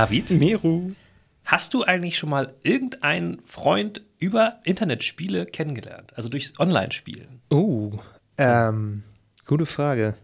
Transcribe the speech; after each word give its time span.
David, 0.00 0.30
Meru. 0.30 0.92
hast 1.44 1.74
du 1.74 1.84
eigentlich 1.84 2.16
schon 2.16 2.30
mal 2.30 2.54
irgendeinen 2.62 3.38
Freund 3.44 4.00
über 4.18 4.58
Internetspiele 4.64 5.44
kennengelernt? 5.44 6.14
Also 6.16 6.30
durchs 6.30 6.58
Online-Spielen? 6.58 7.42
Oh, 7.50 7.92
ähm, 8.38 9.02
gute 9.44 9.66
Frage. 9.66 10.14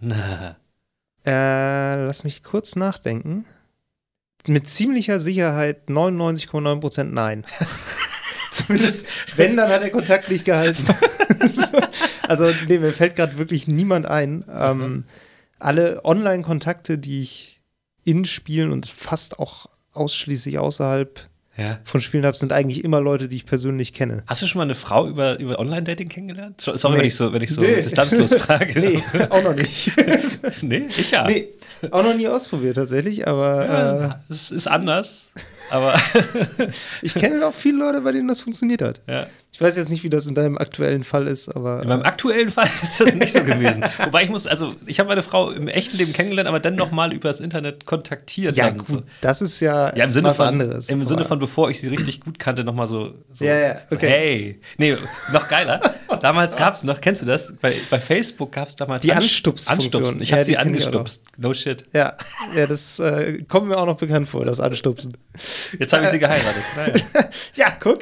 Na, 0.00 0.56
Äh, 1.24 2.06
lass 2.06 2.24
mich 2.24 2.42
kurz 2.42 2.74
nachdenken. 2.74 3.44
Mit 4.48 4.68
ziemlicher 4.68 5.20
Sicherheit 5.20 5.88
99,9% 5.88 7.04
nein. 7.04 7.46
Zumindest, 8.50 9.06
wenn, 9.36 9.56
dann 9.56 9.70
hat 9.70 9.82
er 9.82 9.90
Kontakt 9.90 10.28
nicht 10.28 10.44
gehalten. 10.44 10.86
also, 12.26 12.50
nee, 12.66 12.78
mir 12.78 12.92
fällt 12.92 13.14
gerade 13.14 13.38
wirklich 13.38 13.68
niemand 13.68 14.06
ein. 14.06 14.44
Ähm, 14.52 15.04
alle 15.60 16.04
Online-Kontakte, 16.04 16.98
die 16.98 17.20
ich 17.20 17.59
in 18.04 18.24
Spielen 18.24 18.72
und 18.72 18.86
fast 18.86 19.38
auch 19.38 19.66
ausschließlich 19.92 20.58
außerhalb 20.58 21.28
ja. 21.56 21.78
von 21.84 22.00
Spielen 22.00 22.24
habe, 22.24 22.36
sind 22.36 22.52
eigentlich 22.52 22.84
immer 22.84 23.00
Leute, 23.00 23.28
die 23.28 23.36
ich 23.36 23.44
persönlich 23.44 23.92
kenne. 23.92 24.22
Hast 24.26 24.40
du 24.40 24.46
schon 24.46 24.58
mal 24.60 24.64
eine 24.64 24.74
Frau 24.74 25.06
über, 25.08 25.38
über 25.38 25.58
Online-Dating 25.58 26.08
kennengelernt? 26.08 26.60
So- 26.60 26.74
Sorry, 26.76 26.94
Nee. 26.94 27.00
wenn 27.00 27.06
ich 27.08 27.16
so, 27.16 27.32
wenn 27.32 27.42
ich 27.42 27.50
so 27.50 27.60
Nee. 27.60 27.82
distanzlos 27.82 28.34
frage. 28.40 28.78
Nee, 28.80 29.02
auch 29.30 29.42
noch 29.42 29.54
nicht. 29.54 29.92
nee, 30.62 30.86
ich 30.88 31.10
ja. 31.10 31.26
nee, 31.26 31.48
auch 31.90 32.02
noch 32.02 32.14
nie 32.14 32.28
ausprobiert 32.28 32.76
tatsächlich, 32.76 33.26
aber 33.28 33.64
äh, 33.64 33.68
Ja, 34.02 34.24
Es 34.30 34.50
ist 34.50 34.68
anders, 34.68 35.32
aber 35.70 35.94
ich 37.02 37.14
kenne 37.14 37.44
auch 37.46 37.54
viele 37.54 37.78
Leute, 37.78 38.00
bei 38.00 38.12
denen 38.12 38.28
das 38.28 38.40
funktioniert 38.40 38.80
hat. 38.82 39.02
ja. 39.08 39.26
Ich 39.52 39.60
weiß 39.60 39.76
jetzt 39.76 39.90
nicht, 39.90 40.04
wie 40.04 40.10
das 40.10 40.26
in 40.26 40.34
deinem 40.36 40.56
aktuellen 40.58 41.02
Fall 41.04 41.26
ist, 41.26 41.48
aber 41.48 41.82
In 41.82 41.88
meinem 41.88 42.02
aktuellen 42.04 42.50
Fall 42.50 42.68
ist 42.82 43.00
das 43.00 43.14
nicht 43.16 43.32
so 43.32 43.42
gewesen. 43.42 43.84
Wobei 44.04 44.22
ich 44.22 44.30
muss, 44.30 44.46
also 44.46 44.74
ich 44.86 45.00
habe 45.00 45.08
meine 45.08 45.22
Frau 45.24 45.50
im 45.50 45.66
echten 45.68 45.96
Leben 45.98 46.12
kennengelernt, 46.12 46.48
aber 46.48 46.60
dann 46.60 46.76
nochmal 46.76 47.12
übers 47.12 47.40
Internet 47.40 47.84
kontaktiert. 47.84 48.56
ja 48.56 48.70
gut, 48.70 48.86
So. 48.86 49.02
das 49.20 49.42
ist 49.42 49.58
ja, 49.60 49.94
Ja, 49.96 50.04
im 50.04 50.12
Sinne 50.12 50.28
was 50.28 50.36
von, 50.36 50.46
anderes. 50.46 50.88
Im 50.88 51.04
Sinne 51.04 51.24
von, 51.24 51.38
bevor 51.40 51.68
ich 51.68 51.80
sie 51.80 51.88
richtig 51.88 52.20
gut 52.20 52.38
kannte, 52.38 52.62
nochmal 52.64 52.86
so, 52.86 53.14
so, 53.32 53.44
Ja, 53.44 53.58
ja, 53.58 53.80
so 53.90 53.96
okay. 53.96 54.08
hey. 54.08 54.60
Nee, 54.78 54.96
noch 55.32 55.48
geiler. 55.48 55.80
Damals 56.22 56.56
gab 56.56 56.74
es 56.74 56.84
noch, 56.84 57.00
kennst 57.00 57.22
du 57.22 57.26
das? 57.26 57.52
Bei, 57.60 57.74
bei 57.90 57.98
Facebook 57.98 58.52
gab 58.52 58.68
es 58.68 58.76
damals 58.76 59.02
Die 59.02 59.12
Anst- 59.12 59.24
Anstupsfunktion. 59.30 60.02
Anstupsen. 60.04 60.22
Ich 60.22 60.30
Ja, 60.30 60.36
habe 60.36 60.44
die 60.44 60.50
sie 60.52 60.56
angestupst. 60.58 61.22
No 61.38 61.52
shit. 61.54 61.84
ja, 61.92 62.16
ja, 62.56 62.66
das 62.66 62.98
äh, 63.00 63.42
kommt 63.48 63.66
mir 63.68 63.76
auch 63.78 63.86
noch 63.86 63.96
bekannt 63.96 64.28
vor, 64.28 64.44
das 64.44 64.60
Anstupsen. 64.60 65.16
Jetzt 65.78 65.92
habe 65.92 66.04
ich 66.04 66.10
sie 66.10 66.18
geheiratet. 66.20 66.62
Naja. 66.76 66.94
Ja, 67.54 67.66
guck. 67.78 68.00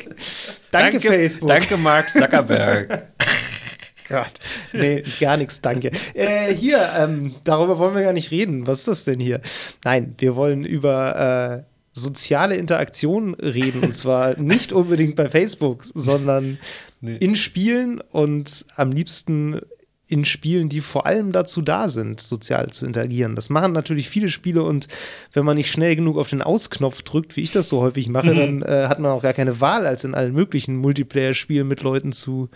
Danke, 0.70 1.00
Facebook. 1.00 1.37
Danke, 1.46 1.76
Mark 1.78 2.08
Zuckerberg. 2.08 3.08
Gott. 4.08 4.32
Nee, 4.72 5.02
gar 5.20 5.36
nichts, 5.36 5.60
danke. 5.60 5.90
Äh, 6.14 6.54
hier, 6.54 6.78
ähm, 6.98 7.34
darüber 7.44 7.78
wollen 7.78 7.94
wir 7.94 8.02
gar 8.02 8.14
nicht 8.14 8.30
reden. 8.30 8.66
Was 8.66 8.80
ist 8.80 8.88
das 8.88 9.04
denn 9.04 9.20
hier? 9.20 9.42
Nein, 9.84 10.14
wir 10.18 10.34
wollen 10.34 10.64
über 10.64 11.64
äh, 11.66 11.72
soziale 11.92 12.56
Interaktion 12.56 13.34
reden. 13.34 13.82
Und 13.82 13.94
zwar 13.94 14.36
nicht 14.40 14.72
unbedingt 14.72 15.16
bei 15.16 15.28
Facebook, 15.28 15.84
sondern 15.94 16.58
Nee. 17.00 17.16
in 17.18 17.36
Spielen 17.36 18.00
und 18.00 18.64
am 18.74 18.90
liebsten 18.90 19.60
in 20.08 20.24
Spielen, 20.24 20.70
die 20.70 20.80
vor 20.80 21.06
allem 21.06 21.32
dazu 21.32 21.60
da 21.60 21.90
sind, 21.90 22.20
sozial 22.20 22.70
zu 22.70 22.86
interagieren. 22.86 23.34
Das 23.34 23.50
machen 23.50 23.72
natürlich 23.72 24.08
viele 24.08 24.30
Spiele 24.30 24.62
und 24.62 24.88
wenn 25.34 25.44
man 25.44 25.56
nicht 25.56 25.70
schnell 25.70 25.94
genug 25.96 26.16
auf 26.16 26.30
den 26.30 26.40
Ausknopf 26.40 27.02
drückt, 27.02 27.36
wie 27.36 27.42
ich 27.42 27.52
das 27.52 27.68
so 27.68 27.82
häufig 27.82 28.08
mache, 28.08 28.34
dann 28.34 28.62
äh, 28.62 28.86
hat 28.88 28.98
man 28.98 29.12
auch 29.12 29.22
gar 29.22 29.34
keine 29.34 29.60
Wahl, 29.60 29.86
als 29.86 30.04
in 30.04 30.14
allen 30.14 30.32
möglichen 30.32 30.76
Multiplayer-Spielen 30.76 31.68
mit 31.68 31.82
Leuten 31.82 32.12
zu 32.12 32.48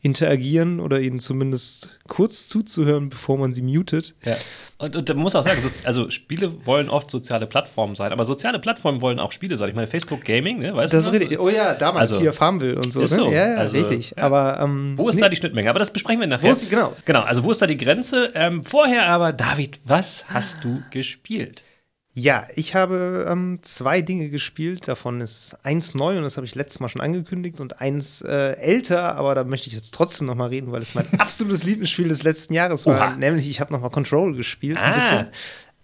interagieren 0.00 0.78
oder 0.78 1.00
ihnen 1.00 1.18
zumindest 1.18 1.90
kurz 2.06 2.46
zuzuhören, 2.46 3.08
bevor 3.08 3.36
man 3.36 3.52
sie 3.52 3.62
mutet. 3.62 4.14
Ja. 4.24 4.36
Und, 4.78 4.94
und 4.94 5.08
man 5.08 5.18
muss 5.18 5.34
auch 5.34 5.42
sagen, 5.42 5.60
also 5.84 6.08
Spiele 6.10 6.64
wollen 6.64 6.88
oft 6.88 7.10
soziale 7.10 7.46
Plattformen 7.48 7.96
sein, 7.96 8.12
aber 8.12 8.24
soziale 8.24 8.60
Plattformen 8.60 9.00
wollen 9.00 9.18
auch 9.18 9.32
Spiele 9.32 9.56
sein. 9.56 9.68
Ich 9.70 9.74
meine, 9.74 9.88
Facebook 9.88 10.24
Gaming, 10.24 10.60
ne, 10.60 10.74
weißt 10.74 10.92
Das 10.94 11.06
du? 11.06 11.10
ist 11.12 11.20
richtig. 11.20 11.40
Oh 11.40 11.48
ja, 11.48 11.74
damals 11.74 12.12
Also, 12.12 12.20
hier 12.20 12.32
Farmville 12.32 12.76
und 12.76 12.92
so. 12.92 13.00
ist 13.00 13.10
ne? 13.10 13.16
so. 13.16 13.30
Ja, 13.32 13.48
ja, 13.48 13.54
Also, 13.56 13.76
richtig. 13.76 14.14
ja. 14.16 14.22
Aber 14.22 14.60
ähm, 14.60 14.94
Wo 14.96 15.08
ist 15.08 15.16
nee, 15.16 15.20
da 15.22 15.28
die 15.28 15.36
Schnittmenge? 15.36 15.68
Aber 15.68 15.80
das 15.80 15.92
besprechen 15.92 16.20
wir 16.20 16.28
nachher. 16.28 16.48
Wo 16.48 16.52
ist 16.52 16.70
genau. 16.70 16.94
Genau, 17.04 17.22
also 17.22 17.42
wo 17.42 17.50
ist 17.50 17.60
da 17.60 17.66
die 17.66 17.76
Grenze? 17.76 18.30
Ähm, 18.34 18.62
vorher 18.62 19.08
aber, 19.08 19.32
David, 19.32 19.80
was 19.84 20.26
hast 20.28 20.62
du 20.62 20.80
gespielt? 20.92 21.62
Ja, 22.18 22.48
ich 22.56 22.74
habe 22.74 23.26
ähm, 23.30 23.60
zwei 23.62 24.02
Dinge 24.02 24.28
gespielt. 24.28 24.88
Davon 24.88 25.20
ist 25.20 25.56
eins 25.62 25.94
neu 25.94 26.18
und 26.18 26.24
das 26.24 26.36
habe 26.36 26.44
ich 26.46 26.56
letztes 26.56 26.80
Mal 26.80 26.88
schon 26.88 27.00
angekündigt 27.00 27.60
und 27.60 27.80
eins 27.80 28.22
äh, 28.22 28.56
älter, 28.56 29.14
aber 29.14 29.36
da 29.36 29.44
möchte 29.44 29.68
ich 29.68 29.74
jetzt 29.74 29.94
trotzdem 29.94 30.26
noch 30.26 30.34
mal 30.34 30.48
reden, 30.48 30.72
weil 30.72 30.82
es 30.82 30.96
mein 30.96 31.06
absolutes 31.20 31.62
Lieblingsspiel 31.62 32.08
des 32.08 32.24
letzten 32.24 32.54
Jahres 32.54 32.86
war. 32.86 32.96
Oha. 32.96 33.16
Nämlich, 33.16 33.48
ich 33.48 33.60
habe 33.60 33.72
noch 33.72 33.82
mal 33.82 33.90
Control 33.90 34.34
gespielt. 34.34 34.78
Ah. 34.78 34.86
Ein 34.86 34.94
bisschen. 34.94 35.26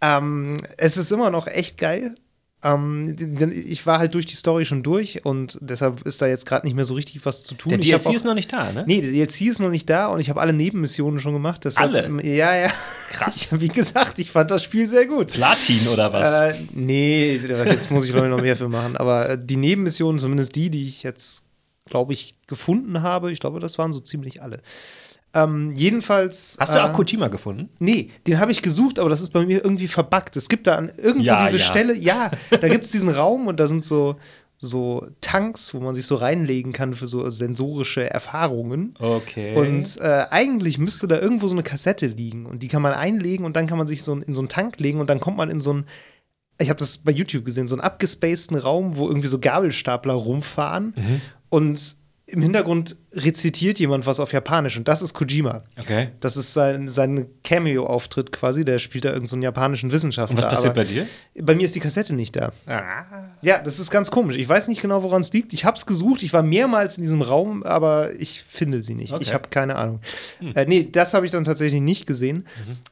Ähm, 0.00 0.56
es 0.76 0.96
ist 0.96 1.12
immer 1.12 1.30
noch 1.30 1.46
echt 1.46 1.78
geil. 1.78 2.16
Ähm, 2.64 3.14
ich 3.66 3.84
war 3.86 3.98
halt 3.98 4.14
durch 4.14 4.26
die 4.26 4.34
Story 4.36 4.64
schon 4.64 4.82
durch 4.82 5.24
und 5.24 5.58
deshalb 5.60 6.00
ist 6.02 6.20
da 6.22 6.26
jetzt 6.26 6.46
gerade 6.46 6.66
nicht 6.66 6.74
mehr 6.74 6.84
so 6.86 6.94
richtig 6.94 7.24
was 7.26 7.44
zu 7.44 7.54
tun. 7.54 7.70
Der 7.70 7.78
DLC 7.78 8.06
auch- 8.06 8.14
ist 8.14 8.24
noch 8.24 8.34
nicht 8.34 8.52
da, 8.52 8.72
ne? 8.72 8.84
Nee, 8.86 9.02
der 9.02 9.10
DLC 9.10 9.42
ist 9.42 9.60
noch 9.60 9.68
nicht 9.70 9.88
da 9.90 10.06
und 10.08 10.20
ich 10.20 10.30
habe 10.30 10.40
alle 10.40 10.52
Nebenmissionen 10.54 11.20
schon 11.20 11.34
gemacht. 11.34 11.64
Deshalb, 11.64 11.94
Alle? 11.94 12.22
Ja, 12.26 12.54
ja. 12.56 12.72
Krass. 13.12 13.54
Wie 13.60 13.68
gesagt, 13.68 14.18
ich 14.18 14.30
fand 14.30 14.50
das 14.50 14.62
Spiel 14.64 14.86
sehr 14.86 15.06
gut. 15.06 15.32
Platin 15.34 15.86
oder 15.92 16.12
was? 16.12 16.54
Äh, 16.54 16.60
nee, 16.72 17.36
jetzt 17.36 17.90
muss 17.90 18.06
ich 18.06 18.12
glaube 18.12 18.26
ich 18.26 18.30
noch 18.34 18.40
mehr 18.40 18.56
für 18.56 18.68
machen. 18.68 18.96
Aber 18.96 19.28
äh, 19.30 19.38
die 19.40 19.56
Nebenmissionen, 19.58 20.18
zumindest 20.18 20.56
die, 20.56 20.70
die 20.70 20.88
ich 20.88 21.02
jetzt, 21.02 21.44
glaube 21.90 22.14
ich, 22.14 22.34
gefunden 22.46 23.02
habe, 23.02 23.30
ich 23.30 23.40
glaube, 23.40 23.60
das 23.60 23.76
waren 23.78 23.92
so 23.92 24.00
ziemlich 24.00 24.42
alle. 24.42 24.60
Ähm, 25.34 25.72
jedenfalls. 25.74 26.56
hast 26.60 26.74
du 26.74 26.78
äh, 26.78 26.82
auch 26.82 26.92
Kojima 26.92 27.28
gefunden? 27.28 27.68
Nee, 27.78 28.10
den 28.26 28.38
habe 28.38 28.52
ich 28.52 28.62
gesucht, 28.62 28.98
aber 28.98 29.10
das 29.10 29.20
ist 29.20 29.32
bei 29.32 29.44
mir 29.44 29.62
irgendwie 29.64 29.88
verbuggt. 29.88 30.36
Es 30.36 30.48
gibt 30.48 30.66
da 30.66 30.76
an 30.76 30.92
irgendwo 30.96 31.24
Ja, 31.26 31.44
diese 31.44 31.58
ja. 31.58 31.64
Stelle, 31.64 31.94
ja, 31.96 32.30
da 32.50 32.68
gibt 32.68 32.84
es 32.86 32.92
diesen 32.92 33.08
Raum 33.08 33.46
und 33.48 33.58
da 33.60 33.66
sind 33.66 33.84
so, 33.84 34.16
so 34.56 35.06
Tanks, 35.20 35.74
wo 35.74 35.80
man 35.80 35.94
sich 35.94 36.06
so 36.06 36.14
reinlegen 36.14 36.72
kann 36.72 36.94
für 36.94 37.06
so 37.08 37.28
sensorische 37.30 38.08
Erfahrungen. 38.08 38.94
Okay. 38.98 39.56
Und 39.56 39.98
äh, 40.00 40.26
eigentlich 40.30 40.78
müsste 40.78 41.08
da 41.08 41.18
irgendwo 41.20 41.48
so 41.48 41.54
eine 41.54 41.62
Kassette 41.64 42.06
liegen 42.06 42.46
und 42.46 42.62
die 42.62 42.68
kann 42.68 42.80
man 42.82 42.92
einlegen 42.94 43.44
und 43.44 43.56
dann 43.56 43.66
kann 43.66 43.78
man 43.78 43.86
sich 43.88 44.02
so 44.02 44.14
in 44.16 44.34
so 44.34 44.40
einen 44.40 44.48
Tank 44.48 44.78
legen 44.78 45.00
und 45.00 45.10
dann 45.10 45.20
kommt 45.20 45.36
man 45.36 45.50
in 45.50 45.60
so 45.60 45.70
einen, 45.70 45.86
ich 46.60 46.70
habe 46.70 46.78
das 46.78 46.98
bei 46.98 47.10
YouTube 47.10 47.44
gesehen, 47.44 47.66
so 47.66 47.74
einen 47.74 47.82
abgespaceden 47.82 48.56
Raum, 48.56 48.96
wo 48.96 49.08
irgendwie 49.08 49.26
so 49.28 49.40
Gabelstapler 49.40 50.14
rumfahren 50.14 50.94
Mhm. 50.96 51.20
und 51.50 51.96
im 52.34 52.42
Hintergrund 52.42 52.96
rezitiert 53.12 53.78
jemand 53.78 54.06
was 54.06 54.18
auf 54.18 54.32
Japanisch 54.32 54.76
und 54.76 54.88
das 54.88 55.02
ist 55.02 55.14
Kojima. 55.14 55.62
okay. 55.80 56.08
Das 56.18 56.36
ist 56.36 56.52
sein, 56.52 56.88
sein 56.88 57.26
Cameo-Auftritt 57.44 58.32
quasi, 58.32 58.64
der 58.64 58.80
spielt 58.80 59.04
da 59.04 59.10
irgendeinen 59.10 59.26
so 59.28 59.36
einen 59.36 59.42
japanischen 59.42 59.92
Wissenschaftler. 59.92 60.36
Und 60.36 60.42
was 60.42 60.50
passiert 60.50 60.74
bei 60.74 60.84
dir? 60.84 61.06
bei 61.40 61.54
mir 61.54 61.64
ist 61.64 61.76
die 61.76 61.80
Kassette 61.80 62.12
nicht 62.12 62.34
da. 62.34 62.52
Ah. 62.66 63.04
Ja, 63.40 63.58
das 63.58 63.78
ist 63.78 63.90
ganz 63.90 64.10
komisch. 64.10 64.36
Ich 64.36 64.48
weiß 64.48 64.66
nicht 64.66 64.82
genau, 64.82 65.04
woran 65.04 65.20
es 65.20 65.32
liegt. 65.32 65.52
Ich 65.52 65.64
habe 65.64 65.76
es 65.76 65.86
gesucht. 65.86 66.24
Ich 66.24 66.32
war 66.32 66.42
mehrmals 66.42 66.98
in 66.98 67.04
diesem 67.04 67.22
Raum, 67.22 67.62
aber 67.62 68.12
ich 68.18 68.42
finde 68.42 68.82
sie 68.82 68.94
nicht. 68.94 69.12
Okay. 69.12 69.22
Ich 69.22 69.32
habe 69.32 69.48
keine 69.48 69.76
Ahnung. 69.76 70.00
Äh, 70.54 70.66
nee, 70.66 70.88
das 70.90 71.14
habe 71.14 71.24
ich 71.26 71.32
dann 71.32 71.44
tatsächlich 71.44 71.80
nicht 71.80 72.06
gesehen. 72.06 72.46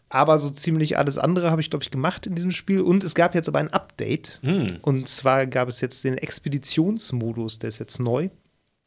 Aber 0.09 0.39
so 0.39 0.51
ziemlich 0.51 0.99
alles 0.99 1.19
andere 1.19 1.51
habe 1.51 1.61
ich, 1.61 1.71
glaube 1.71 1.83
ich, 1.83 1.91
gemacht 1.91 2.27
in 2.27 2.35
diesem 2.35 2.53
Spiel. 2.53 2.81
Und 2.81 3.03
es 3.03 3.15
gab 3.15 3.35
jetzt 3.35 3.49
aber 3.49 3.59
ein 3.59 3.73
Update. 3.73 4.41
Hm. 4.43 4.67
Und 4.83 5.09
zwar 5.09 5.47
gab 5.47 5.69
es 5.69 5.81
jetzt 5.81 6.05
den 6.05 6.17
Expeditionsmodus, 6.17 7.59
der 7.59 7.69
ist 7.69 7.79
jetzt 7.79 7.99
neu. 7.99 8.29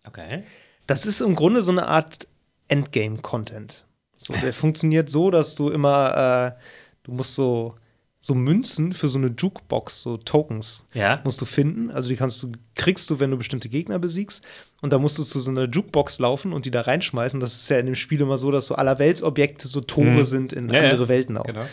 Okay. 0.08 0.44
Das 0.88 1.06
ist 1.06 1.22
im 1.22 1.36
Grunde 1.36 1.62
so 1.62 1.72
eine 1.72 1.88
Art 1.88 2.28
Endgame-Content. 2.68 3.86
So, 4.18 4.34
der 4.34 4.54
funktioniert 4.54 5.10
so, 5.10 5.32
dass 5.32 5.56
du 5.56 5.70
immer, 5.70 6.56
äh, 6.58 6.62
du 7.04 7.12
musst 7.14 7.34
so, 7.36 7.76
so 8.20 8.34
Münzen 8.34 8.94
für 8.94 9.08
so 9.10 9.20
eine 9.20 9.28
Jukebox, 9.38 10.02
so 10.02 10.18
Tokens, 10.18 10.86
Ja. 10.94 11.22
musst 11.24 11.42
du 11.42 11.46
finden. 11.46 11.92
Also 11.92 12.10
die 12.10 12.16
kannst 12.16 12.42
du, 12.42 12.52
kriegst 12.76 13.10
du, 13.10 13.20
wenn 13.20 13.30
du 13.32 13.38
bestimmte 13.38 13.70
Gegner 13.70 14.00
besiegst. 14.00 14.44
Und 14.82 14.94
da 14.94 14.98
musst 14.98 15.18
du 15.20 15.24
zu 15.24 15.40
so 15.40 15.52
einer 15.52 15.66
Jukebox 15.70 16.20
laufen 16.20 16.54
und 16.54 16.66
die 16.66 16.72
da 16.72 16.82
reinschmeißen. 16.82 17.40
Das 17.40 17.54
ist 17.54 17.70
ja 17.70 17.78
in 17.78 17.86
dem 17.86 17.96
Spiel 17.96 18.22
immer 18.22 18.38
so, 18.38 18.52
dass 18.52 18.66
so 18.66 18.76
allerweltsobjekte 18.76 19.68
so 19.68 19.82
Tore 19.82 20.26
sind 20.26 20.54
in 20.54 20.66
Mhm. 20.68 20.74
Ja. 20.74 20.82
andere 20.82 21.08
Welten 21.08 21.38
auch. 21.38 21.46
Genau. 21.46 21.66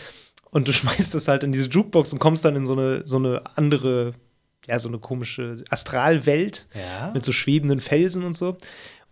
Und 0.50 0.68
du 0.68 0.72
schmeißt 0.72 1.14
das 1.14 1.28
halt 1.28 1.44
in 1.44 1.52
diese 1.52 1.68
Jukebox 1.70 2.12
und 2.12 2.18
kommst 2.18 2.44
dann 2.44 2.56
in 2.56 2.66
so 2.66 2.74
eine, 2.74 3.06
so 3.06 3.16
eine 3.16 3.42
andere, 3.56 4.12
ja, 4.66 4.78
so 4.78 4.88
eine 4.88 4.98
komische 4.98 5.56
Astralwelt 5.70 6.68
Ja. 6.74 7.10
mit 7.12 7.24
so 7.24 7.32
schwebenden 7.32 7.80
Felsen 7.80 8.24
und 8.24 8.36
so. 8.36 8.56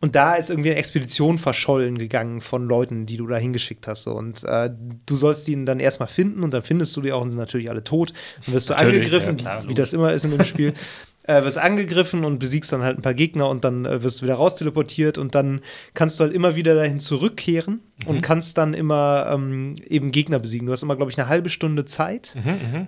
Und 0.03 0.15
da 0.15 0.35
ist 0.37 0.49
irgendwie 0.49 0.71
eine 0.71 0.79
Expedition 0.79 1.37
verschollen 1.37 1.99
gegangen 1.99 2.41
von 2.41 2.67
Leuten, 2.67 3.05
die 3.05 3.19
du 3.19 3.27
da 3.27 3.37
hingeschickt 3.37 3.87
hast. 3.87 4.05
So. 4.05 4.13
Und 4.13 4.43
äh, 4.45 4.71
du 5.05 5.15
sollst 5.17 5.47
ihn 5.49 5.67
dann 5.67 5.79
erstmal 5.79 6.09
finden 6.09 6.43
und 6.43 6.55
dann 6.55 6.63
findest 6.63 6.97
du 6.97 7.03
die 7.03 7.13
auch 7.13 7.21
und 7.21 7.31
sind 7.31 7.39
natürlich 7.39 7.69
alle 7.69 7.85
tot. 7.85 8.15
Dann 8.47 8.55
wirst 8.55 8.71
du 8.71 8.73
Natürlich, 8.73 8.97
angegriffen, 8.97 9.37
ja, 9.39 9.43
klar, 9.45 9.69
wie 9.69 9.75
das 9.75 9.93
immer 9.93 10.11
ist 10.15 10.25
in 10.25 10.31
dem 10.31 10.45
Spiel. 10.45 10.73
äh, 11.25 11.45
wirst 11.45 11.59
angegriffen 11.59 12.25
und 12.25 12.39
besiegst 12.39 12.73
dann 12.73 12.83
halt 12.83 12.99
ein 12.99 13.03
paar 13.03 13.13
Gegner 13.13 13.51
und 13.51 13.63
dann 13.63 13.85
äh, 13.85 14.03
wirst 14.03 14.21
du 14.21 14.25
wieder 14.25 14.37
rausteleportiert 14.37 15.19
und 15.19 15.35
dann 15.35 15.61
kannst 15.93 16.19
du 16.19 16.25
halt 16.25 16.33
immer 16.33 16.57
wieder 16.57 16.75
dahin 16.75 16.99
zurückkehren 16.99 17.81
und 18.07 18.23
kannst 18.23 18.57
dann 18.57 18.73
immer 18.73 19.31
ähm, 19.31 19.75
eben 19.87 20.13
Gegner 20.13 20.39
besiegen. 20.39 20.65
Du 20.65 20.73
hast 20.73 20.83
immer, 20.83 20.97
glaube 20.97 21.11
ich, 21.13 21.19
eine 21.19 21.29
halbe 21.29 21.51
Stunde 21.51 21.85
Zeit 21.85 22.37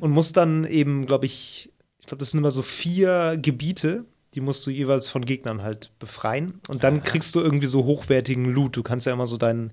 und 0.01 0.11
musst 0.13 0.39
dann 0.39 0.65
eben, 0.65 1.05
glaube 1.05 1.27
ich, 1.27 1.69
ich 2.03 2.07
glaube, 2.09 2.19
das 2.19 2.33
sind 2.33 2.39
immer 2.39 2.51
so 2.51 2.63
vier 2.63 3.39
Gebiete, 3.41 4.05
die 4.35 4.41
musst 4.41 4.67
du 4.67 4.71
jeweils 4.71 5.07
von 5.07 5.25
Gegnern 5.25 5.63
halt 5.63 5.93
befreien. 6.01 6.61
Und 6.69 6.83
dann 6.85 7.05
kriegst 7.05 7.35
du 7.35 7.41
irgendwie 7.41 7.67
so 7.67 7.85
hochwertigen 7.85 8.53
Loot. 8.53 8.77
Du 8.77 8.83
kannst 8.83 9.07
ja 9.07 9.13
immer 9.13 9.27
so 9.27 9.37
deinen, 9.37 9.73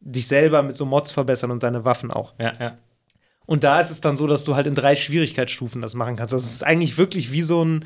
dich 0.00 0.26
selber 0.26 0.62
mit 0.62 0.74
so 0.74 0.86
Mods 0.86 1.12
verbessern 1.12 1.50
und 1.50 1.62
deine 1.62 1.84
Waffen 1.84 2.10
auch. 2.10 2.34
Ja, 2.40 2.54
ja. 2.58 2.78
Und 3.44 3.62
da 3.62 3.78
ist 3.78 3.90
es 3.90 4.00
dann 4.00 4.16
so, 4.16 4.26
dass 4.26 4.44
du 4.44 4.56
halt 4.56 4.66
in 4.66 4.74
drei 4.74 4.96
Schwierigkeitsstufen 4.96 5.82
das 5.82 5.94
machen 5.94 6.16
kannst. 6.16 6.32
Das 6.32 6.44
ist 6.44 6.64
eigentlich 6.64 6.98
wirklich 6.98 7.30
wie 7.30 7.42
so 7.42 7.64
ein, 7.64 7.84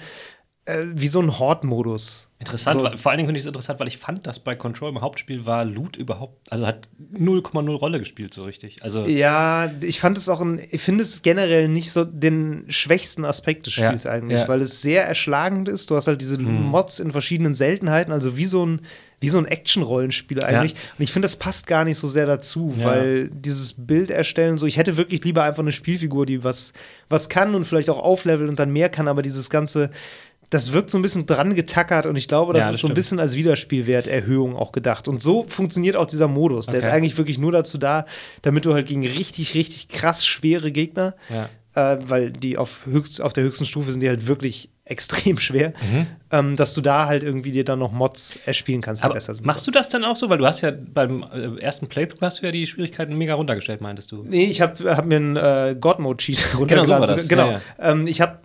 äh, 0.67 0.87
wie 0.93 1.09
so 1.09 1.21
ein 1.21 1.39
Horde-Modus. 1.39 2.30
Interessant, 2.41 2.81
So. 2.81 2.97
vor 2.97 3.11
allen 3.13 3.19
Dingen 3.19 3.29
finde 3.29 3.39
ich 3.39 3.43
es 3.45 3.47
interessant, 3.47 3.79
weil 3.81 3.89
ich 3.89 3.99
fand, 3.99 4.27
dass 4.27 4.39
bei 4.41 4.55
Control 4.57 4.89
im 4.89 5.03
Hauptspiel 5.03 5.45
war 5.45 5.67
Loot 5.67 5.97
überhaupt, 5.97 6.51
also 6.51 6.67
hat 6.67 6.89
0,0 7.13 7.71
Rolle 7.75 7.99
gespielt 7.99 8.33
so 8.33 8.45
richtig. 8.45 8.83
Also 8.83 9.05
Ja, 9.05 9.71
ich 9.83 10.01
fand 10.01 10.17
es 10.17 10.27
auch, 10.31 10.41
ein, 10.41 10.59
ich 10.71 10.81
finde 10.81 11.05
es 11.05 11.21
generell 11.21 11.69
nicht 11.69 11.93
so 11.93 12.03
den 12.05 12.65
schwächsten 12.69 13.27
Aspekt 13.27 13.67
des 13.67 13.77
Ja, 13.77 13.89
Spiels 13.89 14.07
eigentlich, 14.07 14.41
ja. 14.41 14.49
Weil 14.49 14.63
es 14.63 14.81
sehr 14.81 15.05
erschlagend 15.07 15.69
ist. 15.69 15.91
Du 15.91 15.97
hast 15.97 16.07
halt 16.07 16.23
diese 16.23 16.39
Mods 16.39 16.99
in 16.99 17.13
verschiedenen 17.13 17.55
Seltenheiten, 17.55 18.11
also 18.11 18.39
wie 18.39 18.47
so 18.47 18.65
ein, 18.65 18.81
wie 19.21 19.29
so 19.29 19.37
ein 19.37 19.45
Action-Rollenspiel 19.45 20.43
eigentlich. 20.43 20.73
Und 20.97 21.03
ich 21.03 21.13
finde, 21.13 21.27
das 21.27 21.37
passt 21.37 21.67
gar 21.67 21.85
nicht 21.85 21.99
so 21.99 22.07
sehr 22.07 22.25
dazu, 22.25 22.73
Ja. 22.79 22.87
weil 22.87 23.29
dieses 23.29 23.75
Bild 23.75 24.11
erstellen, 24.11 24.57
so, 24.57 24.65
ich 24.65 24.79
hätte 24.79 24.97
wirklich 24.97 25.23
lieber 25.25 25.45
einfach 25.45 25.63
eine 25.63 25.73
Spielfigur, 25.73 26.25
die 26.25 26.43
was, 26.43 26.73
was 27.11 27.29
kann 27.29 27.55
und 27.55 27.65
vielleicht 27.67 27.91
auch 27.91 28.03
auflevelt 28.03 28.49
und 28.49 28.59
dann 28.59 28.73
mehr 28.73 28.89
kann, 28.89 29.09
aber 29.09 29.21
dieses 29.21 29.51
ganze. 29.51 29.91
Das 30.51 30.73
wirkt 30.73 30.91
so 30.91 30.99
ein 30.99 31.03
bisschen 31.03 31.27
dran 31.27 31.55
getackert 31.55 32.07
und 32.07 32.17
ich 32.17 32.27
glaube, 32.29 32.53
das 32.53 32.61
Ja, 32.63 32.67
ist 32.71 32.75
das 32.75 32.81
so 32.81 32.87
ein 32.87 32.89
stimmt. 32.91 32.95
bisschen 32.97 33.21
als 33.21 33.37
Wiederspielwerterhöhung 33.37 34.57
auch 34.57 34.73
gedacht. 34.73 35.07
Und 35.09 35.23
so 35.23 35.45
funktioniert 35.49 35.97
auch 35.97 36.07
dieser 36.07 36.29
Modus. 36.29 36.67
Der 36.67 36.81
ist 36.81 36.87
Okay. 36.87 36.95
eigentlich 36.97 37.17
wirklich 37.19 37.39
nur 37.39 37.53
dazu 37.53 37.79
da, 37.79 38.05
damit 38.43 38.65
du 38.65 38.75
halt 38.75 38.89
gegen 38.89 39.07
richtig, 39.07 39.55
richtig 39.55 39.89
krass 39.89 40.27
schwere 40.27 40.73
Gegner, 40.73 41.15
Ja. 41.75 41.95
äh, 41.95 41.99
weil 42.07 42.31
die 42.33 42.59
auf, 42.59 42.85
höchst, 42.87 43.21
auf 43.23 43.33
der 43.33 43.45
höchsten 43.45 43.65
Stufe 43.65 43.93
sind 43.93 44.01
die 44.01 44.09
halt 44.09 44.27
wirklich 44.27 44.71
extrem 44.85 45.39
schwer, 45.39 45.73
Mhm. 45.93 46.07
Ähm, 46.33 46.57
dass 46.57 46.75
du 46.75 46.81
da 46.81 47.07
halt 47.07 47.23
irgendwie 47.23 47.51
dir 47.53 47.65
dann 47.65 47.79
noch 47.81 47.93
Mods 47.93 48.39
erspielen 48.47 48.81
kannst, 48.81 49.03
die 49.03 49.07
Aber 49.07 49.15
besser 49.15 49.35
sind. 49.35 49.47
machst 49.47 49.67
du 49.67 49.71
das 49.71 49.89
dann 49.89 50.05
auch 50.05 50.17
so? 50.17 50.29
Weil 50.31 50.39
du 50.39 50.47
hast 50.47 50.61
ja 50.61 50.71
beim 50.71 51.25
äh, 51.35 51.61
ersten 51.61 51.87
Playthrough 51.89 52.21
hast 52.23 52.41
du 52.43 52.47
ja 52.47 52.53
die 52.53 52.67
Schwierigkeiten 52.67 53.17
mega 53.17 53.35
runtergestellt, 53.35 53.81
meintest 53.81 54.13
du? 54.13 54.25
Nee, 54.29 54.45
ich 54.45 54.61
habe 54.61 54.97
hab 54.97 55.07
mir 55.07 55.17
einen 55.17 55.37
äh, 55.37 55.77
God-Mode-Cheat 55.81 56.37
Genau, 56.67 56.85
so 56.85 56.95
runtergeladen. 56.95 57.09
war 57.09 57.17
das. 57.17 57.29
Genau. 57.29 57.51
Ja, 57.51 57.61
Ähm, 57.79 58.07
ich 58.07 58.21
habe 58.21 58.39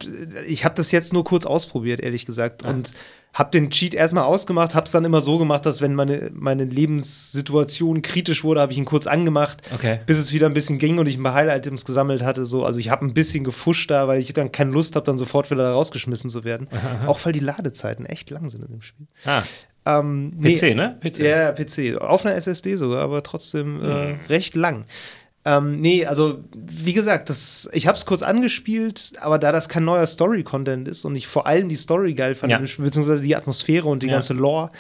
ich 0.48 0.66
hab 0.66 0.76
das 0.76 0.92
jetzt 0.92 1.14
nur 1.14 1.24
kurz 1.24 1.46
ausprobiert, 1.46 2.00
ehrlich 2.00 2.26
gesagt. 2.26 2.64
Und 2.64 2.92
habe 3.34 3.52
den 3.52 3.70
Cheat 3.70 3.94
erstmal 3.94 4.24
ausgemacht, 4.24 4.76
habe 4.76 4.86
es 4.86 4.94
dann 4.94 5.04
immer 5.04 5.20
so 5.20 5.38
gemacht, 5.38 5.66
dass 5.66 5.82
wenn 5.82 5.94
meine, 5.94 6.30
meine 6.34 6.64
Lebenssituation 6.64 8.02
kritisch 8.02 8.44
wurde, 8.44 8.62
habe 8.62 8.72
ich 8.72 8.78
ihn 8.78 8.86
kurz 8.86 9.08
angemacht, 9.08 9.62
Okay. 9.74 10.00
bis 10.06 10.18
es 10.18 10.32
wieder 10.32 10.46
ein 10.48 10.54
bisschen 10.54 10.78
ging 10.78 10.98
und 11.00 11.06
ich 11.08 11.18
ein 11.18 11.24
paar 11.24 11.34
Heil-Items 11.34 11.86
gesammelt 11.86 12.24
hatte. 12.24 12.46
So. 12.46 12.64
Also 12.64 12.80
ich 12.80 12.90
habe 12.90 13.06
ein 13.06 13.14
bisschen 13.14 13.44
gefuscht 13.44 13.92
da, 13.92 14.08
weil 14.08 14.20
ich 14.20 14.32
dann 14.34 14.52
keine 14.52 14.72
Lust 14.72 14.96
habe, 14.96 15.06
dann 15.06 15.18
sofort 15.18 15.52
wieder 15.52 15.70
rausgeschmissen 15.72 16.30
zu 16.30 16.44
werden. 16.44 16.68
Auch 17.08 17.20
weil 17.26 17.34
die 17.34 17.40
Ladezeiten 17.76 18.06
echt 18.06 18.30
lang 18.30 18.50
sind 18.50 18.64
in 18.64 18.72
dem 18.72 18.82
Spiel. 18.82 19.08
Ah, 19.26 19.44
Ähm, 19.88 20.34
nee, 20.38 20.56
PC, 20.58 20.76
ne? 20.76 20.98
PC. 21.02 21.20
ja, 21.20 21.52
PC. 21.52 21.98
Auf 22.02 22.26
einer 22.26 22.36
SSD 22.36 22.76
sogar, 22.76 23.02
aber 23.04 23.22
trotzdem 23.22 23.82
äh, 23.84 24.16
recht 24.30 24.56
lang. 24.56 24.86
Ähm, 25.48 25.80
nee, 25.80 26.08
also 26.08 26.40
wie 26.56 26.94
gesagt, 26.94 27.30
das, 27.30 27.70
ich 27.72 27.86
habe 27.86 27.96
es 27.96 28.08
kurz 28.08 28.24
angespielt, 28.24 29.12
aber 29.22 29.38
da 29.38 29.52
das 29.52 29.70
kein 29.70 29.86
neuer 29.86 30.08
Story-Content 30.08 30.88
ist 30.88 31.06
und 31.06 31.16
ich 31.16 31.28
vor 31.28 31.46
allem 31.46 31.70
die 31.70 31.76
Story 31.76 32.16
geil 32.16 32.34
fand, 32.34 32.50
Ja. 32.52 32.58
beziehungsweise 32.58 33.22
die 33.22 33.36
Atmosphäre 33.36 33.88
und 33.88 34.02
die 34.02 34.08
Ja. 34.08 34.14
ganze 34.14 34.34
Lore, 34.34 34.72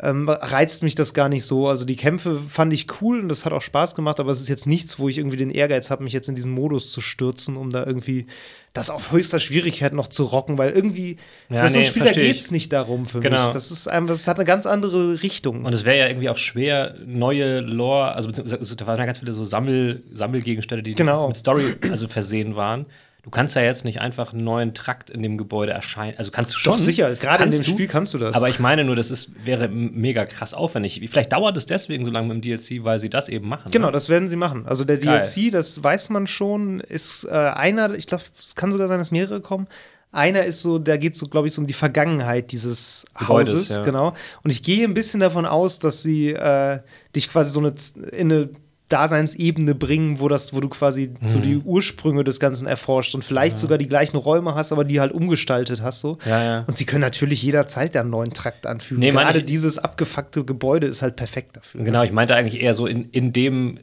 ähm, 0.00 0.28
reizt 0.28 0.82
mich 0.82 0.96
das 0.96 1.14
gar 1.14 1.28
nicht 1.28 1.44
so. 1.44 1.68
Also 1.68 1.84
die 1.84 1.94
Kämpfe 1.94 2.40
fand 2.48 2.72
ich 2.72 2.86
cool 3.00 3.20
und 3.20 3.28
das 3.28 3.44
hat 3.44 3.52
auch 3.52 3.62
Spaß 3.62 3.94
gemacht, 3.94 4.18
aber 4.18 4.32
es 4.32 4.40
ist 4.40 4.48
jetzt 4.48 4.66
nichts, 4.66 4.98
wo 4.98 5.08
ich 5.08 5.18
irgendwie 5.18 5.36
den 5.36 5.50
Ehrgeiz 5.50 5.88
habe, 5.88 6.02
mich 6.02 6.14
jetzt 6.14 6.28
in 6.28 6.34
diesen 6.34 6.50
Modus 6.50 6.90
zu 6.90 7.00
stürzen, 7.00 7.56
um 7.56 7.70
da 7.70 7.86
irgendwie 7.86 8.26
das 8.72 8.90
auf 8.90 9.12
höchster 9.12 9.40
Schwierigkeit 9.40 9.92
noch 9.92 10.08
zu 10.08 10.24
rocken, 10.24 10.58
weil 10.58 10.70
irgendwie, 10.70 11.16
Ja, 11.48 11.62
das 11.62 11.66
ist 11.68 11.72
so 11.72 11.78
ein 11.78 11.82
nee, 11.82 11.88
Spiel, 11.88 12.02
da 12.04 12.12
geht 12.12 12.36
es 12.36 12.50
nicht 12.50 12.72
darum 12.72 13.06
für 13.06 13.20
Genau. 13.20 13.42
mich. 13.44 13.52
Das 13.52 13.70
ist 13.70 13.88
einfach, 13.88 14.10
das 14.14 14.28
hat 14.28 14.36
eine 14.36 14.44
ganz 14.44 14.66
andere 14.66 15.22
Richtung. 15.22 15.64
Und 15.64 15.72
es 15.74 15.84
wäre 15.84 15.98
ja 15.98 16.06
irgendwie 16.08 16.28
auch 16.28 16.36
schwer, 16.36 16.94
neue 17.06 17.60
Lore, 17.60 18.12
also 18.12 18.28
beziehungsweise 18.28 18.76
da 18.76 18.86
waren 18.86 18.98
ja 18.98 19.06
ganz 19.06 19.18
viele 19.20 19.32
so 19.32 19.44
Sammel, 19.44 20.02
Sammelgegenstände, 20.12 20.82
die 20.82 20.94
Genau. 20.94 21.26
mit 21.28 21.36
Story 21.36 21.74
also 21.90 22.08
versehen 22.08 22.56
waren. 22.56 22.86
Du 23.28 23.30
kannst 23.30 23.54
ja 23.56 23.60
jetzt 23.60 23.84
nicht 23.84 24.00
einfach 24.00 24.32
einen 24.32 24.42
neuen 24.42 24.72
Trakt 24.72 25.10
in 25.10 25.22
dem 25.22 25.36
Gebäude 25.36 25.70
erscheinen. 25.72 26.16
Also 26.16 26.30
kannst 26.30 26.54
du 26.54 26.58
schon. 26.58 26.72
Doch, 26.72 26.80
sicher. 26.80 27.12
Gerade 27.12 27.44
in 27.44 27.50
dem 27.50 27.62
du, 27.62 27.68
Spiel 27.68 27.86
kannst 27.86 28.14
du 28.14 28.18
das. 28.18 28.34
Aber 28.34 28.48
ich 28.48 28.58
meine 28.58 28.84
nur, 28.84 28.96
das 28.96 29.10
ist, 29.10 29.44
wäre 29.44 29.68
mega 29.68 30.24
krass 30.24 30.54
aufwendig. 30.54 31.02
Vielleicht 31.10 31.34
dauert 31.34 31.54
es 31.58 31.66
deswegen 31.66 32.06
so 32.06 32.10
lange 32.10 32.32
mit 32.32 32.42
dem 32.42 32.58
DLC, 32.58 32.84
weil 32.84 32.98
sie 32.98 33.10
das 33.10 33.28
eben 33.28 33.46
machen. 33.46 33.70
Genau, 33.70 33.88
Ne? 33.88 33.92
das 33.92 34.08
werden 34.08 34.28
sie 34.28 34.36
machen. 34.36 34.64
Also 34.64 34.86
der 34.86 34.96
Geil. 34.96 35.20
DLC, 35.20 35.52
das 35.52 35.84
weiß 35.84 36.08
man 36.08 36.26
schon, 36.26 36.80
ist 36.80 37.24
äh, 37.24 37.32
einer, 37.32 37.92
ich 37.96 38.06
glaube, 38.06 38.24
es 38.42 38.54
kann 38.54 38.72
sogar 38.72 38.88
sein, 38.88 38.98
dass 38.98 39.10
mehrere 39.10 39.42
kommen. 39.42 39.66
Einer 40.10 40.44
ist 40.44 40.62
so, 40.62 40.78
da 40.78 40.96
geht 40.96 41.14
so, 41.14 41.28
glaube 41.28 41.48
ich, 41.48 41.52
so 41.52 41.60
um 41.60 41.66
die 41.66 41.74
Vergangenheit 41.74 42.50
dieses 42.50 43.04
Gebäudes, 43.18 43.52
Hauses, 43.52 43.76
ja. 43.76 43.82
genau. 43.84 44.14
Und 44.42 44.50
ich 44.50 44.62
gehe 44.62 44.84
ein 44.88 44.94
bisschen 44.94 45.20
davon 45.20 45.44
aus, 45.44 45.80
dass 45.80 46.02
sie 46.02 46.30
äh, 46.30 46.78
dich 47.14 47.28
quasi 47.28 47.50
so 47.50 47.60
eine, 47.60 47.74
in 48.12 48.32
eine 48.32 48.48
Daseinsebene 48.88 49.74
bringen, 49.74 50.18
wo 50.20 50.28
das, 50.28 50.54
wo 50.54 50.60
du 50.60 50.68
quasi 50.68 51.10
Mhm. 51.20 51.28
so 51.28 51.38
die 51.38 51.56
Ursprünge 51.58 52.24
des 52.24 52.40
Ganzen 52.40 52.66
erforscht 52.66 53.14
und 53.14 53.24
vielleicht 53.24 53.58
sogar 53.58 53.78
die 53.78 53.86
gleichen 53.88 54.16
Räume 54.16 54.54
hast, 54.54 54.72
aber 54.72 54.84
die 54.84 55.00
halt 55.00 55.12
umgestaltet 55.12 55.82
hast 55.82 56.00
so. 56.00 56.18
Ja, 56.26 56.42
ja. 56.42 56.64
Und 56.66 56.76
sie 56.76 56.84
können 56.86 57.02
natürlich 57.02 57.42
jederzeit 57.42 57.94
da 57.94 58.00
einen 58.00 58.10
neuen 58.10 58.32
Trakt 58.32 58.66
anfügen. 58.66 59.00
Nee, 59.00 59.10
Gerade 59.10 59.40
ich- 59.40 59.44
dieses 59.44 59.78
abgefuckte 59.78 60.44
Gebäude 60.44 60.86
ist 60.86 61.02
halt 61.02 61.16
perfekt 61.16 61.56
dafür. 61.56 61.84
Genau, 61.84 62.02
ich 62.02 62.12
meinte 62.12 62.34
eigentlich 62.34 62.62
eher 62.62 62.74
so 62.74 62.86
in, 62.86 63.10
in 63.10 63.32
dem 63.32 63.78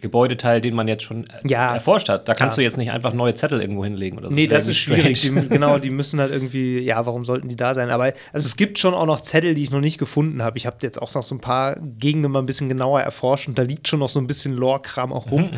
Gebäudeteil, 0.00 0.60
den 0.60 0.74
man 0.74 0.88
jetzt 0.88 1.02
schon 1.04 1.24
äh, 1.24 1.48
Ja. 1.48 1.74
erforscht 1.74 2.08
hat. 2.08 2.28
Da 2.28 2.34
kannst 2.34 2.56
Ja. 2.56 2.60
du 2.60 2.64
jetzt 2.64 2.76
nicht 2.78 2.90
einfach 2.90 3.12
neue 3.12 3.34
Zettel 3.34 3.60
irgendwo 3.60 3.84
hinlegen 3.84 4.18
oder 4.18 4.28
so. 4.28 4.34
Nee, 4.34 4.46
das 4.46 4.64
wäre 4.64 4.70
ist 4.72 4.78
schwierig. 4.78 5.20
Die, 5.22 5.30
genau, 5.48 5.78
die 5.78 5.90
müssen 5.90 6.20
halt 6.20 6.32
irgendwie, 6.32 6.78
ja, 6.80 7.04
warum 7.06 7.24
sollten 7.24 7.48
die 7.48 7.56
da 7.56 7.74
sein? 7.74 7.90
Aber 7.90 8.04
also 8.32 8.46
es 8.46 8.56
gibt 8.56 8.78
schon 8.78 8.94
auch 8.94 9.06
noch 9.06 9.20
Zettel, 9.20 9.54
die 9.54 9.62
ich 9.62 9.70
noch 9.70 9.80
nicht 9.80 9.98
gefunden 9.98 10.42
habe. 10.42 10.58
Ich 10.58 10.66
habe 10.66 10.76
jetzt 10.82 11.00
auch 11.00 11.14
noch 11.14 11.22
so 11.22 11.34
ein 11.34 11.40
paar 11.40 11.80
Gegenden 11.80 12.30
mal 12.32 12.38
ein 12.40 12.46
bisschen 12.46 12.68
genauer 12.68 13.00
erforscht 13.00 13.48
und 13.48 13.58
da 13.58 13.62
liegt 13.62 13.88
schon 13.88 14.00
noch 14.00 14.08
so 14.08 14.18
ein 14.20 14.26
bisschen 14.26 14.52
Lore-Kram 14.54 15.12
auch 15.12 15.26
Mhm, 15.26 15.32
rum. 15.32 15.50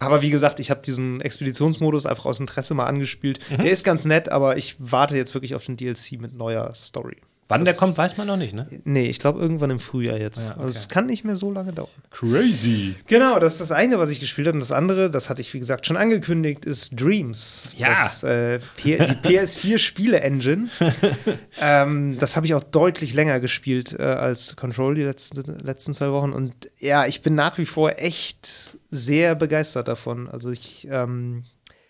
Aber 0.00 0.20
wie 0.22 0.30
gesagt, 0.30 0.60
ich 0.60 0.70
habe 0.70 0.82
diesen 0.82 1.20
Expeditionsmodus 1.20 2.04
einfach 2.06 2.26
aus 2.26 2.40
Interesse 2.40 2.74
mal 2.74 2.86
angespielt. 2.86 3.38
Mhm. 3.50 3.62
Der 3.62 3.70
ist 3.70 3.84
ganz 3.84 4.04
nett, 4.04 4.28
aber 4.28 4.56
ich 4.56 4.76
warte 4.78 5.16
jetzt 5.16 5.34
wirklich 5.34 5.54
auf 5.54 5.64
den 5.64 5.76
DLC 5.76 6.20
mit 6.20 6.34
neuer 6.34 6.74
Story. 6.74 7.16
Wann 7.48 7.60
Das- 7.60 7.74
der 7.74 7.78
kommt, 7.78 7.98
weiß 7.98 8.16
man 8.16 8.26
noch 8.26 8.38
nicht, 8.38 8.54
ne? 8.54 8.66
Nee, 8.84 9.06
ich 9.06 9.18
glaube 9.18 9.38
irgendwann 9.38 9.68
im 9.70 9.78
Frühjahr 9.78 10.16
jetzt. 10.16 10.40
Ja, 10.40 10.52
okay. 10.52 10.62
Also 10.62 10.78
es 10.78 10.88
kann 10.88 11.04
nicht 11.06 11.24
mehr 11.24 11.36
so 11.36 11.52
lange 11.52 11.72
dauern. 11.72 11.90
Crazy. 12.10 12.94
Genau, 13.06 13.38
das 13.38 13.54
ist 13.54 13.60
das 13.60 13.72
eine, 13.72 13.98
was 13.98 14.08
ich 14.08 14.18
gespielt 14.20 14.46
habe. 14.46 14.56
Und 14.56 14.60
das 14.60 14.72
andere, 14.72 15.10
das 15.10 15.28
hatte 15.28 15.42
ich, 15.42 15.52
wie 15.52 15.58
gesagt, 15.58 15.86
schon 15.86 15.98
angekündigt, 15.98 16.64
ist 16.64 16.98
Dreams. 16.98 17.76
Ja. 17.78 17.90
Das, 17.90 18.22
äh, 18.22 18.60
die 18.82 18.96
PS4-Spiele-Engine. 19.22 20.68
ähm, 21.60 22.16
das 22.18 22.36
habe 22.36 22.46
ich 22.46 22.54
auch 22.54 22.62
deutlich 22.62 23.14
länger 23.14 23.40
gespielt 23.40 23.94
äh, 23.98 24.02
als 24.02 24.56
Control 24.56 24.94
die 24.94 25.02
letzten, 25.02 25.42
letzten 25.64 25.92
zwei 25.94 26.10
Wochen. 26.12 26.32
Und 26.32 26.54
ja, 26.78 27.06
ich 27.06 27.22
bin 27.22 27.34
nach 27.34 27.58
wie 27.58 27.66
vor 27.66 27.92
echt 27.98 28.78
sehr 28.90 29.34
begeistert 29.34 29.88
davon. 29.88 30.28
Also 30.28 30.50
ich. 30.50 30.88
Ähm, 30.90 31.44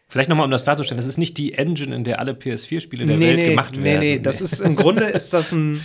Vielleicht 0.09 0.29
nochmal, 0.29 0.45
um 0.45 0.51
das 0.51 0.65
darzustellen, 0.65 0.99
das 0.99 1.07
ist 1.07 1.19
nicht 1.19 1.37
die 1.39 1.55
Engine, 1.55 1.95
in 1.95 2.05
der 2.05 2.21
alle 2.21 2.33
PS4-Spiele 2.33 3.07
der 3.07 3.17
nee, 3.17 3.27
Welt 3.27 3.37
nee, 3.37 3.49
gemacht 3.51 3.77
nee, 3.77 3.83
werden. 3.85 4.01
nee, 4.01 4.19
das 4.19 4.41
ist 4.41 4.61
im 4.61 4.77
Grunde 4.77 5.05
ist 5.05 5.33
das 5.33 5.53
ein, 5.53 5.81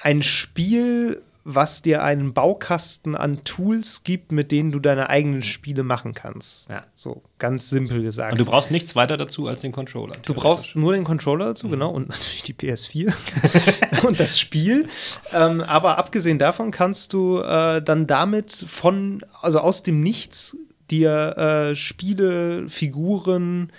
ein 0.00 0.22
Spiel, 0.22 1.22
was 1.42 1.80
dir 1.80 2.04
einen 2.04 2.34
Baukasten 2.34 3.16
an 3.16 3.42
Tools 3.44 4.04
gibt, 4.04 4.30
mit 4.30 4.52
denen 4.52 4.72
du 4.72 4.78
deine 4.78 5.08
eigenen 5.08 5.42
Spiele 5.42 5.82
machen 5.82 6.12
kannst. 6.12 6.68
Ja. 6.68 6.84
So, 6.94 7.22
ganz 7.38 7.70
simpel 7.70 8.02
gesagt. 8.02 8.32
Und 8.32 8.40
du 8.40 8.44
brauchst 8.44 8.70
nichts 8.70 8.94
weiter 8.94 9.16
dazu 9.16 9.48
als 9.48 9.62
den 9.62 9.72
Controller. 9.72 10.14
Du 10.26 10.34
brauchst 10.34 10.76
nur 10.76 10.92
den 10.92 11.02
Controller 11.02 11.46
dazu, 11.46 11.66
Mhm. 11.66 11.70
genau, 11.72 11.90
und 11.90 12.08
natürlich 12.10 12.42
die 12.42 12.52
PS4 12.54 13.12
und 14.06 14.20
das 14.20 14.38
Spiel. 14.38 14.86
Ähm, 15.32 15.62
aber 15.62 15.96
abgesehen 15.98 16.38
davon 16.38 16.70
kannst 16.70 17.14
du 17.14 17.38
äh, 17.38 17.82
dann 17.82 18.06
damit 18.06 18.52
von, 18.52 19.24
also 19.40 19.60
aus 19.60 19.82
dem 19.82 20.00
Nichts 20.00 20.56
dir 20.90 21.36
äh, 21.36 21.74
Spiele, 21.74 22.68
Figuren, 22.68 23.72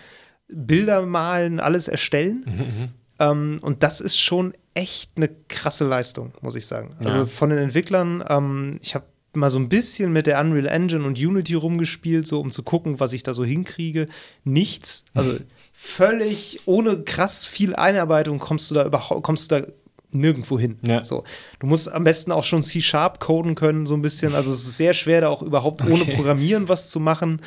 Bilder 0.48 1.06
malen, 1.06 1.60
alles 1.60 1.88
erstellen. 1.88 2.44
Mhm, 2.46 2.90
Ähm, 3.20 3.60
und 3.62 3.84
das 3.84 4.02
ist 4.02 4.20
schon 4.20 4.54
echt 4.74 5.12
eine 5.16 5.30
krasse 5.48 5.86
Leistung, 5.88 6.34
muss 6.42 6.56
ich 6.56 6.66
sagen. 6.66 6.90
Also 7.04 7.20
Ja. 7.20 7.26
von 7.26 7.50
den 7.52 7.60
Entwicklern, 7.60 8.24
ähm, 8.28 8.80
ich 8.82 8.96
habe 8.96 9.06
mal 9.34 9.50
so 9.52 9.60
ein 9.60 9.70
bisschen 9.70 10.12
mit 10.12 10.28
der 10.28 10.42
Unreal 10.42 10.66
Engine 10.66 11.06
und 11.06 11.20
Unity 11.20 11.54
rumgespielt, 11.54 12.26
so 12.28 12.40
um 12.42 12.52
zu 12.52 12.64
gucken, 12.64 13.00
was 13.00 13.14
ich 13.14 13.24
da 13.24 13.34
so 13.34 13.46
hinkriege. 13.46 14.08
Nichts. 14.44 15.06
Also 15.14 15.38
völlig 15.72 16.62
ohne 16.66 17.02
krass 17.04 17.46
viel 17.46 17.76
Einarbeitung 17.76 18.40
kommst 18.40 18.72
du 18.72 18.76
da 18.76 18.86
überhaupt, 18.86 19.24
kommst 19.24 19.52
du 19.52 19.60
da 19.62 19.68
nirgendwo 20.12 20.60
hin. 20.60 20.78
Ja. 20.86 21.04
So. 21.04 21.24
Du 21.60 21.68
musst 21.68 21.92
am 21.92 22.04
besten 22.04 22.32
auch 22.32 22.44
schon 22.44 22.64
C-Sharp 22.64 23.20
coden 23.20 23.56
können, 23.56 23.86
so 23.86 23.94
ein 23.94 24.02
bisschen. 24.02 24.36
Also 24.36 24.52
es 24.52 24.68
ist 24.68 24.78
sehr 24.78 24.94
schwer, 24.94 25.22
da 25.22 25.30
auch 25.30 25.42
überhaupt 25.42 25.82
ohne 25.86 26.06
Programmieren 26.06 26.70
was 26.70 26.90
zu 26.90 27.00
machen. 27.00 27.42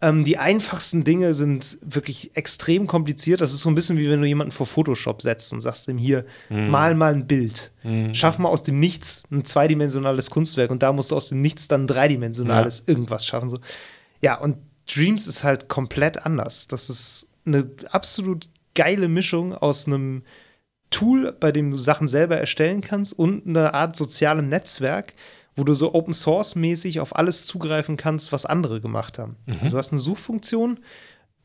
Ähm, 0.00 0.22
die 0.22 0.38
einfachsten 0.38 1.02
Dinge 1.02 1.34
sind 1.34 1.78
wirklich 1.82 2.36
extrem 2.36 2.86
kompliziert. 2.86 3.40
Das 3.40 3.52
ist 3.52 3.62
so 3.62 3.68
ein 3.68 3.74
bisschen 3.74 3.98
wie 3.98 4.08
wenn 4.08 4.20
du 4.20 4.28
jemanden 4.28 4.52
vor 4.52 4.66
Photoshop 4.66 5.22
setzt 5.22 5.52
und 5.52 5.60
sagst 5.60 5.88
ihm 5.88 5.98
hier, 5.98 6.24
mal 6.48 6.94
mal 6.94 7.14
ein 7.14 7.26
Bild. 7.26 7.72
Schaff 8.12 8.38
mal 8.38 8.48
aus 8.48 8.62
dem 8.62 8.78
Nichts 8.78 9.24
ein 9.32 9.44
zweidimensionales 9.44 10.30
Kunstwerk 10.30 10.70
und 10.70 10.82
da 10.82 10.92
musst 10.92 11.10
du 11.10 11.16
aus 11.16 11.28
dem 11.28 11.40
Nichts 11.40 11.66
dann 11.66 11.84
ein 11.84 11.86
dreidimensionales 11.88 12.84
irgendwas 12.86 13.26
schaffen. 13.26 13.48
So. 13.48 13.58
Ja, 14.22 14.38
und 14.38 14.58
Dreams 14.86 15.26
ist 15.26 15.42
halt 15.44 15.68
komplett 15.68 16.24
anders. 16.24 16.68
Das 16.68 16.88
ist 16.88 17.32
eine 17.44 17.68
absolut 17.90 18.48
geile 18.74 19.08
Mischung 19.08 19.54
aus 19.54 19.86
einem 19.86 20.22
Tool, 20.90 21.32
bei 21.38 21.52
dem 21.52 21.70
du 21.70 21.76
Sachen 21.76 22.08
selber 22.08 22.36
erstellen 22.36 22.80
kannst 22.80 23.12
und 23.12 23.46
eine 23.46 23.74
Art 23.74 23.96
sozialem 23.96 24.48
Netzwerk, 24.48 25.14
wo 25.56 25.64
du 25.64 25.74
so 25.74 25.94
Open 25.94 26.12
Source-mäßig 26.12 27.00
auf 27.00 27.16
alles 27.16 27.44
zugreifen 27.44 27.96
kannst, 27.96 28.32
was 28.32 28.46
andere 28.46 28.80
gemacht 28.80 29.18
haben. 29.18 29.36
Mhm. 29.46 29.54
Also 29.62 29.68
du 29.72 29.78
hast 29.78 29.92
eine 29.92 30.00
Suchfunktion, 30.00 30.78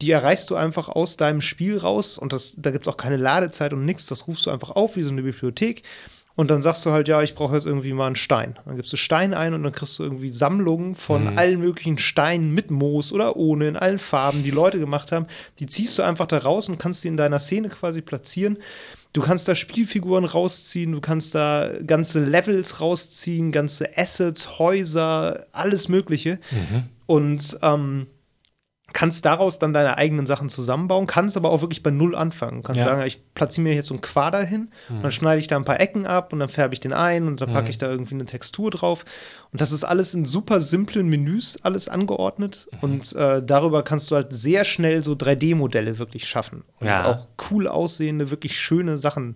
die 0.02 0.12
erreichst 0.12 0.50
du 0.50 0.56
einfach 0.56 0.90
aus 0.90 1.18
deinem 1.18 1.42
Spiel 1.42 1.78
raus 1.78 2.18
und 2.18 2.34
das, 2.34 2.56
da 2.58 2.72
gibt 2.72 2.86
es 2.88 2.94
auch 2.94 2.98
keine 2.98 3.18
Ladezeit 3.18 3.74
und 3.74 3.86
nichts. 3.86 4.06
Das 4.08 4.28
rufst 4.28 4.46
du 4.46 4.52
einfach 4.52 4.72
auf 4.72 4.96
wie 4.96 5.04
so 5.04 5.10
eine 5.10 5.24
Bibliothek. 5.24 5.84
Und 6.36 6.50
dann 6.50 6.64
sagst 6.64 6.84
du 6.84 6.92
halt, 6.92 7.08
ja, 7.08 7.22
ich 7.22 7.36
brauche 7.36 7.54
jetzt 7.54 7.68
irgendwie 7.68 7.94
mal 7.94 8.08
einen 8.08 8.16
Stein. 8.16 8.58
Dann 8.66 8.76
gibst 8.76 8.92
du 8.92 8.98
Stein 8.98 9.36
ein 9.36 9.54
und 9.54 9.62
dann 9.62 9.72
kriegst 9.72 10.00
du 10.00 10.04
irgendwie 10.04 10.30
Sammlungen 10.32 10.96
von 10.96 11.26
Mhm. 11.32 11.38
allen 11.38 11.60
möglichen 11.60 12.00
Steinen 12.00 12.52
mit 12.56 12.72
Moos 12.72 13.12
oder 13.12 13.36
ohne, 13.36 13.68
in 13.68 13.76
allen 13.78 14.00
Farben, 14.00 14.42
die 14.42 14.50
Leute 14.50 14.80
gemacht 14.80 15.12
haben. 15.12 15.28
Die 15.60 15.68
ziehst 15.68 15.96
du 16.00 16.02
einfach 16.02 16.26
da 16.26 16.40
raus 16.40 16.70
und 16.70 16.80
kannst 16.80 17.04
die 17.04 17.08
in 17.10 17.18
deiner 17.18 17.38
Szene 17.38 17.70
quasi 17.70 18.02
platzieren. 18.02 18.58
Du 19.14 19.22
kannst 19.22 19.48
da 19.48 19.54
Spielfiguren 19.54 20.26
rausziehen, 20.26 20.92
du 20.92 21.00
kannst 21.00 21.36
da 21.36 21.70
ganze 21.86 22.20
Levels 22.20 22.82
rausziehen, 22.82 23.52
ganze 23.52 23.96
Assets, 23.96 24.58
Häuser, 24.58 25.46
alles 25.52 25.88
Mögliche. 25.88 26.40
Und 27.06 27.58
ähm, 27.62 28.08
kannst 28.94 29.26
daraus 29.26 29.60
dann 29.60 29.74
deine 29.74 29.98
eigenen 29.98 30.26
Sachen 30.26 30.50
zusammenbauen, 30.50 31.08
kannst 31.08 31.36
aber 31.36 31.50
auch 31.50 31.62
wirklich 31.62 31.84
bei 31.84 31.90
Null 31.92 32.16
anfangen. 32.16 32.58
Du 32.58 32.62
kannst 32.64 32.80
Ja. 32.86 32.92
sagen, 32.96 33.06
ich 33.08 33.22
platziere 33.34 33.64
mir 33.68 33.74
jetzt 33.74 33.88
so 33.88 33.94
einen 33.96 34.02
Quader 34.02 34.44
hin 34.44 34.70
und 34.90 35.02
dann 35.04 35.12
schneide 35.12 35.40
ich 35.40 35.48
da 35.48 35.56
ein 35.58 35.66
paar 35.66 35.80
Ecken 35.80 36.06
ab 36.06 36.32
und 36.32 36.40
dann 36.40 36.50
färbe 36.50 36.74
ich 36.74 36.80
den 36.80 36.94
ein 36.94 37.28
und 37.28 37.42
dann 37.42 37.50
packe 37.52 37.70
ich 37.70 37.78
da 37.78 37.90
irgendwie 37.90 38.16
eine 38.16 38.26
Textur 38.26 38.72
drauf. 38.72 39.04
Und 39.52 39.60
das 39.62 39.72
ist 39.72 39.84
alles 39.84 40.14
in 40.14 40.26
super 40.26 40.62
simplen 40.62 41.08
Menüs 41.08 41.58
alles 41.64 41.90
angeordnet 41.90 42.70
und 42.82 43.14
äh, 43.16 43.44
darüber 43.44 43.84
kannst 43.84 44.10
du 44.12 44.16
halt 44.16 44.32
sehr 44.32 44.64
schnell 44.64 45.04
so 45.04 45.14
3D-Modelle 45.14 45.98
wirklich 45.98 46.28
schaffen 46.28 46.64
und 46.80 46.88
Ja. 46.88 47.06
auch 47.06 47.28
cool 47.52 47.68
aussehende, 47.68 48.32
wirklich 48.32 48.60
schöne 48.60 48.98
Sachen 48.98 49.36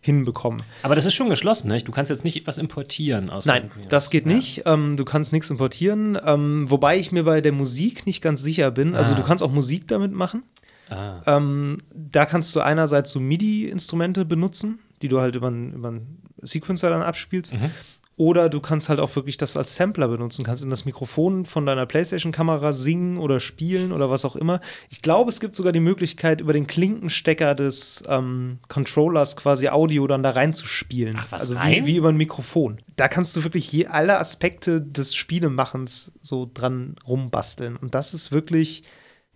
hinbekommen. 0.00 0.62
Aber 0.82 0.94
das 0.94 1.04
ist 1.04 1.14
schon 1.14 1.30
geschlossen, 1.30 1.68
ne? 1.68 1.78
Du 1.78 1.90
kannst 1.92 2.10
jetzt 2.10 2.22
nicht 2.24 2.36
etwas 2.36 2.58
importieren 2.58 3.28
aus 3.30 3.44
Nein, 3.46 3.70
das 3.88 4.10
geht 4.10 4.24
nicht. 4.26 4.62
Ähm, 4.64 4.96
du 4.96 5.04
kannst 5.04 5.32
nichts 5.32 5.50
importieren. 5.50 6.16
Ähm, 6.24 6.70
wobei 6.70 6.98
ich 6.98 7.10
mir 7.12 7.24
bei 7.24 7.40
der 7.40 7.52
Musik 7.52 8.06
nicht 8.06 8.22
ganz 8.22 8.42
sicher 8.42 8.70
bin. 8.70 8.94
Also 8.94 9.12
Ah. 9.12 9.16
du 9.16 9.22
kannst 9.22 9.42
auch 9.42 9.50
Musik 9.50 9.88
damit 9.88 10.12
machen. 10.12 10.44
Ah. 10.90 11.22
Ähm, 11.26 11.78
da 11.92 12.24
kannst 12.26 12.54
du 12.54 12.60
einerseits 12.60 13.10
so 13.10 13.18
MIDI-Instrumente 13.18 14.24
benutzen, 14.24 14.78
die 15.02 15.08
du 15.08 15.20
halt 15.20 15.34
über 15.34 15.48
einen 15.48 15.72
über 15.72 15.88
einen 15.88 16.22
Sequencer 16.40 16.90
dann 16.90 17.02
abspielst. 17.02 17.54
Mhm. 17.54 17.70
Oder 18.18 18.48
du 18.48 18.60
kannst 18.60 18.88
halt 18.88 18.98
auch 18.98 19.14
wirklich 19.14 19.36
das 19.36 19.58
als 19.58 19.74
Sampler 19.74 20.08
benutzen, 20.08 20.42
kannst 20.42 20.62
in 20.64 20.70
das 20.70 20.86
Mikrofon 20.86 21.44
von 21.44 21.66
deiner 21.66 21.84
PlayStation-Kamera 21.84 22.72
singen 22.72 23.18
oder 23.18 23.40
spielen 23.40 23.92
oder 23.92 24.08
was 24.08 24.24
auch 24.24 24.36
immer. 24.36 24.60
Ich 24.88 25.02
glaube, 25.02 25.28
es 25.28 25.38
gibt 25.38 25.54
sogar 25.54 25.72
die 25.72 25.80
Möglichkeit, 25.80 26.40
über 26.40 26.54
den 26.54 26.66
Klinkenstecker 26.66 27.54
des 27.54 28.04
ähm, 28.08 28.58
Controllers 28.68 29.36
quasi 29.36 29.68
Audio 29.68 30.06
dann 30.06 30.22
da 30.22 30.30
reinzuspielen. 30.30 31.16
Ach, 31.18 31.26
was, 31.30 31.42
also 31.42 31.54
rein? 31.56 31.82
wie, 31.84 31.88
wie 31.88 31.96
über 31.96 32.08
ein 32.08 32.16
Mikrofon. 32.16 32.78
Da 32.96 33.08
kannst 33.08 33.36
du 33.36 33.44
wirklich 33.44 33.70
je, 33.70 33.86
alle 33.86 34.18
Aspekte 34.18 34.80
des 34.80 35.14
Spielemachens 35.14 36.12
so 36.22 36.50
dran 36.52 36.96
rumbasteln. 37.06 37.76
Und 37.76 37.94
das 37.94 38.14
ist 38.14 38.32
wirklich 38.32 38.82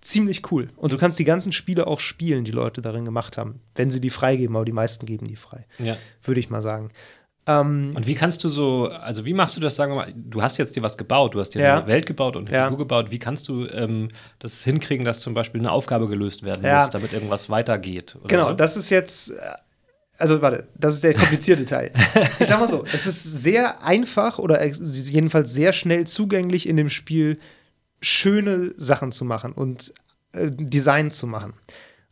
ziemlich 0.01 0.51
cool. 0.51 0.69
Und 0.77 0.93
du 0.93 0.97
kannst 0.97 1.19
die 1.19 1.25
ganzen 1.25 1.53
Spiele 1.53 1.87
auch 1.87 2.01
spielen, 2.01 2.45
die 2.45 2.51
Leute 2.51 2.81
darin 2.81 3.05
gemacht 3.05 3.37
haben, 3.37 3.61
wenn 3.75 3.91
sie 3.91 4.01
die 4.01 4.09
freigeben, 4.09 4.57
aber 4.57 4.65
die 4.65 4.73
meisten 4.73 5.05
geben 5.05 5.27
die 5.27 5.37
frei, 5.37 5.67
Ja. 5.79 5.99
würde 6.25 6.41
ich 6.41 6.49
mal 6.49 6.63
sagen. 6.63 6.89
Ähm, 7.47 7.93
Und 7.97 8.07
wie 8.07 8.15
kannst 8.15 8.45
du 8.45 8.49
so, 8.49 8.89
also 8.89 9.25
wie 9.25 9.33
machst 9.33 9.57
du 9.57 9.61
das, 9.61 9.75
sagen 9.77 9.93
wir 9.93 9.97
mal, 9.97 10.13
du 10.15 10.43
hast 10.43 10.59
jetzt 10.59 10.77
dir 10.77 10.83
was 10.83 10.99
gebaut, 10.99 11.35
du 11.35 11.41
hast 11.41 11.51
dir 11.51 11.63
Ja. 11.63 11.79
eine 11.79 11.87
Welt 11.87 12.05
gebaut 12.07 12.37
und 12.37 12.49
eine 12.49 12.57
Ja. 12.57 12.65
Figur 12.65 12.79
gebaut. 12.79 13.11
Wie 13.11 13.19
kannst 13.19 13.49
du 13.49 13.67
ähm, 13.67 14.09
das 14.39 14.63
hinkriegen, 14.63 15.05
dass 15.05 15.21
zum 15.21 15.33
Beispiel 15.35 15.61
eine 15.61 15.73
Aufgabe 15.73 16.07
gelöst 16.09 16.45
werden 16.45 16.65
Ja. 16.65 16.81
muss, 16.81 16.91
damit 16.91 17.13
irgendwas 17.13 17.49
weitergeht? 17.49 18.17
Genau, 18.29 18.49
so? 18.51 18.55
das 18.55 18.77
ist 18.77 18.91
jetzt, 18.91 19.31
äh, 19.31 19.37
also 20.19 20.43
warte, 20.43 20.69
das 20.77 20.95
ist 20.95 21.03
der 21.03 21.15
komplizierte 21.15 21.65
Teil. 21.65 21.93
Ich 22.39 22.47
sag 22.47 22.61
mal 22.61 22.69
so, 22.69 22.85
es 22.93 23.07
ist 23.07 23.23
sehr 23.43 23.83
einfach 23.83 24.39
oder 24.39 24.63
jedenfalls 24.67 25.53
sehr 25.53 25.73
schnell 25.73 26.07
zugänglich 26.07 26.69
in 26.69 26.77
dem 26.77 26.91
Spiel, 26.91 27.39
schöne 28.03 28.73
Sachen 28.77 29.13
zu 29.13 29.25
machen 29.25 29.53
und 29.53 29.93
äh, 30.33 30.51
Design 30.51 31.11
zu 31.11 31.27
machen. 31.27 31.55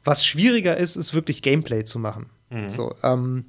Was 0.04 0.24
schwieriger 0.24 0.76
ist, 0.76 0.96
ist 0.96 1.12
wirklich 1.12 1.42
Gameplay 1.42 1.84
zu 1.84 1.98
machen. 1.98 2.30
So, 2.68 2.94
ähm, 3.02 3.44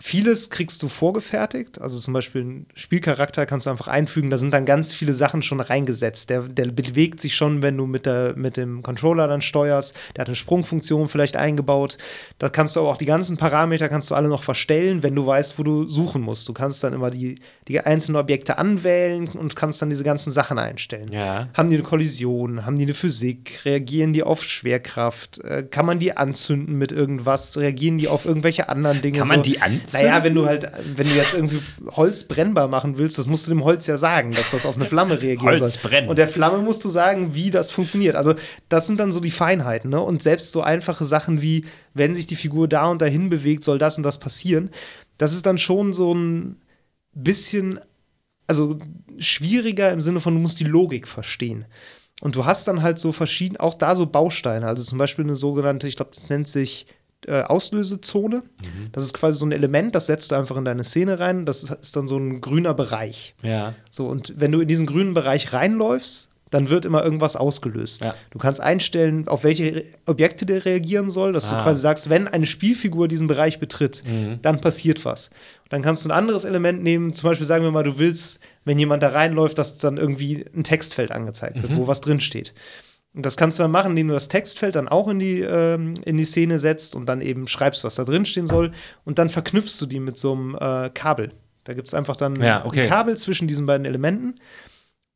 Vieles 0.00 0.48
kriegst 0.50 0.80
du 0.84 0.88
vorgefertigt, 0.88 1.80
also 1.80 1.98
zum 1.98 2.14
Beispiel 2.14 2.42
einen 2.42 2.66
Spielcharakter 2.74 3.46
kannst 3.46 3.66
du 3.66 3.70
einfach 3.70 3.88
einfügen, 3.88 4.30
da 4.30 4.38
sind 4.38 4.54
dann 4.54 4.64
ganz 4.64 4.92
viele 4.92 5.12
Sachen 5.12 5.42
schon 5.42 5.60
reingesetzt. 5.60 6.30
Der, 6.30 6.42
der 6.42 6.66
bewegt 6.66 7.20
sich 7.20 7.34
schon, 7.34 7.62
wenn 7.62 7.76
du 7.76 7.84
mit, 7.86 8.06
der, 8.06 8.34
mit 8.36 8.56
dem 8.56 8.84
Controller 8.84 9.26
dann 9.26 9.40
steuerst. 9.40 9.96
Der 10.14 10.20
hat 10.20 10.28
eine 10.28 10.36
Sprungfunktion 10.36 11.08
vielleicht 11.08 11.36
eingebaut. 11.36 11.98
Da 12.38 12.48
kannst 12.48 12.76
du 12.76 12.80
aber 12.80 12.90
auch 12.90 12.96
die 12.96 13.06
ganzen 13.06 13.38
Parameter 13.38 13.88
kannst 13.88 14.08
du 14.10 14.14
alle 14.14 14.28
noch 14.28 14.44
verstellen, 14.44 15.02
wenn 15.02 15.16
du 15.16 15.26
weißt, 15.26 15.58
wo 15.58 15.64
du 15.64 15.88
suchen 15.88 16.22
musst. 16.22 16.48
Du 16.48 16.52
kannst 16.52 16.84
dann 16.84 16.92
immer 16.92 17.10
die, 17.10 17.40
die 17.66 17.80
einzelnen 17.80 18.16
Objekte 18.20 18.56
anwählen 18.56 19.26
und 19.26 19.56
kannst 19.56 19.82
dann 19.82 19.90
diese 19.90 20.04
ganzen 20.04 20.30
Sachen 20.32 20.60
einstellen. 20.60 21.10
Ja. 21.10 21.48
Haben 21.54 21.70
die 21.70 21.74
eine 21.76 21.82
Kollision? 21.84 22.64
Haben 22.64 22.76
die 22.76 22.84
eine 22.84 22.94
Physik? 22.94 23.62
Reagieren 23.64 24.12
die 24.12 24.22
auf 24.22 24.44
Schwerkraft? 24.44 25.40
Äh, 25.40 25.64
kann 25.68 25.86
man 25.86 25.98
die 25.98 26.16
anzünden 26.16 26.78
mit 26.78 26.92
irgendwas? 26.92 27.56
Reagieren 27.56 27.98
die 27.98 28.06
auf 28.06 28.26
irgendwelche 28.26 28.68
anderen 28.68 29.02
Dinge? 29.02 29.18
Kann 29.18 29.26
man 29.26 29.38
So- 29.38 29.42
die 29.42 29.60
anzünden? 29.60 29.87
Naja, 29.92 30.24
wenn 30.24 30.34
du 30.34 30.46
halt, 30.46 30.70
wenn 30.94 31.08
du 31.08 31.14
jetzt 31.14 31.34
irgendwie 31.34 31.60
Holz 31.90 32.24
brennbar 32.24 32.68
machen 32.68 32.98
willst, 32.98 33.18
das 33.18 33.26
musst 33.26 33.46
du 33.46 33.50
dem 33.50 33.64
Holz 33.64 33.86
ja 33.86 33.98
sagen, 33.98 34.32
dass 34.32 34.50
das 34.50 34.66
auf 34.66 34.76
eine 34.76 34.84
Flamme 34.84 35.20
reagieren 35.20 35.60
Holz 35.60 35.74
soll. 35.74 35.90
brennen. 35.90 36.08
Und 36.08 36.18
der 36.18 36.28
Flamme 36.28 36.58
musst 36.58 36.84
du 36.84 36.88
sagen, 36.88 37.34
wie 37.34 37.50
das 37.50 37.70
funktioniert. 37.70 38.16
Also, 38.16 38.34
das 38.68 38.86
sind 38.86 39.00
dann 39.00 39.12
so 39.12 39.20
die 39.20 39.30
Feinheiten, 39.30 39.90
ne? 39.90 40.00
Und 40.00 40.22
selbst 40.22 40.52
so 40.52 40.62
einfache 40.62 41.04
Sachen 41.04 41.42
wie, 41.42 41.64
wenn 41.94 42.14
sich 42.14 42.26
die 42.26 42.36
Figur 42.36 42.68
da 42.68 42.86
und 42.86 43.02
dahin 43.02 43.30
bewegt, 43.30 43.64
soll 43.64 43.78
das 43.78 43.96
und 43.96 44.02
das 44.02 44.18
passieren. 44.18 44.70
Das 45.16 45.32
ist 45.32 45.46
dann 45.46 45.58
schon 45.58 45.92
so 45.92 46.14
ein 46.14 46.56
bisschen 47.12 47.80
also 48.48 48.78
schwieriger 49.18 49.92
im 49.92 50.00
Sinne 50.00 50.18
von, 50.18 50.34
du 50.34 50.40
musst 50.40 50.58
die 50.58 50.64
Logik 50.64 51.06
verstehen. 51.06 51.66
Und 52.20 52.34
du 52.34 52.46
hast 52.46 52.66
dann 52.66 52.82
halt 52.82 52.98
so 52.98 53.12
verschiedene, 53.12 53.60
auch 53.60 53.74
da 53.74 53.94
so 53.94 54.06
Bausteine, 54.06 54.66
also 54.66 54.82
zum 54.82 54.98
Beispiel 54.98 55.24
eine 55.24 55.36
sogenannte, 55.36 55.86
ich 55.86 55.94
glaube, 55.94 56.10
das 56.12 56.28
nennt 56.28 56.48
sich 56.48 56.86
äh, 57.28 57.42
Auslösezone. 57.42 58.42
Das 58.92 59.04
ist 59.04 59.14
quasi 59.14 59.38
so 59.38 59.46
ein 59.46 59.52
Element, 59.52 59.94
das 59.94 60.06
setzt 60.06 60.30
du 60.30 60.34
einfach 60.34 60.56
in 60.56 60.64
deine 60.64 60.84
Szene 60.84 61.18
rein. 61.18 61.46
Das 61.46 61.62
ist, 61.62 61.70
ist 61.70 61.96
dann 61.96 62.08
so 62.08 62.16
ein 62.18 62.40
grüner 62.40 62.74
Bereich. 62.74 63.34
Ja. 63.42 63.74
So, 63.90 64.06
und 64.06 64.34
wenn 64.36 64.52
du 64.52 64.60
in 64.60 64.68
diesen 64.68 64.86
grünen 64.86 65.14
Bereich 65.14 65.52
reinläufst, 65.52 66.30
dann 66.50 66.70
wird 66.70 66.86
immer 66.86 67.04
irgendwas 67.04 67.36
ausgelöst. 67.36 68.00
Ja. 68.02 68.14
Du 68.30 68.38
kannst 68.38 68.62
einstellen, 68.62 69.28
auf 69.28 69.44
welche 69.44 69.64
Re 69.76 69.82
Objekte 70.06 70.46
der 70.46 70.64
reagieren 70.64 71.10
soll, 71.10 71.32
dass 71.32 71.50
Ah. 71.50 71.54
Mhm. 71.54 71.58
du 71.58 71.64
quasi 71.64 71.80
sagst, 71.82 72.08
wenn 72.08 72.26
eine 72.26 72.46
Spielfigur 72.46 73.06
diesen 73.06 73.26
Bereich 73.26 73.60
betritt, 73.60 74.02
dann 74.40 74.58
passiert 74.62 75.04
was. 75.04 75.28
Und 75.64 75.72
dann 75.74 75.82
kannst 75.82 76.06
du 76.06 76.08
ein 76.08 76.12
anderes 76.12 76.46
Element 76.46 76.82
nehmen, 76.82 77.12
zum 77.12 77.28
Beispiel 77.28 77.46
sagen 77.46 77.64
wir 77.64 77.70
mal, 77.70 77.82
du 77.84 77.98
willst, 77.98 78.40
wenn 78.64 78.78
jemand 78.78 79.02
da 79.02 79.08
reinläuft, 79.10 79.58
dass 79.58 79.76
dann 79.76 79.98
irgendwie 79.98 80.46
ein 80.56 80.64
Textfeld 80.64 81.10
angezeigt 81.12 81.56
wird, 81.60 81.70
Mhm. 81.70 81.76
wo 81.76 81.86
was 81.86 82.00
drin 82.00 82.20
steht. 82.20 82.54
Und 83.14 83.24
das 83.24 83.36
kannst 83.36 83.58
du 83.58 83.64
dann 83.64 83.70
machen, 83.70 83.90
indem 83.90 84.08
du 84.08 84.14
das 84.14 84.28
Textfeld 84.28 84.74
dann 84.74 84.88
auch 84.88 85.08
in 85.08 85.18
die, 85.18 85.40
ähm, 85.40 85.94
in 86.04 86.16
die 86.16 86.24
Szene 86.24 86.58
setzt 86.58 86.94
und 86.94 87.06
dann 87.06 87.20
eben 87.20 87.48
schreibst, 87.48 87.82
was 87.84 87.96
da 87.96 88.04
drin 88.04 88.26
stehen 88.26 88.46
soll. 88.46 88.72
Und 89.04 89.18
dann 89.18 89.30
verknüpfst 89.30 89.80
du 89.80 89.86
die 89.86 90.00
mit 90.00 90.18
so 90.18 90.32
einem 90.32 90.54
äh, 90.54 90.90
Kabel. 90.90 91.32
Da 91.64 91.74
gibt 91.74 91.88
es 91.88 91.94
einfach 91.94 92.16
dann 92.16 92.40
Ja, 92.40 92.64
okay. 92.64 92.82
ein 92.82 92.88
Kabel 92.88 93.16
zwischen 93.16 93.48
diesen 93.48 93.66
beiden 93.66 93.86
Elementen. 93.86 94.34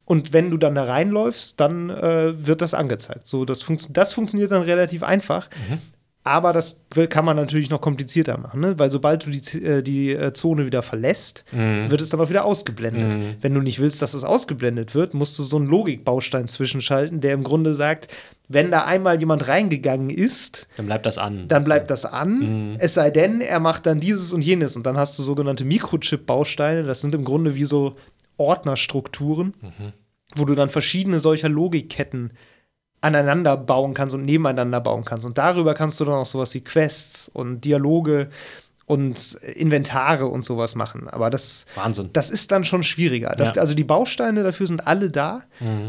Und 0.05 0.33
wenn 0.33 0.51
du 0.51 0.57
dann 0.57 0.75
da 0.75 0.85
reinläufst, 0.85 1.61
dann 1.61 1.91
äh, 1.91 2.47
wird 2.47 2.61
das 2.61 2.75
angezeigt. 2.75 3.27
So, 3.27 3.45
das, 3.45 3.63
funktio 3.63 3.93
das 3.93 4.13
funktioniert 4.13 4.51
dann 4.51 4.63
relativ 4.63 5.03
einfach. 5.03 5.49
Mhm. 5.69 5.79
Aber 6.25 6.53
das 6.53 6.81
kann 7.11 7.25
man 7.25 7.35
natürlich 7.37 7.69
noch 7.69 7.81
komplizierter 7.81 8.39
machen, 8.39 8.61
ne? 8.61 8.79
weil 8.79 8.93
sobald 8.93 9.27
du 9.27 9.31
die, 9.31 9.65
äh, 9.65 9.83
die 9.83 10.13
äh, 10.13 10.33
Zone 10.33 10.67
wieder 10.67 10.83
verlässt, 10.83 11.45
Mhm. 11.53 11.91
wird 11.91 12.01
es 12.01 12.11
dann 12.11 12.21
auch 12.21 12.31
wieder 12.31 12.45
ausgeblendet. 12.45 13.17
Wenn 13.41 13.53
du 13.55 13.61
nicht 13.61 13.81
willst, 13.81 14.01
dass 14.03 14.15
es 14.15 14.23
ausgeblendet 14.23 14.95
wird, 14.95 15.15
musst 15.15 15.37
du 15.39 15.43
so 15.43 15.57
einen 15.57 15.67
Logikbaustein 15.67 16.47
zwischenschalten, 16.47 17.21
der 17.21 17.35
im 17.35 17.43
Grunde 17.43 17.75
sagt, 17.75 18.07
wenn 18.49 18.71
da 18.71 18.85
einmal 18.85 19.19
jemand 19.19 19.49
reingegangen 19.49 20.11
ist, 20.11 20.69
Dann 20.77 20.87
bleibt 20.87 21.07
das 21.07 21.19
an. 21.19 21.49
dann 21.49 21.65
bleibt 21.65 21.91
das 21.91 22.05
an. 22.05 22.77
Es 22.79 22.95
sei 22.95 23.11
denn, 23.11 23.41
er 23.41 23.59
macht 23.61 23.87
dann 23.87 23.99
dieses 23.99 24.33
und 24.33 24.43
jenes. 24.43 24.77
Und 24.77 24.85
dann 24.87 24.97
hast 24.99 25.19
du 25.19 25.23
sogenannte 25.25 25.65
Mikrochip-Bausteine. 25.65 26.85
Das 26.85 27.01
sind 27.01 27.15
im 27.17 27.25
Grunde 27.25 27.55
wie 27.57 27.65
so 27.65 27.97
Ordnerstrukturen, 28.37 29.55
wo 30.37 30.45
du 30.45 30.55
dann 30.55 30.69
verschiedene 30.69 31.19
solcher 31.21 31.49
Logikketten 31.49 32.33
aneinander 33.03 33.57
bauen 33.57 33.95
kannst 33.95 34.15
und 34.15 34.25
nebeneinander 34.25 34.81
bauen 34.81 35.05
kannst. 35.05 35.27
Und 35.27 35.37
darüber 35.37 35.75
kannst 35.75 36.01
du 36.01 36.05
dann 36.05 36.15
auch 36.15 36.27
sowas 36.27 36.55
wie 36.55 36.61
Quests 36.61 37.29
und 37.29 37.65
Dialoge 37.65 38.29
und 38.87 39.35
Inventare 39.55 40.27
und 40.27 40.45
sowas 40.45 40.75
machen. 40.75 41.09
Aber 41.09 41.31
das, 41.31 41.67
Wahnsinn. 41.75 42.11
das 42.13 42.31
ist 42.31 42.53
dann 42.53 42.65
schon 42.65 42.83
schwieriger. 42.83 43.35
Das, 43.37 43.55
Ja. 43.55 43.63
Also 43.63 43.75
die 43.75 43.85
Bausteine 43.85 44.43
dafür 44.43 44.67
sind 44.67 44.87
alle 44.87 45.11
da. 45.11 45.45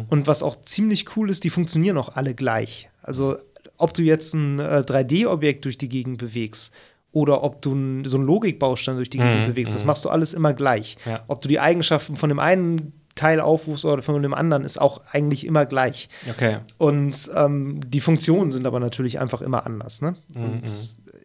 Und 0.09 0.27
was 0.27 0.43
auch 0.43 0.61
ziemlich 0.63 1.15
cool 1.15 1.29
ist, 1.29 1.43
die 1.43 1.49
funktionieren 1.49 1.97
auch 1.97 2.15
alle 2.15 2.33
gleich. 2.33 2.89
Also 3.01 3.37
ob 3.77 3.93
du 3.93 4.01
jetzt 4.01 4.33
ein 4.33 4.59
äh, 4.59 4.83
3D-Objekt 4.85 5.65
durch 5.65 5.77
die 5.77 5.89
Gegend 5.89 6.17
bewegst 6.17 6.73
oder 7.11 7.43
ob 7.43 7.61
du 7.61 7.73
n, 7.73 8.05
so 8.05 8.17
einen 8.17 8.25
Logikbaustein 8.25 8.95
durch 8.95 9.09
die 9.09 9.19
Gegend 9.19 9.45
bewegst, 9.45 9.73
das 9.73 9.85
machst 9.85 10.05
du 10.05 10.09
alles 10.09 10.33
immer 10.33 10.53
gleich. 10.53 10.97
Ja. 11.05 11.23
Ob 11.27 11.41
du 11.41 11.47
die 11.47 11.59
Eigenschaften 11.59 12.15
von 12.15 12.29
dem 12.29 12.39
einen 12.39 13.02
Teil 13.15 13.39
aufrufst 13.39 13.85
oder 13.85 14.01
von 14.01 14.21
dem 14.21 14.33
anderen, 14.33 14.63
ist 14.63 14.79
auch 14.79 15.01
eigentlich 15.11 15.45
immer 15.45 15.65
gleich. 15.65 16.09
Okay. 16.29 16.57
Und 16.77 17.29
ähm, 17.35 17.81
die 17.87 18.01
Funktionen 18.01 18.51
sind 18.51 18.65
aber 18.65 18.79
natürlich 18.79 19.19
einfach 19.19 19.41
immer 19.41 19.65
anders. 19.65 20.01
Ne? 20.01 20.15
Und 20.35 20.63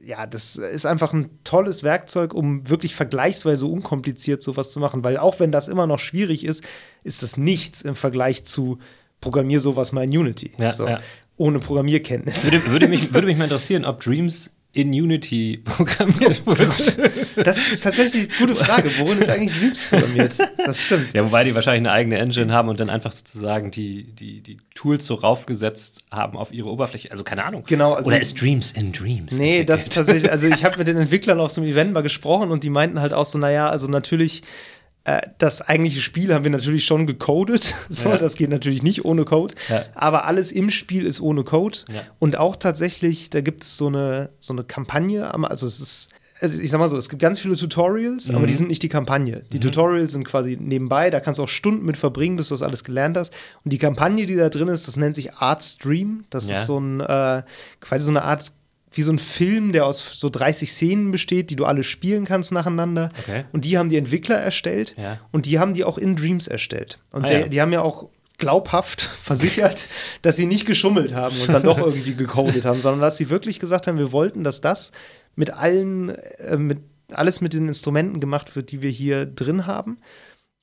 ja, 0.04 0.26
das 0.26 0.56
ist 0.56 0.86
einfach 0.86 1.12
ein 1.12 1.30
tolles 1.44 1.82
Werkzeug, 1.82 2.32
um 2.32 2.68
wirklich 2.68 2.94
vergleichsweise 2.94 3.66
unkompliziert 3.66 4.42
sowas 4.42 4.70
zu 4.70 4.80
machen. 4.80 5.04
Weil 5.04 5.18
auch 5.18 5.38
wenn 5.40 5.52
das 5.52 5.68
immer 5.68 5.86
noch 5.86 5.98
schwierig 5.98 6.44
ist, 6.44 6.64
ist 7.04 7.22
das 7.22 7.36
nichts 7.36 7.82
im 7.82 7.94
Vergleich 7.94 8.44
zu 8.44 8.78
Programmier 9.20 9.60
sowas 9.60 9.92
mal 9.92 10.04
in 10.04 10.16
Unity. 10.16 10.52
Ja, 10.58 10.72
so, 10.72 10.86
ja. 10.86 11.00
Ohne 11.36 11.58
Programmierkenntnis. 11.58 12.44
Würde, 12.44 12.66
würde, 12.66 12.88
mich, 12.88 13.12
würde 13.14 13.26
mich 13.26 13.36
mal 13.36 13.44
interessieren, 13.44 13.84
ob 13.84 14.00
Dreams 14.00 14.50
in 14.78 14.88
Unity 14.90 15.60
programmiert 15.64 16.46
wird. 16.46 17.46
Das 17.46 17.68
ist 17.68 17.82
tatsächlich 17.84 18.28
eine 18.28 18.38
gute 18.38 18.54
Frage. 18.54 18.90
Worin 18.98 19.18
ist 19.18 19.28
eigentlich 19.28 19.58
Dreams 19.58 19.84
programmiert? 19.84 20.38
Das 20.64 20.80
stimmt. 20.82 21.12
Ja, 21.14 21.24
wobei 21.24 21.44
die 21.44 21.54
wahrscheinlich 21.54 21.88
eine 21.88 21.92
eigene 21.92 22.18
Engine 22.18 22.52
haben 22.52 22.68
und 22.68 22.78
dann 22.80 22.90
einfach 22.90 23.12
sozusagen 23.12 23.70
die, 23.70 24.04
die, 24.04 24.40
die 24.40 24.58
Tools 24.74 25.04
so 25.06 25.14
raufgesetzt 25.14 26.04
haben 26.10 26.36
auf 26.36 26.52
ihre 26.52 26.68
Oberfläche. 26.70 27.10
Also 27.10 27.24
keine 27.24 27.44
Ahnung. 27.44 27.64
Genau, 27.66 27.94
also- 27.94 28.08
Oder 28.08 28.20
ist 28.20 28.40
Dreams 28.40 28.72
in 28.72 28.92
Dreams? 28.92 29.38
Nee, 29.38 29.64
das 29.64 29.88
tatsächlich, 29.90 30.30
also 30.30 30.46
ich 30.46 30.64
habe 30.64 30.78
mit 30.78 30.86
den 30.88 30.96
Entwicklern 30.96 31.40
auf 31.40 31.50
so 31.50 31.60
einem 31.60 31.70
Event 31.70 31.92
mal 31.92 32.02
gesprochen 32.02 32.50
und 32.50 32.62
die 32.64 32.70
meinten 32.70 33.00
halt 33.00 33.12
auch 33.12 33.26
so, 33.26 33.38
naja, 33.38 33.68
also 33.68 33.88
natürlich, 33.88 34.42
das 35.38 35.62
eigentliche 35.62 36.00
Spiel 36.00 36.32
haben 36.34 36.44
wir 36.44 36.50
natürlich 36.50 36.84
schon 36.84 37.06
gecodet. 37.06 37.74
So, 37.90 38.10
Ja. 38.10 38.16
das 38.18 38.36
geht 38.36 38.50
natürlich 38.50 38.82
nicht 38.82 39.04
ohne 39.04 39.24
Code. 39.24 39.54
Ja. 39.68 39.84
Aber 39.94 40.24
alles 40.26 40.52
im 40.52 40.70
Spiel 40.70 41.06
ist 41.06 41.20
ohne 41.20 41.42
Code. 41.44 41.78
Ja. 41.92 42.02
Und 42.18 42.36
auch 42.36 42.56
tatsächlich, 42.56 43.30
da 43.30 43.40
gibt 43.40 43.64
es 43.64 43.76
so 43.76 43.86
eine, 43.88 44.30
so 44.38 44.52
eine 44.52 44.64
Kampagne, 44.64 45.32
am- 45.32 45.44
also 45.44 45.66
es 45.66 45.80
ist. 45.80 46.08
Also 46.40 46.60
ich 46.60 46.70
sag 46.70 46.78
mal 46.78 46.88
so, 46.88 46.96
es 46.96 47.08
gibt 47.08 47.20
ganz 47.20 47.40
viele 47.40 47.56
Tutorials, 47.56 48.30
aber 48.30 48.46
die 48.46 48.54
sind 48.54 48.68
nicht 48.68 48.84
die 48.84 48.88
Kampagne. 48.88 49.42
Die 49.52 49.58
Tutorials 49.58 50.12
sind 50.12 50.22
quasi 50.22 50.56
nebenbei, 50.60 51.10
da 51.10 51.18
kannst 51.18 51.38
du 51.38 51.42
auch 51.42 51.48
Stunden 51.48 51.84
mit 51.84 51.96
verbringen, 51.96 52.36
bis 52.36 52.46
du 52.46 52.54
das 52.54 52.62
alles 52.62 52.84
gelernt 52.84 53.16
hast. 53.16 53.32
Und 53.64 53.72
die 53.72 53.78
Kampagne, 53.78 54.24
die 54.24 54.36
da 54.36 54.48
drin 54.48 54.68
ist, 54.68 54.86
das 54.86 54.96
nennt 54.96 55.16
sich 55.16 55.32
Art 55.34 55.64
Stream. 55.64 56.22
Das 56.30 56.48
ist 56.48 56.66
so 56.66 56.78
ein, 56.78 57.00
äh, 57.00 57.42
quasi 57.80 58.04
so 58.04 58.10
eine 58.12 58.22
Art 58.22 58.52
wie 58.92 59.02
so 59.02 59.12
ein 59.12 59.18
Film, 59.18 59.72
der 59.72 59.86
aus 59.86 60.18
so 60.18 60.28
30 60.28 60.70
Szenen 60.72 61.10
besteht, 61.10 61.50
die 61.50 61.56
du 61.56 61.64
alle 61.64 61.82
spielen 61.84 62.24
kannst 62.24 62.52
nacheinander. 62.52 63.10
Okay. 63.20 63.44
Und 63.52 63.64
die 63.64 63.76
haben 63.78 63.88
die 63.88 63.96
Entwickler 63.96 64.36
erstellt 64.36 64.94
Ja. 64.98 65.18
und 65.30 65.46
die 65.46 65.58
haben 65.58 65.74
die 65.74 65.84
auch 65.84 65.98
in 65.98 66.16
Dreams 66.16 66.46
erstellt. 66.48 66.98
Und 67.12 67.24
Ah, 67.24 67.28
der, 67.28 67.40
ja. 67.40 67.48
die 67.48 67.60
haben 67.60 67.72
ja 67.72 67.82
auch 67.82 68.08
glaubhaft 68.38 69.00
versichert, 69.22 69.88
dass 70.22 70.36
sie 70.36 70.46
nicht 70.46 70.64
geschummelt 70.66 71.12
haben 71.14 71.38
und 71.40 71.48
dann 71.48 71.62
doch 71.64 71.78
irgendwie 71.78 72.14
gecodet 72.14 72.64
haben, 72.64 72.80
sondern 72.80 73.00
dass 73.00 73.16
sie 73.16 73.30
wirklich 73.30 73.58
gesagt 73.58 73.86
haben, 73.86 73.98
wir 73.98 74.12
wollten, 74.12 74.44
dass 74.44 74.60
das 74.60 74.92
mit 75.36 75.50
allen, 75.52 76.10
äh, 76.10 76.56
mit, 76.56 76.78
alles 77.12 77.40
mit 77.40 77.52
den 77.54 77.68
Instrumenten 77.68 78.20
gemacht 78.20 78.54
wird, 78.56 78.70
die 78.70 78.80
wir 78.82 78.90
hier 78.90 79.26
drin 79.26 79.66
haben. 79.66 79.98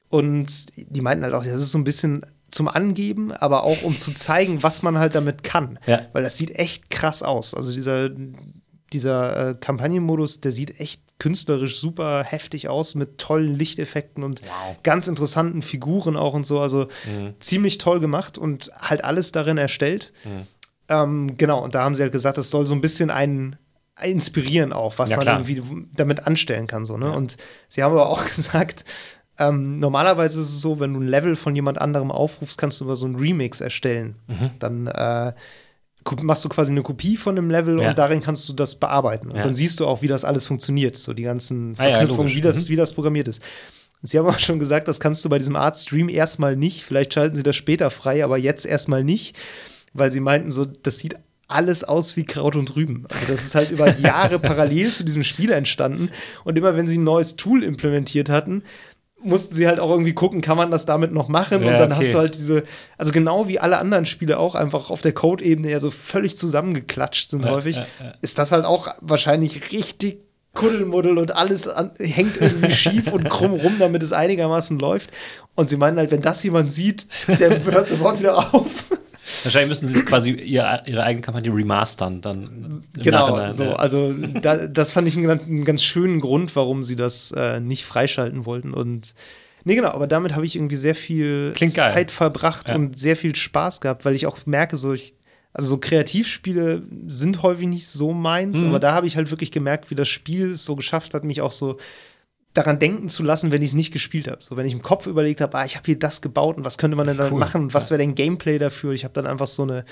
Und 0.09 0.47
die 0.75 1.01
meinten 1.01 1.23
halt 1.23 1.33
auch, 1.33 1.43
das 1.43 1.61
ist 1.61 1.71
so 1.71 1.77
ein 1.77 1.83
bisschen 1.83 2.25
zum 2.55 2.67
Angeben, 2.67 3.31
aber 3.31 3.63
auch 3.63 3.83
um 3.83 3.97
zu 3.97 4.13
zeigen, 4.13 4.63
was 4.63 4.81
man 4.81 4.97
halt 4.97 5.13
damit 5.15 5.43
kann. 5.43 5.77
Ja. 5.85 6.01
Weil 6.13 6.23
das 6.23 6.37
sieht 6.37 6.51
echt 6.51 6.89
krass 6.89 7.21
aus. 7.21 7.53
Also 7.53 7.73
dieser, 7.73 8.09
dieser 8.93 9.49
äh, 9.49 9.55
Kampagnenmodus, 9.55 10.41
der 10.41 10.51
sieht 10.51 10.79
echt 10.79 11.01
künstlerisch 11.19 11.79
super 11.79 12.23
heftig 12.23 12.67
aus 12.67 12.95
mit 12.95 13.17
tollen 13.17 13.55
Lichteffekten 13.55 14.23
und 14.23 14.41
Wow. 14.41 14.77
ganz 14.83 15.07
interessanten 15.07 15.61
Figuren 15.61 16.15
auch 16.17 16.33
und 16.33 16.45
so. 16.45 16.59
Also 16.59 16.87
ziemlich 17.39 17.77
toll 17.77 17.99
gemacht 17.99 18.37
und 18.37 18.71
halt 18.79 19.03
alles 19.03 19.31
darin 19.31 19.57
erstellt. 19.57 20.11
Ähm, 20.89 21.37
genau, 21.37 21.63
und 21.63 21.73
da 21.75 21.83
haben 21.83 21.95
sie 21.95 22.01
halt 22.03 22.11
gesagt, 22.11 22.37
das 22.37 22.49
soll 22.49 22.67
so 22.67 22.73
ein 22.73 22.81
bisschen 22.81 23.09
einen 23.09 23.55
inspirieren 24.03 24.73
auch, 24.73 24.97
was 24.99 25.09
Ja, 25.11 25.17
man 25.17 25.27
irgendwie 25.27 25.63
damit 25.95 26.27
anstellen 26.27 26.67
kann. 26.67 26.83
So, 26.85 26.97
ne? 26.97 27.11
Und 27.11 27.37
sie 27.69 27.81
haben 27.81 27.93
aber 27.93 28.09
auch 28.09 28.23
gesagt, 28.35 28.83
ähm, 29.39 29.79
normalerweise 29.79 30.39
ist 30.39 30.47
es 30.49 30.61
so, 30.61 30.79
wenn 30.79 30.93
du 30.93 30.99
ein 31.01 31.07
Level 31.07 31.35
von 31.35 31.55
jemand 31.55 31.79
anderem 31.79 32.11
aufrufst, 32.11 32.57
kannst 32.57 32.79
du 32.79 32.85
über 32.85 32.95
so 32.95 33.05
einen 33.05 33.15
Remix 33.15 33.61
erstellen. 33.61 34.15
Mhm. 34.27 34.49
Dann 34.59 34.87
äh, 34.87 35.33
machst 36.21 36.45
du 36.45 36.49
quasi 36.49 36.71
eine 36.71 36.83
Kopie 36.83 37.17
von 37.17 37.35
dem 37.35 37.49
Level 37.49 37.81
Ja. 37.81 37.89
und 37.89 37.97
darin 37.97 38.21
kannst 38.21 38.47
du 38.47 38.53
das 38.53 38.75
bearbeiten. 38.75 39.29
Und 39.31 39.37
Ja. 39.37 39.43
dann 39.43 39.55
siehst 39.55 39.79
du 39.79 39.87
auch, 39.87 40.01
wie 40.01 40.07
das 40.07 40.23
alles 40.23 40.45
funktioniert, 40.47 40.95
so 40.97 41.13
die 41.13 41.23
ganzen 41.23 41.75
Ah 41.77 41.87
ja, 41.87 41.97
Verknüpfungen, 41.97 42.33
wie, 42.33 42.41
das, 42.41 42.65
Mhm. 42.65 42.69
wie 42.71 42.75
das 42.75 42.93
programmiert 42.93 43.27
ist. 43.27 43.41
Und 44.01 44.09
sie 44.09 44.19
haben 44.19 44.27
auch 44.27 44.37
schon 44.39 44.59
gesagt, 44.59 44.87
das 44.87 44.99
kannst 44.99 45.25
du 45.25 45.29
bei 45.29 45.39
diesem 45.39 45.55
Art 45.55 45.75
Stream 45.77 46.09
erstmal 46.09 46.55
nicht. 46.55 46.83
Vielleicht 46.83 47.13
schalten 47.13 47.35
sie 47.35 47.43
das 47.43 47.55
später 47.55 47.89
frei, 47.89 48.23
aber 48.23 48.37
jetzt 48.37 48.65
erstmal 48.65 49.03
nicht, 49.03 49.35
weil 49.93 50.11
sie 50.11 50.19
meinten, 50.19 50.51
so, 50.51 50.65
das 50.65 50.99
sieht 50.99 51.15
alles 51.47 51.83
aus 51.83 52.15
wie 52.15 52.23
Kraut 52.23 52.55
und 52.55 52.75
Rüben. 52.75 53.05
Also 53.11 53.25
das 53.27 53.43
ist 53.45 53.55
halt 53.55 53.71
über 53.71 53.87
Jahre 53.99 54.39
parallel 54.39 54.89
zu 54.91 55.03
diesem 55.05 55.23
Spiel 55.23 55.51
entstanden. 55.51 56.09
Und 56.43 56.57
immer 56.57 56.75
wenn 56.75 56.87
sie 56.87 56.97
ein 56.99 57.03
neues 57.03 57.35
Tool 57.35 57.63
implementiert 57.63 58.29
hatten, 58.29 58.63
mussten 59.21 59.55
sie 59.55 59.67
halt 59.67 59.79
auch 59.79 59.89
irgendwie 59.89 60.13
gucken, 60.13 60.41
kann 60.41 60.57
man 60.57 60.71
das 60.71 60.85
damit 60.85 61.11
noch 61.11 61.27
machen? 61.27 61.63
Ja, 61.63 61.71
und 61.71 61.79
dann 61.79 61.91
okay. 61.91 62.01
hast 62.01 62.13
du 62.13 62.17
halt 62.19 62.35
diese, 62.35 62.63
also 62.97 63.11
genau 63.11 63.47
wie 63.47 63.59
alle 63.59 63.77
anderen 63.77 64.05
Spiele 64.05 64.37
auch 64.39 64.55
einfach 64.55 64.89
auf 64.89 65.01
der 65.01 65.13
Code-Ebene 65.13 65.71
ja 65.71 65.79
so 65.79 65.89
völlig 65.89 66.37
zusammengeklatscht 66.37 67.31
sind 67.31 67.45
Ja, 67.45 67.51
häufig, 67.51 67.77
ja, 67.77 67.85
ist 68.21 68.37
das 68.37 68.51
halt 68.51 68.65
auch 68.65 68.87
wahrscheinlich 69.01 69.71
richtig 69.71 70.19
Kuddelmuddel 70.53 71.17
und 71.17 71.35
alles 71.35 71.67
an, 71.67 71.91
hängt 71.97 72.37
irgendwie 72.41 72.71
schief 72.75 73.11
und 73.11 73.29
krumm 73.29 73.53
rum, 73.53 73.75
damit 73.77 74.01
es 74.01 74.13
einigermaßen 74.13 74.79
läuft. 74.79 75.11
Und 75.53 75.69
sie 75.69 75.77
meinen 75.77 75.97
halt, 75.97 76.11
wenn 76.11 76.21
das 76.21 76.43
jemand 76.43 76.71
sieht, 76.71 77.07
der 77.27 77.63
hört 77.65 77.87
sofort 77.87 78.19
wieder 78.19 78.53
auf. 78.53 78.85
Wahrscheinlich 79.45 79.69
müssen 79.69 79.87
sie 79.87 80.03
quasi 80.03 80.31
ihr, 80.31 80.83
ihre 80.85 81.03
eigene 81.03 81.21
Kampagne 81.23 81.53
remastern 81.53 82.19
dann. 82.21 82.81
Genau, 82.93 83.29
Nachhinein, 83.29 83.51
so, 83.51 83.69
also 83.73 84.13
da, 84.41 84.67
das 84.67 84.91
fand 84.91 85.07
ich 85.07 85.15
einen, 85.15 85.27
ganz- 85.27 85.43
einen 85.43 85.63
ganz 85.65 85.83
schönen 85.83 86.19
Grund, 86.19 86.55
warum 86.55 86.83
sie 86.83 86.95
das 86.97 87.31
äh, 87.31 87.59
nicht 87.61 87.85
freischalten 87.85 88.45
wollten. 88.45 88.73
Und 88.73 89.15
nee, 89.63 89.75
genau, 89.75 89.89
aber 89.89 90.07
damit 90.07 90.35
habe 90.35 90.45
ich 90.45 90.55
irgendwie 90.55 90.75
sehr 90.75 90.95
viel. 90.95 91.53
Zeit 91.93 92.11
verbracht 92.11 92.69
Ja. 92.69 92.75
und 92.75 92.99
sehr 92.99 93.15
viel 93.15 93.35
Spaß 93.35 93.79
gehabt, 93.81 94.03
weil 94.03 94.15
ich 94.15 94.25
auch 94.27 94.37
merke, 94.45 94.75
so 94.77 94.91
ich, 94.93 95.13
also 95.53 95.69
so 95.69 95.77
Kreativspiele 95.77 96.83
sind 97.07 97.41
häufig 97.43 97.67
nicht 97.67 97.87
so 97.87 98.11
meins, 98.13 98.61
Mhm. 98.61 98.69
aber 98.69 98.79
da 98.79 98.93
habe 98.93 99.07
ich 99.07 99.15
halt 99.15 99.31
wirklich 99.31 99.51
gemerkt, 99.51 99.89
wie 99.91 99.95
das 99.95 100.07
Spiel 100.09 100.51
es 100.51 100.65
so 100.65 100.75
geschafft 100.75 101.13
hat, 101.13 101.23
mich 101.23 101.41
auch 101.41 101.51
so 101.51 101.77
daran 102.55 102.79
denken 102.79 103.09
zu 103.09 103.21
lassen, 103.23 103.51
wenn 103.51 103.61
ich 103.61 103.69
es 103.69 103.75
nicht 103.75 103.91
gespielt 103.91 104.27
habe. 104.27 104.41
So, 104.41 104.57
wenn 104.57 104.65
ich 104.65 104.73
im 104.73 104.81
Kopf 104.81 105.05
überlegt 105.07 105.41
habe, 105.41 105.55
ah, 105.57 105.65
ich 105.65 105.75
habe 105.75 105.85
hier 105.85 105.99
das 105.99 106.21
gebaut 106.21 106.57
und 106.57 106.65
was 106.65 106.77
könnte 106.77 106.97
man 106.97 107.05
denn 107.05 107.19
Cool. 107.19 107.39
machen 107.39 107.61
und 107.63 107.73
was 107.73 107.91
wäre 107.91 107.99
denn 107.99 108.15
Gameplay 108.15 108.57
dafür? 108.57 108.91
Ich 108.93 109.03
habe 109.03 109.13
dann 109.13 109.27
einfach 109.27 109.47
so 109.47 109.63
eine 109.63 109.85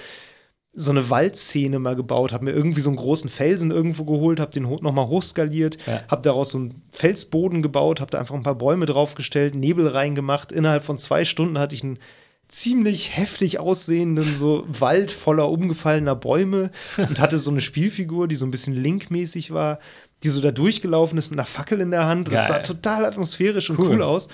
so 0.75 0.89
eine 0.89 1.07
Waldszene 1.11 1.77
mal 1.77 1.95
gebaut, 1.95 2.33
habe 2.33 2.45
mir 2.45 2.51
irgendwie 2.51 2.81
so 2.81 2.89
einen 2.89 2.97
großen 2.97 3.29
Felsen 3.29 3.69
irgendwo 3.69 4.05
geholt, 4.05 4.39
habe 4.39 4.49
den 4.49 4.63
nochmal 4.63 5.05
hochskaliert, 5.05 5.77
Ja. 5.85 6.01
habe 6.07 6.23
daraus 6.23 6.49
so 6.49 6.57
einen 6.57 6.81
Felsboden 6.89 7.61
gebaut, 7.61 8.01
habe 8.01 8.09
da 8.09 8.17
einfach 8.19 8.33
ein 8.33 8.41
paar 8.41 8.55
Bäume 8.55 8.87
draufgestellt, 8.87 9.53
Nebel 9.53 9.87
reingemacht. 9.87 10.51
Innerhalb 10.51 10.83
von 10.83 10.97
zwei 10.97 11.25
Stunden 11.25 11.59
hatte 11.59 11.75
ich 11.75 11.83
einen 11.83 11.99
ziemlich 12.47 13.15
heftig 13.15 13.59
aussehenden 13.59 14.35
so 14.35 14.65
Wald 14.67 15.11
voller 15.11 15.49
umgefallener 15.49 16.15
Bäume 16.15 16.71
und 16.97 17.19
hatte 17.19 17.37
so 17.37 17.51
eine 17.51 17.61
Spielfigur, 17.61 18.27
die 18.27 18.35
so 18.35 18.45
ein 18.47 18.51
bisschen 18.51 18.73
linkmäßig 18.73 19.51
war, 19.51 19.77
die 20.23 20.29
so 20.29 20.41
da 20.41 20.51
durchgelaufen 20.51 21.17
ist 21.17 21.29
mit 21.29 21.39
einer 21.39 21.45
Fackel 21.45 21.81
in 21.81 21.91
der 21.91 22.05
Hand. 22.05 22.31
Das 22.31 22.47
sah 22.47 22.59
total 22.59 23.05
atmosphärisch 23.05 23.69
und 23.69 23.79
Cool. 23.79 23.89
cool 23.89 24.01
aus. 24.01 24.29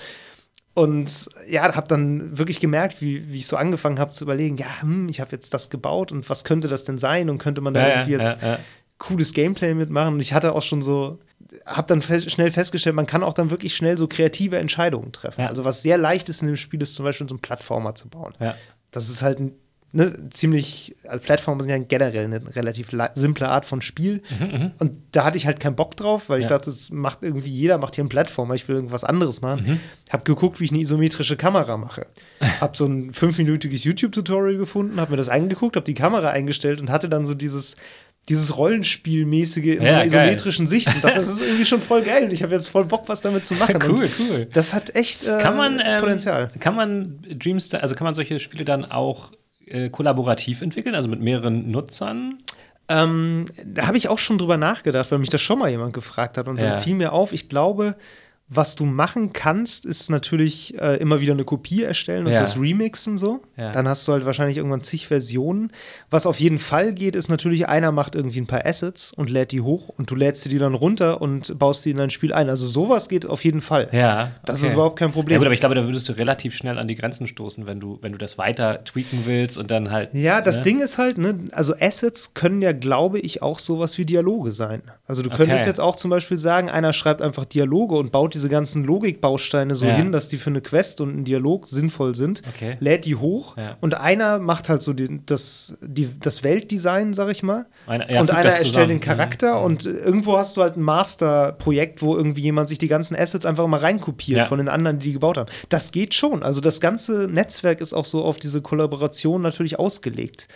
Und 0.72 1.28
ja, 1.48 1.74
habe 1.74 1.88
dann 1.88 2.38
wirklich 2.38 2.60
gemerkt, 2.60 3.00
wie, 3.02 3.28
wie 3.32 3.38
ich 3.38 3.46
so 3.46 3.56
angefangen 3.56 3.98
habe 3.98 4.12
zu 4.12 4.24
überlegen, 4.24 4.56
ja, 4.56 4.82
hm, 4.82 5.08
ich 5.10 5.20
habe 5.20 5.32
jetzt 5.32 5.52
das 5.52 5.68
gebaut 5.68 6.12
und 6.12 6.30
was 6.30 6.44
könnte 6.44 6.68
das 6.68 6.84
denn 6.84 6.96
sein 6.96 7.28
und 7.28 7.38
könnte 7.38 7.60
man 7.60 7.74
da 7.74 7.80
Ja, 7.80 7.88
ja, 7.88 7.94
irgendwie 7.94 8.12
jetzt 8.12 8.40
ja, 8.40 8.58
cooles 8.98 9.32
Gameplay 9.32 9.74
mitmachen. 9.74 10.14
Und 10.14 10.20
ich 10.20 10.32
hatte 10.32 10.54
auch 10.54 10.62
schon 10.62 10.80
so, 10.80 11.18
habe 11.66 11.88
dann 11.88 12.02
fest, 12.02 12.30
schnell 12.30 12.52
festgestellt, 12.52 12.94
man 12.94 13.06
kann 13.06 13.24
auch 13.24 13.34
dann 13.34 13.50
wirklich 13.50 13.74
schnell 13.74 13.98
so 13.98 14.06
kreative 14.06 14.58
Entscheidungen 14.58 15.10
treffen. 15.10 15.42
Also 15.42 15.64
was 15.64 15.82
sehr 15.82 15.98
leicht 15.98 16.28
ist 16.28 16.40
in 16.42 16.46
dem 16.48 16.56
Spiel, 16.56 16.80
ist 16.80 16.94
zum 16.94 17.04
Beispiel 17.04 17.28
so 17.28 17.34
einen 17.34 17.42
Plattformer 17.42 17.94
zu 17.96 18.08
bauen. 18.08 18.34
Das 18.92 19.08
ist 19.10 19.22
halt 19.22 19.40
ein, 19.40 19.52
ne, 19.92 20.16
ziemlich, 20.30 20.94
also 21.06 21.20
Plattformer 21.22 21.62
sind 21.62 21.70
ja 21.70 21.78
generell 21.78 22.24
eine 22.26 22.54
relativ 22.56 22.92
la- 22.92 23.10
simple 23.14 23.48
Art 23.48 23.64
von 23.66 23.82
Spiel. 23.82 24.22
Und 24.78 24.96
da 25.12 25.24
hatte 25.24 25.36
ich 25.36 25.46
halt 25.46 25.58
keinen 25.60 25.76
Bock 25.76 25.96
drauf, 25.96 26.28
weil 26.28 26.38
ich 26.40 26.46
Mhm, 26.46 26.50
Ja. 26.50 26.56
dachte, 26.58 26.70
es 26.70 26.90
macht 26.90 27.22
irgendwie 27.22 27.50
jeder, 27.50 27.78
macht 27.78 27.94
hier 27.96 28.02
einen 28.02 28.08
Plattformer, 28.08 28.54
ich 28.54 28.68
will 28.68 28.76
irgendwas 28.76 29.04
anderes 29.04 29.40
machen. 29.40 29.64
Mhm. 29.66 29.80
Hab 30.10 30.24
geguckt, 30.24 30.60
wie 30.60 30.64
ich 30.64 30.70
eine 30.70 30.80
isometrische 30.80 31.36
Kamera 31.36 31.76
mache. 31.76 32.06
Hab 32.60 32.76
so 32.76 32.86
ein 32.86 33.12
fünfminütiges 33.12 33.84
YouTube-Tutorial 33.84 34.56
gefunden, 34.58 35.00
hab 35.00 35.10
mir 35.10 35.16
das 35.16 35.28
eingeguckt, 35.28 35.76
hab 35.76 35.84
die 35.84 35.94
Kamera 35.94 36.30
eingestellt 36.30 36.80
und 36.80 36.90
hatte 36.90 37.08
dann 37.08 37.24
so 37.24 37.34
dieses 37.34 37.76
dieses 38.28 38.58
Rollenspielmäßige 38.58 39.64
in 39.64 39.78
so 39.78 39.84
Ja, 39.84 39.90
einer 39.90 39.98
geil. 39.98 40.06
isometrischen 40.06 40.66
Sicht 40.66 40.88
und 40.94 41.02
dachte, 41.02 41.16
das 41.18 41.28
ist 41.28 41.40
irgendwie 41.40 41.64
schon 41.64 41.80
voll 41.80 42.02
geil 42.02 42.24
und 42.24 42.32
ich 42.32 42.42
habe 42.42 42.54
jetzt 42.54 42.68
voll 42.68 42.84
Bock, 42.84 43.04
was 43.08 43.22
damit 43.22 43.46
zu 43.46 43.54
machen. 43.54 43.78
Cool, 43.82 44.02
und 44.02 44.10
cool. 44.20 44.48
Das 44.52 44.74
hat 44.74 44.94
echt 44.94 45.26
äh, 45.26 45.38
Kann 45.40 45.56
man, 45.56 45.80
ähm, 45.84 46.00
Potenzial. 46.00 46.48
Kann 46.60 46.74
man 46.76 47.18
Dreams, 47.22 47.72
also 47.74 47.94
kann 47.94 48.04
man 48.04 48.14
solche 48.14 48.38
Spiele 48.38 48.64
dann 48.66 48.84
auch 48.84 49.32
äh, 49.70 49.88
kollaborativ 49.90 50.62
entwickeln, 50.62 50.94
also 50.94 51.08
mit 51.08 51.20
mehreren 51.20 51.70
Nutzern? 51.70 52.34
Ähm, 52.88 53.46
da 53.64 53.86
habe 53.86 53.96
ich 53.98 54.08
auch 54.08 54.18
schon 54.18 54.36
drüber 54.38 54.56
nachgedacht, 54.56 55.10
weil 55.12 55.18
mich 55.20 55.28
das 55.30 55.40
schon 55.40 55.58
mal 55.60 55.70
jemand 55.70 55.92
gefragt 55.92 56.36
hat. 56.36 56.48
Und 56.48 56.60
Ja. 56.60 56.70
dann 56.72 56.80
fiel 56.80 56.94
mir 56.96 57.12
auf, 57.12 57.32
ich 57.32 57.48
glaube, 57.48 57.94
Was 58.52 58.74
du 58.74 58.84
machen 58.84 59.32
kannst, 59.32 59.86
ist 59.86 60.10
natürlich 60.10 60.76
äh, 60.80 60.96
immer 60.96 61.20
wieder 61.20 61.34
eine 61.34 61.44
Kopie 61.44 61.84
erstellen 61.84 62.26
und 62.26 62.32
Ja. 62.32 62.40
das 62.40 62.58
remixen 62.58 63.16
so. 63.16 63.40
Ja. 63.56 63.70
Dann 63.70 63.86
hast 63.86 64.08
du 64.08 64.12
halt 64.12 64.24
wahrscheinlich 64.26 64.56
irgendwann 64.56 64.82
zig 64.82 65.06
Versionen. 65.06 65.70
Was 66.10 66.26
auf 66.26 66.40
jeden 66.40 66.58
Fall 66.58 66.92
geht, 66.92 67.14
ist 67.14 67.28
natürlich, 67.28 67.68
einer 67.68 67.92
macht 67.92 68.16
irgendwie 68.16 68.40
ein 68.40 68.48
paar 68.48 68.66
Assets 68.66 69.12
und 69.12 69.30
lädt 69.30 69.52
die 69.52 69.60
hoch 69.60 69.88
und 69.88 70.10
du 70.10 70.16
lädst 70.16 70.44
die 70.50 70.58
dann 70.58 70.74
runter 70.74 71.22
und 71.22 71.56
baust 71.60 71.84
die 71.84 71.90
in 71.92 71.96
dein 71.98 72.10
Spiel 72.10 72.32
ein. 72.32 72.48
Also 72.50 72.66
sowas 72.66 73.08
geht 73.08 73.24
auf 73.24 73.44
jeden 73.44 73.60
Fall. 73.60 73.86
Ja. 73.92 74.32
Das 74.44 74.64
ist 74.64 74.72
überhaupt 74.72 74.98
kein 74.98 75.12
Problem. 75.12 75.34
Ja, 75.34 75.38
gut, 75.38 75.46
aber 75.46 75.54
ich 75.54 75.60
glaube, 75.60 75.76
da 75.76 75.84
würdest 75.84 76.08
du 76.08 76.12
relativ 76.14 76.56
schnell 76.56 76.76
an 76.76 76.88
die 76.88 76.96
Grenzen 76.96 77.28
stoßen, 77.28 77.66
wenn 77.66 77.78
du, 77.78 77.98
wenn 78.02 78.10
du 78.10 78.18
das 78.18 78.36
weiter 78.36 78.82
tweaken 78.84 79.20
willst 79.26 79.58
und 79.58 79.70
dann 79.70 79.92
halt. 79.92 80.12
Ja, 80.12 80.40
das 80.40 80.58
ne? 80.58 80.64
Ding 80.64 80.80
ist 80.80 80.98
halt, 80.98 81.18
ne, 81.18 81.38
also 81.52 81.72
Assets 81.78 82.34
können 82.34 82.60
ja, 82.62 82.72
glaube 82.72 83.20
ich, 83.20 83.42
auch 83.42 83.60
sowas 83.60 83.96
wie 83.96 84.04
Dialoge 84.04 84.50
sein. 84.50 84.82
Also 85.06 85.22
du 85.22 85.30
könntest 85.30 85.60
Okay. 85.60 85.68
jetzt 85.68 85.80
auch 85.80 85.94
zum 85.94 86.10
Beispiel 86.10 86.38
sagen, 86.38 86.68
einer 86.68 86.92
schreibt 86.92 87.22
einfach 87.22 87.44
Dialoge 87.44 87.94
und 87.94 88.10
baut 88.10 88.34
diese 88.40 88.48
ganzen 88.48 88.84
Logikbausteine 88.84 89.76
so 89.76 89.84
Ja. 89.84 89.92
hin, 89.94 90.12
dass 90.12 90.28
die 90.28 90.38
für 90.38 90.48
eine 90.50 90.62
Quest 90.62 91.00
und 91.02 91.10
einen 91.10 91.24
Dialog 91.24 91.66
sinnvoll 91.66 92.14
sind, 92.14 92.42
Okay. 92.54 92.76
lädt 92.80 93.04
die 93.04 93.16
hoch 93.16 93.56
Ja. 93.58 93.76
und 93.82 93.94
einer 94.00 94.38
macht 94.38 94.68
halt 94.70 94.80
so 94.82 94.92
die, 94.94 95.20
das, 95.26 95.76
die, 95.82 96.08
das 96.18 96.42
Weltdesign, 96.42 97.12
sag 97.12 97.30
ich 97.30 97.42
mal. 97.42 97.66
Einer- 97.86 98.10
ja, 98.10 98.20
und 98.22 98.30
einer 98.30 98.46
erstellt 98.46 98.66
zusammen. 98.68 98.88
den 98.88 99.00
Charakter 99.00 99.58
Mhm. 99.58 99.64
und 99.64 99.84
irgendwo 99.86 100.38
hast 100.38 100.56
du 100.56 100.62
halt 100.62 100.76
ein 100.76 100.82
Masterprojekt, 100.82 102.02
wo 102.02 102.16
irgendwie 102.16 102.40
jemand 102.42 102.68
sich 102.68 102.78
die 102.78 102.88
ganzen 102.88 103.14
Assets 103.16 103.44
einfach 103.46 103.66
mal 103.66 103.80
reinkopiert 103.80 104.46
von 104.46 104.58
den 104.58 104.68
anderen, 104.68 104.98
die 104.98 105.08
die 105.08 105.12
gebaut 105.14 105.36
haben. 105.38 105.50
Das 105.68 105.92
geht 105.92 106.14
schon. 106.14 106.42
Also 106.42 106.60
das 106.60 106.80
ganze 106.80 107.28
Netzwerk 107.30 107.80
ist 107.80 107.92
auch 107.94 108.04
so 108.06 108.24
auf 108.24 108.38
diese 108.38 108.62
Kollaboration 108.62 109.42
natürlich 109.42 109.78
ausgelegt. 109.78 110.48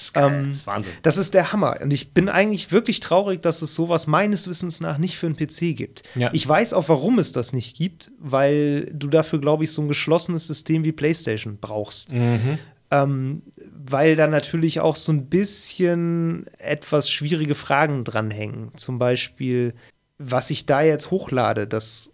Das 0.00 0.06
ist, 0.06 0.14
geil. 0.14 0.32
Ähm, 0.32 0.48
das 0.48 0.56
ist 0.56 0.66
Wahnsinn. 0.66 0.92
Das 1.02 1.16
ist 1.18 1.34
der 1.34 1.52
Hammer. 1.52 1.78
Und 1.82 1.92
ich 1.92 2.14
bin 2.14 2.30
eigentlich 2.30 2.72
wirklich 2.72 3.00
traurig, 3.00 3.42
dass 3.42 3.60
es 3.60 3.74
sowas 3.74 4.06
meines 4.06 4.48
Wissens 4.48 4.80
nach 4.80 4.96
nicht 4.96 5.18
für 5.18 5.26
einen 5.26 5.36
PC 5.36 5.76
gibt. 5.76 6.04
Ja. 6.14 6.30
Ich 6.32 6.48
weiß 6.48 6.72
auch, 6.72 6.88
warum 6.88 7.18
es 7.18 7.32
das 7.32 7.52
nicht 7.52 7.76
gibt, 7.76 8.10
weil 8.18 8.90
du 8.94 9.08
dafür, 9.08 9.40
glaube 9.40 9.64
ich, 9.64 9.72
so 9.72 9.82
ein 9.82 9.88
geschlossenes 9.88 10.46
System 10.46 10.84
wie 10.84 10.92
PlayStation 10.92 11.58
brauchst. 11.60 12.12
Mhm. 12.12 12.58
Ähm, 12.90 13.42
weil 13.72 14.16
da 14.16 14.26
natürlich 14.26 14.80
auch 14.80 14.96
so 14.96 15.12
ein 15.12 15.26
bisschen 15.26 16.46
etwas 16.56 17.10
schwierige 17.10 17.54
Fragen 17.54 18.02
dranhängen. 18.02 18.72
Zum 18.76 18.98
Beispiel, 18.98 19.74
was 20.16 20.48
ich 20.48 20.64
da 20.64 20.80
jetzt 20.80 21.10
hochlade, 21.10 21.66
das 21.66 22.10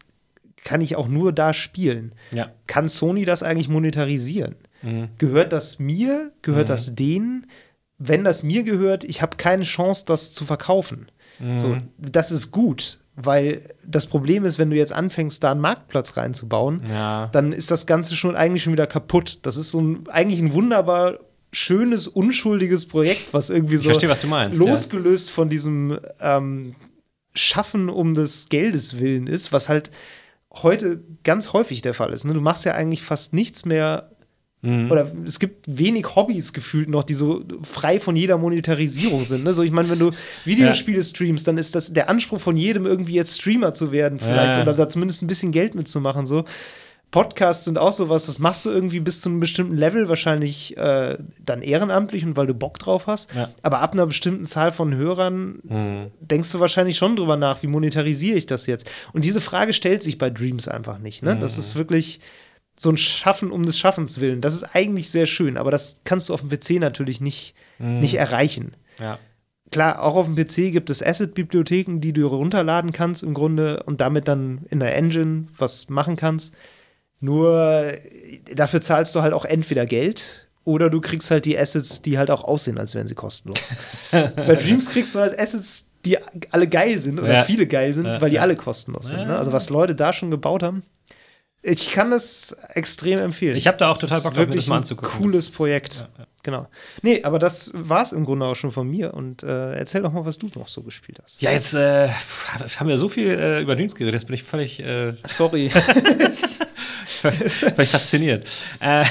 kann 0.64 0.80
ich 0.80 0.96
auch 0.96 1.06
nur 1.06 1.32
da 1.32 1.54
spielen. 1.54 2.16
Ja. 2.32 2.50
Kann 2.66 2.88
Sony 2.88 3.24
das 3.24 3.44
eigentlich 3.44 3.68
monetarisieren? 3.68 4.56
Gehört 5.18 5.52
das 5.52 5.78
mir? 5.78 6.32
Gehört 6.42 6.68
das 6.68 6.94
denen? 6.94 7.46
Wenn 7.98 8.24
das 8.24 8.42
mir 8.42 8.62
gehört, 8.62 9.04
ich 9.04 9.22
habe 9.22 9.36
keine 9.36 9.64
Chance, 9.64 10.04
das 10.06 10.32
zu 10.32 10.44
verkaufen. 10.44 11.06
So, 11.56 11.76
das 11.98 12.30
ist 12.30 12.50
gut, 12.50 12.98
weil 13.14 13.68
das 13.86 14.06
Problem 14.06 14.44
ist, 14.46 14.58
wenn 14.58 14.70
du 14.70 14.76
jetzt 14.76 14.92
anfängst, 14.92 15.44
da 15.44 15.50
einen 15.52 15.60
Marktplatz 15.60 16.16
reinzubauen, 16.16 16.82
Ja. 16.88 17.28
dann 17.32 17.52
ist 17.52 17.70
das 17.70 17.86
Ganze 17.86 18.16
schon 18.16 18.34
eigentlich 18.36 18.62
schon 18.62 18.72
wieder 18.72 18.86
kaputt. 18.86 19.40
Das 19.42 19.56
ist 19.58 19.70
so 19.70 19.80
ein, 19.80 20.04
eigentlich 20.08 20.40
ein 20.40 20.54
wunderbar 20.54 21.18
schönes, 21.52 22.08
unschuldiges 22.08 22.86
Projekt, 22.88 23.32
was 23.32 23.50
irgendwie 23.50 23.76
so 23.76 23.84
verstehe, 23.84 24.08
was 24.10 24.24
meinst, 24.26 24.60
ja. 24.60 24.66
losgelöst 24.66 25.30
von 25.30 25.48
diesem 25.48 25.98
ähm, 26.20 26.74
Schaffen 27.34 27.88
um 27.88 28.14
des 28.14 28.48
Geldes 28.48 28.98
willen 28.98 29.26
ist, 29.26 29.52
was 29.52 29.68
halt 29.68 29.90
heute 30.54 31.02
ganz 31.22 31.52
häufig 31.52 31.82
der 31.82 31.94
Fall 31.94 32.12
ist. 32.12 32.24
Ne? 32.24 32.32
Du 32.34 32.40
machst 32.40 32.64
ja 32.64 32.72
eigentlich 32.72 33.02
fast 33.02 33.34
nichts 33.34 33.64
mehr. 33.66 34.10
Mhm. 34.66 34.90
Oder 34.90 35.10
es 35.24 35.38
gibt 35.38 35.64
wenig 35.68 36.14
Hobbys 36.16 36.52
gefühlt 36.52 36.88
noch, 36.88 37.04
die 37.04 37.14
so 37.14 37.44
frei 37.62 38.00
von 38.00 38.16
jeder 38.16 38.36
Monetarisierung 38.38 39.24
sind. 39.24 39.44
Ne? 39.44 39.54
So, 39.54 39.62
ich 39.62 39.70
meine, 39.70 39.88
wenn 39.88 39.98
du 39.98 40.10
Videospiele 40.44 41.02
streamst, 41.02 41.46
dann 41.46 41.56
ist 41.58 41.74
das 41.74 41.92
der 41.92 42.08
Anspruch 42.10 42.40
von 42.40 42.56
jedem, 42.56 42.84
irgendwie 42.86 43.14
jetzt 43.14 43.40
Streamer 43.40 43.72
zu 43.72 43.92
werden, 43.92 44.18
vielleicht, 44.18 44.56
Ja. 44.56 44.62
oder 44.62 44.74
da 44.74 44.88
zumindest 44.88 45.22
ein 45.22 45.26
bisschen 45.28 45.52
Geld 45.52 45.74
mitzumachen. 45.74 46.26
So. 46.26 46.44
Podcasts 47.12 47.64
sind 47.64 47.78
auch 47.78 47.92
sowas, 47.92 48.26
das 48.26 48.40
machst 48.40 48.66
du 48.66 48.70
irgendwie 48.70 48.98
bis 49.00 49.20
zu 49.20 49.28
einem 49.28 49.38
bestimmten 49.40 49.76
Level 49.76 50.08
wahrscheinlich 50.08 50.76
äh, 50.76 51.16
dann 51.44 51.62
ehrenamtlich 51.62 52.24
und 52.26 52.36
weil 52.36 52.48
du 52.48 52.52
Bock 52.54 52.78
drauf 52.80 53.06
hast. 53.06 53.32
Ja. 53.32 53.48
Aber 53.62 53.80
ab 53.80 53.92
einer 53.92 54.06
bestimmten 54.06 54.44
Zahl 54.44 54.72
von 54.72 54.92
Hörern 54.94 55.60
Mhm. 55.62 56.06
denkst 56.20 56.50
du 56.52 56.60
wahrscheinlich 56.60 56.98
schon 56.98 57.14
drüber 57.16 57.36
nach, 57.36 57.62
wie 57.62 57.68
monetarisiere 57.68 58.36
ich 58.36 58.46
das 58.46 58.66
jetzt? 58.66 58.86
Und 59.12 59.24
diese 59.24 59.40
Frage 59.40 59.72
stellt 59.72 60.02
sich 60.02 60.18
bei 60.18 60.30
Dreams 60.30 60.66
einfach 60.68 60.98
nicht. 60.98 61.22
Ne? 61.22 61.36
Mhm. 61.36 61.40
Das 61.40 61.58
ist 61.58 61.76
wirklich 61.76 62.20
so 62.78 62.90
ein 62.90 62.96
Schaffen 62.96 63.50
um 63.50 63.64
des 63.64 63.78
Schaffens 63.78 64.20
willen. 64.20 64.40
Das 64.40 64.54
ist 64.54 64.64
eigentlich 64.74 65.10
sehr 65.10 65.26
schön, 65.26 65.56
aber 65.56 65.70
das 65.70 66.00
kannst 66.04 66.28
du 66.28 66.34
auf 66.34 66.40
dem 66.42 66.50
PC 66.50 66.78
natürlich 66.80 67.20
nicht, 67.20 67.54
Mhm. 67.78 68.00
nicht 68.00 68.14
erreichen. 68.14 68.72
Ja. 69.00 69.18
Klar, 69.72 70.02
auch 70.02 70.14
auf 70.14 70.26
dem 70.26 70.36
PC 70.36 70.70
gibt 70.72 70.90
es 70.90 71.02
Asset-Bibliotheken, 71.02 71.98
die 72.00 72.12
du 72.12 72.26
runterladen 72.26 72.92
kannst 72.92 73.22
im 73.22 73.34
Grunde 73.34 73.82
und 73.84 74.00
damit 74.00 74.28
dann 74.28 74.60
in 74.70 74.78
der 74.80 74.94
Engine 74.94 75.48
was 75.58 75.88
machen 75.88 76.16
kannst. 76.16 76.54
Nur 77.20 77.92
dafür 78.54 78.80
zahlst 78.80 79.14
du 79.14 79.22
halt 79.22 79.32
auch 79.32 79.44
entweder 79.44 79.86
Geld 79.86 80.48
oder 80.64 80.90
du 80.90 81.00
kriegst 81.00 81.30
halt 81.30 81.44
die 81.46 81.58
Assets, 81.58 82.02
die 82.02 82.18
halt 82.18 82.30
auch 82.30 82.44
aussehen, 82.44 82.78
als 82.78 82.94
wären 82.94 83.06
sie 83.06 83.14
kostenlos. 83.14 83.74
Bei 84.10 84.54
Dreams 84.54 84.90
kriegst 84.90 85.14
du 85.14 85.20
halt 85.20 85.38
Assets, 85.38 85.90
die 86.04 86.18
alle 86.50 86.68
geil 86.68 87.00
sind 87.00 87.18
oder 87.18 87.32
Ja. 87.32 87.44
viele 87.44 87.66
geil 87.66 87.92
sind, 87.94 88.06
Ja, 88.06 88.20
weil 88.20 88.30
die 88.30 88.38
alle 88.38 88.54
kostenlos 88.56 89.08
sind. 89.08 89.26
Ne? 89.26 89.36
Also 89.38 89.52
was 89.52 89.70
Leute 89.70 89.94
da 89.94 90.12
schon 90.12 90.30
gebaut 90.30 90.62
haben. 90.62 90.82
Ich 91.62 91.90
kann 91.90 92.12
das 92.12 92.52
extrem 92.74 93.18
empfehlen. 93.18 93.56
Ich 93.56 93.66
habe 93.66 93.76
da 93.76 93.88
auch 93.90 93.98
Das 93.98 94.08
total 94.10 94.22
Bock 94.22 94.36
wirklich 94.36 94.62
das 94.64 94.68
mal 94.68 94.76
ein 94.76 94.78
anzugucken. 94.78 95.20
Cooles 95.22 95.46
Das 95.46 95.48
ist- 95.48 95.56
Projekt. 95.56 95.94
Ja, 95.96 96.08
ja. 96.18 96.26
Genau. 96.44 96.68
Nee, 97.02 97.24
aber 97.24 97.40
das 97.40 97.72
war 97.74 98.02
es 98.02 98.12
im 98.12 98.24
Grunde 98.24 98.46
auch 98.46 98.54
schon 98.54 98.70
von 98.70 98.88
mir. 98.88 99.14
Und 99.14 99.42
äh, 99.42 99.74
erzähl 99.74 100.02
doch 100.02 100.12
mal, 100.12 100.24
was 100.24 100.38
du 100.38 100.48
noch 100.54 100.68
so 100.68 100.82
gespielt 100.82 101.18
hast. 101.20 101.42
Ja, 101.42 101.50
jetzt 101.50 101.74
äh, 101.74 102.08
haben 102.76 102.86
wir 102.88 102.96
so 102.98 103.08
viel 103.08 103.26
äh, 103.30 103.62
über 103.62 103.74
Dreams 103.74 103.96
geredet, 103.96 104.14
jetzt 104.20 104.26
bin 104.28 104.34
ich 104.34 104.44
völlig, 104.44 104.78
äh, 104.78 105.14
Sorry. 105.24 105.70
völlig 107.06 107.88
fasziniert. 107.90 108.46
Äh, 108.78 109.04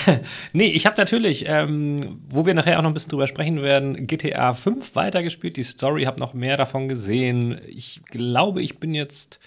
nee, 0.54 0.68
ich 0.68 0.86
habe 0.86 0.96
natürlich, 0.98 1.46
ähm, 1.48 2.22
wo 2.30 2.46
wir 2.46 2.54
nachher 2.54 2.78
auch 2.78 2.84
noch 2.84 2.90
ein 2.92 2.94
bisschen 2.94 3.10
drüber 3.12 3.28
sprechen 3.28 3.62
werden, 3.62 4.08
GTA 4.08 4.54
5 4.54 4.96
weitergespielt, 4.96 5.58
die 5.58 5.64
Story, 5.64 6.04
habe 6.06 6.20
noch 6.22 6.34
mehr 6.34 6.56
davon 6.56 6.88
gesehen. 6.88 7.60
Ich 7.68 8.02
glaube, 8.10 8.62
ich 8.62 8.80
bin 8.80 8.94
jetzt 8.94 9.40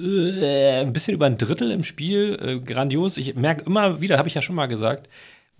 ein 0.00 0.92
bisschen 0.92 1.14
über 1.14 1.26
ein 1.26 1.38
Drittel 1.38 1.70
im 1.70 1.84
Spiel. 1.84 2.36
Äh, 2.40 2.60
grandios. 2.60 3.16
Ich 3.16 3.34
merke 3.34 3.64
immer 3.64 4.00
wieder, 4.00 4.18
habe 4.18 4.28
ich 4.28 4.34
ja 4.34 4.42
schon 4.42 4.56
mal 4.56 4.66
gesagt, 4.66 5.08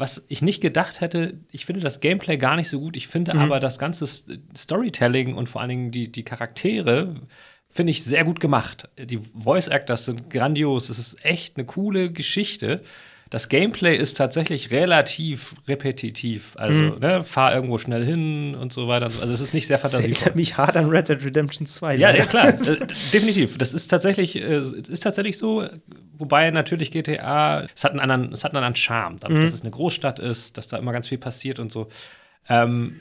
was 0.00 0.24
ich 0.28 0.42
nicht 0.42 0.60
gedacht 0.60 1.00
hätte, 1.00 1.38
ich 1.52 1.66
finde 1.66 1.82
das 1.82 2.00
Gameplay 2.00 2.38
gar 2.38 2.56
nicht 2.56 2.68
so 2.68 2.80
gut. 2.80 2.96
Ich 2.96 3.06
finde 3.06 3.34
aber 3.34 3.60
das 3.60 3.78
ganze 3.78 4.06
Storytelling 4.56 5.34
und 5.34 5.48
vor 5.48 5.60
allen 5.60 5.68
Dingen 5.68 5.90
die, 5.90 6.10
die 6.10 6.24
Charaktere 6.24 7.14
finde 7.68 7.92
ich 7.92 8.02
sehr 8.02 8.24
gut 8.24 8.40
gemacht. 8.40 8.88
Die 8.98 9.18
Voice 9.18 9.68
Actors 9.68 10.06
sind 10.06 10.30
grandios. 10.30 10.88
Es 10.88 10.98
ist 10.98 11.24
echt 11.24 11.56
eine 11.56 11.66
coole 11.66 12.10
Geschichte. 12.10 12.82
Das 13.30 13.48
Gameplay 13.48 13.96
ist 13.96 14.14
tatsächlich 14.14 14.72
relativ 14.72 15.54
repetitiv. 15.68 16.54
Also, 16.56 16.82
ne, 16.98 17.22
fahr 17.22 17.54
irgendwo 17.54 17.78
schnell 17.78 18.04
hin 18.04 18.56
und 18.56 18.72
so 18.72 18.88
weiter. 18.88 19.06
und 19.06 19.12
so. 19.12 19.20
Also, 19.22 19.32
es 19.32 19.40
ist 19.40 19.54
nicht 19.54 19.68
sehr 19.68 19.78
Das 19.78 19.92
fantasievoll. 19.92 20.16
erinnert 20.18 20.36
mich 20.36 20.56
hart 20.56 20.76
an 20.76 20.88
Red 20.90 21.08
Dead 21.08 21.24
Redemption 21.24 21.64
2. 21.64 21.94
Ja, 21.94 22.08
leider. 22.08 22.18
ja 22.18 22.26
klar, 22.26 22.48
äh, 22.68 22.86
definitiv. 23.12 23.56
Das 23.56 23.72
ist 23.72 23.86
tatsächlich, 23.86 24.34
äh, 24.34 24.58
ist 24.58 25.00
tatsächlich 25.04 25.38
so, 25.38 25.64
wobei 26.18 26.50
natürlich 26.50 26.90
GTA, 26.90 27.66
es 27.72 27.84
hat 27.84 27.92
einen 27.92 28.00
anderen, 28.00 28.32
es 28.32 28.42
hat 28.42 28.50
einen 28.52 28.58
anderen 28.64 28.74
Charme, 28.76 29.16
dadurch, 29.20 29.40
dass 29.42 29.54
es 29.54 29.62
eine 29.62 29.70
Großstadt 29.70 30.18
ist, 30.18 30.58
dass 30.58 30.66
da 30.66 30.76
immer 30.78 30.92
ganz 30.92 31.06
viel 31.06 31.18
passiert 31.18 31.60
und 31.60 31.70
so. 31.70 31.88
Ähm, 32.48 32.96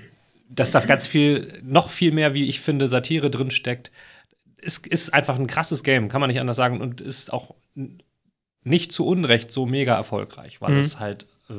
dass 0.47 0.69
da 0.69 0.79
ganz 0.81 1.07
viel, 1.07 1.51
noch 1.63 1.89
viel 1.89 2.11
mehr, 2.11 2.35
wie 2.35 2.47
ich 2.47 2.59
finde, 2.59 2.87
Satire 2.87 3.31
drin 3.31 3.49
steckt. 3.49 3.91
Es 4.61 4.77
ist 4.77 5.11
einfach 5.13 5.39
ein 5.39 5.47
krasses 5.47 5.83
Game, 5.83 6.07
kann 6.07 6.21
man 6.21 6.29
nicht 6.29 6.39
anders 6.39 6.57
sagen, 6.57 6.81
und 6.81 7.01
ist 7.01 7.33
auch 7.33 7.55
nicht 8.63 8.91
zu 8.91 9.05
Unrecht 9.05 9.51
so 9.51 9.65
mega 9.65 9.95
erfolgreich, 9.95 10.61
weil 10.61 10.73
es 10.79 10.99
halt 10.99 11.25
äh, 11.49 11.53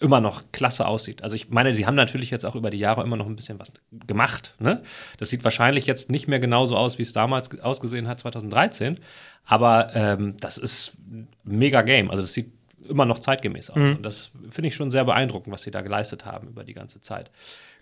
immer 0.00 0.20
noch 0.20 0.42
klasse 0.52 0.86
aussieht. 0.86 1.22
Also 1.22 1.36
ich 1.36 1.48
meine, 1.50 1.72
sie 1.74 1.86
haben 1.86 1.94
natürlich 1.94 2.30
jetzt 2.30 2.44
auch 2.44 2.54
über 2.56 2.70
die 2.70 2.78
Jahre 2.78 3.02
immer 3.02 3.16
noch 3.16 3.26
ein 3.26 3.36
bisschen 3.36 3.58
was 3.58 3.72
gemacht. 4.06 4.54
Ne? 4.58 4.82
Das 5.18 5.30
sieht 5.30 5.44
wahrscheinlich 5.44 5.86
jetzt 5.86 6.10
nicht 6.10 6.28
mehr 6.28 6.40
genauso 6.40 6.76
aus, 6.76 6.98
wie 6.98 7.02
es 7.02 7.12
damals 7.12 7.48
ge- 7.50 7.60
ausgesehen 7.60 8.06
hat, 8.08 8.18
2013. 8.20 8.98
Aber 9.44 9.94
ähm, 9.94 10.36
das 10.40 10.58
ist 10.58 10.96
mega 11.44 11.82
Game. 11.82 12.10
Also 12.10 12.22
das 12.22 12.32
sieht 12.32 12.52
immer 12.88 13.06
noch 13.06 13.18
zeitgemäß 13.18 13.70
aus. 13.70 13.76
Und 13.96 14.02
das 14.02 14.30
finde 14.50 14.68
ich 14.68 14.74
schon 14.74 14.90
sehr 14.90 15.04
beeindruckend, 15.04 15.52
was 15.52 15.62
sie 15.62 15.70
da 15.70 15.80
geleistet 15.80 16.24
haben 16.26 16.48
über 16.48 16.64
die 16.64 16.74
ganze 16.74 17.00
Zeit. 17.00 17.30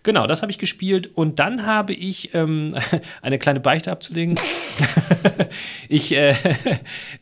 Genau, 0.03 0.27
das 0.27 0.41
habe 0.41 0.51
ich 0.51 0.57
gespielt. 0.57 1.09
Und 1.15 1.39
dann 1.39 1.65
habe 1.65 1.93
ich 1.93 2.33
ähm, 2.35 2.75
eine 3.21 3.39
kleine 3.39 3.61
Beichte 3.61 3.91
abzulegen. 3.91 4.37
ich, 5.87 6.11
äh, 6.11 6.35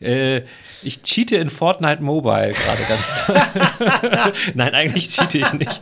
äh, 0.00 0.42
ich 0.82 1.02
cheate 1.02 1.36
in 1.36 1.48
Fortnite 1.48 2.02
Mobile 2.02 2.50
gerade 2.50 2.82
ganz. 2.88 3.32
Nein, 4.54 4.74
eigentlich 4.74 5.08
cheate 5.08 5.38
ich 5.38 5.52
nicht. 5.52 5.80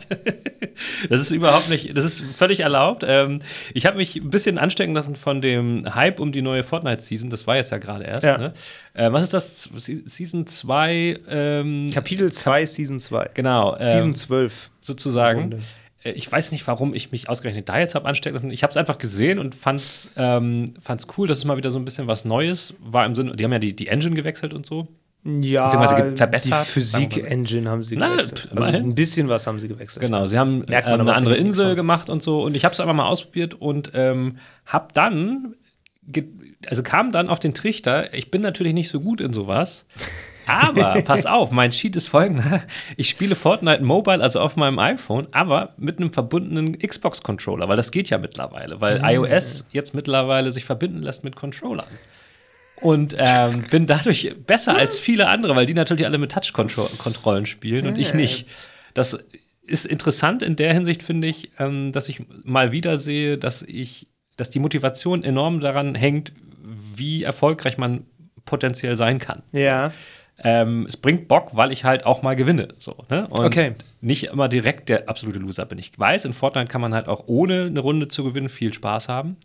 Das 1.09 1.19
ist 1.19 1.31
überhaupt 1.31 1.69
nicht, 1.69 1.97
das 1.97 2.05
ist 2.05 2.21
völlig 2.37 2.59
erlaubt. 2.59 3.03
Ähm, 3.07 3.39
ich 3.73 3.87
habe 3.87 3.97
mich 3.97 4.15
ein 4.17 4.29
bisschen 4.29 4.59
anstecken 4.59 4.93
lassen 4.93 5.15
von 5.15 5.41
dem 5.41 5.93
Hype 5.95 6.19
um 6.19 6.31
die 6.31 6.43
neue 6.43 6.63
Fortnite-Season. 6.63 7.29
Das 7.31 7.47
war 7.47 7.55
jetzt 7.55 7.71
ja 7.71 7.79
gerade 7.79 8.03
erst. 8.03 8.23
Ja. 8.23 8.37
Ne? 8.37 8.53
Äh, 8.93 9.11
was 9.11 9.23
ist 9.23 9.33
das? 9.33 9.63
Se- 9.63 10.03
Season 10.05 10.45
2? 10.45 11.19
Ähm, 11.29 11.89
Kapitel 11.91 12.31
2, 12.31 12.65
Season 12.67 12.99
2. 12.99 13.31
genau. 13.33 13.75
ähm, 13.77 13.83
Season 13.85 14.13
12. 14.13 14.69
sozusagen. 14.81 15.63
Äh, 16.03 16.11
ich 16.11 16.31
weiß 16.31 16.51
nicht, 16.51 16.65
warum 16.67 16.93
ich 16.93 17.11
mich 17.11 17.29
ausgerechnet 17.29 17.69
da 17.69 17.79
jetzt 17.79 17.95
habe 17.95 18.07
anstecken 18.07 18.35
lassen. 18.35 18.51
Ich 18.51 18.63
habe 18.63 18.71
es 18.71 18.77
einfach 18.77 18.97
gesehen 18.97 19.39
und 19.39 19.55
fand 19.55 19.81
es 19.81 20.11
ähm, 20.17 20.73
cool, 21.17 21.27
dass 21.27 21.39
es 21.39 21.45
mal 21.45 21.57
wieder 21.57 21.71
so 21.71 21.79
ein 21.79 21.85
bisschen 21.85 22.07
was 22.07 22.25
Neues 22.25 22.73
war 22.79 23.05
im 23.05 23.15
Sinne, 23.15 23.35
die 23.35 23.43
haben 23.43 23.51
ja 23.51 23.59
die, 23.59 23.75
die 23.75 23.87
Engine 23.87 24.15
gewechselt 24.15 24.53
und 24.53 24.65
so. 24.65 24.87
Ja, 25.23 25.69
verbessert, 26.15 26.65
die 26.65 26.71
Physik-Engine 26.71 27.69
haben 27.69 27.83
sie 27.83 27.95
Na, 27.95 28.09
gewechselt. 28.09 28.47
Also 28.49 28.55
immerhin. 28.55 28.85
ein 28.85 28.95
bisschen 28.95 29.29
was 29.29 29.45
haben 29.45 29.59
sie 29.59 29.67
gewechselt. 29.67 30.03
Genau, 30.03 30.25
sie 30.25 30.39
haben 30.39 30.63
aber, 30.63 30.87
eine 30.87 31.13
andere 31.13 31.35
Insel 31.35 31.75
gemacht 31.75 32.09
und 32.09 32.23
so. 32.23 32.41
Und 32.41 32.55
ich 32.55 32.65
habe 32.65 32.73
es 32.73 32.79
einfach 32.79 32.95
mal 32.95 33.07
ausprobiert 33.07 33.53
und 33.53 33.91
ähm, 33.93 34.37
habe 34.65 34.87
dann, 34.95 35.53
also 36.65 36.81
kam 36.81 37.11
dann 37.11 37.29
auf 37.29 37.37
den 37.37 37.53
Trichter, 37.53 38.11
ich 38.15 38.31
bin 38.31 38.41
natürlich 38.41 38.73
nicht 38.73 38.89
so 38.89 38.99
gut 38.99 39.21
in 39.21 39.31
sowas. 39.31 39.85
Aber 40.47 41.01
pass 41.05 41.25
auf, 41.25 41.51
mein 41.51 41.71
Cheat 41.71 41.95
ist 41.95 42.07
folgender. 42.07 42.63
Ich 42.97 43.09
spiele 43.09 43.35
Fortnite 43.35 43.83
Mobile, 43.83 44.21
also 44.21 44.39
auf 44.39 44.55
meinem 44.55 44.79
iPhone, 44.79 45.27
aber 45.31 45.73
mit 45.77 45.99
einem 45.99 46.11
verbundenen 46.11 46.77
Xbox-Controller, 46.79 47.67
weil 47.69 47.77
das 47.77 47.91
geht 47.91 48.09
ja 48.09 48.17
mittlerweile, 48.17 48.81
weil 48.81 49.01
Ah. 49.03 49.11
iOS 49.11 49.67
jetzt 49.71 49.93
mittlerweile 49.93 50.51
sich 50.51 50.65
verbinden 50.65 51.01
lässt 51.03 51.23
mit 51.23 51.35
Controllern. 51.35 51.87
Und 52.81 53.15
ähm, 53.17 53.63
bin 53.69 53.85
dadurch 53.85 54.33
besser 54.47 54.75
als 54.75 54.97
viele 54.99 55.27
andere, 55.27 55.55
weil 55.55 55.67
die 55.67 55.75
natürlich 55.75 56.05
alle 56.05 56.17
mit 56.17 56.31
Touch-Kontrollen 56.31 57.45
spielen 57.45 57.85
und 57.85 57.97
ich 57.97 58.13
nicht. 58.15 58.47
Das 58.95 59.23
ist 59.61 59.85
interessant 59.85 60.41
in 60.41 60.55
der 60.55 60.73
Hinsicht, 60.73 61.03
finde 61.03 61.27
ich, 61.27 61.51
ähm, 61.59 61.91
dass 61.91 62.09
ich 62.09 62.23
mal 62.43 62.71
wieder 62.71 62.97
sehe, 62.97 63.37
dass 63.37 63.61
ich, 63.61 64.07
dass 64.35 64.49
die 64.49 64.57
Motivation 64.59 65.23
enorm 65.23 65.59
daran 65.59 65.93
hängt, 65.93 66.33
wie 66.95 67.21
erfolgreich 67.23 67.77
man 67.77 68.05
potenziell 68.45 68.95
sein 68.95 69.19
kann. 69.19 69.43
Ja. 69.51 69.93
Ähm, 70.43 70.85
es 70.87 70.97
bringt 70.97 71.27
Bock, 71.27 71.55
weil 71.55 71.71
ich 71.71 71.83
halt 71.83 72.05
auch 72.05 72.23
mal 72.23 72.35
gewinne. 72.35 72.69
So, 72.79 72.95
ne? 73.09 73.27
Und 73.27 73.45
Okay. 73.45 73.73
nicht 74.01 74.23
immer 74.25 74.47
direkt 74.49 74.89
der 74.89 75.07
absolute 75.07 75.39
Loser 75.39 75.65
bin. 75.65 75.77
Ich 75.77 75.97
weiß, 75.97 76.25
in 76.25 76.33
Fortnite 76.33 76.67
kann 76.67 76.81
man 76.81 76.93
halt 76.95 77.07
auch 77.07 77.23
ohne 77.27 77.65
eine 77.65 77.79
Runde 77.79 78.07
zu 78.07 78.23
gewinnen 78.23 78.49
viel 78.49 78.73
Spaß 78.73 79.07
haben. 79.07 79.37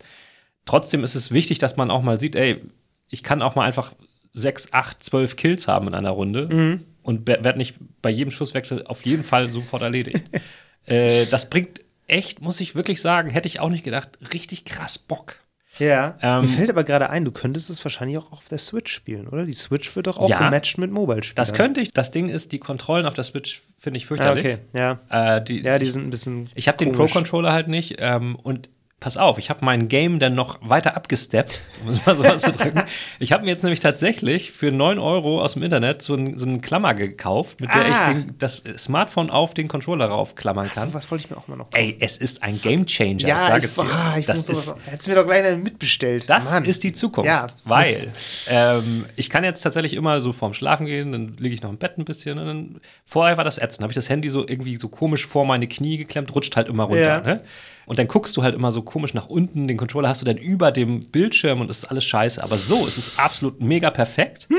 Trotzdem 0.65 1.03
ist 1.03 1.15
es 1.15 1.31
wichtig, 1.31 1.59
dass 1.59 1.77
man 1.77 1.91
auch 1.91 2.01
mal 2.01 2.19
sieht, 2.19 2.35
ey, 2.35 2.61
ich 3.09 3.23
kann 3.23 3.41
auch 3.41 3.55
mal 3.55 3.63
einfach 3.65 3.93
sechs, 4.33 4.73
acht, 4.73 5.03
zwölf 5.03 5.35
Kills 5.35 5.67
haben 5.67 5.87
in 5.87 5.93
einer 5.93 6.09
Runde 6.09 6.79
und 7.03 7.27
werde 7.27 7.57
nicht 7.57 7.75
bei 8.01 8.09
jedem 8.09 8.31
Schusswechsel 8.31 8.85
auf 8.85 9.05
jeden 9.05 9.23
Fall 9.23 9.49
sofort 9.49 9.81
erledigt. 9.83 10.23
äh, 10.85 11.25
das 11.27 11.49
bringt 11.49 11.81
echt, 12.07 12.41
muss 12.41 12.59
ich 12.59 12.75
wirklich 12.75 13.01
sagen, 13.01 13.29
hätte 13.29 13.47
ich 13.47 13.59
auch 13.59 13.69
nicht 13.69 13.83
gedacht, 13.83 14.17
richtig 14.33 14.65
krass 14.65 14.97
Bock. 14.97 15.37
Ja. 15.79 16.17
Ähm, 16.21 16.41
Mir 16.41 16.47
fällt 16.47 16.69
aber 16.69 16.83
gerade 16.83 17.09
ein, 17.09 17.25
du 17.25 17.31
könntest 17.31 17.69
es 17.69 17.83
wahrscheinlich 17.83 18.17
auch 18.17 18.31
auf 18.31 18.45
der 18.49 18.57
Switch 18.57 18.91
spielen, 18.93 19.27
oder? 19.27 19.45
Die 19.45 19.53
Switch 19.53 19.95
wird 19.95 20.07
doch 20.07 20.17
auch 20.17 20.29
Ja. 20.29 20.37
gematcht 20.39 20.77
mit 20.77 20.91
Mobile-Spielern. 20.91 21.35
Das 21.35 21.53
könnte 21.53 21.81
ich. 21.81 21.93
Das 21.93 22.11
Ding 22.11 22.29
ist, 22.29 22.51
die 22.51 22.59
Kontrollen 22.59 23.05
auf 23.05 23.13
der 23.13 23.23
Switch 23.23 23.61
finde 23.77 23.97
ich 23.97 24.05
Ah, 24.05 24.07
fürchterlich. 24.07 24.43
okay, 24.45 24.57
ja. 24.73 24.99
Äh, 25.37 25.43
die, 25.43 25.61
Ja, 25.61 25.79
die 25.79 25.85
sind 25.89 26.03
ein 26.05 26.09
bisschen. 26.09 26.49
Ich 26.55 26.67
habe 26.67 26.77
den. 26.77 26.91
Pro-Controller 26.91 27.51
halt 27.53 27.67
nicht. 27.67 27.97
Ähm, 27.99 28.35
und 28.35 28.69
pass 28.99 29.15
auf, 29.15 29.37
ich 29.37 29.51
habe 29.51 29.63
mein 29.63 29.87
Game 29.89 30.17
dann 30.17 30.33
noch 30.33 30.57
weiter 30.61 30.95
abgesteppt, 30.95 31.61
um 31.83 31.89
es 31.89 32.05
mal 32.05 32.15
so 32.15 32.23
auszudrücken. 32.23 32.83
Ich 33.19 33.31
habe 33.31 33.43
mir 33.43 33.51
jetzt 33.51 33.63
nämlich 33.63 33.79
tatsächlich 33.79 34.51
für 34.51 34.71
9 34.71 34.97
Euro 34.99 35.41
aus 35.41 35.53
dem 35.53 35.61
Internet 35.63 36.01
so, 36.01 36.15
ein, 36.15 36.37
so 36.37 36.45
eine 36.47 36.59
Klammer 36.59 36.93
gekauft, 36.95 37.61
mit 37.61 37.73
der 37.73 37.81
Ah. 37.81 37.87
ich 37.89 38.13
den, 38.13 38.35
das 38.39 38.61
Smartphone 38.77 39.29
auf 39.29 39.53
den 39.53 39.67
Controller 39.67 40.05
raufklammern 40.07 40.69
kann. 40.69 40.89
So, 40.89 40.93
was 40.93 41.09
wollte 41.11 41.25
ich 41.25 41.29
mir 41.29 41.37
auch 41.37 41.47
mal 41.47 41.55
noch 41.57 41.67
Ey, 41.73 41.95
es 41.99 42.17
ist 42.17 42.41
ein 42.43 42.59
Game 42.61 42.85
Changer, 42.85 43.27
Ja, 43.27 43.37
ich 43.39 43.43
sage 43.45 43.57
ich, 43.59 43.63
es 43.65 43.75
dir. 43.75 43.85
ah, 43.93 44.15
ich 44.17 44.25
das 44.25 44.49
ist, 44.49 44.75
hättest 44.85 45.07
du 45.07 45.11
mir 45.11 45.15
doch 45.17 45.25
gleich 45.25 45.57
mitbestellt. 45.57 46.29
das 46.29 46.51
Mann. 46.51 46.65
ist 46.65 46.83
die 46.83 46.91
Zukunft. 46.93 47.27
Ja, 47.29 47.47
weil 47.65 48.11
ähm, 48.49 49.05
ich 49.15 49.29
kann 49.29 49.43
jetzt 49.43 49.61
tatsächlich 49.61 49.93
immer 49.93 50.21
so 50.21 50.33
vorm 50.33 50.53
Schlafen 50.53 50.85
gehen, 50.87 51.11
dann 51.11 51.35
liege 51.37 51.53
ich 51.53 51.61
noch 51.61 51.69
im 51.69 51.77
Bett 51.77 51.97
ein 51.97 52.05
bisschen. 52.05 52.39
Und 52.39 52.45
dann, 52.47 52.81
vorher 53.05 53.37
war 53.37 53.43
das 53.43 53.57
ätzend. 53.59 53.83
habe 53.83 53.91
ich 53.91 53.95
das 53.95 54.09
Handy 54.09 54.29
so 54.29 54.41
irgendwie 54.47 54.77
so 54.77 54.89
komisch 54.89 55.25
vor 55.25 55.45
meine 55.45 55.67
Knie 55.67 55.97
geklemmt, 55.97 56.33
rutscht 56.33 56.55
halt 56.55 56.67
immer 56.67 56.83
runter. 56.85 57.01
Ja. 57.01 57.21
Ne? 57.21 57.41
Und 57.87 57.97
dann 57.97 58.07
guckst 58.07 58.35
du 58.35 58.43
halt 58.43 58.53
immer 58.53 58.73
so 58.73 58.81
komisch 58.81 59.13
nach 59.13 59.27
unten. 59.27 59.67
Den 59.67 59.77
Controller 59.77 60.09
hast 60.09 60.21
du 60.21 60.25
dann 60.25 60.37
über 60.37 60.73
dem 60.73 61.05
Bildschirm 61.05 61.61
und 61.61 61.71
es 61.71 61.79
ist 61.79 61.85
alles 61.85 62.03
scheiße. 62.03 62.43
Aber 62.43 62.57
so 62.57 62.85
ist 62.85 62.97
es 62.97 63.17
absolut 63.17 63.61
mega 63.61 63.89
perfekt. 63.89 64.47
Hm. 64.49 64.57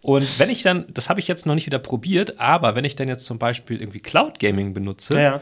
Und 0.00 0.38
wenn 0.38 0.48
ich 0.48 0.62
dann, 0.62 0.86
das 0.88 1.10
habe 1.10 1.20
ich 1.20 1.28
jetzt 1.28 1.44
noch 1.44 1.54
nicht 1.54 1.66
wieder 1.66 1.78
probiert, 1.78 2.40
aber 2.40 2.74
wenn 2.74 2.86
ich 2.86 2.96
dann 2.96 3.06
jetzt 3.06 3.26
zum 3.26 3.38
Beispiel 3.38 3.80
irgendwie 3.80 4.00
Cloud 4.00 4.38
Gaming 4.38 4.72
benutze, 4.72 5.20
Ja. 5.20 5.40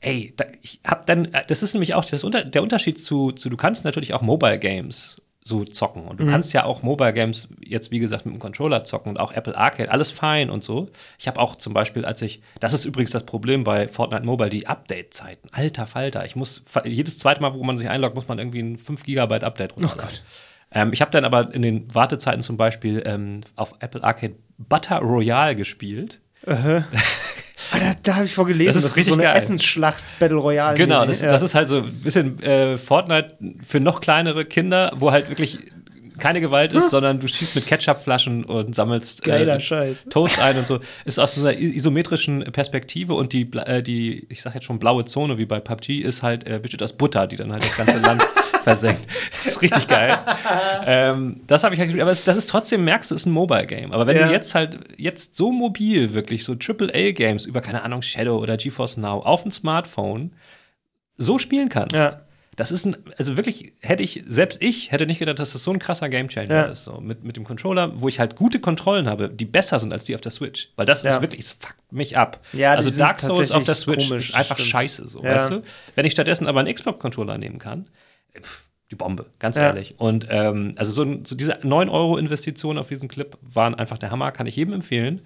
Ey, 0.00 0.34
da, 0.36 0.44
ich 0.60 0.80
hab 0.84 1.06
dann, 1.06 1.26
äh, 1.32 1.44
das 1.46 1.62
ist 1.62 1.72
nämlich 1.72 1.94
auch 1.94 2.04
das 2.04 2.26
der 2.28 2.62
Unterschied 2.62 3.02
zu, 3.02 3.32
zu, 3.32 3.48
du 3.48 3.56
kannst 3.56 3.86
natürlich 3.86 4.12
auch 4.12 4.20
Mobile 4.20 4.58
Games 4.58 5.16
so 5.46 5.62
zocken 5.62 6.06
und 6.06 6.18
du 6.18 6.26
kannst 6.26 6.54
ja 6.54 6.64
auch 6.64 6.82
Mobile 6.82 7.12
Games 7.12 7.48
jetzt, 7.62 7.90
wie 7.90 7.98
gesagt, 7.98 8.24
mit 8.24 8.34
dem 8.34 8.38
Controller 8.38 8.82
zocken 8.82 9.10
und 9.10 9.20
auch 9.20 9.30
Apple 9.30 9.54
Arcade, 9.54 9.90
alles 9.90 10.10
fein 10.10 10.48
und 10.48 10.64
so. 10.64 10.88
Ich 11.18 11.28
habe 11.28 11.38
auch 11.38 11.56
zum 11.56 11.74
Beispiel, 11.74 12.06
als 12.06 12.22
ich, 12.22 12.40
das 12.60 12.72
ist 12.72 12.86
übrigens 12.86 13.10
das 13.10 13.26
Problem 13.26 13.62
bei 13.62 13.86
Fortnite 13.86 14.24
Mobile, 14.24 14.48
die 14.48 14.66
Update-Zeiten. 14.66 15.50
Alter 15.52 15.86
Falter, 15.86 16.24
ich 16.24 16.34
muss, 16.34 16.64
jedes 16.84 17.18
zweite 17.18 17.42
Mal, 17.42 17.52
wo 17.52 17.62
man 17.62 17.76
sich 17.76 17.90
einloggt, 17.90 18.14
muss 18.14 18.26
man 18.26 18.38
irgendwie 18.38 18.60
ein 18.60 18.78
5 18.78 19.02
Gigabyte 19.04 19.44
Update 19.44 19.76
runterladen. 19.76 20.18
Ähm, 20.72 20.94
ich 20.94 21.02
habe 21.02 21.10
dann 21.10 21.26
aber 21.26 21.52
in 21.52 21.60
den 21.60 21.94
Wartezeiten 21.94 22.40
zum 22.40 22.56
Beispiel 22.56 23.02
ähm, 23.04 23.42
auf 23.54 23.74
Apple 23.80 24.02
Arcade 24.02 24.36
Butter 24.56 25.00
Royale 25.00 25.56
gespielt. 25.56 26.20
Ah, 27.72 27.78
da 27.78 27.94
da 28.02 28.14
habe 28.16 28.24
ich 28.26 28.34
vorgelesen, 28.34 28.66
Das 28.68 28.76
ist 28.76 28.84
das 28.88 28.96
richtig 28.96 29.12
so 29.12 29.18
eine 29.18 29.22
geil. 29.24 29.36
Essensschlacht 29.36 30.04
Battle 30.18 30.38
Royale. 30.38 30.76
Genau, 30.76 31.04
das, 31.04 31.20
das 31.20 31.42
ist 31.42 31.54
halt 31.54 31.68
so 31.68 31.78
ein 31.78 31.92
bisschen 32.00 32.42
äh, 32.42 32.78
Fortnite 32.78 33.36
für 33.64 33.80
noch 33.80 34.00
kleinere 34.00 34.44
Kinder, 34.44 34.92
wo 34.96 35.12
halt 35.12 35.28
wirklich 35.28 35.58
keine 36.18 36.40
Gewalt 36.40 36.72
ist, 36.72 36.90
sondern 36.90 37.18
du 37.18 37.26
schießt 37.26 37.56
mit 37.56 37.66
Ketchupflaschen 37.66 38.44
und 38.44 38.74
sammelst 38.74 39.24
Geiler 39.24 39.56
äh, 39.56 39.60
Scheiß. 39.60 40.06
Toast 40.10 40.38
ein 40.40 40.56
und 40.56 40.66
so. 40.66 40.78
Ist 41.04 41.18
aus 41.18 41.34
so 41.34 41.46
einer 41.46 41.58
isometrischen 41.58 42.44
Perspektive 42.52 43.14
und 43.14 43.32
die, 43.32 43.50
äh, 43.66 43.82
die 43.82 44.26
ich 44.28 44.42
sag 44.42 44.54
jetzt 44.54 44.64
schon 44.64 44.78
blaue 44.78 45.04
Zone 45.04 45.38
wie 45.38 45.46
bei 45.46 45.58
PUBG 45.60 46.00
ist 46.00 46.22
halt, 46.22 46.48
äh, 46.48 46.58
besteht 46.60 46.82
aus 46.82 46.92
Butter, 46.92 47.26
die 47.26 47.36
dann 47.36 47.52
halt 47.52 47.64
das 47.64 47.76
ganze 47.76 47.98
Land 47.98 48.22
versenkt. 48.64 49.02
Das 49.36 49.46
ist 49.46 49.62
richtig 49.62 49.86
geil. 49.88 50.18
ähm, 50.86 51.40
das 51.46 51.62
habe 51.64 51.74
ich 51.74 51.78
halt 51.80 51.88
gespielt, 51.88 52.02
aber 52.02 52.10
es, 52.10 52.24
das 52.24 52.36
ist 52.36 52.48
trotzdem, 52.50 52.84
merkst 52.84 53.10
du, 53.10 53.14
ist 53.14 53.26
ein 53.26 53.32
Mobile-Game. 53.32 53.92
Aber 53.92 54.06
wenn 54.06 54.16
Ja. 54.16 54.26
du 54.26 54.32
jetzt 54.32 54.54
halt, 54.54 54.78
jetzt 54.96 55.36
so 55.36 55.52
mobil 55.52 56.14
wirklich, 56.14 56.44
so 56.44 56.54
AAA-Games 56.54 57.46
über, 57.46 57.60
keine 57.60 57.82
Ahnung, 57.82 58.02
Shadow 58.02 58.38
oder 58.38 58.56
GeForce 58.56 58.96
Now 58.96 59.20
auf 59.20 59.42
dem 59.42 59.50
Smartphone 59.50 60.32
so 61.16 61.38
spielen 61.38 61.68
kannst, 61.68 61.94
Ja. 61.94 62.22
das 62.56 62.72
ist 62.72 62.86
ein, 62.86 62.96
also 63.18 63.36
wirklich, 63.36 63.72
hätte 63.82 64.02
ich, 64.02 64.22
selbst 64.26 64.62
ich 64.62 64.90
hätte 64.92 65.06
nicht 65.06 65.18
gedacht, 65.18 65.38
dass 65.38 65.52
das 65.52 65.62
so 65.62 65.72
ein 65.72 65.78
krasser 65.78 66.08
Gamechanger 66.08 66.54
Ja. 66.54 66.62
ist. 66.64 66.84
So, 66.84 67.00
mit, 67.00 67.22
mit 67.24 67.36
dem 67.36 67.44
Controller, 67.44 68.00
wo 68.00 68.08
ich 68.08 68.18
halt 68.18 68.34
gute 68.36 68.60
Kontrollen 68.60 69.08
habe, 69.08 69.28
die 69.28 69.44
besser 69.44 69.78
sind 69.78 69.92
als 69.92 70.04
die 70.06 70.14
auf 70.14 70.20
der 70.20 70.32
Switch. 70.32 70.70
Weil 70.76 70.86
das 70.86 71.02
Ja. 71.02 71.14
ist 71.14 71.20
wirklich, 71.22 71.40
es 71.40 71.52
fuckt 71.52 71.92
mich 71.92 72.16
ab. 72.16 72.40
Ja, 72.52 72.72
also 72.72 72.90
Dark 72.90 73.20
Souls 73.20 73.50
auf 73.52 73.64
der 73.64 73.74
Switch 73.74 74.08
komisch, 74.08 74.30
ist 74.30 74.34
einfach 74.34 74.56
stimmt. 74.56 74.70
scheiße, 74.70 75.08
so, 75.08 75.22
weißt 75.22 75.50
du? 75.50 75.62
Wenn 75.94 76.06
ich 76.06 76.12
stattdessen 76.12 76.46
aber 76.46 76.60
einen 76.60 76.72
Xbox-Controller 76.74 77.38
nehmen 77.38 77.58
kann, 77.58 77.86
pff, 78.40 78.64
die 78.90 78.96
Bombe, 78.96 79.26
ganz 79.38 79.56
Ja. 79.56 79.64
ehrlich. 79.68 79.94
Und 79.98 80.26
ähm, 80.30 80.74
also 80.76 80.92
so, 80.92 81.18
so 81.24 81.34
diese 81.34 81.58
9 81.62 81.88
Euro 81.88 82.16
Investitionen 82.16 82.78
auf 82.78 82.88
diesen 82.88 83.08
Clip 83.08 83.36
waren 83.42 83.74
einfach 83.74 83.98
der 83.98 84.10
Hammer, 84.10 84.30
kann 84.32 84.46
ich 84.46 84.56
jedem 84.56 84.74
empfehlen. 84.74 85.22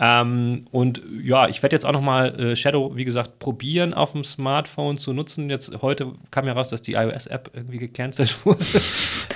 Ähm, 0.00 0.66
und 0.70 1.02
ja, 1.24 1.48
ich 1.48 1.60
werde 1.62 1.74
jetzt 1.74 1.84
auch 1.84 1.90
noch 1.92 2.00
mal 2.02 2.28
äh, 2.38 2.54
Shadow, 2.54 2.94
wie 2.94 3.04
gesagt, 3.04 3.40
probieren 3.40 3.94
auf 3.94 4.12
dem 4.12 4.22
Smartphone 4.22 4.96
zu 4.96 5.12
nutzen. 5.12 5.50
Jetzt 5.50 5.82
heute 5.82 6.12
kam 6.30 6.46
ja 6.46 6.52
raus, 6.52 6.68
dass 6.68 6.82
die 6.82 6.92
iOS-App 6.94 7.50
irgendwie 7.54 7.78
gecancelt 7.78 8.36
wurde. 8.46 8.64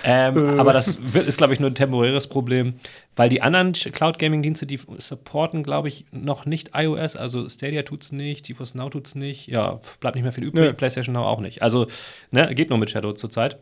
Ähm, 0.05 0.59
aber 0.59 0.73
das 0.73 0.95
ist, 0.95 1.38
glaube 1.38 1.53
ich, 1.53 1.61
nur 1.61 1.71
ein 1.71 1.75
temporäres 1.75 2.27
Problem, 2.27 2.75
weil 3.17 3.29
die 3.29 3.43
anderen 3.43 3.73
Cloud-Gaming-Dienste, 3.73 4.67
die 4.67 4.81
supporten, 4.99 5.62
glaube 5.62 5.88
ich, 5.88 6.05
noch 6.11 6.47
nicht 6.47 6.71
iOS. 6.75 7.17
Also 7.17 7.49
Stadia 7.49 7.83
tut's 7.83 8.12
nicht, 8.12 8.47
GeForce 8.47 8.75
Now 8.75 8.88
tut's 8.88 9.15
nicht. 9.15 9.47
Ja, 9.49 9.81
bleibt 10.01 10.17
nicht 10.17 10.25
mehr 10.25 10.33
viel 10.33 10.45
übrig. 10.45 10.65
Nö. 10.65 10.73
PlayStation 10.73 11.15
Now 11.15 11.25
auch 11.25 11.41
nicht. 11.41 11.62
Also 11.62 11.87
ne, 12.31 12.55
geht 12.55 12.71
nur 12.71 12.79
mit 12.79 12.91
Shadow 12.91 13.12
zurzeit. 13.12 13.59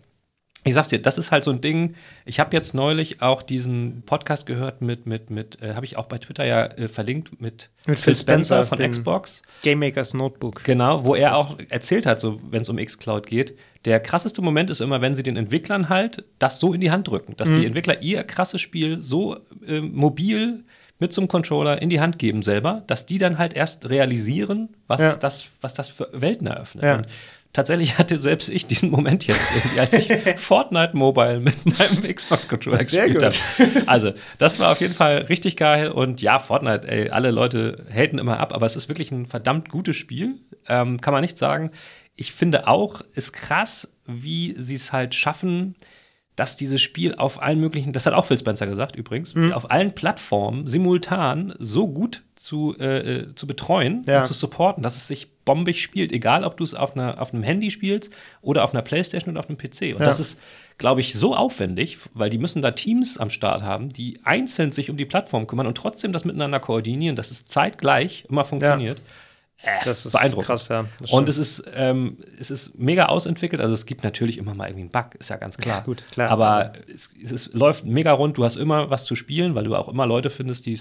Ich 0.65 0.75
sag's 0.75 0.89
dir, 0.89 1.01
das 1.01 1.17
ist 1.17 1.33
halt 1.33 1.43
so 1.43 1.51
ein 1.51 1.61
Ding. 1.63 1.95
Ich 2.27 2.39
habe 2.39 2.55
jetzt 2.55 2.75
neulich 2.75 3.23
auch 3.23 3.43
diesen 3.43 4.03
Podcast 4.03 4.45
gehört 4.45 4.83
mit, 4.83 5.07
mit, 5.07 5.31
mit, 5.31 5.63
äh, 5.63 5.75
habe 5.75 5.87
ich 5.87 5.97
auch 5.97 6.05
bei 6.07 6.19
Twitter 6.19 6.45
ja 6.45 6.65
äh, 6.67 6.89
verlinkt, 6.89 7.41
mit, 7.41 7.71
Mit 7.87 7.99
Phil 7.99 8.15
Spencer, 8.15 8.65
von 8.67 8.77
den- 8.77 8.91
Xbox. 8.91 9.43
Game 9.63 9.79
Makers 9.79 10.13
Notebook. 10.13 10.63
Genau, 10.65 11.05
wo 11.05 11.15
er 11.15 11.37
auch 11.39 11.57
erzählt 11.71 12.05
hat, 12.05 12.21
so 12.21 12.39
wenn 12.51 12.61
es 12.61 12.69
um 12.69 12.77
Xcloud 12.77 13.27
geht. 13.27 13.57
Der 13.87 14.01
krasseste 14.01 14.43
Moment 14.43 14.69
ist 14.69 14.81
immer, 14.83 15.01
wenn 15.01 15.15
sie 15.15 15.23
den 15.23 15.39
Entwicklern 15.39 15.89
halt 15.89 16.25
das 16.39 16.61
so 16.61 16.75
in 16.75 16.83
die 16.83 16.91
Hand 16.91 17.09
drücken, 17.09 17.35
dass 17.39 17.49
Mhm. 17.49 17.55
die 17.61 17.67
Entwickler 17.67 18.03
ihr 18.03 18.23
krasses 18.25 18.61
Spiel 18.61 19.01
so 19.01 19.39
äh, 19.67 19.81
mobil 19.81 20.65
mit 20.99 21.15
zum 21.15 21.29
Controller 21.29 21.81
in 21.81 21.89
die 21.89 22.01
Hand 22.03 22.19
geben 22.19 22.43
selber, 22.43 22.83
dass 22.87 23.07
die 23.07 23.17
dann 23.17 23.39
halt 23.39 23.55
erst 23.55 23.89
realisieren, 23.89 24.69
was, 24.87 25.01
Ja. 25.01 25.17
das, 25.17 25.51
was 25.63 25.73
das 25.73 25.89
für 25.89 26.09
Welten 26.13 26.47
eröffnet. 26.47 26.85
Ja. 26.85 27.03
Tatsächlich 27.53 27.99
hatte 27.99 28.21
selbst 28.23 28.49
ich 28.49 28.67
diesen 28.67 28.91
Moment 28.91 29.27
jetzt 29.27 29.77
als 29.77 29.93
ich 29.95 30.09
Fortnite 30.37 30.97
Mobile 30.97 31.41
mit 31.41 31.55
meinem 31.67 32.15
Xbox-Controller 32.15 32.79
gespielt 32.79 33.23
habe. 33.23 33.89
Also, 33.89 34.13
das 34.39 34.61
war 34.61 34.71
auf 34.71 34.81
jeden 34.81 34.95
Fall 34.95 35.23
richtig 35.23 35.57
geil. 35.57 35.91
Und 35.91 36.23
ja, 36.23 36.39
Fortnite, 36.39 36.87
ey, 36.87 37.11
alle 37.11 37.33
Leute 37.33 37.87
haten 37.93 38.19
immer 38.19 38.39
ab, 38.39 38.55
aber 38.55 38.67
es 38.67 38.77
ist 38.77 38.89
wirklich 38.89 39.11
ein 39.11 39.27
verdammt 39.27 39.69
gutes 39.69 39.97
Spiel. 39.97 40.37
Ähm, 40.69 41.01
kann 41.01 41.13
man 41.13 41.23
nicht 41.23 41.39
sagen. 41.39 41.73
Ich 42.15 42.33
finde 42.33 42.69
auch, 42.69 43.01
ist 43.15 43.33
krass, 43.33 43.97
wie 44.07 44.53
sie 44.53 44.75
es 44.77 44.93
halt 44.93 45.17
schaffen, 45.17 45.75
dass 46.41 46.57
dieses 46.57 46.81
Spiel 46.81 47.15
auf 47.17 47.43
allen 47.43 47.61
möglichen, 47.61 47.93
das 47.93 48.07
hat 48.07 48.15
auch 48.15 48.25
Phil 48.25 48.39
Spencer 48.39 48.67
gesagt 48.67 48.97
übrigens, 48.97 49.35
Mhm. 49.35 49.53
auf 49.53 49.71
allen 49.71 49.93
Plattformen 49.95 50.67
simultan 50.67 51.53
so 51.59 51.87
gut 51.87 52.23
zu, 52.35 52.75
äh, 52.81 53.19
äh, 53.19 53.35
zu 53.35 53.47
betreuen 53.47 54.01
Ja. 54.07 54.21
und 54.21 54.25
zu 54.27 54.33
supporten, 54.33 54.83
dass 54.83 54.97
es 54.97 55.07
sich 55.07 55.29
bombig 55.45 55.83
spielt, 55.83 56.13
egal 56.13 56.45
ob 56.45 56.57
du 56.57 56.65
es 56.65 56.73
auf, 56.73 56.97
einer, 56.97 57.21
auf 57.21 57.35
einem 57.35 57.43
Handy 57.43 57.71
spielst 57.71 58.11
oder 58.41 58.65
auf 58.65 58.73
einer 58.73 58.81
Playstation 58.81 59.35
oder 59.35 59.41
auf 59.41 59.51
einem 59.51 59.59
PC. 59.59 59.93
Und 59.93 60.01
Ja. 60.01 60.07
das 60.07 60.19
ist, 60.19 60.41
glaube 60.79 61.03
ich, 61.03 61.13
so 61.13 61.37
aufwendig, 61.37 61.99
weil 62.15 62.31
die 62.31 62.39
müssen 62.39 62.63
da 62.63 62.71
Teams 62.71 63.19
am 63.19 63.29
Start 63.29 63.63
haben, 63.63 63.91
die 63.91 64.19
einzeln 64.25 64.71
sich 64.71 64.89
um 64.89 64.97
die 64.97 65.05
Plattform 65.05 65.47
kümmern 65.47 65.67
und 65.67 65.77
trotzdem 65.77 66.13
das 66.13 66.25
miteinander 66.25 66.59
koordinieren, 66.59 67.17
dass 67.17 67.31
es 67.31 67.45
zeitgleich 67.45 68.25
immer 68.31 68.45
funktioniert. 68.45 68.99
Äh, 68.99 69.03
Das 69.85 70.07
ist 70.07 70.13
beeindruckend. 70.13 70.47
krass, 70.47 70.69
ja. 70.69 70.87
Und 71.11 71.29
es 71.29 71.37
ist, 71.37 71.63
ähm, 71.75 72.17
es 72.39 72.51
ist 72.51 72.79
mega 72.79 73.07
ausentwickelt. 73.07 73.61
Also 73.61 73.75
es 73.75 73.85
gibt 73.87 74.05
natürlich 74.05 74.39
immer 74.39 74.55
mal 74.55 74.67
irgendwie 74.69 74.83
einen 74.83 74.91
Bug, 74.91 75.15
ist 75.19 75.29
ja 75.31 75.37
ganz 75.37 75.59
klar. 75.59 75.79
Ja, 75.79 75.85
gut, 75.85 76.05
klar. 76.13 76.31
Aber 76.31 76.73
es, 76.93 77.11
es 77.23 77.31
ist, 77.31 77.55
läuft 77.55 77.85
mega 77.85 78.13
rund. 78.13 78.39
Du 78.39 78.45
hast 78.45 78.57
immer 78.57 78.89
was 78.91 79.05
zu 79.05 79.17
spielen, 79.17 79.55
weil 79.55 79.65
du 79.65 79.77
auch 79.77 79.89
immer 79.89 80.07
Leute 80.07 80.31
findest, 80.31 80.67
die 80.67 80.79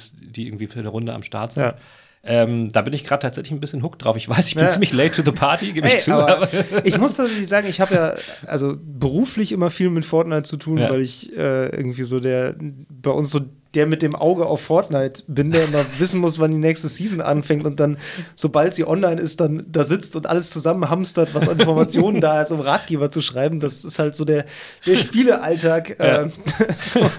irgendwie 0.48 0.68
für 0.68 0.80
eine 0.80 0.89
Runde 0.89 1.13
am 1.13 1.24
Start 1.24 1.52
sind. 1.54 1.63
Ja. 1.63 1.76
Ähm, 2.22 2.68
da 2.70 2.82
bin 2.82 2.94
ich 2.94 3.06
gerade 3.06 3.22
tatsächlich 3.22 3.52
ein 3.54 3.62
bisschen 3.62 3.82
hooked 3.82 4.04
drauf. 4.04 4.18
Ich 4.18 4.28
weiß, 4.28 4.48
ich 4.50 4.56
bin 4.56 4.63
Ja. 4.65 4.70
ziemlich 4.70 4.92
late 4.92 5.12
to 5.12 5.22
the 5.24 5.32
party, 5.32 5.72
gebe 5.72 5.88
ich 5.88 5.94
Ey, 5.94 6.00
zu. 6.00 6.13
aber- 6.13 6.50
ich 6.86 6.98
muss 6.98 7.15
tatsächlich 7.15 7.48
sagen, 7.48 7.68
ich 7.70 7.80
habe 7.80 7.96
ja 7.96 8.13
also 8.46 8.76
beruflich 8.82 9.54
immer 9.54 9.72
viel 9.72 9.89
mit 9.89 10.04
Fortnite 10.04 10.44
zu 10.44 10.58
tun, 10.58 10.80
Ja. 10.80 10.89
weil 10.89 11.00
ich 11.02 11.32
äh, 11.38 11.68
irgendwie 11.70 12.04
so 12.04 12.20
der 12.20 12.56
bei 12.89 13.12
uns 13.12 13.30
so 13.30 13.39
der 13.75 13.86
mit 13.86 14.01
dem 14.01 14.15
Auge 14.15 14.45
auf 14.45 14.62
Fortnite 14.62 15.23
bin, 15.27 15.51
der 15.51 15.65
immer 15.65 15.86
wissen 15.99 16.19
muss, 16.19 16.39
wann 16.39 16.51
die 16.51 16.58
nächste 16.58 16.88
Season 16.88 17.21
anfängt 17.21 17.65
und 17.65 17.79
dann, 17.79 17.97
sobald 18.36 18.73
sie 18.73 18.88
online 18.88 19.21
ist, 19.21 19.39
dann 19.39 19.65
da 19.67 19.84
sitzt 19.84 20.15
und 20.15 20.27
alles 20.27 20.49
zusammen 20.49 20.89
hamstert, 20.89 21.34
was 21.34 21.47
an 21.47 21.60
Informationen 21.60 22.21
da 22.21 22.41
ist, 22.41 22.51
um 22.51 22.60
Ratgeber 22.60 23.12
zu 23.12 23.21
schreiben. 23.21 23.60
Das 23.60 23.86
ist 23.86 23.99
halt 23.99 24.15
so 24.15 24.25
der, 24.25 24.45
der 24.86 24.95
Spielealltag, 24.97 25.99
äh, 25.99 26.29
so, 26.75 27.10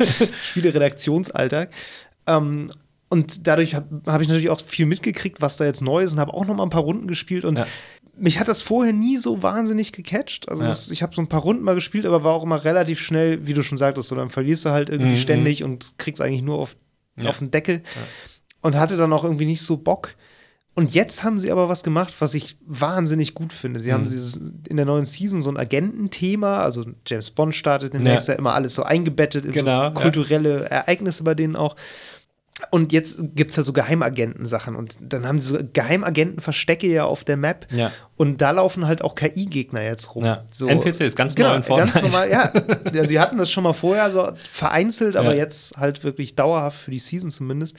Spieleredaktionsalltag. 0.42 1.70
Ähm, 2.26 2.72
und 3.08 3.48
dadurch 3.48 3.74
habe 3.74 4.02
hab 4.06 4.22
ich 4.22 4.28
natürlich 4.28 4.50
auch 4.50 4.60
viel 4.60 4.86
mitgekriegt, 4.86 5.42
was 5.42 5.56
da 5.56 5.64
jetzt 5.64 5.82
neu 5.82 6.02
ist 6.02 6.12
und 6.12 6.20
habe 6.20 6.32
auch 6.32 6.46
noch 6.46 6.54
mal 6.54 6.62
ein 6.62 6.70
paar 6.70 6.82
Runden 6.82 7.08
gespielt 7.08 7.44
und 7.44 7.58
Ja. 7.58 7.66
Mich 8.20 8.38
hat 8.38 8.48
das 8.48 8.62
vorher 8.62 8.92
nie 8.92 9.16
so 9.16 9.42
wahnsinnig 9.42 9.92
gecatcht. 9.92 10.48
Also 10.48 10.62
Ja. 10.62 10.70
es, 10.70 10.90
ich 10.90 11.02
habe 11.02 11.14
so 11.14 11.20
ein 11.22 11.28
paar 11.28 11.40
Runden 11.40 11.62
mal 11.64 11.74
gespielt, 11.74 12.06
aber 12.06 12.22
war 12.24 12.34
auch 12.34 12.44
immer 12.44 12.64
relativ 12.64 13.00
schnell, 13.00 13.46
wie 13.46 13.54
du 13.54 13.62
schon 13.62 13.78
sagtest, 13.78 14.08
so 14.08 14.14
dann 14.16 14.30
verlierst 14.30 14.64
du 14.66 14.70
halt 14.70 14.88
irgendwie 14.90 15.12
Mhm. 15.12 15.16
ständig 15.16 15.64
und 15.64 15.94
kriegst 15.98 16.20
eigentlich 16.22 16.42
nur 16.42 16.58
auf, 16.58 16.76
Ja. 17.16 17.28
auf 17.30 17.38
den 17.38 17.50
Deckel 17.50 17.82
und 18.60 18.76
hatte 18.76 18.96
dann 18.96 19.12
auch 19.12 19.24
irgendwie 19.24 19.46
nicht 19.46 19.62
so 19.62 19.76
Bock. 19.78 20.14
Und 20.74 20.94
jetzt 20.94 21.24
haben 21.24 21.36
sie 21.36 21.50
aber 21.50 21.68
was 21.68 21.82
gemacht, 21.82 22.14
was 22.20 22.32
ich 22.34 22.56
wahnsinnig 22.64 23.34
gut 23.34 23.52
finde. 23.52 23.80
Sie 23.80 23.92
haben 23.92 24.02
Mhm. 24.02 24.10
dieses, 24.10 24.36
in 24.68 24.76
der 24.76 24.86
neuen 24.86 25.04
Season 25.04 25.42
so 25.42 25.50
ein 25.50 25.56
Agententhema, 25.56 26.62
also 26.62 26.84
James 27.06 27.30
Bond 27.32 27.54
startet 27.54 27.92
demnächst 27.94 28.28
ja, 28.28 28.34
immer 28.34 28.54
alles 28.54 28.74
so 28.76 28.82
eingebettet 28.84 29.44
in 29.44 29.52
Genau, 29.52 29.82
ja. 29.82 29.92
so 29.94 30.00
kulturelle 30.00 30.70
Ereignisse 30.70 31.24
bei 31.24 31.34
denen 31.34 31.56
auch. 31.56 31.74
Und 32.70 32.92
jetzt 32.92 33.18
gibt 33.34 33.50
es 33.50 33.56
halt 33.56 33.66
so 33.66 33.72
Geheimagentensachen 33.72 34.76
und 34.76 34.96
dann 35.00 35.26
haben 35.26 35.40
sie 35.40 35.48
so 35.48 35.58
Geheimagentenverstecke 35.72 36.86
ja 36.86 37.04
auf 37.04 37.24
der 37.24 37.36
Map 37.36 37.66
Ja. 37.72 37.90
und 38.16 38.40
da 38.40 38.50
laufen 38.50 38.86
halt 38.86 39.02
auch 39.02 39.14
KI-Gegner 39.14 39.82
jetzt 39.82 40.14
rum. 40.14 40.24
Ja. 40.24 40.44
So, 40.52 40.66
NPCs, 40.68 41.16
ganz 41.16 41.34
genau, 41.34 41.50
neu 41.50 41.56
in 41.56 41.62
Fortnite. 41.62 41.92
ganz 42.00 42.12
normal, 42.12 42.30
ja. 42.30 42.52
ja. 42.92 43.04
Sie 43.04 43.18
hatten 43.20 43.38
das 43.38 43.50
schon 43.50 43.64
mal 43.64 43.72
vorher 43.72 44.10
so 44.10 44.30
vereinzelt, 44.48 45.16
aber 45.16 45.34
jetzt 45.34 45.76
halt 45.76 46.04
wirklich 46.04 46.34
dauerhaft 46.36 46.78
für 46.80 46.90
die 46.90 46.98
Season 46.98 47.30
zumindest. 47.30 47.76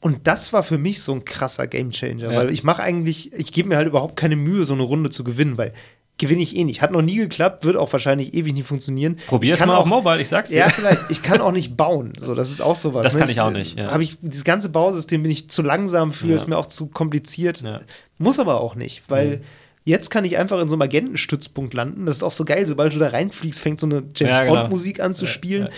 Und 0.00 0.26
das 0.28 0.52
war 0.52 0.62
für 0.62 0.78
mich 0.78 1.02
so 1.02 1.12
ein 1.12 1.24
krasser 1.24 1.66
Gamechanger, 1.66 2.28
weil 2.32 2.50
ich 2.50 2.62
mache 2.62 2.82
eigentlich, 2.82 3.32
ich 3.32 3.52
gebe 3.52 3.68
mir 3.68 3.76
halt 3.76 3.88
überhaupt 3.88 4.16
keine 4.16 4.36
Mühe, 4.36 4.64
so 4.64 4.74
eine 4.74 4.84
Runde 4.84 5.10
zu 5.10 5.24
gewinnen, 5.24 5.58
weil 5.58 5.72
gewinne 6.18 6.42
ich 6.42 6.56
eh 6.56 6.64
nicht. 6.64 6.82
Hat 6.82 6.90
noch 6.90 7.02
nie 7.02 7.16
geklappt, 7.16 7.64
wird 7.64 7.76
auch 7.76 7.92
wahrscheinlich 7.92 8.34
ewig 8.34 8.52
nicht 8.52 8.66
funktionieren. 8.66 9.18
Probier 9.26 9.54
es 9.54 9.60
mal 9.60 9.74
auch, 9.74 9.80
auf 9.80 9.86
Mobile, 9.86 10.20
ich 10.20 10.28
sag's 10.28 10.50
dir. 10.50 10.58
Ja, 10.58 10.68
vielleicht. 10.68 11.02
Ich 11.10 11.22
kann 11.22 11.40
auch 11.40 11.52
nicht 11.52 11.76
bauen. 11.76 12.12
So, 12.18 12.34
das 12.34 12.50
ist 12.50 12.60
auch 12.60 12.76
sowas. 12.76 13.04
Das 13.04 13.14
ne? 13.14 13.20
kann 13.20 13.30
ich 13.30 13.40
auch 13.40 13.50
nicht, 13.50 13.78
ja. 13.78 13.90
Habe 13.90 14.02
ich 14.02 14.18
dieses 14.20 14.44
ganze 14.44 14.68
Bausystem 14.68 15.22
bin 15.22 15.30
ich 15.30 15.48
zu 15.48 15.62
langsam 15.62 16.12
für, 16.12 16.26
Ja. 16.28 16.34
ist 16.36 16.48
mir 16.48 16.58
auch 16.58 16.66
zu 16.66 16.88
kompliziert. 16.88 17.62
Ja. 17.62 17.78
Muss 18.18 18.38
aber 18.38 18.60
auch 18.60 18.74
nicht, 18.74 19.04
weil 19.08 19.42
jetzt 19.84 20.10
kann 20.10 20.24
ich 20.24 20.36
einfach 20.36 20.60
in 20.60 20.68
so 20.68 20.74
einem 20.74 20.82
Agentenstützpunkt 20.82 21.72
landen. 21.72 22.04
Das 22.04 22.16
ist 22.16 22.22
auch 22.22 22.32
so 22.32 22.44
geil, 22.44 22.66
sobald 22.66 22.94
du 22.94 22.98
da 22.98 23.08
reinfliegst, 23.08 23.60
fängt 23.60 23.80
so 23.80 23.86
eine 23.86 24.02
James 24.14 24.38
Ja, 24.38 24.44
genau. 24.44 24.56
Bond 24.56 24.70
Musik 24.70 25.00
an 25.00 25.14
zu 25.14 25.26
spielen 25.26 25.68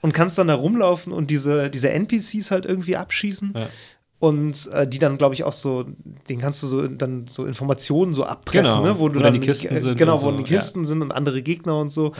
und 0.00 0.12
kannst 0.12 0.38
dann 0.38 0.46
da 0.46 0.54
rumlaufen 0.54 1.12
und 1.12 1.30
diese, 1.30 1.70
diese 1.70 1.90
NPCs 1.90 2.50
halt 2.50 2.64
irgendwie 2.66 2.96
abschießen. 2.96 3.52
Ja. 3.56 3.68
Und 4.20 4.68
äh, 4.72 4.86
die 4.88 4.98
dann, 4.98 5.16
glaube 5.16 5.34
ich, 5.34 5.44
auch 5.44 5.52
so, 5.52 5.84
den 6.28 6.38
kannst 6.40 6.60
du 6.62 6.66
so 6.66 6.88
dann 6.88 7.26
so 7.28 7.44
Informationen 7.44 8.12
so 8.12 8.24
abpressen, 8.24 8.82
Genau. 8.82 8.94
ne? 8.94 8.98
wo 8.98 9.08
du 9.08 9.14
Wo 9.14 9.20
dann 9.20 9.32
dann 9.32 9.40
die 9.40 9.46
Kisten 9.46 9.72
äh, 9.74 9.78
sind 9.78 9.96
Genau, 9.96 10.14
wo 10.14 10.30
so, 10.30 10.32
die 10.32 10.38
ja. 10.52 10.58
Kisten 10.58 10.84
sind 10.84 11.02
und 11.02 11.12
andere 11.12 11.40
Gegner 11.42 11.78
und 11.78 11.92
so. 11.92 12.12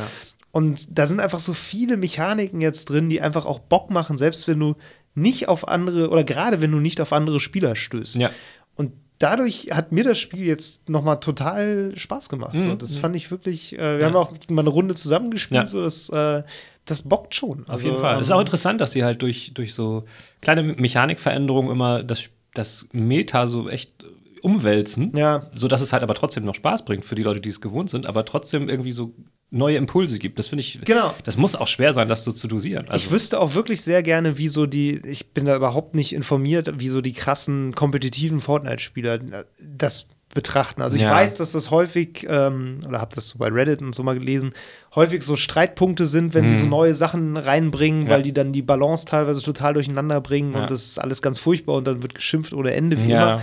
Und 0.53 0.97
da 0.97 1.07
sind 1.07 1.19
einfach 1.21 1.41
so 1.41 1.53
viele 1.55 1.97
Mechaniken 1.97 2.61
jetzt 2.61 2.87
drin, 2.91 3.09
die 3.09 3.21
einfach 3.21 3.47
auch 3.47 3.59
Bock 3.59 3.91
machen, 3.91 4.17
selbst 4.17 4.47
wenn 4.47 4.61
du 4.61 4.77
nicht 5.15 5.49
auf 5.49 5.67
andere 5.67 6.11
oder 6.11 6.23
gerade 6.23 6.61
wenn 6.61 6.71
du 6.71 6.79
nicht 6.79 7.01
auf 7.01 7.13
andere 7.13 7.41
Spieler 7.41 7.75
stößt. 7.75 8.17
Ja. 8.19 8.31
Und 8.77 8.93
dadurch 9.19 9.71
hat 9.73 9.91
mir 9.91 10.05
das 10.05 10.19
Spiel 10.21 10.47
jetzt 10.47 10.89
noch 10.89 11.03
mal 11.03 11.17
total 11.17 11.93
Spaß 11.97 12.29
gemacht. 12.29 12.63
so. 12.63 12.69
Mhm. 12.69 12.79
Das 12.79 12.95
fand 12.95 13.17
ich 13.17 13.33
wirklich. 13.33 13.75
Äh, 13.77 13.79
wir 13.95 13.99
Ja. 13.99 14.07
haben 14.07 14.17
auch 14.17 14.31
mal 14.49 14.61
eine 14.61 14.71
Runde 14.71 14.95
zusammengespielt, 14.95 15.63
Ja. 15.63 15.67
so 15.67 15.83
das, 15.83 16.09
äh, 16.11 16.45
das 16.91 17.03
bockt 17.03 17.35
schon. 17.35 17.67
Auf 17.69 17.83
jeden 17.83 17.99
Fall. 17.99 18.15
ähm, 18.15 18.21
Es 18.21 18.29
ist 18.29 18.33
auch 18.33 18.41
interessant, 18.41 18.81
dass 18.81 18.93
sie 18.93 19.05
halt 19.05 19.23
durch, 19.23 19.53
durch 19.55 19.75
so 19.75 20.05
kleine 20.41 20.63
Mechanikveränderungen 20.63 21.71
immer 21.71 22.03
das, 22.03 22.31
das 22.55 22.89
Meta 22.93 23.47
so 23.47 23.69
echt 23.69 24.05
umwälzen, 24.43 25.17
Ja. 25.17 25.51
sodass 25.55 25.81
es 25.81 25.93
halt 25.93 26.03
aber 26.03 26.15
trotzdem 26.15 26.45
noch 26.45 26.55
Spaß 26.55 26.85
bringt 26.85 27.05
für 27.05 27.15
die 27.15 27.23
Leute, 27.23 27.41
die 27.41 27.49
es 27.49 27.61
gewohnt 27.61 27.91
sind, 27.91 28.07
aber 28.07 28.25
trotzdem 28.25 28.69
irgendwie 28.69 28.93
so 28.93 29.15
neue 29.51 29.77
Impulse 29.77 30.19
gibt. 30.19 30.39
Das 30.39 30.49
finde 30.49 30.61
ich, 30.61 30.79
Genau. 30.85 31.15
das 31.25 31.37
muss 31.37 31.57
auch 31.57 31.67
schwer 31.67 31.93
sein, 31.93 32.09
das 32.09 32.23
so 32.23 32.33
zu 32.33 32.47
dosieren. 32.49 32.85
ich 32.87 32.91
Also, 32.93 33.11
wüsste 33.11 33.41
auch 33.41 33.55
wirklich 33.55 33.81
sehr 33.83 34.03
gerne, 34.03 34.37
wie 34.39 34.49
so 34.49 34.67
die, 34.67 35.01
ich 35.07 35.33
bin 35.33 35.47
da 35.47 35.57
überhaupt 35.57 35.95
nicht 35.95 36.13
informiert, 36.13 36.79
wie 36.79 36.89
so 36.89 37.01
die 37.01 37.13
krassen 37.15 37.75
kompetitiven 37.75 38.41
Fortnite-Spieler 38.41 39.19
das 39.61 40.09
betrachten. 40.39 40.83
Also 40.83 40.95
ich 40.97 41.03
Ja. 41.03 41.11
weiß, 41.11 41.35
dass 41.35 41.51
das 41.53 41.73
häufig, 41.73 42.25
ähm, 42.29 42.81
oder 42.87 43.01
habe 43.01 43.13
das 43.15 43.27
so 43.29 43.39
bei 43.39 43.49
Reddit 43.49 43.83
und 43.83 43.93
so 43.95 44.05
mal 44.05 44.15
gelesen, 44.17 44.53
häufig 44.95 45.23
so 45.23 45.35
Streitpunkte 45.35 46.07
sind, 46.07 46.33
wenn 46.35 46.47
die 46.47 46.55
so 46.55 46.67
neue 46.67 46.95
Sachen 46.95 47.37
reinbringen, 47.37 48.03
Mhm. 48.03 48.07
Ja. 48.07 48.13
weil 48.13 48.23
die 48.23 48.33
dann 48.33 48.53
die 48.53 48.63
Balance 48.63 49.05
teilweise 49.05 49.43
total 49.43 49.75
durcheinander 49.75 50.21
bringen 50.21 50.53
Ja. 50.55 50.61
und 50.63 50.71
das 50.71 50.85
ist 50.85 50.99
alles 50.99 51.23
ganz 51.23 51.39
furchtbar 51.39 51.75
und 51.75 51.87
dann 51.89 52.03
wird 52.03 52.15
geschimpft 52.15 52.53
ohne 52.53 52.73
Ende, 52.73 53.03
wie 53.03 53.11
immer. 53.11 53.43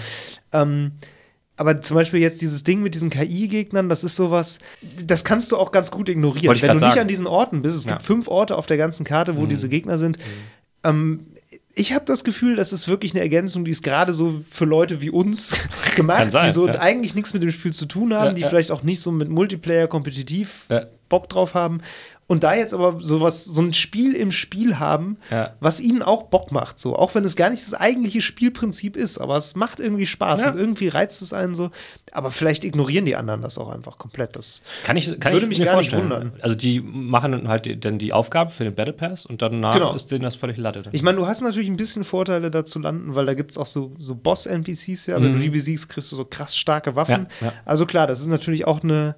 Ähm, 0.54 0.94
aber 1.58 1.82
zum 1.82 1.96
Beispiel 1.96 2.20
jetzt 2.22 2.42
dieses 2.42 2.64
Ding 2.64 2.82
mit 2.82 2.96
diesen 2.96 3.10
KI-Gegnern, 3.10 3.90
das 3.90 4.04
ist 4.04 4.16
sowas, 4.16 4.60
das 5.06 5.24
kannst 5.24 5.52
du 5.52 5.58
auch 5.58 5.72
ganz 5.72 5.92
gut 5.92 6.08
ignorieren. 6.10 6.56
Wenn 6.62 6.68
du 6.68 6.74
nicht 6.76 6.80
sagen. 6.82 7.00
an 7.00 7.08
diesen 7.08 7.28
Orten 7.28 7.62
bist, 7.62 7.76
es. 7.76 7.86
Mhm. 7.86 7.90
gibt 7.92 8.04
fünf 8.04 8.28
Orte 8.30 8.56
auf 8.58 8.66
der 8.66 8.78
ganzen 8.78 9.06
Karte, 9.06 9.36
wo 9.38 9.46
diese 9.46 9.68
Gegner 9.70 9.98
sind. 9.98 10.18
Ähm, 10.84 11.28
ich 11.78 11.94
habe 11.94 12.06
das 12.06 12.24
Gefühl, 12.24 12.56
das 12.56 12.72
ist 12.72 12.88
wirklich 12.88 13.14
eine 13.14 13.22
Ergänzung, 13.22 13.66
die 13.66 13.72
ist 13.72 13.84
gerade 13.84 14.14
so 14.14 14.42
für 14.50 14.66
Leute 14.66 15.02
wie 15.02 15.10
uns 15.10 15.56
gemacht, 15.96 16.32
sein, 16.32 16.46
die 16.48 16.52
so 16.52 16.68
ja. 16.68 16.80
eigentlich 16.80 17.16
nichts 17.16 17.34
mit 17.34 17.44
dem 17.44 17.52
Spiel 17.52 17.74
zu 17.74 17.86
tun 17.86 18.14
haben, 18.14 18.28
Ja, 18.28 18.34
die 18.34 18.42
ja. 18.42 18.48
vielleicht 18.48 18.72
auch 18.72 18.84
nicht 18.84 19.02
so 19.02 19.12
mit 19.12 19.30
Multiplayer 19.30 19.88
kompetitiv. 19.88 20.68
Bock 21.10 21.30
drauf 21.30 21.54
haben. 21.54 21.82
Und 22.28 22.42
da 22.44 22.56
jetzt 22.56 22.74
aber 22.74 23.00
sowas, 23.02 23.46
so 23.46 23.62
ein 23.62 23.72
Spiel 23.74 24.14
im 24.16 24.32
Spiel 24.32 24.80
haben, 24.80 25.18
Ja. 25.30 25.54
was 25.60 25.80
ihnen 25.80 26.02
auch 26.02 26.24
Bock 26.24 26.52
macht, 26.52 26.80
so. 26.80 26.96
Auch 26.96 27.14
wenn 27.14 27.24
es 27.24 27.36
gar 27.36 27.52
nicht 27.52 27.64
das 27.64 27.76
eigentliche 27.76 28.20
Spielprinzip 28.22 28.96
ist, 28.98 29.20
aber 29.20 29.38
es 29.38 29.56
macht 29.56 29.80
irgendwie 29.80 30.08
Spaß 30.08 30.44
Ja. 30.44 30.52
und 30.52 30.58
irgendwie 30.58 30.88
reizt 30.88 31.22
es 31.22 31.34
einen 31.34 31.54
so. 31.54 31.70
Aber 32.12 32.32
vielleicht 32.32 32.64
ignorieren 32.64 33.06
die 33.06 33.16
anderen 33.16 33.44
das 33.44 33.60
auch 33.60 33.70
einfach 33.72 34.00
komplett. 34.00 34.36
Das 34.36 34.64
kann 34.86 34.98
ich, 34.98 35.20
kann 35.20 35.34
würde 35.34 35.46
ich 35.46 35.50
mich 35.50 35.60
mir 35.60 35.66
gar 35.66 35.78
nicht 35.78 35.92
vorstellen. 35.92 36.12
wundern. 36.12 36.34
Also 36.42 36.56
die 36.56 36.82
machen 36.82 37.48
halt 37.48 37.66
die- 37.68 37.80
dann 37.80 38.00
die 38.00 38.12
Aufgabe 38.12 38.50
für 38.50 38.64
den 38.64 38.74
Battle 38.74 38.94
Pass 38.94 39.28
und 39.28 39.44
danach 39.44 39.74
Genau. 39.76 39.94
ist 39.94 40.10
denen 40.12 40.24
das 40.24 40.34
völlig 40.36 40.58
Latte. 40.58 40.82
dann. 40.82 40.96
Ich 40.96 41.04
meine, 41.04 41.18
du 41.20 41.28
hast 41.28 41.42
natürlich 41.42 41.70
ein 41.70 41.78
bisschen 41.78 42.04
Vorteile 42.04 42.50
da 42.50 42.66
zu 42.66 42.80
landen, 42.80 43.14
weil 43.14 43.28
da 43.28 43.36
gibt 43.36 43.52
es 43.52 43.58
auch 43.60 43.68
so, 43.68 43.94
so 44.00 44.16
Boss-NPCs, 44.16 45.06
ja. 45.06 45.22
Wenn 45.22 45.34
du 45.36 45.40
die 45.40 45.50
besiegst, 45.50 45.90
kriegst 45.90 46.12
du 46.12 46.16
so 46.16 46.26
krass 46.26 46.58
starke 46.58 46.96
Waffen. 46.96 47.22
Mhm. 47.22 47.28
Ja, 47.42 47.48
ja. 47.48 47.54
Also 47.66 47.86
klar, 47.86 48.08
das 48.08 48.20
ist 48.20 48.28
natürlich 48.28 48.66
auch 48.66 48.82
eine 48.84 49.16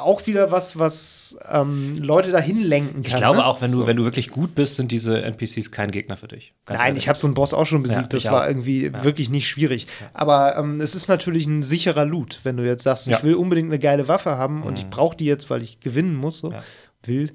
auch 0.00 0.26
wieder 0.26 0.50
was, 0.50 0.78
was 0.78 1.38
ähm, 1.48 1.94
Leute 1.96 2.30
dahin 2.30 2.60
lenken 2.60 3.02
kann. 3.02 3.12
ich 3.12 3.16
glaube 3.16 3.38
ne? 3.38 3.46
auch, 3.46 3.60
wenn 3.60 3.70
du, 3.70 3.78
So. 3.78 3.86
wenn 3.86 3.96
du 3.96 4.04
wirklich 4.04 4.30
gut 4.30 4.54
bist, 4.54 4.76
sind 4.76 4.90
diese 4.92 5.22
NPCs 5.22 5.70
kein 5.70 5.90
Gegner 5.90 6.16
für 6.16 6.28
dich. 6.28 6.54
Ganz 6.66 6.78
Nein, 6.80 6.88
ehrlich. 6.88 7.04
ich 7.04 7.08
habe 7.08 7.18
so 7.18 7.26
einen 7.26 7.34
Boss 7.34 7.54
auch 7.54 7.66
schon 7.66 7.82
besiegt. 7.82 8.12
Ja, 8.12 8.18
das 8.18 8.24
war 8.26 8.44
auch. 8.44 8.48
irgendwie 8.48 8.92
wirklich 9.02 9.30
nicht 9.30 9.48
schwierig. 9.48 9.86
Aber 10.14 10.56
ähm, 10.56 10.80
es 10.80 10.94
ist 10.94 11.08
natürlich 11.08 11.46
ein 11.46 11.62
sicherer 11.62 12.04
Loot, 12.04 12.40
wenn 12.44 12.56
du 12.56 12.64
jetzt 12.66 12.82
sagst, 12.84 13.06
Ja. 13.08 13.18
ich 13.18 13.24
will 13.24 13.34
unbedingt 13.34 13.68
eine 13.68 13.78
geile 13.78 14.08
Waffe 14.08 14.36
haben 14.36 14.62
und 14.62 14.78
ich 14.78 14.88
brauche 14.90 15.16
die 15.16 15.26
jetzt, 15.26 15.50
weil 15.50 15.62
ich 15.62 15.80
gewinnen 15.80 16.14
muss. 16.14 16.38
So. 16.38 16.52
Ja. 16.52 16.62
Will. 17.04 17.32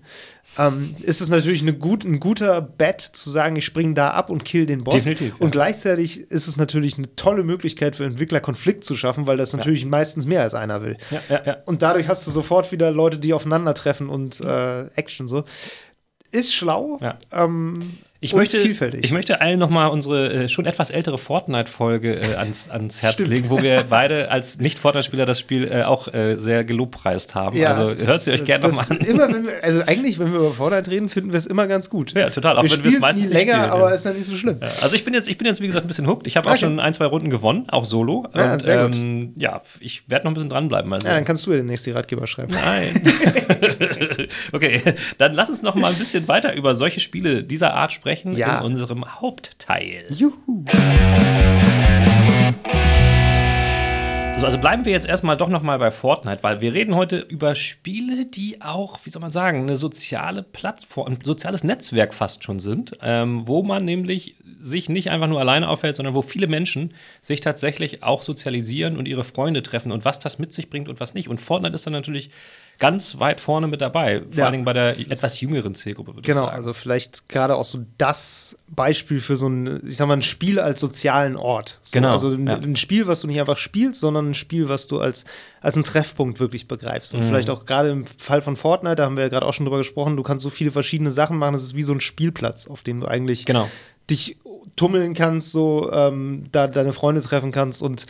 Ähm, 0.57 0.95
ist 1.01 1.21
es 1.21 1.29
natürlich 1.29 1.61
eine 1.61 1.73
gut, 1.73 2.03
ein 2.03 2.19
guter 2.19 2.61
Bet 2.61 3.01
zu 3.01 3.29
sagen, 3.29 3.55
ich 3.55 3.65
springe 3.65 3.93
da 3.93 4.11
ab 4.11 4.29
und 4.29 4.45
kill 4.45 4.65
den 4.65 4.83
Boss. 4.83 5.03
Definitiv, 5.03 5.33
ja. 5.39 5.43
Und 5.43 5.51
gleichzeitig 5.51 6.31
ist 6.31 6.47
es 6.47 6.57
natürlich 6.57 6.97
eine 6.97 7.15
tolle 7.15 7.43
Möglichkeit 7.43 7.95
für 7.95 8.05
Entwickler, 8.05 8.39
Konflikt 8.39 8.83
zu 8.83 8.95
schaffen, 8.95 9.27
weil 9.27 9.37
das 9.37 9.53
natürlich 9.53 9.85
meistens 9.85 10.25
mehr 10.25 10.41
als 10.41 10.53
einer 10.53 10.81
will. 10.81 10.97
Ja, 11.11 11.21
ja, 11.29 11.41
ja. 11.45 11.57
Und 11.65 11.81
dadurch 11.81 12.07
hast 12.07 12.25
du 12.25 12.31
sofort 12.31 12.71
wieder 12.71 12.91
Leute, 12.91 13.17
die 13.17 13.33
aufeinandertreffen 13.33 14.09
und 14.09 14.41
äh, 14.41 14.85
Action 14.95 15.27
so. 15.27 15.43
Ist 16.31 16.53
schlau. 16.53 16.99
Ja. 17.01 17.17
Ähm, 17.31 17.97
Ich 18.21 18.33
und 18.33 18.39
möchte, 18.39 18.57
vielfältig. 18.57 19.03
ich 19.03 19.11
möchte 19.11 19.41
allen 19.41 19.59
nochmal 19.59 19.89
unsere 19.89 20.31
äh, 20.45 20.49
schon 20.49 20.65
etwas 20.65 20.89
ältere 20.89 21.17
Fortnite-Folge 21.17 22.15
äh, 22.15 22.35
ans, 22.37 22.69
ans 22.69 23.01
Herz 23.01 23.15
Stimmt. 23.15 23.29
legen, 23.29 23.49
wo 23.49 23.61
wir 23.61 23.83
beide 23.89 24.31
als 24.31 24.57
Nicht-Fortnite-Spieler 24.59 25.25
das 25.25 25.39
Spiel 25.39 25.67
äh, 25.69 25.83
auch 25.83 26.11
äh, 26.13 26.37
sehr 26.37 26.63
gelobpreist 26.63 27.35
haben. 27.35 27.61
also 27.65 27.89
hört 27.89 28.21
sie 28.21 28.31
euch 28.33 28.45
gerne 28.45 28.67
nochmal 28.67 28.85
an. 28.89 28.97
Immer, 28.99 29.27
wir, 29.43 29.63
also 29.63 29.81
eigentlich, 29.81 30.17
wenn 30.17 30.31
wir 30.31 30.39
über 30.39 30.53
Fortnite 30.53 30.89
reden, 30.89 31.09
finden 31.09 31.33
wir 31.33 31.37
es 31.37 31.45
immer 31.45 31.67
ganz 31.67 31.89
gut. 31.89 32.13
Ja, 32.13 32.29
total, 32.29 32.57
auch 32.57 32.63
wir 32.63 32.71
wenn 32.71 32.83
wir 32.85 32.91
es 32.91 32.99
meistens 32.99 33.25
nie 33.25 33.33
nicht 33.33 33.37
länger, 33.37 33.59
spielen, 33.59 33.71
aber 33.71 33.89
ja. 33.89 33.95
ist 33.95 34.05
ja 34.05 34.13
nicht 34.13 34.25
so 34.25 34.35
schlimm. 34.37 34.57
Ja, 34.61 34.69
Also 34.81 34.95
ich 34.95 35.03
bin 35.03 35.13
jetzt, 35.13 35.27
ich 35.27 35.37
bin 35.37 35.45
jetzt 35.45 35.61
wie 35.61 35.67
gesagt 35.67 35.85
ein 35.85 35.87
bisschen 35.89 36.07
hooked. 36.07 36.25
Ich 36.25 36.37
habe 36.37 36.47
auch 36.47 36.55
Okay. 36.55 36.61
schon 36.61 36.79
ein, 36.79 36.93
zwei 36.93 37.05
Runden 37.05 37.29
gewonnen, 37.29 37.65
auch 37.67 37.83
solo. 37.83 38.27
Ja, 38.33 38.53
und, 38.53 38.61
sehr 38.61 38.85
gut. 38.85 38.95
Ähm, 38.95 39.33
ja, 39.35 39.61
ich 39.81 40.09
werde 40.09 40.23
noch 40.23 40.31
ein 40.31 40.35
bisschen 40.35 40.49
dranbleiben. 40.49 40.91
Also. 40.93 41.05
Ja, 41.07 41.15
dann 41.15 41.25
kannst 41.25 41.45
du 41.45 41.51
ja 41.51 41.57
demnächst 41.57 41.85
die 41.85 41.91
Ratgeber 41.91 42.27
schreiben. 42.27 42.53
Nein. 42.53 43.03
okay, 44.53 44.81
dann 45.17 45.33
lass 45.33 45.49
uns 45.49 45.61
noch 45.63 45.75
mal 45.75 45.91
ein 45.91 45.97
bisschen 45.97 46.29
weiter 46.29 46.55
über 46.55 46.75
solche 46.75 47.01
Spiele 47.01 47.43
dieser 47.43 47.73
Art 47.73 47.91
sprechen 47.91 48.04
Ja. 48.37 48.59
in 48.59 48.65
unserem 48.65 49.19
Hauptteil. 49.19 50.05
Juhu. 50.09 50.65
So, 54.37 54.45
also 54.45 54.57
bleiben 54.57 54.83
wir 54.83 54.91
jetzt 54.91 55.07
erstmal 55.07 55.37
doch 55.37 55.47
noch 55.47 55.61
mal 55.61 55.79
bei 55.79 55.91
Fortnite, 55.91 56.43
weil 56.43 56.59
wir 56.59 56.73
reden 56.73 56.93
heute 56.95 57.19
über 57.19 57.55
Spiele, 57.55 58.25
die 58.25 58.61
auch, 58.61 58.99
wie 59.05 59.09
soll 59.09 59.21
man 59.21 59.31
sagen, 59.31 59.61
eine 59.61 59.77
soziale 59.77 60.43
Plattform, 60.43 61.07
ein 61.07 61.19
soziales 61.23 61.63
Netzwerk 61.63 62.13
fast 62.13 62.43
schon 62.43 62.59
sind, 62.59 62.91
ähm, 63.01 63.47
wo 63.47 63.63
man 63.63 63.85
nämlich 63.85 64.35
sich 64.59 64.89
nicht 64.89 65.09
einfach 65.09 65.27
nur 65.27 65.39
alleine 65.39 65.69
aufhält, 65.69 65.95
sondern 65.95 66.15
wo 66.15 66.21
viele 66.21 66.47
Menschen 66.47 66.93
sich 67.21 67.39
tatsächlich 67.39 68.03
auch 68.03 68.21
sozialisieren 68.21 68.97
und 68.97 69.07
ihre 69.07 69.23
Freunde 69.23 69.63
treffen 69.63 69.93
und 69.93 70.03
was 70.03 70.19
das 70.19 70.37
mit 70.37 70.51
sich 70.51 70.69
bringt 70.69 70.89
und 70.89 70.99
was 70.99 71.13
nicht. 71.13 71.29
Und 71.29 71.39
Fortnite 71.39 71.73
ist 71.73 71.85
dann 71.85 71.93
natürlich 71.93 72.29
ganz 72.79 73.19
weit 73.19 73.39
vorne 73.41 73.67
mit 73.67 73.79
dabei, 73.81 74.19
vor 74.21 74.27
Ja. 74.33 74.43
allen 74.45 74.51
Dingen 74.53 74.65
bei 74.65 74.73
der 74.73 74.99
etwas 74.99 75.39
jüngeren 75.39 75.75
Zielgruppe, 75.75 76.13
würde 76.15 76.21
Genau, 76.23 76.41
ich 76.41 76.45
sagen. 76.47 76.57
also 76.57 76.73
vielleicht 76.73 77.29
gerade 77.29 77.55
auch 77.55 77.63
so 77.63 77.79
das 77.97 78.57
Beispiel 78.67 79.21
für 79.21 79.37
so 79.37 79.47
ein, 79.47 79.81
ich 79.87 79.95
sag 79.97 80.07
mal, 80.07 80.15
ein 80.15 80.21
Spiel 80.21 80.59
als 80.59 80.79
sozialen 80.79 81.35
Ort. 81.37 81.79
So, 81.83 81.97
Genau, 81.99 82.11
Also 82.11 82.29
ein, 82.31 82.47
ja. 82.47 82.55
ein 82.55 82.75
Spiel, 82.75 83.07
was 83.07 83.21
du 83.21 83.27
nicht 83.27 83.39
einfach 83.39 83.57
spielst, 83.57 84.01
sondern 84.01 84.31
ein 84.31 84.33
Spiel, 84.33 84.67
was 84.67 84.87
du 84.87 84.99
als, 84.99 85.25
als 85.61 85.75
einen 85.75 85.83
Treffpunkt 85.85 86.39
wirklich 86.39 86.67
begreifst. 86.67 87.13
Mhm. 87.13 87.19
Und 87.21 87.25
vielleicht 87.27 87.49
auch 87.49 87.65
gerade 87.65 87.89
im 87.89 88.05
Fall 88.05 88.41
von 88.41 88.55
Fortnite, 88.55 88.95
da 88.97 89.05
haben 89.05 89.15
wir 89.15 89.23
ja 89.23 89.29
gerade 89.29 89.45
auch 89.45 89.53
schon 89.53 89.65
drüber 89.65 89.77
gesprochen, 89.77 90.17
du 90.17 90.23
kannst 90.23 90.43
so 90.43 90.49
viele 90.49 90.71
verschiedene 90.71 91.11
Sachen 91.11 91.37
machen, 91.37 91.53
das 91.53 91.63
ist 91.63 91.75
wie 91.75 91.83
so 91.83 91.93
ein 91.93 92.01
Spielplatz, 92.01 92.67
auf 92.67 92.81
dem 92.81 92.99
du 93.01 93.07
eigentlich 93.07 93.45
Genau. 93.45 93.69
dich 94.09 94.37
tummeln 94.75 95.13
kannst, 95.13 95.51
so 95.53 95.89
ähm, 95.93 96.45
da 96.51 96.67
deine 96.67 96.91
Freunde 96.91 97.21
treffen 97.21 97.51
kannst 97.51 97.81
und 97.81 98.05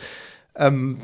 ähm, 0.56 1.00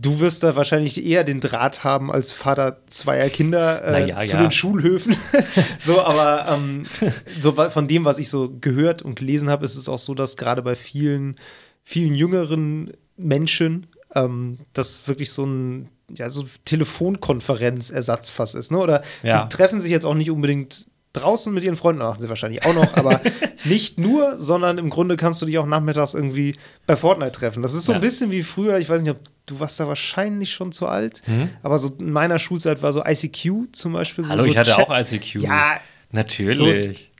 du 0.00 0.20
wirst 0.20 0.42
da 0.42 0.56
wahrscheinlich 0.56 1.04
eher 1.04 1.24
den 1.24 1.40
Draht 1.40 1.84
haben 1.84 2.10
als 2.10 2.32
Vater 2.32 2.78
zweier 2.86 3.28
Kinder 3.28 3.84
äh, 3.84 3.92
Naja, 3.92 4.18
zu 4.18 4.32
ja. 4.36 4.42
den 4.42 4.50
Schulhöfen. 4.52 5.14
so, 5.80 6.00
aber 6.00 6.46
ähm, 6.52 6.84
so 7.40 7.52
von 7.52 7.86
dem, 7.88 8.04
was 8.04 8.18
ich 8.18 8.28
so 8.30 8.50
gehört 8.60 9.02
und 9.02 9.16
gelesen 9.16 9.50
habe, 9.50 9.64
ist 9.64 9.76
es 9.76 9.88
auch 9.88 9.98
so, 9.98 10.14
dass 10.14 10.36
gerade 10.36 10.62
bei 10.62 10.76
vielen, 10.76 11.36
vielen 11.82 12.14
jüngeren 12.14 12.92
Menschen 13.16 13.86
ähm, 14.14 14.58
das 14.72 15.06
wirklich 15.06 15.30
so 15.32 15.44
ein 15.44 15.88
ja, 16.12 16.28
so 16.30 16.44
Telefonkonferenz-Ersatz 16.64 18.30
fast 18.30 18.54
ist, 18.54 18.70
ne? 18.72 18.78
Oder 18.78 19.02
Ja. 19.22 19.44
die 19.44 19.48
treffen 19.56 19.80
sich 19.80 19.90
jetzt 19.90 20.04
auch 20.04 20.14
nicht 20.14 20.30
unbedingt 20.30 20.86
draußen 21.12 21.52
mit 21.52 21.64
ihren 21.64 21.76
Freunden, 21.76 22.02
machen 22.02 22.20
sie 22.20 22.28
wahrscheinlich 22.28 22.64
auch 22.64 22.74
noch, 22.74 22.96
aber 22.96 23.20
nicht 23.64 23.98
nur, 23.98 24.38
sondern 24.40 24.78
im 24.78 24.90
Grunde 24.90 25.16
kannst 25.16 25.42
du 25.42 25.46
dich 25.46 25.58
auch 25.58 25.66
nachmittags 25.66 26.14
irgendwie 26.14 26.54
bei 26.86 26.96
Fortnite 26.96 27.32
treffen. 27.32 27.62
Das 27.62 27.74
ist 27.74 27.84
so 27.84 27.92
Ja. 27.92 27.98
ein 27.98 28.00
bisschen 28.00 28.30
wie 28.30 28.42
früher, 28.44 28.78
ich 28.78 28.88
weiß 28.88 29.02
nicht, 29.02 29.10
ob 29.10 29.18
du 29.46 29.58
warst 29.60 29.78
da 29.80 29.88
wahrscheinlich 29.88 30.52
schon 30.52 30.72
zu 30.72 30.86
alt, 30.86 31.22
aber 31.62 31.78
so 31.78 31.88
in 31.98 32.10
meiner 32.12 32.38
Schulzeit 32.38 32.82
war 32.82 32.92
so 32.92 33.02
ICQ 33.04 33.68
zum 33.72 33.92
Beispiel. 33.94 34.24
So, 34.24 34.30
Hallo, 34.30 34.42
so 34.44 34.48
ich 34.48 34.56
hatte 34.56 34.70
Chat- 34.70 34.78
auch 34.88 34.96
ICQ. 34.98 35.40
Ja, 35.42 35.80
Natürlich. 36.12 37.10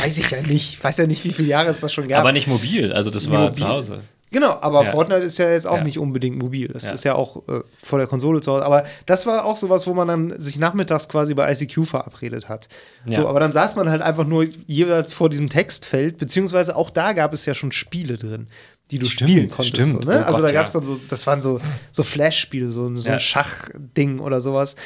weiß 0.00 0.18
ich 0.18 0.30
ja 0.30 0.40
nicht. 0.42 0.82
Weiß 0.82 0.96
ja 0.98 1.06
nicht, 1.06 1.24
wie 1.24 1.30
viele 1.32 1.48
Jahre 1.48 1.68
es 1.70 1.80
das 1.80 1.92
schon 1.92 2.06
gab. 2.08 2.20
Aber 2.20 2.32
nicht 2.32 2.46
mobil, 2.46 2.92
also 2.92 3.10
das 3.10 3.26
Nee, 3.26 3.32
war 3.32 3.40
mobil. 3.44 3.56
zu 3.56 3.68
Hause. 3.68 4.00
Genau, 4.30 4.56
aber 4.62 4.84
Ja. 4.84 4.90
Fortnite 4.92 5.20
ist 5.20 5.36
ja 5.36 5.50
jetzt 5.50 5.66
auch 5.66 5.76
Ja. 5.76 5.84
nicht 5.84 5.98
unbedingt 5.98 6.38
mobil. 6.38 6.68
Das 6.68 6.84
Ja. 6.86 6.92
ist 6.92 7.04
ja 7.04 7.14
auch 7.16 7.46
äh, 7.48 7.60
vor 7.82 7.98
der 7.98 8.08
Konsole 8.08 8.40
zu 8.40 8.50
Hause. 8.52 8.64
Aber 8.64 8.84
das 9.04 9.26
war 9.26 9.44
auch 9.44 9.56
sowas, 9.56 9.86
wo 9.86 9.92
man 9.92 10.08
dann 10.08 10.40
sich 10.40 10.58
nachmittags 10.58 11.06
quasi 11.10 11.34
bei 11.34 11.52
ICQ 11.52 11.84
verabredet 11.84 12.48
hat. 12.48 12.68
Ja. 13.04 13.12
So, 13.20 13.28
aber 13.28 13.40
dann 13.40 13.52
saß 13.52 13.76
man 13.76 13.90
halt 13.90 14.00
einfach 14.00 14.24
nur 14.26 14.46
jeweils 14.66 15.12
vor 15.12 15.28
diesem 15.28 15.50
Textfeld, 15.50 16.16
beziehungsweise 16.16 16.76
auch 16.76 16.88
da 16.88 17.12
gab 17.12 17.34
es 17.34 17.44
ja 17.44 17.52
schon 17.52 17.72
Spiele 17.72 18.16
drin, 18.16 18.46
die 18.90 18.98
du 18.98 19.06
Stimmt, 19.06 19.30
spielen 19.30 19.48
konntest. 19.48 19.68
stimmt. 19.76 20.04
So, 20.04 20.10
ne? 20.10 20.18
Oh 20.20 20.26
also 20.26 20.40
Gott, 20.40 20.48
da 20.50 20.52
gab 20.52 20.66
es 20.66 20.74
ja. 20.74 20.80
dann 20.80 20.94
so, 20.96 21.08
das 21.08 21.26
waren 21.26 21.40
so, 21.40 21.60
so 21.90 22.02
Flash-Spiele, 22.02 22.70
so, 22.72 22.94
so 22.94 23.06
Ja. 23.08 23.14
ein 23.14 23.20
Schachding 23.20 24.18
oder 24.18 24.40
sowas. 24.40 24.76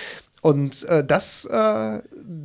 Und 0.43 0.85
äh, 0.85 1.05
das 1.05 1.45
äh, 1.47 2.01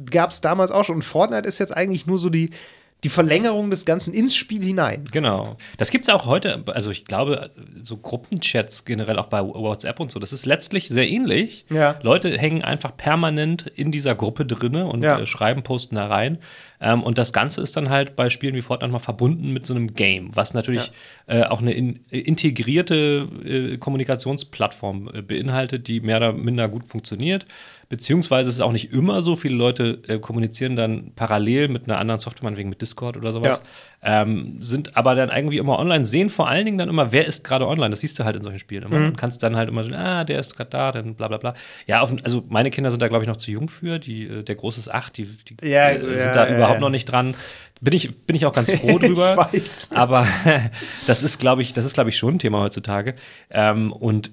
gab 0.09 0.31
es 0.31 0.41
damals 0.41 0.71
auch 0.71 0.85
schon. 0.85 0.95
Und 0.95 1.01
Fortnite 1.03 1.47
ist 1.47 1.59
jetzt 1.59 1.75
eigentlich 1.75 2.07
nur 2.07 2.17
so 2.17 2.29
die, 2.29 2.49
die 3.03 3.09
Verlängerung 3.09 3.69
des 3.69 3.85
Ganzen 3.85 4.13
ins 4.13 4.35
Spiel 4.35 4.63
hinein. 4.63 5.03
Genau. 5.11 5.57
Das 5.77 5.89
gibt 5.91 6.07
es 6.07 6.13
auch 6.13 6.25
heute, 6.25 6.63
also 6.67 6.89
ich 6.91 7.05
glaube, 7.05 7.49
so 7.83 7.97
Gruppenchats 7.97 8.85
generell 8.85 9.17
auch 9.19 9.25
bei 9.27 9.41
WhatsApp 9.43 9.99
und 9.99 10.09
so, 10.11 10.19
das 10.19 10.33
ist 10.33 10.45
letztlich 10.45 10.87
sehr 10.89 11.07
ähnlich. 11.09 11.65
Ja. 11.71 11.99
Leute 12.03 12.35
hängen 12.37 12.63
einfach 12.63 12.95
permanent 12.97 13.67
in 13.75 13.91
dieser 13.91 14.15
Gruppe 14.15 14.45
drinne 14.45 14.85
und 14.87 15.03
Ja. 15.03 15.19
äh, 15.19 15.25
schreiben, 15.25 15.63
posten 15.63 15.95
da 15.95 16.07
rein. 16.07 16.37
Ähm, 16.81 17.03
und 17.03 17.17
das 17.17 17.31
Ganze 17.31 17.61
ist 17.61 17.77
dann 17.77 17.89
halt 17.89 18.15
bei 18.15 18.29
Spielen 18.29 18.55
wie 18.55 18.61
Fortnite 18.61 18.91
mal 18.91 18.99
verbunden 18.99 19.53
mit 19.53 19.65
so 19.65 19.73
einem 19.73 19.93
Game, 19.93 20.35
was 20.35 20.53
natürlich 20.53 20.91
äh, 21.27 21.43
auch 21.43 21.61
eine 21.61 21.73
in, 21.73 21.99
integrierte 22.09 23.27
äh, 23.45 23.77
Kommunikationsplattform 23.77 25.09
äh, 25.13 25.21
beinhaltet, 25.21 25.87
die 25.87 26.01
mehr 26.01 26.17
oder 26.17 26.33
minder 26.33 26.67
gut 26.67 26.87
funktioniert. 26.87 27.45
Beziehungsweise 27.87 28.49
ist 28.49 28.55
es 28.55 28.61
auch 28.61 28.71
nicht 28.71 28.93
immer 28.93 29.21
so, 29.21 29.35
viele 29.35 29.55
Leute 29.55 30.01
äh, 30.07 30.17
kommunizieren 30.17 30.75
dann 30.75 31.11
parallel 31.15 31.67
mit 31.67 31.87
einer 31.87 31.99
anderen 31.99 32.19
Software, 32.19 32.45
meinetwegen 32.45 32.69
mit 32.69 32.81
Discord 32.81 33.17
oder 33.17 33.31
sowas. 33.31 33.61
Ähm, 34.03 34.57
sind 34.59 34.97
aber 34.97 35.13
dann 35.13 35.29
irgendwie 35.29 35.59
immer 35.59 35.77
online, 35.77 36.05
sehen 36.05 36.31
vor 36.31 36.47
allen 36.47 36.65
Dingen 36.65 36.79
dann 36.79 36.89
immer, 36.89 37.11
wer 37.11 37.27
ist 37.27 37.43
gerade 37.43 37.67
online. 37.67 37.91
Das 37.91 37.99
siehst 37.99 38.17
du 38.17 38.23
halt 38.23 38.35
in 38.35 38.43
solchen 38.43 38.57
Spielen 38.57 38.83
immer. 38.83 38.95
Und 38.95 39.15
kannst 39.17 39.43
dann 39.43 39.55
halt 39.55 39.69
immer 39.69 39.83
so, 39.83 39.93
ah, 39.93 40.23
der 40.23 40.39
ist 40.39 40.55
gerade 40.55 40.71
da, 40.71 40.91
dann 40.91 41.13
bla 41.13 41.27
bla 41.27 41.37
bla. 41.37 41.53
Ja, 41.85 42.01
auf, 42.01 42.11
also 42.23 42.43
meine 42.49 42.71
Kinder 42.71 42.89
sind 42.89 43.01
da, 43.01 43.07
glaube 43.07 43.23
ich, 43.23 43.27
noch 43.27 43.37
zu 43.37 43.51
jung 43.51 43.69
für. 43.69 43.99
Die, 43.99 44.25
äh, 44.25 44.43
der 44.43 44.55
Große 44.55 44.79
ist 44.79 44.91
acht, 44.91 45.17
die, 45.17 45.25
die 45.25 45.67
Ja, 45.67 45.89
äh, 45.89 45.99
sind 45.99 46.17
ja, 46.17 46.33
da 46.33 46.47
ja, 46.47 46.55
überhaupt 46.55 46.79
noch 46.79 46.89
nicht 46.89 47.05
dran. 47.05 47.35
Bin 47.79 47.93
ich, 47.93 48.17
bin 48.25 48.35
ich 48.35 48.45
auch 48.47 48.53
ganz 48.53 48.71
froh 48.79 48.97
drüber. 48.97 49.49
Ich 49.51 49.59
weiß. 49.59 49.89
Aber 49.93 50.27
das 51.07 51.21
ist, 51.21 51.39
glaube 51.39 51.61
ich, 51.61 51.73
das 51.73 51.85
ist, 51.85 51.93
glaube 51.93 52.09
ich, 52.09 52.17
schon 52.17 52.35
ein 52.35 52.39
Thema 52.39 52.59
heutzutage. 52.61 53.13
Ähm, 53.51 53.91
und 53.91 54.31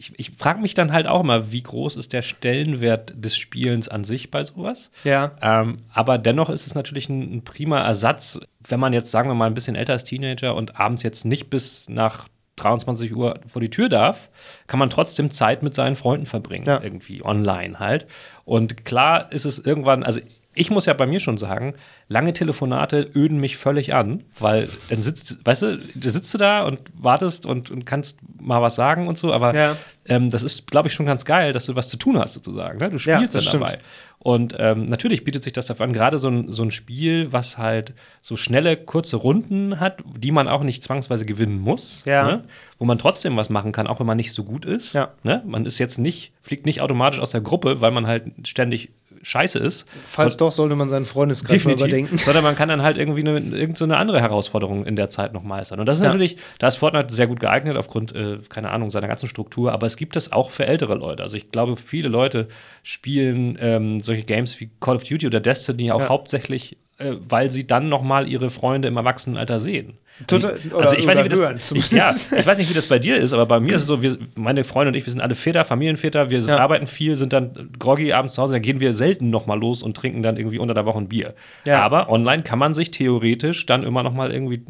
ich, 0.00 0.12
ich 0.16 0.30
frage 0.32 0.60
mich 0.60 0.74
dann 0.74 0.92
halt 0.92 1.06
auch 1.06 1.20
immer, 1.20 1.52
wie 1.52 1.62
groß 1.62 1.94
ist 1.96 2.12
der 2.12 2.22
Stellenwert 2.22 3.12
des 3.16 3.36
Spielens 3.36 3.88
an 3.88 4.02
sich 4.04 4.30
bei 4.30 4.42
sowas? 4.42 4.90
Ja. 5.04 5.32
Ähm, 5.42 5.76
aber 5.92 6.18
dennoch 6.18 6.50
ist 6.50 6.66
es 6.66 6.74
natürlich 6.74 7.08
ein, 7.08 7.36
ein 7.36 7.44
prima 7.44 7.80
Ersatz, 7.80 8.40
wenn 8.66 8.80
man 8.80 8.92
jetzt, 8.92 9.10
sagen 9.10 9.28
wir 9.30 9.34
mal, 9.34 9.46
ein 9.46 9.54
bisschen 9.54 9.76
älter 9.76 9.92
als 9.92 10.04
Teenager 10.04 10.54
und 10.56 10.80
abends 10.80 11.02
jetzt 11.02 11.24
nicht 11.24 11.50
bis 11.50 11.88
nach 11.88 12.28
23 12.56 13.14
Uhr 13.14 13.38
vor 13.46 13.60
die 13.62 13.70
Tür 13.70 13.88
darf, 13.88 14.28
kann 14.66 14.78
man 14.78 14.90
trotzdem 14.90 15.30
Zeit 15.30 15.62
mit 15.62 15.74
seinen 15.74 15.96
Freunden 15.96 16.26
verbringen, 16.26 16.64
Ja. 16.66 16.82
irgendwie 16.82 17.24
online 17.24 17.78
halt. 17.78 18.06
Und 18.44 18.84
klar 18.84 19.32
ist 19.32 19.44
es 19.46 19.58
irgendwann, 19.58 20.02
also 20.02 20.20
ich 20.60 20.70
muss 20.70 20.84
ja 20.86 20.92
bei 20.92 21.06
mir 21.06 21.20
schon 21.20 21.36
sagen, 21.38 21.74
lange 22.08 22.32
Telefonate 22.32 23.10
öden 23.14 23.38
mich 23.40 23.56
völlig 23.56 23.94
an, 23.94 24.22
weil 24.38 24.68
dann 24.90 25.02
sitzt, 25.02 25.44
weißt 25.46 25.62
du, 25.62 25.78
du 25.94 26.10
sitzt 26.10 26.34
du 26.34 26.38
da 26.38 26.62
und 26.64 26.80
wartest 26.94 27.46
und, 27.46 27.70
und 27.70 27.86
kannst 27.86 28.18
mal 28.38 28.60
was 28.60 28.74
sagen 28.74 29.08
und 29.08 29.16
so, 29.16 29.32
aber 29.32 29.54
Ja. 29.54 29.76
ähm, 30.08 30.28
das 30.28 30.42
ist, 30.42 30.70
glaube 30.70 30.88
ich, 30.88 30.94
schon 30.94 31.06
ganz 31.06 31.24
geil, 31.24 31.52
dass 31.54 31.66
du 31.66 31.76
was 31.76 31.88
zu 31.88 31.96
tun 31.96 32.18
hast 32.18 32.34
sozusagen. 32.34 32.78
Ne? 32.78 32.90
Du 32.90 32.96
Ja, 32.96 33.16
spielst 33.16 33.34
das 33.34 33.44
dann 33.44 33.50
stimmt. 33.50 33.62
dabei. 33.64 33.78
Und 34.22 34.54
ähm, 34.58 34.84
natürlich 34.84 35.24
bietet 35.24 35.42
sich 35.42 35.54
das 35.54 35.64
dafür 35.64 35.84
an, 35.86 35.94
gerade 35.94 36.18
so 36.18 36.28
ein, 36.28 36.52
so 36.52 36.62
ein 36.62 36.70
Spiel, 36.70 37.32
was 37.32 37.56
halt 37.56 37.94
so 38.20 38.36
schnelle, 38.36 38.76
kurze 38.76 39.16
Runden 39.16 39.80
hat, 39.80 40.02
die 40.18 40.30
man 40.30 40.46
auch 40.46 40.62
nicht 40.62 40.84
zwangsweise 40.84 41.24
gewinnen 41.24 41.58
muss, 41.58 42.02
Ja. 42.04 42.26
ne? 42.26 42.44
wo 42.78 42.84
man 42.84 42.98
trotzdem 42.98 43.36
was 43.38 43.48
machen 43.48 43.72
kann, 43.72 43.86
auch 43.86 43.98
wenn 43.98 44.06
man 44.06 44.18
nicht 44.18 44.34
so 44.34 44.44
gut 44.44 44.66
ist. 44.66 44.92
Ja. 44.92 45.08
Ne? 45.22 45.42
Man 45.46 45.64
ist 45.64 45.78
jetzt 45.78 45.96
nicht, 45.98 46.32
fliegt 46.42 46.66
nicht 46.66 46.82
automatisch 46.82 47.18
aus 47.18 47.30
der 47.30 47.40
Gruppe, 47.40 47.80
weil 47.80 47.92
man 47.92 48.06
halt 48.06 48.24
ständig 48.46 48.90
scheiße 49.22 49.58
ist. 49.58 49.86
Falls 50.02 50.36
doch, 50.38 50.50
sollte 50.50 50.76
man 50.76 50.88
seinen 50.88 51.04
Freundeskreis 51.04 51.64
mal 51.64 51.74
überdenken. 51.74 52.16
Sondern 52.18 52.42
man 52.42 52.56
kann 52.56 52.68
dann 52.68 52.82
halt 52.82 52.96
irgendwie 52.96 53.20
eine, 53.20 53.32
irgendeine 53.34 53.76
so 53.76 53.84
eine 53.84 53.96
andere 53.98 54.20
Herausforderung 54.20 54.86
in 54.86 54.96
der 54.96 55.10
Zeit 55.10 55.32
noch 55.32 55.42
meistern. 55.42 55.78
Und 55.80 55.86
das 55.86 55.98
ist 55.98 56.02
Ja. 56.04 56.08
natürlich, 56.08 56.36
da 56.58 56.68
ist 56.68 56.76
Fortnite 56.76 57.12
sehr 57.12 57.26
gut 57.26 57.38
geeignet 57.40 57.76
aufgrund, 57.76 58.14
äh, 58.14 58.38
keine 58.48 58.70
Ahnung, 58.70 58.90
seiner 58.90 59.08
ganzen 59.08 59.28
Struktur. 59.28 59.72
Aber 59.72 59.86
es 59.86 59.96
gibt 59.96 60.16
es 60.16 60.32
auch 60.32 60.50
für 60.50 60.66
ältere 60.66 60.94
Leute. 60.94 61.22
Also 61.22 61.36
ich 61.36 61.50
glaube, 61.50 61.76
viele 61.76 62.08
Leute 62.08 62.48
spielen 62.82 63.58
ähm, 63.60 64.00
solche 64.00 64.22
Games 64.22 64.58
wie 64.60 64.70
Call 64.80 64.96
of 64.96 65.04
Duty 65.04 65.26
oder 65.26 65.40
Destiny 65.40 65.90
auch 65.92 66.00
Ja. 66.00 66.08
hauptsächlich, 66.08 66.76
äh, 67.00 67.16
weil 67.28 67.50
sie 67.50 67.66
dann 67.66 67.88
noch 67.88 68.02
mal 68.02 68.28
ihre 68.28 68.50
Freunde 68.50 68.88
im 68.88 68.96
Erwachsenenalter 68.96 69.58
sehen. 69.58 69.94
Total- 70.26 70.52
also 70.52 70.76
oder- 70.76 70.98
ich 70.98 71.06
weiß 71.06 71.22
nicht, 71.22 71.32
wie 71.32 71.40
hören 71.40 71.56
das, 71.56 71.72
ich, 71.72 71.90
ja, 71.92 72.14
ich 72.36 72.46
weiß 72.46 72.58
nicht, 72.58 72.68
wie 72.68 72.74
das 72.74 72.86
bei 72.86 72.98
dir 72.98 73.16
ist, 73.16 73.32
aber 73.32 73.46
bei 73.46 73.58
mir 73.58 73.76
ist 73.76 73.82
es 73.82 73.86
so, 73.88 74.02
wir, 74.02 74.18
meine 74.36 74.64
Freunde 74.64 74.88
und 74.88 74.94
ich, 74.94 75.06
wir 75.06 75.10
sind 75.10 75.22
alle 75.22 75.34
Väter, 75.34 75.64
Familienväter, 75.64 76.28
wir 76.28 76.40
Ja. 76.40 76.58
arbeiten 76.58 76.86
viel, 76.86 77.16
sind 77.16 77.32
dann 77.32 77.70
groggy 77.78 78.12
abends 78.12 78.34
zu 78.34 78.42
Hause, 78.42 78.52
dann 78.52 78.62
gehen 78.62 78.80
wir 78.80 78.92
selten 78.92 79.30
noch 79.30 79.46
mal 79.46 79.58
los 79.58 79.82
und 79.82 79.96
trinken 79.96 80.22
dann 80.22 80.36
irgendwie 80.36 80.58
unter 80.58 80.74
der 80.74 80.84
Woche 80.84 80.98
ein 80.98 81.08
Bier. 81.08 81.34
Ja. 81.66 81.80
Aber 81.82 82.10
online 82.10 82.42
kann 82.42 82.58
man 82.58 82.74
sich 82.74 82.90
theoretisch 82.90 83.64
dann 83.64 83.82
immer 83.82 84.02
noch 84.02 84.12
mal 84.12 84.30
irgendwie 84.30 84.62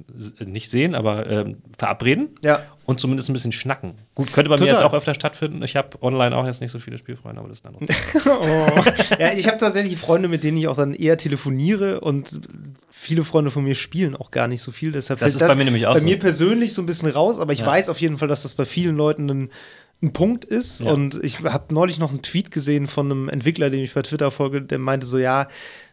nicht 0.47 0.71
sehen, 0.71 0.95
aber 0.95 1.29
ähm, 1.29 1.57
verabreden 1.77 2.29
Ja. 2.45 2.61
Und 2.91 2.99
zumindest 2.99 3.31
ein 3.31 3.33
bisschen 3.33 3.53
schnacken. 3.53 3.95
Gut, 4.17 4.33
könnte 4.33 4.51
bei 4.51 4.57
Total. 4.57 4.73
mir 4.75 4.79
jetzt 4.81 4.85
auch 4.85 4.93
öfter 4.95 5.15
stattfinden. 5.15 5.63
Ich 5.63 5.77
habe 5.77 6.03
online 6.03 6.37
auch 6.37 6.45
jetzt 6.45 6.61
nicht 6.61 6.73
so 6.73 6.81
viele 6.81 6.99
Spielfreunde, 6.99 7.39
aber 7.41 7.49
das 7.49 7.59
ist 7.59 7.67
ein 7.67 7.75
anderes. 7.77 7.97
oh. 8.27 9.15
Ja, 9.19 9.33
ich 9.33 9.47
habe 9.47 9.59
tatsächlich 9.59 9.97
Freunde, 9.97 10.29
mit 10.29 10.43
denen 10.43 10.57
ich 10.57 10.67
auch 10.67 10.77
dann 10.77 10.93
eher 10.93 11.17
telefoniere 11.17 12.01
und 12.01 12.41
viele 12.91 13.23
Freunde 13.25 13.51
von 13.53 13.63
mir 13.63 13.77
spielen 13.77 14.17
auch 14.17 14.31
gar 14.33 14.49
nicht 14.49 14.61
so 14.61 14.73
viel. 14.73 14.91
Deshalb 14.91 15.21
Das 15.21 15.35
ist 15.35 15.39
bei 15.39 15.55
mir 15.55 15.65
nämlich 15.65 15.87
auch 15.87 15.95
bei 15.95 16.01
so. 16.01 16.05
mir 16.05 16.19
persönlich 16.19 16.75
so 16.75 16.83
ein 16.83 16.87
bisschen 16.87 17.09
raus, 17.11 17.39
aber 17.39 17.53
ich 17.53 17.61
Ja. 17.61 17.67
weiß 17.67 17.89
auf 17.89 18.01
jeden 18.01 18.19
Fall, 18.19 18.29
dass 18.29 18.43
das 18.43 18.57
bei 18.57 18.65
vielen 18.65 18.97
Leuten 18.97 19.31
ein, 19.31 19.51
ein 20.03 20.13
Punkt 20.13 20.45
ist. 20.45 20.81
Ja. 20.81 20.91
Und 20.91 21.23
ich 21.23 21.45
habe 21.45 21.73
neulich 21.73 21.99
noch 22.01 22.11
einen 22.11 22.23
Tweet 22.23 22.51
gesehen 22.51 22.89
von 22.89 23.07
einem 23.07 23.29
Entwickler, 23.29 23.71
den 23.71 23.83
ich 23.83 23.95
bei 23.95 24.03
Twitter 24.03 24.31
folge, 24.33 24.63
der 24.63 24.79
meinte 24.79 25.07
so, 25.07 25.17
ja, 25.19 25.47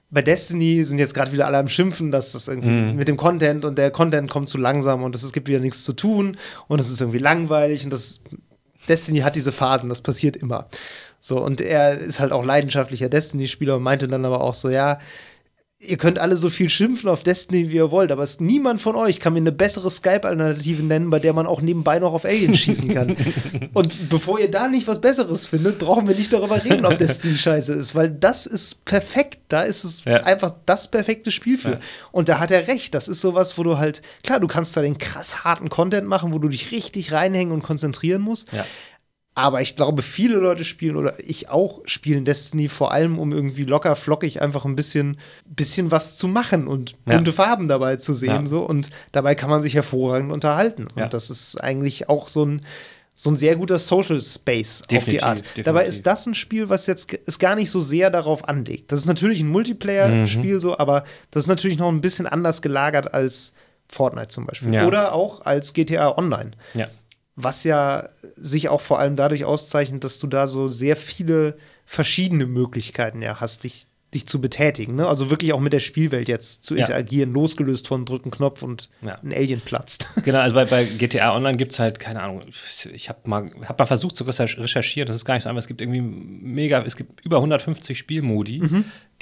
bei 0.09 0.21
Destiny 0.21 0.83
sind 0.85 0.99
jetzt 0.99 1.13
gerade 1.13 1.31
wieder 1.33 1.47
alle 1.47 1.57
am 1.57 1.67
Schimpfen, 1.67 2.11
dass 2.11 2.31
das 2.31 2.47
irgendwie 2.47 2.69
Mhm. 2.69 2.95
mit 2.95 3.07
dem 3.07 3.17
Content 3.17 3.65
und 3.65 3.77
der 3.77 3.91
Content 3.91 4.29
kommt 4.29 4.47
zu 4.49 4.57
langsam 4.57 5.03
und 5.03 5.13
es, 5.15 5.23
es 5.23 5.33
gibt 5.33 5.47
wieder 5.49 5.59
nichts 5.59 5.83
zu 5.83 5.93
tun 5.93 6.37
und 6.67 6.79
es 6.79 6.89
ist 6.89 7.01
irgendwie 7.01 7.19
langweilig 7.19 7.83
und 7.83 7.91
das 7.91 8.23
Destiny 8.87 9.19
hat 9.19 9.35
diese 9.35 9.51
Phasen, 9.51 9.89
das 9.89 10.01
passiert 10.01 10.37
immer. 10.37 10.67
So, 11.19 11.43
und 11.43 11.59
er 11.59 11.97
ist 11.97 12.19
halt 12.21 12.31
auch 12.31 12.45
leidenschaftlicher 12.45 13.09
Destiny-Spieler 13.09 13.75
und 13.77 13.83
meinte 13.83 14.07
dann 14.07 14.23
aber 14.23 14.39
auch 14.39 14.53
so, 14.53 14.69
ja, 14.69 14.99
ihr 15.79 15.97
könnt 15.97 16.17
alle 16.17 16.37
so 16.37 16.49
viel 16.49 16.69
schimpfen 16.69 17.07
auf 17.07 17.21
Destiny, 17.23 17.69
wie 17.69 17.75
ihr 17.75 17.91
wollt, 17.91 18.11
aber 18.11 18.23
es, 18.23 18.39
niemand 18.39 18.81
von 18.81 18.95
euch 18.95 19.19
kann 19.19 19.33
mir 19.33 19.39
eine 19.39 19.51
bessere 19.51 19.91
Skype-Alternative 19.91 20.81
nennen, 20.83 21.11
bei 21.11 21.19
der 21.19 21.33
man 21.33 21.45
auch 21.45 21.61
nebenbei 21.61 21.99
noch 21.99 22.13
auf 22.13 22.25
Aliens 22.25 22.57
schießen 22.57 22.89
kann. 22.91 23.15
Und 23.73 24.09
bevor 24.09 24.39
ihr 24.39 24.49
da 24.49 24.67
nicht 24.67 24.87
was 24.87 24.99
Besseres 25.01 25.45
findet, 25.45 25.77
brauchen 25.77 26.07
wir 26.07 26.15
nicht 26.15 26.33
darüber 26.33 26.63
reden, 26.63 26.83
ob 26.85 26.97
Destiny 26.97 27.35
scheiße 27.37 27.73
ist, 27.73 27.93
weil 27.93 28.09
das 28.09 28.47
ist 28.47 28.85
perfekt. 28.85 29.37
Da 29.49 29.61
ist 29.61 29.83
es 29.83 30.03
Ja. 30.05 30.23
einfach 30.23 30.55
das 30.65 30.89
perfekte 30.89 31.31
Spiel 31.31 31.57
für. 31.59 31.73
Ja. 31.73 31.79
Und 32.11 32.27
da 32.27 32.39
hat 32.39 32.49
er 32.51 32.67
recht. 32.67 32.95
Das 32.95 33.07
ist 33.07 33.21
sowas, 33.21 33.57
wo 33.59 33.63
du 33.63 33.77
halt, 33.77 34.01
klar, 34.23 34.39
du 34.39 34.47
kannst 34.47 34.75
da 34.75 34.81
den 34.81 34.97
krass 34.97 35.43
harten 35.43 35.69
Content 35.69 36.07
machen, 36.07 36.33
wo 36.33 36.39
du 36.39 36.49
dich 36.49 36.71
richtig 36.71 37.11
reinhängen 37.11 37.53
und 37.53 37.61
konzentrieren 37.61 38.21
musst. 38.23 38.51
Ja. 38.51 38.65
Aber 39.37 39.61
ich 39.61 39.75
glaube, 39.75 40.01
viele 40.01 40.37
Leute 40.37 40.63
spielen 40.63 40.95
oder 40.95 41.13
ich 41.19 41.49
auch 41.49 41.81
spielen 41.85 42.25
Destiny 42.25 42.67
vor 42.69 42.91
allem, 42.91 43.19
um 43.19 43.31
irgendwie 43.31 43.65
locker 43.65 43.95
flockig 43.95 44.41
einfach 44.41 44.65
ein 44.65 44.75
bisschen, 44.75 45.17
bisschen 45.45 45.91
was 45.91 46.17
zu 46.17 46.27
machen 46.27 46.67
und 46.67 46.95
Ja. 47.05 47.15
bunte 47.15 47.31
Farben 47.31 47.67
dabei 47.67 47.97
zu 47.97 48.15
sehen. 48.15 48.29
Ja. 48.29 48.45
So. 48.47 48.61
Und 48.61 48.89
dabei 49.11 49.35
kann 49.35 49.49
man 49.51 49.61
sich 49.61 49.75
hervorragend 49.75 50.31
unterhalten. 50.31 50.87
Ja. 50.95 51.03
Und 51.03 51.13
das 51.13 51.29
ist 51.29 51.55
eigentlich 51.63 52.09
auch 52.09 52.29
so 52.29 52.45
ein, 52.45 52.61
so 53.13 53.29
ein 53.29 53.35
sehr 53.35 53.55
guter 53.55 53.77
Social 53.79 54.19
Space 54.21 54.81
auf 54.81 54.87
die 54.87 54.95
Definitiv, 54.95 55.23
Art. 55.23 55.37
definitiv. 55.39 55.65
Dabei 55.65 55.85
ist 55.85 56.07
das 56.07 56.25
ein 56.25 56.33
Spiel, 56.35 56.69
was 56.69 56.87
jetzt 56.87 57.15
es 57.27 57.37
gar 57.39 57.55
nicht 57.55 57.69
so 57.69 57.79
sehr 57.79 58.09
darauf 58.09 58.47
anlegt. 58.49 58.91
Das 58.91 58.99
ist 58.99 59.05
natürlich 59.07 59.41
ein 59.41 59.47
Multiplayer-Spiel 59.49 60.55
Mhm. 60.55 60.59
so, 60.59 60.77
aber 60.79 61.03
das 61.29 61.43
ist 61.43 61.47
natürlich 61.47 61.77
noch 61.77 61.89
ein 61.89 62.01
bisschen 62.01 62.25
anders 62.27 62.61
gelagert 62.63 63.13
als 63.13 63.53
Fortnite 63.87 64.29
zum 64.29 64.45
Beispiel. 64.45 64.73
Ja. 64.73 64.85
Oder 64.87 65.13
auch 65.13 65.41
als 65.45 65.73
GTA 65.73 66.17
Online 66.17 66.51
Ja. 66.73 66.87
Was 67.39 67.63
ja 67.63 68.09
sich 68.35 68.67
auch 68.67 68.81
vor 68.81 68.99
allem 68.99 69.15
dadurch 69.15 69.45
auszeichnet, 69.45 70.03
dass 70.03 70.19
du 70.19 70.27
da 70.27 70.47
so 70.47 70.67
sehr 70.67 70.97
viele 70.97 71.55
verschiedene 71.85 72.45
Möglichkeiten 72.47 73.21
ja 73.21 73.39
hast, 73.39 73.63
dich, 73.63 73.85
dich 74.13 74.25
zu 74.27 74.41
betätigen. 74.41 74.95
Ne? 74.95 75.07
Also 75.07 75.29
wirklich 75.29 75.53
auch 75.53 75.59
mit 75.59 75.71
der 75.71 75.79
Spielwelt 75.79 76.27
jetzt 76.27 76.63
zu 76.65 76.73
Ja. 76.75 76.81
interagieren, 76.81 77.31
losgelöst 77.33 77.87
von 77.87 78.05
drücken 78.05 78.31
Knopf 78.31 78.63
und 78.63 78.89
Ja. 79.01 79.19
ein 79.23 79.31
Alien 79.33 79.61
platzt. 79.61 80.09
Genau, 80.25 80.39
also 80.39 80.55
bei, 80.55 80.65
bei 80.65 80.83
GTA 80.85 81.35
Online 81.35 81.57
gibt 81.57 81.73
es 81.73 81.79
halt, 81.79 81.99
keine 81.99 82.21
Ahnung, 82.23 82.41
ich 82.91 83.07
habe 83.07 83.19
mal, 83.29 83.51
hab 83.65 83.77
mal 83.79 83.85
versucht 83.85 84.15
zu 84.17 84.23
recherch- 84.25 84.57
recherchieren, 84.59 85.07
das 85.07 85.15
ist 85.15 85.25
gar 85.25 85.35
nicht 85.35 85.43
so 85.43 85.49
einfach. 85.49 85.59
Es 85.61 85.67
gibt 85.67 85.79
irgendwie 85.81 86.01
mega, 86.01 86.81
es 86.83 86.95
gibt 86.95 87.23
über 87.25 87.37
150 87.37 87.97
Spielmodi, 87.97 88.61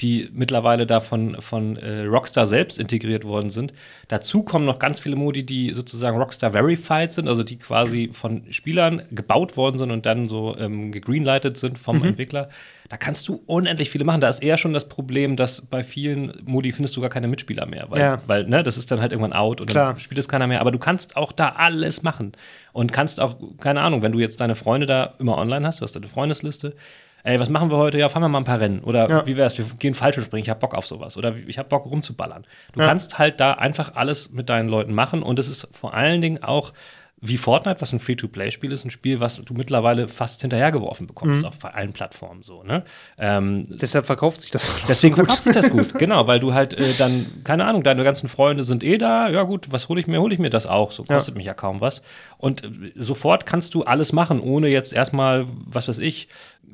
die 0.00 0.28
mittlerweile 0.32 0.86
da 0.86 1.00
von, 1.00 1.40
von 1.40 1.76
äh, 1.76 2.02
Rockstar 2.02 2.46
selbst 2.46 2.78
integriert 2.78 3.24
worden 3.24 3.48
sind. 3.50 3.72
Dazu 4.08 4.42
kommen 4.42 4.66
noch 4.66 4.78
ganz 4.78 4.98
viele 4.98 5.16
Modi, 5.16 5.44
die 5.46 5.72
sozusagen 5.72 6.18
Rockstar 6.18 6.52
Verified 6.52 7.12
sind, 7.12 7.28
also 7.28 7.42
die 7.42 7.56
quasi 7.56 8.10
von 8.12 8.42
Spielern 8.50 9.02
gebaut 9.10 9.56
worden 9.56 9.78
sind 9.78 9.90
und 9.90 10.04
dann 10.04 10.28
so 10.28 10.54
ähm, 10.58 10.92
gegreenlightet 10.92 11.56
sind 11.56 11.78
vom 11.78 12.04
Entwickler. 12.04 12.50
Da 12.88 12.96
kannst 12.96 13.26
du 13.26 13.42
unendlich 13.46 13.90
viele 13.90 14.04
machen. 14.04 14.20
Da 14.20 14.28
ist 14.28 14.42
eher 14.44 14.58
schon 14.58 14.72
das 14.72 14.88
Problem, 14.88 15.34
dass 15.34 15.62
bei 15.62 15.82
vielen 15.82 16.32
Modi 16.44 16.70
findest 16.70 16.94
du 16.96 17.00
gar 17.00 17.10
keine 17.10 17.26
Mitspieler 17.26 17.66
mehr, 17.66 17.86
weil, 17.88 17.98
Ja. 17.98 18.22
weil 18.26 18.44
ne, 18.44 18.62
das 18.62 18.76
ist 18.76 18.90
dann 18.92 19.00
halt 19.00 19.10
irgendwann 19.12 19.32
out 19.32 19.60
und 19.60 19.68
Klar. 19.68 19.92
dann 19.92 20.00
spielt 20.00 20.18
es 20.18 20.28
keiner 20.28 20.46
mehr. 20.46 20.60
Aber 20.60 20.70
du 20.70 20.78
kannst 20.78 21.16
auch 21.16 21.32
da 21.32 21.48
alles 21.56 22.02
machen. 22.02 22.32
Und 22.72 22.92
kannst 22.92 23.20
auch, 23.20 23.36
keine 23.58 23.80
Ahnung, 23.80 24.02
wenn 24.02 24.12
du 24.12 24.18
jetzt 24.20 24.40
deine 24.40 24.54
Freunde 24.54 24.86
da 24.86 25.14
immer 25.18 25.36
online 25.38 25.66
hast, 25.66 25.80
du 25.80 25.84
hast 25.84 25.96
deine 25.96 26.06
Freundesliste, 26.06 26.74
ey, 27.26 27.38
was 27.40 27.48
machen 27.50 27.70
wir 27.70 27.76
heute? 27.76 27.98
Ja, 27.98 28.08
fahren 28.08 28.22
wir 28.22 28.28
mal 28.28 28.38
ein 28.38 28.44
paar 28.44 28.60
Rennen. 28.60 28.80
Oder 28.80 29.08
Ja. 29.08 29.26
wie 29.26 29.36
wär's? 29.36 29.58
Wir 29.58 29.64
gehen 29.78 29.94
Fallschirmspringen, 29.94 30.42
ich 30.42 30.50
hab 30.50 30.60
Bock 30.60 30.74
auf 30.74 30.86
sowas. 30.86 31.16
Oder 31.16 31.34
ich 31.46 31.58
hab 31.58 31.68
Bock 31.68 31.84
rumzuballern. 31.84 32.44
Du 32.72 32.80
Ja. 32.80 32.86
kannst 32.86 33.18
halt 33.18 33.40
da 33.40 33.52
einfach 33.52 33.94
alles 33.96 34.30
mit 34.32 34.48
deinen 34.48 34.68
Leuten 34.68 34.94
machen. 34.94 35.22
Und 35.22 35.38
es 35.38 35.48
ist 35.48 35.68
vor 35.72 35.94
allen 35.94 36.20
Dingen 36.20 36.42
auch 36.42 36.72
wie 37.18 37.38
Fortnite, 37.38 37.80
was 37.80 37.94
ein 37.94 37.98
Free-to-Play-Spiel 37.98 38.70
ist, 38.70 38.84
ein 38.84 38.90
Spiel, 38.90 39.20
was 39.20 39.36
du 39.42 39.54
mittlerweile 39.54 40.06
fast 40.06 40.42
hinterhergeworfen 40.42 41.06
bekommst 41.06 41.42
Mhm. 41.44 41.48
auf 41.48 41.64
allen 41.74 41.94
Plattformen 41.94 42.42
so, 42.42 42.62
ne? 42.62 42.84
Ähm, 43.18 43.64
Deshalb 43.70 44.04
verkauft 44.04 44.42
sich 44.42 44.50
das 44.50 44.68
auch 44.68 44.86
Deswegen 44.86 45.14
so 45.16 45.22
gut. 45.22 45.30
verkauft 45.30 45.44
sich 45.44 45.54
das 45.54 45.70
gut, 45.70 45.94
genau, 45.98 46.26
weil 46.26 46.40
du 46.40 46.52
halt 46.52 46.74
äh, 46.74 46.84
dann, 46.98 47.24
keine 47.42 47.64
Ahnung, 47.64 47.82
deine 47.82 48.04
ganzen 48.04 48.28
Freunde 48.28 48.64
sind 48.64 48.84
eh 48.84 48.98
da, 48.98 49.30
ja 49.30 49.44
gut, 49.44 49.72
was 49.72 49.88
hole 49.88 49.98
ich 49.98 50.06
mir, 50.06 50.20
hole 50.20 50.34
ich 50.34 50.38
mir 50.38 50.50
das 50.50 50.66
auch, 50.66 50.92
so 50.92 51.04
kostet 51.04 51.36
mich 51.36 51.46
ja 51.46 51.54
kaum 51.54 51.80
was. 51.80 52.02
Und 52.36 52.64
äh, 52.64 52.68
sofort 52.94 53.46
kannst 53.46 53.74
du 53.74 53.84
alles 53.84 54.12
machen, 54.12 54.38
ohne 54.38 54.68
jetzt 54.68 54.92
erstmal, 54.92 55.46
was 55.64 55.88
weiß 55.88 56.00
ich, 56.00 56.28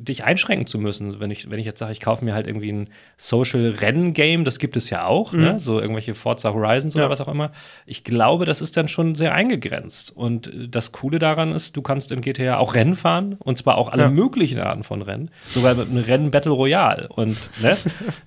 dich 0.05 0.25
einschränken 0.25 0.67
zu 0.67 0.79
müssen. 0.79 1.21
Wenn 1.21 1.31
ich, 1.31 1.51
wenn 1.51 1.59
ich 1.59 1.67
jetzt 1.67 1.79
sage, 1.79 1.93
ich 1.93 2.01
kaufe 2.01 2.25
mir 2.25 2.35
halt 2.35 2.47
irgendwie 2.47 2.73
ein 2.73 2.89
Social-Rennen-Game, 3.17 4.45
das 4.45 4.59
gibt 4.59 4.77
es 4.77 4.91
ja 4.91 5.07
auch, 5.07 5.33
ne? 5.33 5.59
so 5.59 5.81
irgendwelche 5.81 6.15
Forza 6.15 6.53
Horizons 6.53 6.95
oder 6.95 7.05
Ja. 7.05 7.11
was 7.11 7.21
auch 7.21 7.29
immer. 7.29 7.53
Ich 7.87 8.05
glaube, 8.05 8.45
das 8.45 8.61
ist 8.61 8.77
dann 8.77 8.89
schon 8.89 9.15
sehr 9.15 9.35
eingegrenzt. 9.35 10.17
Und 10.17 10.47
äh, 10.49 10.69
das 10.69 10.93
Coole 10.93 11.19
daran 11.19 11.53
ist, 11.53 11.77
du 11.77 11.83
kannst 11.83 12.13
in 12.13 12.21
GTA 12.21 12.59
auch 12.59 12.75
Rennen 12.75 12.95
fahren 12.95 13.37
und 13.39 13.59
zwar 13.59 13.77
auch 13.79 13.91
alle 13.91 14.03
Ja. 14.05 14.11
möglichen 14.11 14.59
Arten 14.61 14.83
von 14.83 15.03
Rennen, 15.03 15.31
sogar 15.47 15.75
mit 15.75 15.89
einem 15.91 16.05
Rennen 16.05 16.31
Battle 16.31 16.53
Royale 16.53 17.09
und 17.09 17.37
ne? 17.63 17.77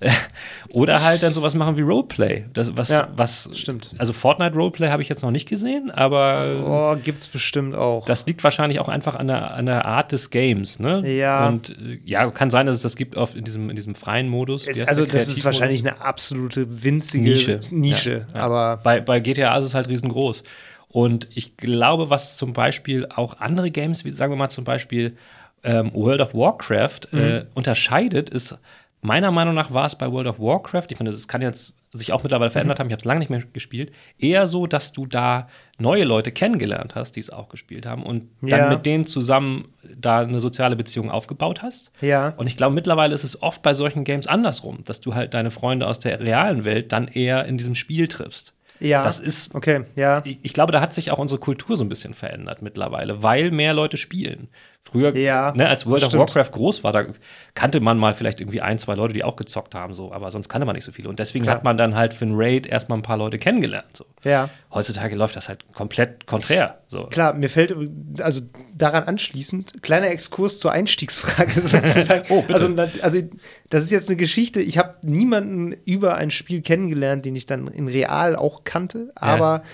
oder 0.70 1.02
halt 1.02 1.22
dann 1.22 1.34
sowas 1.34 1.54
machen 1.54 1.76
wie 1.76 1.82
Roleplay. 1.82 2.44
Das, 2.52 2.76
was, 2.76 2.88
Ja, 2.90 3.08
was 3.16 3.50
stimmt. 3.54 3.90
Also 3.98 4.12
Fortnite 4.12 4.54
Roleplay 4.54 4.88
habe 4.90 5.02
ich 5.02 5.08
jetzt 5.08 5.22
noch 5.22 5.30
nicht 5.30 5.48
gesehen, 5.48 5.90
aber 5.90 6.96
Oh, 6.96 6.96
gibt's 7.02 7.26
bestimmt 7.28 7.74
auch. 7.74 8.04
das 8.04 8.26
liegt 8.26 8.42
wahrscheinlich 8.44 8.80
auch 8.80 8.88
einfach 8.88 9.14
an 9.14 9.28
der, 9.28 9.54
an 9.54 9.66
der 9.66 9.84
Art 9.84 10.12
des 10.12 10.30
Games, 10.30 10.78
ne? 10.78 11.02
Ja. 11.16 11.48
Und 11.48 11.65
äh, 11.70 11.98
ja, 12.04 12.30
kann 12.30 12.50
sein, 12.50 12.66
dass 12.66 12.76
es 12.76 12.82
das 12.82 12.96
gibt 12.96 13.16
auf, 13.16 13.34
in, 13.36 13.44
diesem, 13.44 13.70
in 13.70 13.76
diesem 13.76 13.94
freien 13.94 14.28
Modus. 14.28 14.66
Heißt 14.66 14.88
also, 14.88 15.06
das 15.06 15.28
ist 15.28 15.44
wahrscheinlich 15.44 15.80
eine 15.80 16.00
absolute 16.00 16.82
winzige 16.84 17.30
Nische. 17.30 17.58
Nische 17.72 18.26
Ja, 18.32 18.38
ja. 18.38 18.40
aber 18.42 18.76
bei, 18.82 19.00
bei 19.00 19.20
GTA 19.20 19.56
ist 19.58 19.64
es 19.66 19.74
halt 19.74 19.88
riesengroß. 19.88 20.42
Und 20.88 21.28
ich 21.34 21.56
glaube, 21.56 22.10
was 22.10 22.36
zum 22.36 22.52
Beispiel 22.52 23.06
auch 23.14 23.40
andere 23.40 23.70
Games, 23.70 24.04
wie 24.04 24.10
sagen 24.10 24.32
wir 24.32 24.36
mal 24.36 24.48
zum 24.48 24.64
Beispiel 24.64 25.16
ähm, 25.64 25.92
World 25.94 26.20
of 26.20 26.32
Warcraft, 26.34 27.12
äh, 27.12 27.16
Mhm. 27.16 27.46
unterscheidet, 27.54 28.30
ist 28.30 28.56
meiner 29.02 29.30
Meinung 29.30 29.54
nach 29.54 29.72
war 29.72 29.86
es 29.86 29.96
bei 29.96 30.10
World 30.10 30.26
of 30.28 30.38
Warcraft, 30.40 30.86
ich 30.90 30.98
meine, 30.98 31.10
das 31.10 31.28
kann 31.28 31.42
jetzt 31.42 31.74
sich 31.96 32.12
auch 32.12 32.22
mittlerweile 32.22 32.50
verändert 32.50 32.78
haben, 32.78 32.86
ich 32.86 32.92
habe 32.92 33.00
es 33.00 33.04
lange 33.04 33.20
nicht 33.20 33.30
mehr 33.30 33.42
gespielt, 33.52 33.92
eher 34.18 34.46
so, 34.46 34.66
dass 34.66 34.92
du 34.92 35.06
da 35.06 35.48
neue 35.78 36.04
Leute 36.04 36.32
kennengelernt 36.32 36.94
hast, 36.94 37.16
die 37.16 37.20
es 37.20 37.30
auch 37.30 37.48
gespielt 37.48 37.86
haben 37.86 38.02
und 38.04 38.28
dann 38.42 38.60
Ja. 38.60 38.70
mit 38.70 38.86
denen 38.86 39.04
zusammen 39.06 39.68
da 39.96 40.20
eine 40.20 40.40
soziale 40.40 40.76
Beziehung 40.76 41.10
aufgebaut 41.10 41.62
hast. 41.62 41.92
Ja. 42.00 42.30
Und 42.36 42.46
ich 42.46 42.56
glaube, 42.56 42.74
mittlerweile 42.74 43.14
ist 43.14 43.24
es 43.24 43.42
oft 43.42 43.62
bei 43.62 43.74
solchen 43.74 44.04
Games 44.04 44.26
andersrum, 44.26 44.84
dass 44.84 45.00
du 45.00 45.14
halt 45.14 45.34
deine 45.34 45.50
Freunde 45.50 45.86
aus 45.86 45.98
der 45.98 46.20
realen 46.20 46.64
Welt 46.64 46.92
dann 46.92 47.08
eher 47.08 47.44
in 47.46 47.58
diesem 47.58 47.74
Spiel 47.74 48.08
triffst. 48.08 48.54
ja. 48.80 49.02
Das 49.02 49.20
ist, 49.20 49.54
okay, 49.54 49.84
ja. 49.96 50.20
ich, 50.24 50.38
ich 50.42 50.52
glaube, 50.52 50.72
da 50.72 50.80
hat 50.80 50.92
sich 50.94 51.10
auch 51.10 51.18
unsere 51.18 51.40
Kultur 51.40 51.76
so 51.76 51.84
ein 51.84 51.88
bisschen 51.88 52.14
verändert 52.14 52.62
mittlerweile, 52.62 53.22
weil 53.22 53.50
mehr 53.50 53.72
Leute 53.74 53.96
spielen. 53.96 54.48
Früher, 54.90 55.16
Ja, 55.16 55.52
ne, 55.52 55.68
als 55.68 55.84
World 55.84 56.04
of. 56.04 56.14
Warcraft 56.14 56.52
groß 56.52 56.84
war, 56.84 56.92
da 56.92 57.06
kannte 57.54 57.80
man 57.80 57.98
mal 57.98 58.14
vielleicht 58.14 58.40
irgendwie 58.40 58.60
ein, 58.60 58.78
zwei 58.78 58.94
Leute, 58.94 59.14
die 59.14 59.24
auch 59.24 59.34
gezockt 59.34 59.74
haben, 59.74 59.94
so, 59.94 60.12
aber 60.12 60.30
sonst 60.30 60.48
kannte 60.48 60.64
man 60.64 60.76
nicht 60.76 60.84
so 60.84 60.92
viele. 60.92 61.08
Und 61.08 61.18
deswegen 61.18 61.44
Klar. 61.44 61.56
hat 61.56 61.64
man 61.64 61.76
dann 61.76 61.96
halt 61.96 62.14
für 62.14 62.24
einen 62.24 62.34
Raid 62.36 62.68
erstmal 62.68 62.98
ein 62.98 63.02
paar 63.02 63.16
Leute 63.16 63.38
kennengelernt. 63.38 63.96
So. 63.96 64.04
Ja. 64.22 64.48
Heutzutage 64.72 65.16
läuft 65.16 65.34
das 65.34 65.48
halt 65.48 65.64
komplett 65.74 66.26
konträr. 66.26 66.78
So. 66.86 67.06
Klar, 67.06 67.34
mir 67.34 67.48
fällt 67.50 67.74
also 68.20 68.42
daran 68.76 69.04
anschließend 69.04 69.82
kleiner 69.82 70.08
Exkurs 70.08 70.60
zur 70.60 70.70
Einstiegsfrage 70.70 71.60
sozusagen. 71.60 72.22
Oh, 72.28 72.42
bitte. 72.42 72.54
Also, 72.54 72.76
also 73.02 73.22
das 73.70 73.82
ist 73.82 73.90
jetzt 73.90 74.08
eine 74.08 74.16
Geschichte. 74.16 74.60
Ich 74.60 74.78
habe 74.78 74.94
niemanden 75.02 75.72
über 75.84 76.14
ein 76.14 76.30
Spiel 76.30 76.62
kennengelernt, 76.62 77.24
den 77.24 77.34
ich 77.34 77.46
dann 77.46 77.66
in 77.66 77.88
real 77.88 78.36
auch 78.36 78.62
kannte, 78.62 79.10
aber 79.16 79.64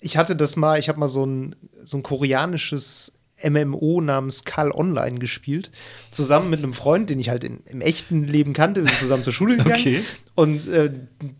ich 0.00 0.16
hatte 0.16 0.34
das 0.34 0.56
mal. 0.56 0.78
Ich 0.78 0.88
habe 0.88 0.98
mal 0.98 1.08
so 1.08 1.26
ein 1.26 1.56
so 1.82 1.98
ein 1.98 2.02
koreanisches 2.02 3.12
MMO 3.42 4.00
namens 4.00 4.44
Kal 4.44 4.70
Online 4.70 5.18
gespielt, 5.18 5.70
zusammen 6.10 6.48
mit 6.50 6.60
einem 6.62 6.72
Freund, 6.72 7.10
den 7.10 7.18
ich 7.20 7.28
halt 7.28 7.44
in, 7.44 7.60
im 7.66 7.80
echten 7.82 8.24
Leben 8.24 8.52
kannte. 8.54 8.80
Wir 8.82 8.88
sind 8.88 8.98
zusammen 8.98 9.24
zur 9.24 9.32
Schule 9.32 9.56
gegangen. 9.58 9.74
Okay. 9.78 10.02
Und 10.34 10.66
äh, 10.68 10.90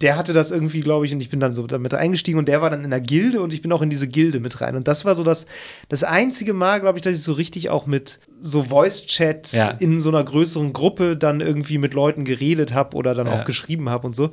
der 0.02 0.16
hatte 0.16 0.32
das 0.32 0.50
irgendwie, 0.50 0.80
glaube 0.80 1.06
ich, 1.06 1.12
und 1.14 1.20
ich 1.20 1.30
bin 1.30 1.40
dann 1.40 1.54
so 1.54 1.66
damit 1.66 1.94
eingestiegen 1.94 2.38
und 2.38 2.48
der 2.48 2.60
war 2.60 2.68
dann 2.70 2.84
in 2.84 2.90
der 2.90 3.00
Gilde 3.00 3.40
und 3.40 3.52
ich 3.52 3.62
bin 3.62 3.72
auch 3.72 3.82
in 3.82 3.90
diese 3.90 4.08
Gilde 4.08 4.40
mit 4.40 4.60
rein. 4.60 4.76
Und 4.76 4.88
das 4.88 5.04
war 5.04 5.14
so 5.14 5.24
das, 5.24 5.46
das 5.88 6.04
einzige 6.04 6.52
Mal, 6.52 6.80
glaube 6.80 6.98
ich, 6.98 7.02
dass 7.02 7.14
ich 7.14 7.22
so 7.22 7.32
richtig 7.32 7.70
auch 7.70 7.86
mit 7.86 8.20
so 8.40 8.62
Voice-Chat 8.64 9.52
Ja. 9.52 9.70
in 9.70 9.98
so 10.00 10.10
einer 10.10 10.22
größeren 10.22 10.72
Gruppe 10.74 11.16
dann 11.16 11.40
irgendwie 11.40 11.78
mit 11.78 11.94
Leuten 11.94 12.24
geredet 12.24 12.74
habe 12.74 12.96
oder 12.96 13.14
dann 13.14 13.26
Ja. 13.26 13.40
auch 13.40 13.44
geschrieben 13.44 13.88
habe 13.88 14.06
und 14.06 14.14
so. 14.14 14.30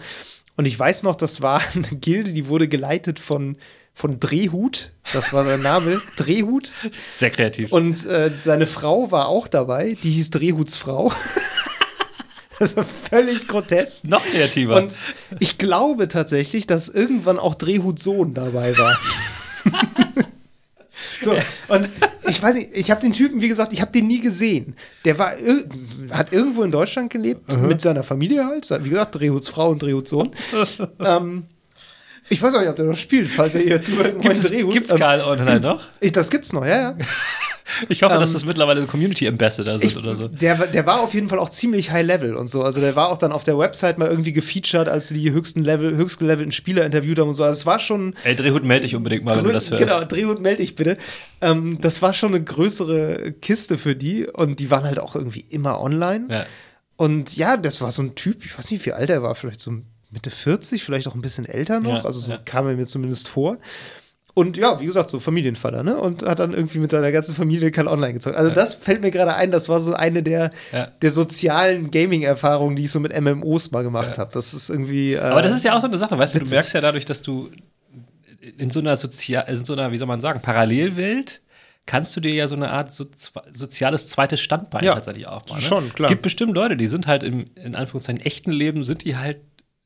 Und 0.55 0.65
ich 0.65 0.77
weiß 0.77 1.03
noch, 1.03 1.15
das 1.15 1.41
war 1.41 1.61
eine 1.75 1.97
Gilde, 1.99 2.33
die 2.33 2.47
wurde 2.47 2.67
geleitet 2.67 3.19
von 3.19 3.55
von 3.93 4.19
Drehhut. 4.19 4.91
Das 5.13 5.33
war 5.33 5.43
sein 5.45 5.61
Name, 5.61 6.01
Drehhut. 6.17 6.73
Sehr 7.13 7.29
kreativ. 7.29 7.71
Und 7.71 8.05
äh, 8.05 8.31
seine 8.39 8.67
Frau 8.67 9.11
war 9.11 9.27
auch 9.27 9.47
dabei, 9.47 9.95
die 10.01 10.11
hieß 10.11 10.31
Drehhuts 10.31 10.75
Frau. 10.75 11.11
Das 12.59 12.77
war 12.77 12.85
völlig 12.85 13.47
grotesk. 13.47 14.07
Noch 14.07 14.23
kreativer. 14.23 14.75
Und 14.75 14.97
ich 15.39 15.57
glaube 15.57 16.07
tatsächlich, 16.07 16.67
dass 16.67 16.87
irgendwann 16.87 17.39
auch 17.39 17.55
Drehhuts 17.55 18.03
Sohn 18.03 18.33
dabei 18.35 18.77
war. 18.77 18.95
So, 21.19 21.35
und 21.69 21.89
ich 22.27 22.41
weiß 22.41 22.55
nicht, 22.55 22.69
ich 22.73 22.91
habe 22.91 22.99
den 23.01 23.13
Typen, 23.13 23.39
wie 23.41 23.47
gesagt, 23.47 23.71
ich 23.71 23.81
habe 23.81 23.91
den 23.91 24.07
nie 24.07 24.19
gesehen. 24.19 24.75
Der 25.05 25.17
war, 25.17 25.33
hat 26.11 26.33
irgendwo 26.33 26.63
in 26.63 26.71
Deutschland 26.71 27.11
gelebt, 27.11 27.57
mit 27.61 27.79
seiner 27.81 28.03
Familie 28.03 28.45
halt. 28.45 28.69
Wie 28.83 28.89
gesagt, 28.89 29.15
Drehhuts 29.15 29.47
Frau 29.47 29.69
und 29.69 29.81
Drehhuts 29.81 30.09
Sohn. 30.09 30.31
ähm, 30.99 31.45
ich 32.33 32.41
weiß 32.41 32.53
auch 32.55 32.59
nicht, 32.59 32.69
ob 32.69 32.75
der 32.75 32.85
noch 32.85 32.97
spielt, 32.97 33.29
falls 33.29 33.55
er 33.55 33.61
hier 33.61 33.79
zuhört. 33.79 34.21
Gibt 34.21 34.35
es 34.37 34.49
gibt's 34.51 34.91
Ähm, 34.91 34.97
Karl 34.97 35.21
online 35.21 35.59
noch? 35.61 35.81
ich, 35.99 36.11
das 36.11 36.29
gibt's 36.29 36.51
noch, 36.53 36.65
ja, 36.65 36.77
ja. 36.91 36.97
Ich 37.87 38.03
hoffe, 38.03 38.19
dass 38.19 38.29
ähm, 38.29 38.33
das 38.33 38.45
mittlerweile 38.45 38.85
Community 38.85 39.25
Ambassador 39.25 39.79
sind 39.79 39.87
Ich, 39.89 39.97
oder 39.97 40.15
so. 40.17 40.27
der, 40.27 40.59
war- 40.59 40.67
der 40.67 40.85
war 40.85 40.99
auf 40.99 41.13
jeden 41.13 41.29
Fall 41.29 41.39
auch 41.39 41.47
ziemlich 41.47 41.91
high 41.91 42.05
level 42.05 42.35
und 42.35 42.49
so. 42.49 42.61
Also 42.61 42.81
der 42.81 42.95
war 42.97 43.07
auch 43.09 43.17
dann 43.17 43.31
auf 43.31 43.45
der 43.45 43.57
Website 43.57 43.97
mal 43.97 44.09
irgendwie 44.09 44.33
gefeatured, 44.33 44.89
als 44.89 45.07
sie 45.07 45.13
die 45.19 45.31
höchsten 45.31 45.63
Level, 45.63 45.95
höchst 45.95 46.19
gelevelten 46.19 46.51
Spieler 46.51 46.85
interviewt 46.85 47.19
haben 47.19 47.29
und 47.29 47.33
so. 47.35 47.43
Also 47.43 47.59
es 47.61 47.65
war 47.65 47.79
schon. 47.79 48.15
Ey, 48.25 48.35
Drehhut, 48.35 48.65
melde 48.65 48.83
dich 48.83 48.95
unbedingt 48.97 49.23
mal, 49.23 49.37
wenn 49.37 49.45
du 49.45 49.51
das 49.53 49.71
hörst. 49.71 49.81
Genau, 49.81 50.03
Drehhut 50.03 50.41
melde 50.41 50.61
dich 50.61 50.75
bitte. 50.75 50.97
Ähm, 51.39 51.79
das 51.79 52.01
war 52.01 52.13
schon 52.13 52.35
eine 52.35 52.43
größere 52.43 53.31
Kiste 53.41 53.77
für 53.77 53.95
die 53.95 54.27
und 54.27 54.59
die 54.59 54.69
waren 54.69 54.83
halt 54.83 54.99
auch 54.99 55.15
irgendwie 55.15 55.45
immer 55.49 55.79
online. 55.79 56.25
Ja. 56.29 56.45
Und 56.97 57.35
ja, 57.37 57.55
das 57.55 57.79
war 57.79 57.91
so 57.93 58.01
ein 58.01 58.13
Typ, 58.15 58.43
ich 58.45 58.57
weiß 58.57 58.71
nicht, 58.71 58.85
wie 58.85 58.91
alt 58.91 59.09
er 59.09 59.23
war, 59.23 59.35
vielleicht 59.35 59.61
so 59.61 59.71
Mitte 60.13 60.29
40, 60.29 60.83
vielleicht 60.83 61.07
auch 61.07 61.15
ein 61.15 61.21
bisschen 61.21 61.45
älter 61.45 61.79
noch. 61.79 61.97
Ja, 61.99 62.05
also 62.05 62.19
so 62.19 62.31
ja. 62.33 62.37
kam 62.37 62.67
er 62.67 62.75
mir 62.75 62.85
zumindest 62.85 63.27
vor. 63.27 63.57
Und 64.35 64.57
ja, 64.57 64.79
wie 64.79 64.85
gesagt, 64.87 65.11
so 65.11 65.19
Familienvater, 65.19 65.83
ne? 65.83 65.95
Und 65.95 66.23
hat 66.23 66.39
dann 66.39 66.53
irgendwie 66.53 66.79
mit 66.79 66.89
seiner 66.89 67.11
ganzen 67.11 67.35
Familie 67.35 67.69
kein 67.69 67.87
Online 67.87 68.13
gezogen. 68.13 68.35
Also 68.35 68.51
das 68.51 68.73
fällt 68.73 69.01
mir 69.03 69.11
gerade 69.11 69.35
ein, 69.35 69.51
das 69.51 69.69
war 69.69 69.79
so 69.79 69.93
eine 69.93 70.23
der, 70.23 70.51
Ja. 70.71 70.87
der 70.87 71.11
sozialen 71.11 71.91
Gaming-Erfahrungen, 71.91 72.75
die 72.75 72.83
ich 72.83 72.91
so 72.91 72.99
mit 72.99 73.19
MMOs 73.19 73.69
mal 73.71 73.83
gemacht 73.83 74.17
habe. 74.17 74.31
Das 74.33 74.55
ist 74.55 74.69
irgendwie. 74.69 75.13
Äh, 75.13 75.19
Aber 75.19 75.43
das 75.43 75.55
ist 75.55 75.63
ja 75.63 75.75
auch 75.77 75.81
so 75.81 75.87
eine 75.87 75.99
Sache, 75.99 76.17
weißt 76.17 76.33
du, 76.33 76.39
du 76.39 76.49
merkst 76.49 76.73
ja 76.73 76.81
dadurch, 76.81 77.05
dass 77.05 77.21
du 77.21 77.51
in 78.57 78.71
so 78.71 78.79
einer 78.79 78.95
sozial, 78.95 79.45
in 79.47 79.63
so 79.63 79.73
einer, 79.73 79.91
wie 79.91 79.97
soll 79.97 80.07
man 80.07 80.19
sagen, 80.19 80.41
Parallelwelt 80.41 81.41
kannst 81.85 82.15
du 82.15 82.19
dir 82.19 82.33
ja 82.33 82.47
so 82.47 82.55
eine 82.55 82.71
Art 82.71 82.91
so, 82.91 83.05
soziales 83.51 84.07
zweites 84.07 84.41
Standbein 84.41 84.83
Ja, 84.83 84.93
tatsächlich 84.93 85.27
aufbauen. 85.27 85.57
Ne? 85.57 85.63
schon, 85.63 85.93
klar. 85.93 86.07
Es 86.07 86.09
gibt 86.09 86.21
bestimmt 86.23 86.55
Leute, 86.55 86.77
die 86.77 86.87
sind 86.87 87.07
halt 87.07 87.23
im, 87.23 87.45
in 87.55 87.75
Anführungszeichen, 87.75 88.21
echten 88.21 88.51
Leben, 88.51 88.83
sind 88.83 89.03
die 89.03 89.15
halt 89.17 89.41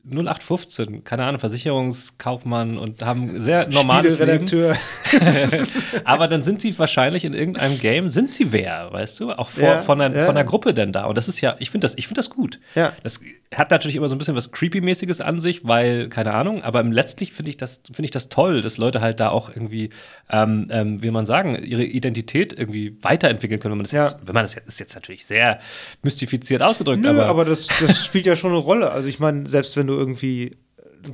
0815, 0.10 1.04
keine 1.04 1.26
Ahnung, 1.26 1.40
Versicherungskaufmann 1.40 2.78
und 2.78 3.04
haben 3.04 3.40
sehr 3.40 3.68
normales 3.68 4.20
Leben. 4.20 4.48
Aber 6.06 6.28
dann 6.28 6.44
sind 6.44 6.62
sie 6.62 6.78
wahrscheinlich 6.80 7.26
in 7.26 7.34
irgendeinem 7.34 7.78
Game, 7.80 8.10
sind 8.10 8.34
sie 8.34 8.54
wer, 8.54 8.92
weißt 8.92 9.20
du? 9.20 9.32
Auch 9.34 9.50
vor, 9.50 9.64
Ja, 9.64 9.82
von, 9.82 10.00
der, 10.00 10.12
ja. 10.12 10.26
von 10.26 10.36
der 10.36 10.46
Gruppe 10.46 10.74
denn 10.74 10.92
da. 10.92 11.06
Und 11.06 11.18
das 11.18 11.28
ist 11.28 11.42
ja, 11.42 11.56
ich 11.60 11.72
finde 11.72 11.86
das, 11.86 11.98
ich 11.98 12.08
finde 12.08 12.20
das 12.20 12.30
gut. 12.30 12.60
Ja. 12.76 12.94
Das 13.04 13.20
hat 13.54 13.72
natürlich 13.72 13.96
immer 13.96 14.08
so 14.08 14.16
ein 14.16 14.18
bisschen 14.18 14.36
was 14.36 14.52
Creepy-mäßiges 14.52 15.22
an 15.22 15.40
sich, 15.40 15.66
weil, 15.66 16.10
keine 16.10 16.34
Ahnung, 16.34 16.64
aber 16.64 16.84
letztlich 16.84 17.34
finde 17.34 17.50
ich 17.50 17.58
das, 17.58 17.84
finde 17.86 18.06
ich 18.06 18.12
das 18.12 18.30
toll, 18.30 18.62
dass 18.62 18.78
Leute 18.78 19.02
halt 19.02 19.20
da 19.20 19.30
auch 19.30 19.50
irgendwie, 19.50 19.90
ähm, 20.30 20.68
ähm, 20.70 21.02
wie 21.02 21.12
man 21.12 21.26
sagen, 21.26 21.62
ihre 21.62 21.84
Identität 21.84 22.58
irgendwie 22.58 22.98
weiterentwickeln 23.02 23.60
können. 23.60 23.74
Wenn 23.74 23.80
man 23.80 23.86
das 23.86 23.92
jetzt, 23.92 24.20
wenn 24.26 24.34
man 24.34 24.44
das 24.44 24.56
jetzt, 24.56 24.68
ist 24.68 24.80
jetzt 24.80 24.96
natürlich 24.96 25.26
sehr 25.26 25.60
mystifiziert 26.02 26.62
ausgedrückt, 26.62 27.02
Nö, 27.02 27.10
aber, 27.10 27.26
aber, 27.26 27.46
das, 27.46 27.68
das 27.80 28.06
spielt 28.06 28.26
ja 28.26 28.36
schon 28.36 28.52
eine 28.52 28.60
Rolle. 28.60 28.92
Also 28.92 29.10
ich 29.10 29.20
meine, 29.20 29.48
selbst 29.48 29.76
wenn 29.78 29.88
du 29.88 29.97
irgendwie 29.98 30.52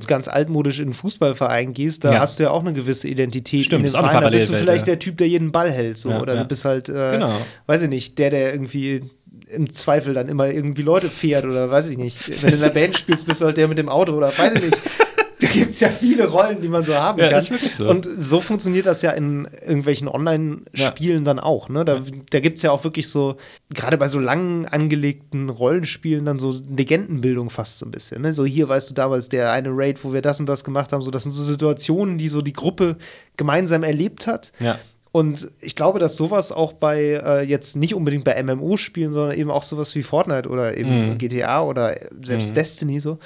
ganz 0.08 0.28
altmodisch 0.28 0.78
in 0.80 0.86
einen 0.86 0.94
Fußballverein 0.94 1.72
gehst, 1.72 2.04
da 2.04 2.12
Ja. 2.14 2.20
hast 2.20 2.38
du 2.38 2.44
ja 2.44 2.50
auch 2.50 2.60
eine 2.60 2.72
gewisse 2.72 3.08
Identität 3.08 3.64
Stimmt, 3.64 3.84
in 3.86 3.92
dem 3.92 3.98
Verein. 4.00 4.22
Da 4.22 4.30
bist 4.30 4.48
du 4.48 4.54
vielleicht 4.54 4.86
ja. 4.86 4.92
der 4.94 4.98
Typ, 4.98 5.18
der 5.18 5.28
jeden 5.28 5.52
Ball 5.52 5.70
hält, 5.70 5.98
so. 5.98 6.10
Ja, 6.10 6.20
oder 6.20 6.36
du 6.36 6.44
bist 6.44 6.64
halt, 6.64 6.88
äh, 6.88 7.12
Genau. 7.12 7.32
weiß 7.66 7.82
ich 7.82 7.88
nicht, 7.88 8.18
der, 8.18 8.30
der 8.30 8.52
irgendwie 8.52 9.02
im 9.48 9.72
Zweifel 9.72 10.14
dann 10.14 10.28
immer 10.28 10.48
irgendwie 10.48 10.82
Leute 10.82 11.08
fährt 11.10 11.44
oder 11.44 11.70
weiß 11.70 11.88
ich 11.90 11.98
nicht. 11.98 12.42
Wenn 12.42 12.50
du 12.50 12.56
in 12.56 12.62
der 12.62 12.70
Band 12.70 12.96
spielst, 12.96 13.26
bist 13.26 13.40
du 13.40 13.44
halt 13.44 13.56
der 13.56 13.68
mit 13.68 13.78
dem 13.78 13.88
Auto 13.88 14.12
oder 14.14 14.36
weiß 14.36 14.54
ich 14.54 14.62
nicht. 14.62 14.80
Da 15.44 15.50
gibt 15.52 15.70
es 15.70 15.80
ja 15.80 15.88
viele 15.90 16.26
Rollen, 16.28 16.60
die 16.60 16.68
man 16.68 16.84
so 16.84 16.94
haben 16.94 17.18
Ja, 17.20 17.28
kann. 17.28 17.38
ist 17.38 17.50
wirklich 17.50 17.74
so. 17.74 17.88
Und 17.88 18.08
so 18.16 18.40
funktioniert 18.40 18.86
das 18.86 19.02
ja 19.02 19.10
in 19.12 19.46
irgendwelchen 19.66 20.08
Online-Spielen 20.08 21.24
dann 21.24 21.38
auch. 21.38 21.68
Ne? 21.68 21.84
Da, 21.84 22.00
da 22.30 22.40
gibt 22.40 22.56
es 22.58 22.62
ja 22.62 22.70
auch 22.70 22.84
wirklich 22.84 23.08
so, 23.08 23.36
gerade 23.72 23.98
bei 23.98 24.08
so 24.08 24.18
lang 24.18 24.66
angelegten 24.66 25.48
Rollenspielen, 25.50 26.24
dann 26.24 26.38
so 26.38 26.54
Legendenbildung 26.76 27.50
fast 27.50 27.78
so 27.78 27.86
ein 27.86 27.90
bisschen. 27.90 28.22
Ne? 28.22 28.32
So 28.32 28.44
hier, 28.44 28.68
weißt 28.68 28.90
du, 28.90 28.94
damals 28.94 29.28
der 29.28 29.50
eine 29.52 29.70
Raid, 29.72 30.02
wo 30.04 30.12
wir 30.12 30.22
das 30.22 30.40
und 30.40 30.46
das 30.46 30.64
gemacht 30.64 30.92
haben, 30.92 31.02
so 31.02 31.10
das 31.10 31.24
sind 31.24 31.32
so 31.32 31.42
Situationen, 31.42 32.18
die 32.18 32.28
so 32.28 32.40
die 32.40 32.52
Gruppe 32.52 32.96
gemeinsam 33.36 33.82
erlebt 33.82 34.26
hat. 34.26 34.52
ja. 34.60 34.78
Und 35.12 35.46
ich 35.60 35.76
glaube, 35.76 36.00
dass 36.00 36.16
sowas 36.16 36.50
auch 36.50 36.72
bei 36.72 37.20
äh, 37.24 37.42
jetzt 37.42 37.76
nicht 37.76 37.94
unbedingt 37.94 38.24
bei 38.24 38.42
MMO-Spielen, 38.42 39.12
sondern 39.12 39.38
eben 39.38 39.48
auch 39.48 39.62
sowas 39.62 39.94
wie 39.94 40.02
Fortnite 40.02 40.48
oder 40.48 40.76
eben 40.76 41.10
Mhm. 41.10 41.18
GTA 41.18 41.62
oder 41.62 41.94
selbst 42.24 42.56
Destiny 42.56 42.98
so, 42.98 43.20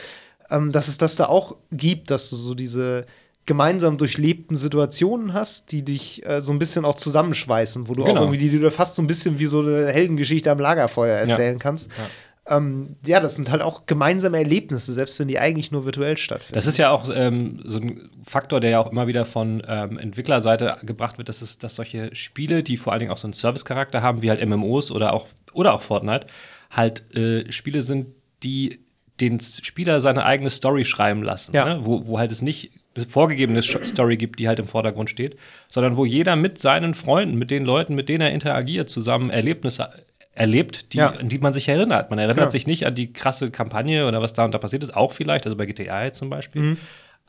ähm, 0.50 0.72
dass 0.72 0.88
es 0.88 0.98
das 0.98 1.16
da 1.16 1.26
auch 1.26 1.56
gibt, 1.72 2.10
dass 2.10 2.30
du 2.30 2.36
so 2.36 2.54
diese 2.54 3.04
gemeinsam 3.46 3.96
durchlebten 3.96 4.56
Situationen 4.56 5.32
hast, 5.32 5.72
die 5.72 5.82
dich 5.82 6.24
äh, 6.26 6.42
so 6.42 6.52
ein 6.52 6.58
bisschen 6.58 6.84
auch 6.84 6.94
zusammenschweißen, 6.96 7.88
wo 7.88 7.94
du 7.94 8.04
Genau. 8.04 8.20
auch 8.20 8.24
irgendwie, 8.24 8.38
die 8.50 8.58
du 8.58 8.70
fast 8.70 8.94
so 8.94 9.02
ein 9.02 9.06
bisschen 9.06 9.38
wie 9.38 9.46
so 9.46 9.60
eine 9.60 9.86
Heldengeschichte 9.86 10.50
am 10.50 10.58
Lagerfeuer 10.58 11.16
erzählen 11.16 11.58
kannst. 11.58 11.90
Ähm, 12.46 12.96
ja, 13.04 13.20
das 13.20 13.34
sind 13.36 13.50
halt 13.50 13.60
auch 13.62 13.84
gemeinsame 13.86 14.38
Erlebnisse, 14.38 14.92
selbst 14.92 15.18
wenn 15.18 15.28
die 15.28 15.38
eigentlich 15.38 15.70
nur 15.70 15.84
virtuell 15.84 16.16
stattfinden. 16.16 16.54
Das 16.54 16.66
ist 16.66 16.78
ja 16.78 16.90
auch 16.90 17.10
ähm, 17.14 17.60
so 17.64 17.78
ein 17.78 18.08
Faktor, 18.24 18.60
der 18.60 18.70
ja 18.70 18.80
auch 18.80 18.90
immer 18.90 19.06
wieder 19.06 19.24
von 19.26 19.62
ähm, 19.66 19.98
Entwicklerseite 19.98 20.76
gebracht 20.82 21.18
wird, 21.18 21.28
dass 21.28 21.42
es, 21.42 21.58
dass 21.58 21.74
solche 21.74 22.14
Spiele, 22.14 22.62
die 22.62 22.76
vor 22.78 22.92
allen 22.92 23.00
Dingen 23.00 23.12
auch 23.12 23.18
so 23.18 23.26
einen 23.26 23.34
Service-Charakter 23.34 24.02
haben, 24.02 24.22
wie 24.22 24.30
halt 24.30 24.46
MMOs 24.46 24.90
oder 24.90 25.12
auch, 25.12 25.26
oder 25.52 25.74
auch 25.74 25.82
Fortnite, 25.82 26.26
halt 26.70 27.14
äh, 27.14 27.50
Spiele 27.52 27.82
sind, 27.82 28.08
die 28.42 28.80
den 29.20 29.40
Spieler 29.40 30.00
seine 30.00 30.24
eigene 30.24 30.50
Story 30.50 30.84
schreiben 30.84 31.22
lassen. 31.22 31.54
Ja. 31.54 31.64
Ne? 31.64 31.80
Wo, 31.84 32.06
wo 32.06 32.18
halt 32.18 32.32
es 32.32 32.42
nicht 32.42 32.70
eine 32.96 33.06
vorgegebene 33.06 33.62
Story 33.62 34.16
gibt, 34.16 34.38
die 34.38 34.48
halt 34.48 34.58
im 34.58 34.66
Vordergrund 34.66 35.10
steht, 35.10 35.36
sondern 35.68 35.96
wo 35.96 36.04
jeder 36.04 36.36
mit 36.36 36.58
seinen 36.58 36.94
Freunden, 36.94 37.36
mit 37.36 37.50
den 37.50 37.64
Leuten, 37.64 37.94
mit 37.94 38.08
denen 38.08 38.22
er 38.22 38.32
interagiert, 38.32 38.88
zusammen 38.90 39.30
Erlebnisse 39.30 39.88
erlebt, 40.32 40.92
die, 40.92 40.98
Ja. 40.98 41.10
an 41.10 41.28
die 41.28 41.38
man 41.38 41.52
sich 41.52 41.68
erinnert. 41.68 42.10
Man 42.10 42.18
erinnert 42.18 42.36
Genau. 42.38 42.50
sich 42.50 42.66
nicht 42.66 42.86
an 42.86 42.94
die 42.94 43.12
krasse 43.12 43.50
Kampagne 43.50 44.06
oder 44.06 44.22
was 44.22 44.32
da 44.34 44.44
und 44.44 44.54
da 44.54 44.58
passiert 44.58 44.82
ist, 44.84 44.96
auch 44.96 45.12
vielleicht, 45.12 45.44
also 45.46 45.56
bei 45.56 45.66
GTA 45.66 46.12
zum 46.12 46.30
Beispiel. 46.30 46.62
Mhm. 46.62 46.76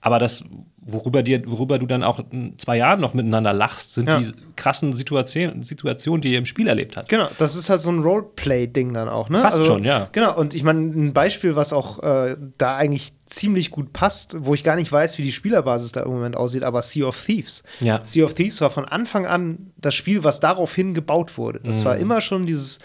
Aber 0.02 0.18
das, 0.18 0.44
worüber, 0.78 1.24
dir, 1.24 1.44
worüber 1.46 1.78
du 1.78 1.86
dann 1.86 2.04
auch 2.04 2.20
in 2.32 2.58
zwei 2.58 2.78
Jahren 2.78 3.02
noch 3.02 3.14
miteinander 3.14 3.52
lachst, 3.54 3.94
sind 3.94 4.08
Ja. 4.08 4.20
die 4.20 4.32
krassen 4.56 4.94
Situationen, 4.94 5.62
Situationen, 5.62 6.22
die 6.22 6.32
ihr 6.32 6.38
im 6.38 6.46
Spiel 6.46 6.68
erlebt 6.70 6.96
habt. 6.98 7.10
Genau, 7.10 7.28
das 7.38 7.56
ist 7.56 7.70
halt 7.70 7.82
so 7.82 7.90
ein 7.92 8.00
Roleplay-Ding 8.00 8.94
dann 8.94 9.10
auch, 9.10 9.28
ne? 9.30 9.42
Fast 9.42 9.66
schon, 9.66 9.84
ja. 9.84 10.08
Genau, 10.14 10.38
und 10.38 10.54
ich 10.54 10.64
meine, 10.64 10.80
ein 10.80 11.14
Beispiel, 11.14 11.56
was 11.58 11.74
auch 11.74 12.02
äh, 12.02 12.38
da 12.58 12.78
eigentlich 12.78 13.12
ziemlich 13.26 13.72
gut 13.72 13.92
passt, 13.94 14.38
wo 14.40 14.54
ich 14.54 14.64
gar 14.64 14.78
nicht 14.78 14.92
weiß, 14.92 15.18
wie 15.18 15.24
die 15.24 15.32
Spielerbasis 15.34 15.92
da 15.92 16.02
im 16.04 16.12
Moment 16.12 16.36
aussieht, 16.38 16.64
aber 16.64 16.82
Sea 16.82 17.06
of 17.06 17.26
Thieves. 17.26 17.64
Ja. 17.82 18.00
Sea 18.04 18.24
of 18.26 18.34
Thieves 18.34 18.60
war 18.62 18.70
von 18.70 18.86
Anfang 18.86 19.26
an 19.28 19.72
das 19.78 19.96
Spiel, 19.96 20.24
was 20.24 20.40
daraufhin 20.40 20.94
gebaut 20.94 21.38
wurde. 21.38 21.60
Das 21.64 21.82
Mhm. 21.82 21.86
war 21.86 21.98
immer 21.98 22.22
schon 22.22 22.46
dieses 22.46 22.80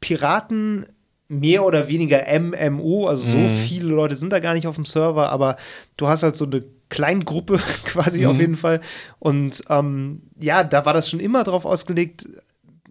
Piraten 0.00 0.86
mehr 1.28 1.64
oder 1.64 1.88
weniger 1.88 2.24
MMO, 2.38 3.06
also 3.08 3.38
Mhm. 3.38 3.48
so 3.48 3.54
viele 3.54 3.88
Leute 3.88 4.16
sind 4.16 4.32
da 4.32 4.40
gar 4.40 4.54
nicht 4.54 4.66
auf 4.66 4.74
dem 4.76 4.84
Server, 4.84 5.30
aber 5.30 5.56
du 5.96 6.06
hast 6.08 6.22
halt 6.22 6.36
so 6.36 6.44
eine 6.44 6.62
Kleingruppe 6.90 7.58
quasi 7.84 8.20
Mhm. 8.22 8.26
auf 8.26 8.38
jeden 8.38 8.56
Fall. 8.56 8.80
Und 9.18 9.62
ähm, 9.70 10.22
ja, 10.38 10.64
da 10.64 10.84
war 10.86 10.92
das 10.92 11.08
schon 11.08 11.20
immer 11.20 11.42
drauf 11.44 11.64
ausgelegt, 11.64 12.28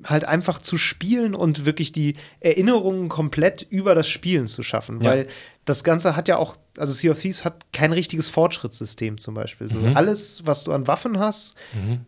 halt 0.04 0.26
einfach 0.26 0.60
zu 0.60 0.78
spielen 0.78 1.34
und 1.36 1.66
wirklich 1.66 1.94
die 1.94 2.16
Erinnerungen 2.42 3.08
komplett 3.08 3.66
über 3.70 3.96
das 3.96 4.10
Spielen 4.10 4.48
zu 4.48 4.62
schaffen. 4.62 5.02
Ja. 5.02 5.12
Weil 5.12 5.28
das 5.66 5.84
Ganze 5.86 6.16
hat 6.18 6.28
ja 6.28 6.38
auch, 6.38 6.56
also 6.78 6.92
Sea 6.92 7.12
of 7.12 7.20
Thieves 7.22 7.46
hat 7.46 7.72
kein 7.72 7.94
richtiges 7.94 8.28
Fortschrittssystem 8.30 9.18
zum 9.18 9.34
Beispiel. 9.34 9.70
So 9.70 9.78
Mhm. 9.80 9.96
alles, 9.96 10.46
was 10.46 10.64
du 10.66 10.74
an 10.74 10.88
Waffen 10.88 11.20
hast, 11.20 11.56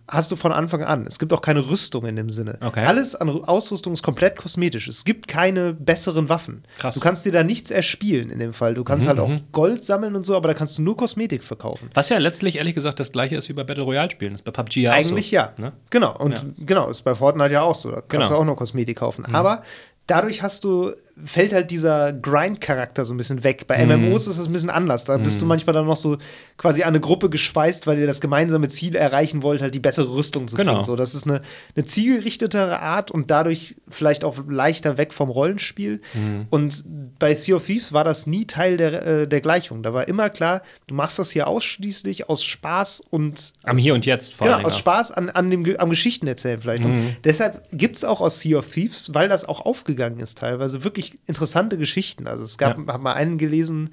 hast 0.08 0.32
du 0.32 0.36
von 0.36 0.52
Anfang 0.52 0.84
an. 0.84 1.06
Es 1.08 1.20
gibt 1.20 1.32
auch 1.32 1.42
keine 1.42 1.70
Rüstung 1.70 2.06
in 2.06 2.16
dem 2.18 2.30
Sinne. 2.30 2.58
Okay. 2.62 2.84
Alles 2.84 3.16
an 3.16 3.30
Ausrüstung 3.30 3.94
ist 3.94 4.04
komplett 4.04 4.36
kosmetisch. 4.38 4.88
Es 4.90 5.06
gibt 5.06 5.28
keine 5.30 5.74
besseren 5.74 6.28
Waffen. 6.28 6.64
Krass. 6.80 6.96
Du 6.96 7.00
kannst 7.00 7.26
dir 7.26 7.32
da 7.32 7.44
nichts 7.44 7.72
erspielen 7.72 8.30
in 8.30 8.40
dem 8.40 8.54
Fall. 8.54 8.74
Du 8.74 8.84
kannst 8.84 9.08
halt 9.08 9.20
auch 9.20 9.32
Gold 9.54 9.86
sammeln 9.86 10.16
und 10.16 10.26
so, 10.26 10.36
aber 10.36 10.50
da 10.50 10.54
kannst 10.54 10.78
du 10.78 10.82
nur 10.82 10.98
Kosmetik 10.98 11.44
verkaufen. 11.44 11.90
Was 11.94 12.10
ja 12.10 12.18
letztlich 12.18 12.58
ehrlich 12.58 12.76
gesagt 12.76 13.00
das 13.00 13.12
gleiche 13.14 13.36
ist 13.38 13.48
wie 13.48 13.54
bei 13.54 13.64
Battle 13.64 13.84
Royale 13.84 14.12
Spielen. 14.12 14.34
Das 14.34 14.42
ist 14.42 14.46
bei 14.46 14.52
PUBG 14.52 14.82
ja 14.82 14.92
auch 14.92 14.96
Eigentlich 14.96 15.30
so, 15.30 15.36
ja. 15.36 15.54
Ne? 15.60 15.72
Genau. 15.92 16.18
Und 16.18 16.44
genau, 16.66 16.90
ist 16.90 17.04
bei 17.04 17.16
Fortnite 17.16 17.54
ja 17.54 17.62
auch 17.62 17.76
so. 17.76 17.90
Da 17.92 18.02
kannst 18.02 18.12
Genau. 18.12 18.30
du 18.30 18.36
auch 18.36 18.46
nur 18.46 18.56
Kosmetik 18.58 18.98
kaufen. 18.98 19.24
Aber 19.34 19.64
dadurch 20.08 20.42
hast 20.42 20.64
du 20.64 20.92
fällt 21.24 21.54
halt 21.54 21.72
dieser 21.72 22.12
Grind-Charakter 22.12 23.06
so 23.06 23.14
ein 23.14 23.18
bisschen 23.18 23.44
weg. 23.44 23.68
Bei 23.68 23.78
Mhm. 23.86 24.08
MMOs 24.10 24.28
ist 24.28 24.38
das 24.38 24.48
ein 24.48 24.52
bisschen 24.52 24.70
anders. 24.70 25.06
Da 25.06 25.18
bist 25.18 25.42
du 25.42 25.46
manchmal 25.46 25.74
dann 25.74 25.86
noch 25.86 25.96
so 25.96 26.18
quasi 26.58 26.84
an 26.84 26.90
eine 26.90 27.00
Gruppe 27.00 27.30
geschweißt, 27.30 27.88
weil 27.88 27.98
ihr 28.00 28.08
das 28.08 28.20
gemeinsame 28.20 28.68
Ziel 28.68 28.96
erreichen 28.96 29.42
wollt, 29.42 29.62
halt 29.62 29.74
die 29.74 29.80
bessere 29.80 30.14
Rüstung 30.14 30.48
zu 30.50 30.56
kriegen. 30.58 30.68
Genau. 30.70 30.82
So, 30.82 30.96
das 30.98 31.16
ist 31.16 31.26
eine, 31.26 31.42
eine 31.76 31.86
zielgerichtetere 31.86 32.80
Art 32.80 33.12
und 33.12 33.32
dadurch 33.32 33.76
vielleicht 33.90 34.24
auch 34.26 34.36
leichter 34.50 34.98
weg 34.98 35.14
vom 35.14 35.30
Rollenspiel. 35.30 36.02
Mhm. 36.14 36.48
Und 36.50 36.84
bei 37.18 37.34
Sea 37.34 37.56
of 37.56 37.66
Thieves 37.66 37.94
war 37.94 38.04
das 38.04 38.28
nie 38.28 38.46
Teil 38.46 38.76
der, 38.78 39.06
äh, 39.06 39.28
der 39.28 39.40
Gleichung. 39.42 39.84
Da 39.84 39.94
war 39.94 40.08
immer 40.10 40.30
klar, 40.30 40.62
du 40.88 40.96
machst 40.96 41.18
das 41.18 41.32
hier 41.32 41.48
ausschließlich 41.48 42.28
aus 42.30 42.44
Spaß 42.44 43.04
und 43.10 43.54
Am 43.64 43.78
Hier 43.78 43.94
und 43.94 44.06
Jetzt 44.06 44.34
vor 44.34 44.48
Genau, 44.48 44.58
allen 44.58 44.66
aus. 44.66 44.78
Spaß 44.78 45.12
an, 45.14 45.30
an 45.30 45.50
dem, 45.50 45.66
am 45.80 45.90
Geschichtenerzählen 45.90 46.60
vielleicht. 46.62 46.84
Und 46.86 46.96
Mhm. 46.96 47.16
deshalb 47.24 47.64
gibt 47.72 47.98
es 47.98 48.04
auch 48.04 48.22
aus 48.22 48.42
Sea 48.42 48.58
of 48.60 48.68
Thieves, 48.68 49.14
weil 49.14 49.30
das 49.30 49.46
auch 49.48 49.62
aufgegangen 49.66 50.20
ist 50.20 50.38
teilweise, 50.40 50.84
wirklich 50.84 51.05
interessante 51.26 51.78
Geschichten. 51.78 52.28
Also 52.28 52.44
es 52.44 52.58
gab, 52.58 52.78
Ja. 52.78 52.94
hab 52.94 53.02
mal 53.02 53.14
einen 53.14 53.38
gelesen, 53.38 53.90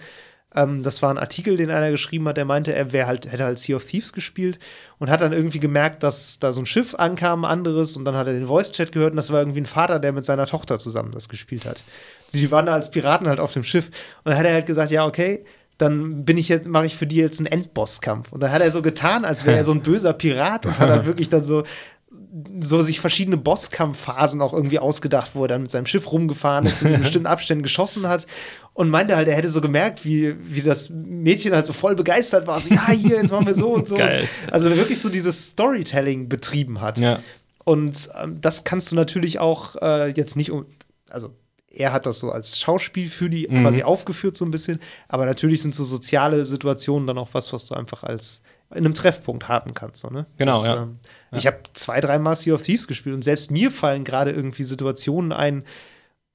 ähm, 0.54 0.82
das 0.82 1.00
war 1.02 1.10
ein 1.10 1.18
Artikel, 1.18 1.56
den 1.56 1.70
einer 1.70 1.90
geschrieben 1.90 2.28
hat, 2.28 2.36
der 2.36 2.44
meinte, 2.44 2.74
er 2.74 2.92
wär 2.92 3.06
halt, 3.06 3.30
hätte 3.30 3.44
halt 3.44 3.58
Sea 3.58 3.76
of 3.76 3.84
Thieves 3.84 4.12
gespielt 4.12 4.58
und 4.98 5.08
hat 5.10 5.20
dann 5.22 5.32
irgendwie 5.32 5.60
gemerkt, 5.60 6.02
dass 6.02 6.38
da 6.40 6.52
so 6.52 6.60
ein 6.60 6.66
Schiff 6.66 6.94
ankam, 6.94 7.44
anderes, 7.44 7.96
und 7.96 8.04
dann 8.04 8.16
hat 8.16 8.26
er 8.26 8.34
den 8.34 8.46
Voice-Chat 8.46 8.92
gehört 8.92 9.12
und 9.12 9.16
das 9.16 9.30
war 9.30 9.40
irgendwie 9.40 9.60
ein 9.62 9.66
Vater, 9.66 9.98
der 9.98 10.12
mit 10.12 10.26
seiner 10.26 10.46
Tochter 10.46 10.78
zusammen 10.78 11.10
das 11.12 11.28
gespielt 11.30 11.64
hat. 11.64 11.82
Sie 12.28 12.50
waren 12.50 12.66
da 12.66 12.74
als 12.74 12.90
Piraten 12.90 13.28
halt 13.28 13.40
auf 13.40 13.52
dem 13.52 13.64
Schiff. 13.64 13.86
Und 13.86 14.30
dann 14.30 14.36
hat 14.38 14.44
er 14.46 14.52
halt 14.54 14.66
gesagt, 14.66 14.90
ja, 14.90 15.06
okay, 15.06 15.44
dann 15.78 16.24
bin 16.24 16.36
ich 16.38 16.48
jetzt, 16.48 16.68
mache 16.68 16.86
ich 16.86 16.96
für 16.96 17.06
die 17.06 17.16
jetzt 17.16 17.40
einen 17.40 17.46
Endbosskampf. 17.46 18.30
Und 18.32 18.42
dann 18.42 18.52
hat 18.52 18.60
er 18.62 18.70
so 18.70 18.82
getan, 18.82 19.24
als 19.24 19.46
wäre 19.46 19.56
er 19.56 19.64
so 19.66 19.72
ein 19.72 19.80
böser 19.82 20.12
Pirat 20.12 20.66
und 20.66 20.78
hat 20.78 20.88
dann 20.88 21.06
wirklich 21.06 21.28
dann 21.30 21.44
so, 21.44 21.62
so 22.60 22.82
sich 22.82 23.00
verschiedene 23.00 23.36
Bosskampfphasen 23.36 24.40
auch 24.42 24.52
irgendwie 24.52 24.78
ausgedacht, 24.78 25.32
wo 25.34 25.44
er 25.44 25.48
dann 25.48 25.62
mit 25.62 25.70
seinem 25.70 25.86
Schiff 25.86 26.10
rumgefahren 26.12 26.66
ist 26.66 26.82
und 26.82 26.92
in 26.92 27.00
bestimmten 27.02 27.26
Abständen 27.26 27.62
geschossen 27.62 28.06
hat 28.06 28.26
und 28.74 28.90
meinte 28.90 29.16
halt, 29.16 29.28
er 29.28 29.34
hätte 29.34 29.48
so 29.48 29.60
gemerkt, 29.60 30.04
wie, 30.04 30.34
wie 30.42 30.62
das 30.62 30.90
Mädchen 30.90 31.54
halt 31.54 31.66
so 31.66 31.72
voll 31.72 31.94
begeistert 31.94 32.46
war, 32.46 32.60
so, 32.60 32.72
ja, 32.72 32.90
hier, 32.90 33.16
jetzt 33.16 33.30
machen 33.30 33.46
wir 33.46 33.54
so 33.54 33.72
und 33.72 33.88
so. 33.88 33.96
Geil. 33.98 34.28
Also 34.50 34.74
wirklich 34.76 35.00
so 35.00 35.08
dieses 35.08 35.46
Storytelling 35.50 36.28
betrieben 36.28 36.80
hat. 36.80 36.98
Ja. 36.98 37.18
Und 37.64 38.10
ähm, 38.20 38.40
das 38.40 38.64
kannst 38.64 38.90
du 38.92 38.96
natürlich 38.96 39.38
auch 39.38 39.76
äh, 39.80 40.10
jetzt 40.10 40.36
nicht 40.36 40.50
um, 40.50 40.66
also 41.08 41.30
er 41.74 41.92
hat 41.92 42.06
das 42.06 42.18
so 42.18 42.30
als 42.30 42.58
Schauspiel 42.58 43.08
für 43.08 43.30
die 43.30 43.48
Mhm. 43.48 43.62
quasi 43.62 43.82
aufgeführt 43.82 44.36
so 44.36 44.44
ein 44.44 44.50
bisschen, 44.50 44.80
aber 45.08 45.26
natürlich 45.26 45.62
sind 45.62 45.74
so 45.74 45.84
soziale 45.84 46.44
Situationen 46.44 47.06
dann 47.06 47.18
auch 47.18 47.30
was, 47.32 47.52
was 47.52 47.66
du 47.66 47.74
einfach 47.74 48.02
als 48.02 48.42
in 48.70 48.78
einem 48.78 48.94
Treffpunkt 48.94 49.48
haben 49.48 49.74
kannst. 49.74 50.02
So, 50.02 50.08
ne? 50.08 50.26
Genau, 50.38 50.58
das, 50.60 50.68
ja. 50.68 50.82
ähm, 50.82 50.98
Ich 51.34 51.46
habe 51.46 51.58
zwei, 51.72 52.00
dreimal 52.00 52.36
Sea 52.36 52.54
of 52.54 52.62
Thieves 52.62 52.86
gespielt 52.86 53.14
und 53.14 53.22
selbst 53.22 53.50
mir 53.50 53.70
fallen 53.70 54.04
gerade 54.04 54.30
irgendwie 54.32 54.64
Situationen 54.64 55.32
ein, 55.32 55.64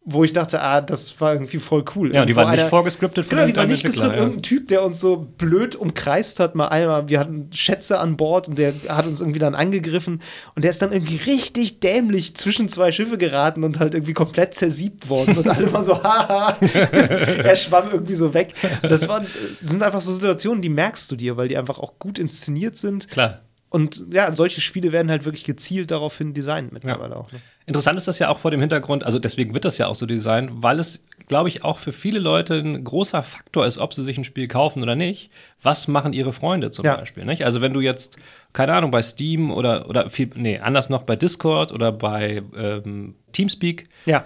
wo 0.10 0.24
ich 0.24 0.32
dachte, 0.32 0.62
ah, 0.62 0.80
das 0.80 1.20
war 1.20 1.34
irgendwie 1.34 1.58
voll 1.58 1.84
cool. 1.94 2.16
Ja, 2.16 2.24
die 2.26 2.34
waren 2.34 2.50
nicht 2.52 2.62
einer- 2.62 2.70
vorgescriptet 2.70 3.26
von 3.26 3.38
Genau, 3.38 3.46
die 3.46 3.54
waren 3.58 3.68
nicht 3.68 3.86
gescriptet. 3.86 4.18
Irgendein 4.18 4.42
Typ, 4.42 4.70
der 4.70 4.86
uns 4.86 5.02
so 5.02 5.18
blöd 5.38 5.76
umkreist 5.76 6.40
hat, 6.40 6.56
mal 6.56 6.70
einmal. 6.70 7.10
Wir 7.10 7.20
hatten 7.20 7.50
Schätze 7.52 8.00
an 8.00 8.16
Bord 8.16 8.48
und 8.48 8.58
der 8.58 8.74
hat 8.88 9.06
uns 9.06 9.20
irgendwie 9.20 9.40
dann 9.40 9.54
angegriffen. 9.54 10.22
Und 10.56 10.64
der 10.64 10.72
ist 10.72 10.82
dann 10.82 10.94
irgendwie 10.94 11.18
richtig 11.18 11.82
dämlich 11.82 12.38
zwischen 12.38 12.70
zwei 12.70 12.94
Schiffe 12.94 13.18
geraten 13.18 13.66
und 13.66 13.82
halt 13.82 13.96
irgendwie 13.96 14.14
komplett 14.14 14.54
zersiebt 14.54 15.10
worden. 15.10 15.38
Und 15.38 15.48
alle 15.50 15.74
waren 15.74 15.84
so, 15.84 16.02
haha. 16.04 16.56
er 16.62 17.56
schwamm 17.58 17.90
irgendwie 17.92 18.16
so 18.16 18.34
weg. 18.34 18.54
Das 18.84 19.10
waren, 19.10 19.28
sind 19.62 19.84
einfach 19.84 20.00
so 20.00 20.14
Situationen, 20.14 20.62
die 20.62 20.70
merkst 20.70 21.12
du 21.12 21.18
dir, 21.18 21.36
weil 21.36 21.50
die 21.50 21.58
einfach 21.58 21.80
auch 21.80 22.00
gut 22.00 22.18
inszeniert 22.18 22.78
sind. 22.78 23.10
Klar. 23.10 23.42
Und 23.70 24.06
ja, 24.12 24.32
solche 24.32 24.62
Spiele 24.62 24.94
werden 24.94 25.12
halt 25.12 25.26
wirklich 25.26 25.44
gezielt 25.44 25.92
daraufhin 25.92 26.34
designt 26.34 26.72
mittlerweile 26.72 27.18
auch. 27.18 27.30
Ne? 27.34 27.40
Interessant 27.66 27.98
ist 27.98 28.08
das 28.08 28.18
ja 28.18 28.30
auch 28.30 28.40
vor 28.40 28.50
dem 28.50 28.62
Hintergrund, 28.62 29.04
also 29.04 29.20
deswegen 29.20 29.54
wird 29.54 29.66
das 29.66 29.78
ja 29.78 29.88
auch 29.88 29.96
so 29.96 30.06
designt, 30.06 30.52
weil 30.54 30.80
es, 30.80 31.04
glaube 31.28 31.50
ich, 31.50 31.66
auch 31.66 31.78
für 31.78 31.92
viele 31.92 32.20
Leute 32.20 32.54
ein 32.54 32.82
großer 32.82 33.22
Faktor 33.24 33.66
ist, 33.66 33.78
ob 33.78 33.94
sie 33.94 34.06
sich 34.06 34.18
ein 34.18 34.24
Spiel 34.24 34.48
kaufen 34.48 34.82
oder 34.84 34.96
nicht. 34.96 35.32
Was 35.62 35.90
machen 35.90 36.14
ihre 36.14 36.32
Freunde 36.32 36.72
zum 36.72 36.86
Ja. 36.86 36.96
Beispiel? 36.96 37.26
Nicht? 37.26 37.44
Also 37.44 37.60
wenn 37.60 37.74
du 37.74 37.82
jetzt, 37.82 38.18
keine 38.54 38.74
Ahnung, 38.74 38.90
bei 38.92 39.02
Steam 39.02 39.52
oder, 39.52 39.90
oder 39.90 40.10
viel, 40.10 40.30
nee, 40.36 40.60
anders 40.60 40.90
noch 40.90 41.02
bei 41.04 41.18
Discord 41.18 41.74
oder 41.74 41.92
bei 41.92 42.42
ähm, 42.56 43.16
Teamspeak 43.38 43.88
Ja. 44.06 44.26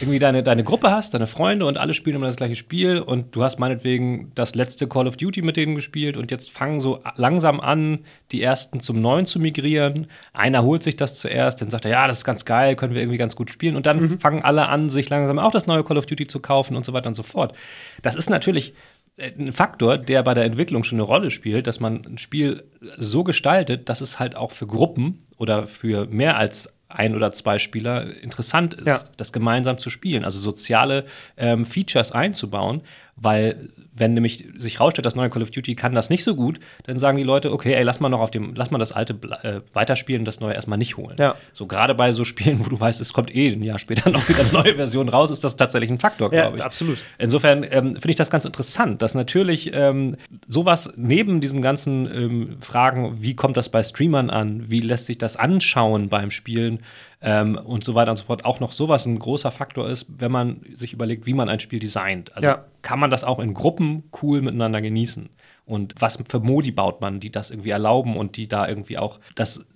irgendwie 0.00 0.18
deine, 0.18 0.42
deine 0.42 0.64
Gruppe 0.64 0.90
hast, 0.90 1.14
deine 1.14 1.26
Freunde 1.26 1.64
und 1.64 1.78
alle 1.78 1.94
spielen 1.94 2.16
immer 2.16 2.26
das 2.26 2.36
gleiche 2.36 2.56
Spiel 2.56 2.98
und 2.98 3.34
du 3.34 3.42
hast 3.42 3.58
meinetwegen 3.58 4.32
das 4.34 4.54
letzte 4.54 4.86
Call 4.86 5.06
of 5.08 5.16
Duty 5.16 5.40
mit 5.40 5.56
denen 5.56 5.74
gespielt 5.74 6.18
und 6.18 6.30
jetzt 6.30 6.50
fangen 6.50 6.78
so 6.78 7.02
langsam 7.16 7.58
an, 7.60 8.00
die 8.32 8.42
ersten 8.42 8.80
zum 8.80 9.00
neuen 9.00 9.24
zu 9.24 9.40
migrieren. 9.40 10.08
Einer 10.34 10.62
holt 10.62 10.82
sich 10.82 10.96
das 10.96 11.18
zuerst, 11.18 11.62
dann 11.62 11.70
sagt 11.70 11.86
er, 11.86 11.90
ja, 11.92 12.06
das 12.06 12.18
ist 12.18 12.24
ganz 12.24 12.44
geil, 12.44 12.76
können 12.76 12.94
wir 12.94 13.00
irgendwie 13.00 13.18
ganz 13.18 13.34
gut 13.34 13.50
spielen 13.50 13.76
und 13.76 13.86
dann 13.86 14.18
fangen 14.18 14.42
alle 14.42 14.68
an, 14.68 14.90
sich 14.90 15.08
langsam 15.08 15.38
auch 15.38 15.52
das 15.52 15.66
neue 15.66 15.82
Call 15.82 15.96
of 15.96 16.04
Duty 16.04 16.26
zu 16.26 16.40
kaufen 16.40 16.76
und 16.76 16.84
so 16.84 16.92
weiter 16.92 17.08
und 17.08 17.14
so 17.14 17.22
fort. 17.22 17.56
Das 18.02 18.14
ist 18.16 18.28
natürlich 18.28 18.74
äh, 19.16 19.30
ein 19.38 19.52
Faktor, 19.52 19.96
der 19.96 20.22
bei 20.22 20.34
der 20.34 20.44
Entwicklung 20.44 20.84
schon 20.84 20.96
eine 20.96 21.06
Rolle 21.06 21.30
spielt, 21.30 21.66
dass 21.66 21.80
man 21.80 22.04
ein 22.04 22.18
Spiel 22.18 22.62
so 22.80 23.24
gestaltet, 23.24 23.88
dass 23.88 24.02
es 24.02 24.18
halt 24.18 24.36
auch 24.36 24.50
für 24.52 24.66
Gruppen 24.66 25.24
oder 25.38 25.66
für 25.66 26.06
mehr 26.06 26.36
als 26.36 26.74
ein 26.90 27.14
oder 27.14 27.30
zwei 27.30 27.58
Spieler 27.58 28.04
interessant 28.22 28.74
ist, 28.74 28.86
Ja. 28.86 28.98
das 29.16 29.32
gemeinsam 29.32 29.78
zu 29.78 29.90
spielen, 29.90 30.24
also 30.24 30.38
soziale 30.40 31.04
ähm, 31.36 31.64
Features 31.64 32.12
einzubauen, 32.12 32.82
weil 33.20 33.56
wenn 33.94 34.14
nämlich 34.14 34.46
sich 34.56 34.80
rausstellt, 34.80 35.04
das 35.04 35.14
neue 35.14 35.28
Call 35.28 35.42
of 35.42 35.50
Duty 35.50 35.74
kann 35.74 35.94
das 35.94 36.08
nicht 36.08 36.24
so 36.24 36.34
gut, 36.34 36.58
dann 36.84 36.98
sagen 36.98 37.18
die 37.18 37.22
Leute, 37.22 37.52
okay, 37.52 37.74
ey, 37.74 37.82
lass 37.82 38.00
mal 38.00 38.08
noch 38.08 38.20
auf 38.20 38.30
dem, 38.30 38.54
lass 38.54 38.70
mal 38.70 38.78
das 38.78 38.92
alte 38.92 39.14
äh, 39.42 39.60
weiterspielen, 39.74 40.24
das 40.24 40.40
neue 40.40 40.54
erstmal 40.54 40.78
nicht 40.78 40.96
holen. 40.96 41.16
Ja. 41.18 41.36
So 41.52 41.66
gerade 41.66 41.94
bei 41.94 42.10
so 42.12 42.24
Spielen, 42.24 42.64
wo 42.64 42.68
du 42.70 42.80
weißt, 42.80 43.00
es 43.00 43.12
kommt 43.12 43.34
eh 43.34 43.48
ein 43.48 43.62
Jahr 43.62 43.78
später 43.78 44.08
noch 44.10 44.26
wieder 44.28 44.40
eine 44.40 44.52
neue 44.52 44.74
Version 44.76 45.08
raus, 45.10 45.30
ist 45.30 45.44
das 45.44 45.56
tatsächlich 45.56 45.90
ein 45.90 45.98
Faktor, 45.98 46.32
Ja, 46.32 46.42
glaube 46.44 46.56
ich. 46.58 46.64
absolut. 46.64 46.98
Insofern 47.18 47.62
ähm, 47.64 47.92
finde 47.94 48.10
ich 48.10 48.16
das 48.16 48.30
ganz 48.30 48.46
interessant, 48.46 49.02
dass 49.02 49.14
natürlich 49.14 49.70
ähm, 49.74 50.16
sowas 50.48 50.94
neben 50.96 51.40
diesen 51.42 51.60
ganzen 51.60 52.06
ähm, 52.06 52.56
Fragen, 52.60 53.20
wie 53.20 53.36
kommt 53.36 53.58
das 53.58 53.68
bei 53.68 53.82
Streamern 53.82 54.30
an, 54.30 54.70
wie 54.70 54.80
lässt 54.80 55.06
sich 55.06 55.18
das 55.18 55.36
anschauen 55.36 56.08
beim 56.08 56.30
Spielen 56.30 56.80
ähm, 57.22 57.56
und 57.56 57.84
so 57.84 57.94
weiter 57.94 58.10
und 58.12 58.16
so 58.16 58.24
fort, 58.24 58.44
auch 58.44 58.60
noch 58.60 58.72
sowas 58.72 59.06
ein 59.06 59.18
großer 59.18 59.50
Faktor 59.50 59.88
ist, 59.88 60.06
wenn 60.18 60.32
man 60.32 60.60
sich 60.74 60.92
überlegt, 60.92 61.26
wie 61.26 61.34
man 61.34 61.48
ein 61.48 61.60
Spiel 61.60 61.78
designt. 61.78 62.34
Also 62.34 62.48
Ja. 62.48 62.64
kann 62.82 62.98
man 62.98 63.10
das 63.10 63.24
auch 63.24 63.38
in 63.40 63.52
Gruppen 63.54 64.04
cool 64.22 64.40
miteinander 64.42 64.80
genießen? 64.80 65.28
Und 65.66 65.94
was 65.98 66.18
für 66.28 66.40
Modi 66.40 66.72
baut 66.72 67.00
man, 67.00 67.20
die 67.20 67.30
das 67.30 67.50
irgendwie 67.50 67.70
erlauben 67.70 68.16
und 68.16 68.36
die 68.36 68.48
da 68.48 68.66
irgendwie 68.68 68.98
auch 68.98 69.20
das 69.34 69.66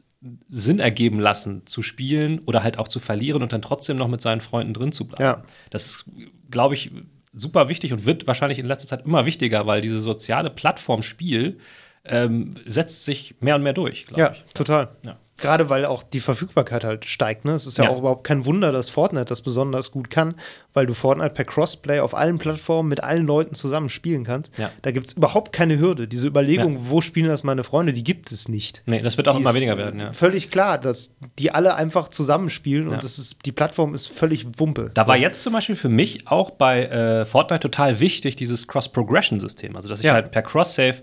Sinn 0.48 0.78
ergeben 0.80 1.20
lassen, 1.20 1.66
zu 1.66 1.82
spielen 1.82 2.38
oder 2.46 2.62
halt 2.62 2.78
auch 2.78 2.88
zu 2.88 2.98
verlieren 2.98 3.42
und 3.42 3.52
dann 3.52 3.60
trotzdem 3.62 3.98
noch 3.98 4.08
mit 4.08 4.20
seinen 4.22 4.40
Freunden 4.40 4.72
drin 4.72 4.90
zu 4.90 5.06
bleiben. 5.06 5.22
Ja. 5.22 5.42
Das 5.70 5.84
ist, 5.86 6.04
glaube 6.50 6.74
ich, 6.74 6.90
super 7.32 7.68
wichtig 7.68 7.92
und 7.92 8.06
wird 8.06 8.26
wahrscheinlich 8.26 8.58
in 8.58 8.64
letzter 8.66 8.88
Zeit 8.88 9.04
immer 9.06 9.26
wichtiger, 9.26 9.66
weil 9.66 9.82
diese 9.82 10.00
soziale 10.00 10.48
Plattform 10.50 11.02
Spiel 11.02 11.58
ähm, 12.06 12.54
setzt 12.64 13.04
sich 13.04 13.34
mehr 13.40 13.56
und 13.56 13.62
mehr 13.62 13.72
durch, 13.74 14.06
glaube 14.06 14.20
Ja, 14.20 14.32
ich. 14.32 14.44
total. 14.54 14.88
Ja. 15.04 15.16
Gerade 15.36 15.68
weil 15.68 15.84
auch 15.84 16.04
die 16.04 16.20
Verfügbarkeit 16.20 16.84
halt 16.84 17.06
steigt. 17.06 17.44
Ne? 17.44 17.52
Es 17.52 17.66
ist 17.66 17.76
ja, 17.78 17.84
Ja. 17.84 17.90
auch 17.90 17.98
überhaupt 17.98 18.22
kein 18.24 18.46
Wunder, 18.46 18.70
dass 18.70 18.88
Fortnite 18.88 19.24
das 19.24 19.42
besonders 19.42 19.90
gut 19.90 20.08
kann, 20.08 20.36
weil 20.74 20.86
du 20.86 20.94
Fortnite 20.94 21.30
per 21.34 21.44
Crossplay 21.44 21.98
auf 21.98 22.14
allen 22.14 22.38
Plattformen 22.38 22.88
mit 22.88 23.02
allen 23.02 23.26
Leuten 23.26 23.54
zusammen 23.56 23.88
spielen 23.88 24.22
kannst. 24.22 24.56
Ja. 24.58 24.70
Da 24.82 24.92
gibt 24.92 25.08
es 25.08 25.14
überhaupt 25.14 25.52
keine 25.52 25.78
Hürde. 25.78 26.06
Diese 26.06 26.28
Überlegung, 26.28 26.88
wo 26.88 27.00
spielen 27.00 27.26
das 27.28 27.42
meine 27.42 27.64
Freunde, 27.64 27.92
die 27.92 28.04
gibt 28.04 28.30
es 28.30 28.48
nicht. 28.48 28.84
Nee, 28.86 29.00
das 29.02 29.16
wird 29.16 29.26
auch 29.26 29.34
Die 29.34 29.40
immer 29.40 29.54
weniger 29.56 29.76
werden, 29.76 29.98
ja. 30.00 30.12
Völlig 30.12 30.52
klar, 30.52 30.78
dass 30.78 31.16
die 31.40 31.50
alle 31.50 31.74
einfach 31.74 32.08
zusammenspielen 32.08 32.88
Ja. 32.88 32.94
und 32.94 33.02
das 33.04 33.18
ist, 33.18 33.44
die 33.44 33.52
Plattform 33.52 33.92
ist 33.92 34.08
völlig 34.12 34.46
Wumpe. 34.58 34.92
Da 34.94 35.08
war 35.08 35.16
jetzt 35.16 35.42
zum 35.42 35.52
Beispiel 35.52 35.74
für 35.76 35.88
mich 35.88 36.28
auch 36.28 36.52
bei 36.52 36.84
äh, 36.84 37.26
Fortnite 37.26 37.60
total 37.60 37.98
wichtig, 37.98 38.36
dieses 38.36 38.68
Cross-Progression-System. 38.68 39.74
Also, 39.76 39.88
dass 39.88 39.98
ich 40.00 40.06
Ja. 40.06 40.12
halt 40.12 40.30
per 40.30 40.42
Cross-Save, 40.42 40.96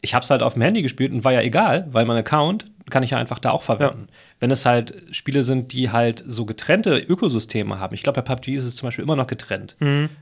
ich 0.00 0.14
habe 0.14 0.22
es 0.22 0.30
halt 0.30 0.42
auf 0.42 0.54
dem 0.54 0.62
Handy 0.62 0.82
gespielt 0.82 1.12
und 1.12 1.24
war 1.24 1.32
ja 1.32 1.40
egal, 1.42 1.86
weil 1.90 2.04
mein 2.06 2.16
Account 2.16 2.66
kann 2.90 3.02
ich 3.02 3.10
ja 3.10 3.18
einfach 3.18 3.38
da 3.38 3.50
auch 3.50 3.62
verwenden. 3.62 4.08
Wenn 4.40 4.50
es 4.50 4.66
halt 4.66 4.94
Spiele 5.12 5.42
sind, 5.42 5.72
die 5.72 5.90
halt 5.90 6.22
so 6.26 6.44
getrennte 6.44 6.98
Ökosysteme 6.98 7.78
haben, 7.78 7.94
ich 7.94 8.02
glaube, 8.02 8.20
bei 8.22 8.34
PUBG 8.34 8.56
ist 8.56 8.64
es 8.64 8.76
zum 8.76 8.88
Beispiel 8.88 9.04
immer 9.04 9.16
noch 9.16 9.26
getrennt, 9.26 9.76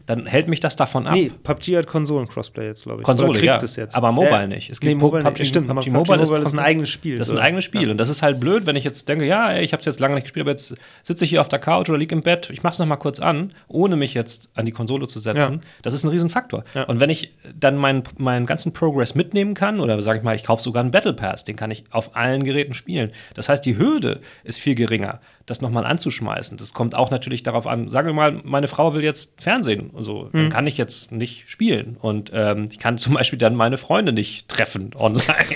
dann 0.06 0.26
hält 0.26 0.48
mich 0.48 0.60
das 0.60 0.76
davon 0.76 1.06
ab. 1.06 1.14
Nee, 1.14 1.32
PUBG 1.42 1.76
hat 1.78 1.86
Konsolen-Crossplay 1.86 2.66
jetzt, 2.66 2.84
glaube 2.84 3.00
ich. 3.00 3.04
Konsole, 3.04 3.42
ja. 3.44 3.56
es 3.56 3.76
jetzt. 3.76 3.96
Aber 3.96 4.12
Mobile 4.12 4.32
Ja. 4.32 4.46
nicht. 4.46 4.70
Es 4.70 4.80
nee, 4.80 4.90
gibt 4.90 5.00
Mobile 5.00 5.22
PUBG, 5.22 5.38
nicht. 5.40 5.48
Stimmt, 5.48 5.68
PUBG 5.68 5.90
aber 5.90 5.98
Mobile 5.98 6.22
ist 6.22 6.30
ist 6.30 6.52
ein 6.52 6.58
eigenes 6.58 6.90
Spiel. 6.90 7.18
Das 7.18 7.28
ist 7.28 7.34
ein 7.34 7.40
eigenes 7.40 7.64
Spiel. 7.64 7.90
Und 7.90 7.98
das 7.98 8.08
ist 8.08 8.22
halt 8.22 8.40
blöd, 8.40 8.66
wenn 8.66 8.76
ich 8.76 8.84
jetzt 8.84 9.08
denke, 9.08 9.26
ja, 9.26 9.50
ey, 9.52 9.64
ich 9.64 9.72
habe 9.72 9.80
es 9.80 9.86
jetzt 9.86 10.00
lange 10.00 10.14
nicht 10.14 10.24
gespielt, 10.24 10.44
aber 10.44 10.50
jetzt 10.50 10.76
sitze 11.02 11.24
ich 11.24 11.30
hier 11.30 11.40
auf 11.40 11.48
der 11.48 11.58
Couch 11.58 11.88
oder 11.88 11.98
liege 11.98 12.14
im 12.14 12.22
Bett, 12.22 12.50
ich 12.50 12.62
mache 12.62 12.72
es 12.72 12.78
noch 12.78 12.86
mal 12.86 12.96
kurz 12.96 13.20
an, 13.20 13.52
ohne 13.68 13.96
mich 13.96 14.14
jetzt 14.14 14.50
an 14.54 14.66
die 14.66 14.72
Konsole 14.72 15.06
zu 15.06 15.18
setzen. 15.18 15.54
Ja. 15.54 15.60
Das 15.82 15.94
ist 15.94 16.04
ein 16.04 16.08
Riesenfaktor. 16.08 16.64
Ja. 16.74 16.84
Und 16.84 17.00
wenn 17.00 17.10
ich 17.10 17.32
dann 17.58 17.76
meinen, 17.76 18.02
meinen 18.18 18.46
ganzen 18.46 18.72
Progress 18.72 19.14
mitnehmen 19.14 19.54
kann, 19.54 19.80
oder 19.80 20.00
sage 20.02 20.18
ich 20.18 20.24
mal, 20.24 20.34
ich 20.34 20.44
kaufe 20.44 20.62
sogar 20.62 20.82
einen 20.82 20.90
Battle 20.90 21.14
Pass, 21.14 21.44
den 21.44 21.56
kann 21.56 21.70
ich 21.70 21.84
auf 21.90 22.16
allen 22.16 22.44
Geräten 22.44 22.74
spielen. 22.74 23.12
Das 23.34 23.48
heißt, 23.48 23.64
die 23.64 23.76
Hürde 24.02 24.20
ist 24.44 24.58
viel 24.58 24.74
geringer, 24.74 25.20
das 25.46 25.60
nochmal 25.60 25.84
anzuschmeißen. 25.84 26.56
Das 26.56 26.72
kommt 26.72 26.94
auch 26.94 27.10
natürlich 27.10 27.42
darauf 27.42 27.66
an, 27.66 27.90
sagen 27.90 28.06
wir 28.08 28.14
mal, 28.14 28.40
meine 28.44 28.68
Frau 28.68 28.94
will 28.94 29.04
jetzt 29.04 29.40
Fernsehen 29.40 29.90
und 29.90 30.02
so, 30.04 30.28
dann 30.32 30.48
kann 30.48 30.66
ich 30.66 30.78
jetzt 30.78 31.12
nicht 31.12 31.48
spielen. 31.48 31.96
Und 32.00 32.30
ähm, 32.32 32.66
ich 32.70 32.78
kann 32.78 32.98
zum 32.98 33.14
Beispiel 33.14 33.38
dann 33.38 33.54
meine 33.54 33.78
Freunde 33.78 34.12
nicht 34.12 34.48
treffen 34.48 34.90
online. 34.96 35.22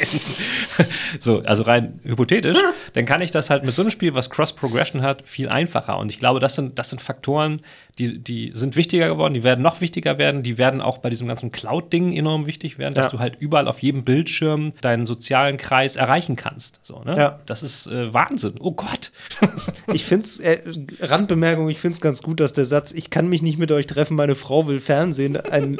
so, 1.21 1.41
also 1.43 1.63
rein 1.63 2.01
hypothetisch, 2.05 2.59
dann 2.95 3.05
kann 3.07 3.21
ich 3.23 3.31
das 3.31 3.51
halt 3.51 3.65
mit 3.65 3.75
so 3.75 3.83
einem 3.83 3.91
Spiel, 3.91 4.15
was 4.15 4.31
Cross-Progression 4.31 5.03
hat, 5.03 5.27
viel 5.27 5.49
einfacher. 5.49 5.99
Und 5.99 6.11
ich 6.11 6.19
glaube, 6.19 6.41
das 6.41 6.55
sind, 6.55 6.79
das 6.79 6.91
sind 6.91 7.01
Faktoren, 7.03 7.61
die, 7.99 8.19
die 8.19 8.53
sind 8.55 8.77
wichtiger 8.77 9.09
geworden, 9.09 9.33
die 9.35 9.43
werden 9.43 9.63
noch 9.63 9.81
wichtiger 9.81 10.19
werden, 10.19 10.43
die 10.43 10.59
werden 10.59 10.81
auch 10.83 10.99
bei 10.99 11.09
diesem 11.11 11.27
ganzen 11.29 11.51
Cloud-Ding 11.51 12.13
enorm 12.13 12.47
wichtig 12.47 12.79
werden, 12.79 12.95
dass 12.95 13.07
Ja. 13.07 13.13
du 13.13 13.19
halt 13.21 13.37
überall 13.39 13.69
auf 13.69 13.79
jedem 13.81 14.05
Bildschirm 14.05 14.73
deinen 14.83 15.07
sozialen 15.07 15.57
Kreis 15.57 15.97
erreichen 15.97 16.37
kannst. 16.37 16.81
So, 16.83 17.03
ne? 17.05 17.17
Ja. 17.17 17.41
Das 17.47 17.63
ist 17.63 17.87
äh, 17.87 18.13
Wahnsinn. 18.13 18.55
Oh 18.61 18.73
Gott. 18.73 19.11
Ich 19.93 20.05
finde 20.05 20.25
es, 20.27 20.41
äh, 20.41 20.61
Randbemerkung, 21.01 21.69
ich 21.69 21.79
finde 21.79 21.95
es 21.95 22.01
ganz 22.01 22.23
gut, 22.23 22.41
dass 22.41 22.53
der 22.53 22.65
Satz, 22.65 22.93
ich 22.93 23.09
kann 23.11 23.29
mich 23.29 23.41
nicht 23.43 23.59
mit 23.59 23.71
euch 23.73 23.87
treffen, 23.87 24.17
meine 24.17 24.35
Frau 24.35 24.67
will 24.67 24.81
Fernsehen, 24.81 25.37
ein 25.37 25.79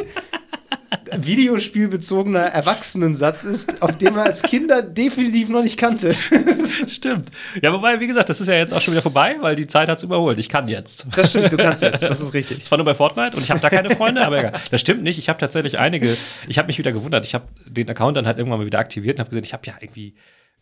videospielbezogener 1.17 2.41
Erwachsenensatz 2.41 3.45
ist, 3.45 3.83
auf 3.83 3.97
den 3.99 4.15
man 4.15 4.27
als 4.27 4.43
Kinder 4.43 4.83
definitiv 4.83 5.49
noch 5.49 5.63
nicht 5.63 5.79
kannte. 5.79 6.15
Stimmt. 6.89 7.27
Ja, 7.63 7.73
wobei, 7.73 8.01
wie 8.01 8.07
gesagt, 8.07 8.29
das 8.29 8.41
ist 8.41 8.49
ja 8.49 8.55
jetzt 8.55 8.73
auch 8.73 8.81
schon 8.81 8.93
wieder 8.93 9.03
vorbei, 9.03 9.37
weil 9.41 9.57
die 9.57 9.67
Zeit 9.67 9.89
hat 9.89 9.99
es 9.99 10.05
überholt. 10.05 10.39
Ich 10.39 10.49
kann 10.49 10.69
jetzt. 10.69 11.07
Das 11.15 11.31
stimmt, 11.31 11.53
du 11.53 11.57
kannst 11.57 11.83
jetzt, 11.83 12.03
das 12.03 12.21
ist 12.21 12.35
richtig. 12.35 12.59
Das 12.59 12.71
war 12.71 12.79
nur 12.79 12.85
bei 12.85 12.95
Fortnite 12.95 13.37
und 13.37 13.43
ich 13.43 13.51
habe 13.51 13.61
da 13.61 13.71
keine 13.71 13.91
Freunde, 13.91 14.25
aber 14.25 14.39
egal. 14.39 14.53
Das 14.71 14.81
stimmt 14.81 15.03
nicht. 15.03 15.19
Ich 15.19 15.29
habe 15.29 15.39
tatsächlich 15.39 15.79
einige. 15.79 16.15
Ich 16.49 16.59
habe 16.59 16.67
mich 16.67 16.79
wieder 16.79 16.93
gewundert. 16.93 17.27
Ich 17.27 17.35
habe 17.35 17.47
den 17.67 17.89
Account 17.89 18.17
dann 18.17 18.27
halt 18.27 18.39
irgendwann 18.39 18.61
mal 18.61 18.67
wieder 18.67 18.79
aktiviert 18.79 19.17
und 19.17 19.21
habe 19.21 19.31
gesehen, 19.31 19.45
ich 19.45 19.53
habe 19.53 19.67
ja 19.67 19.75
irgendwie 19.81 20.15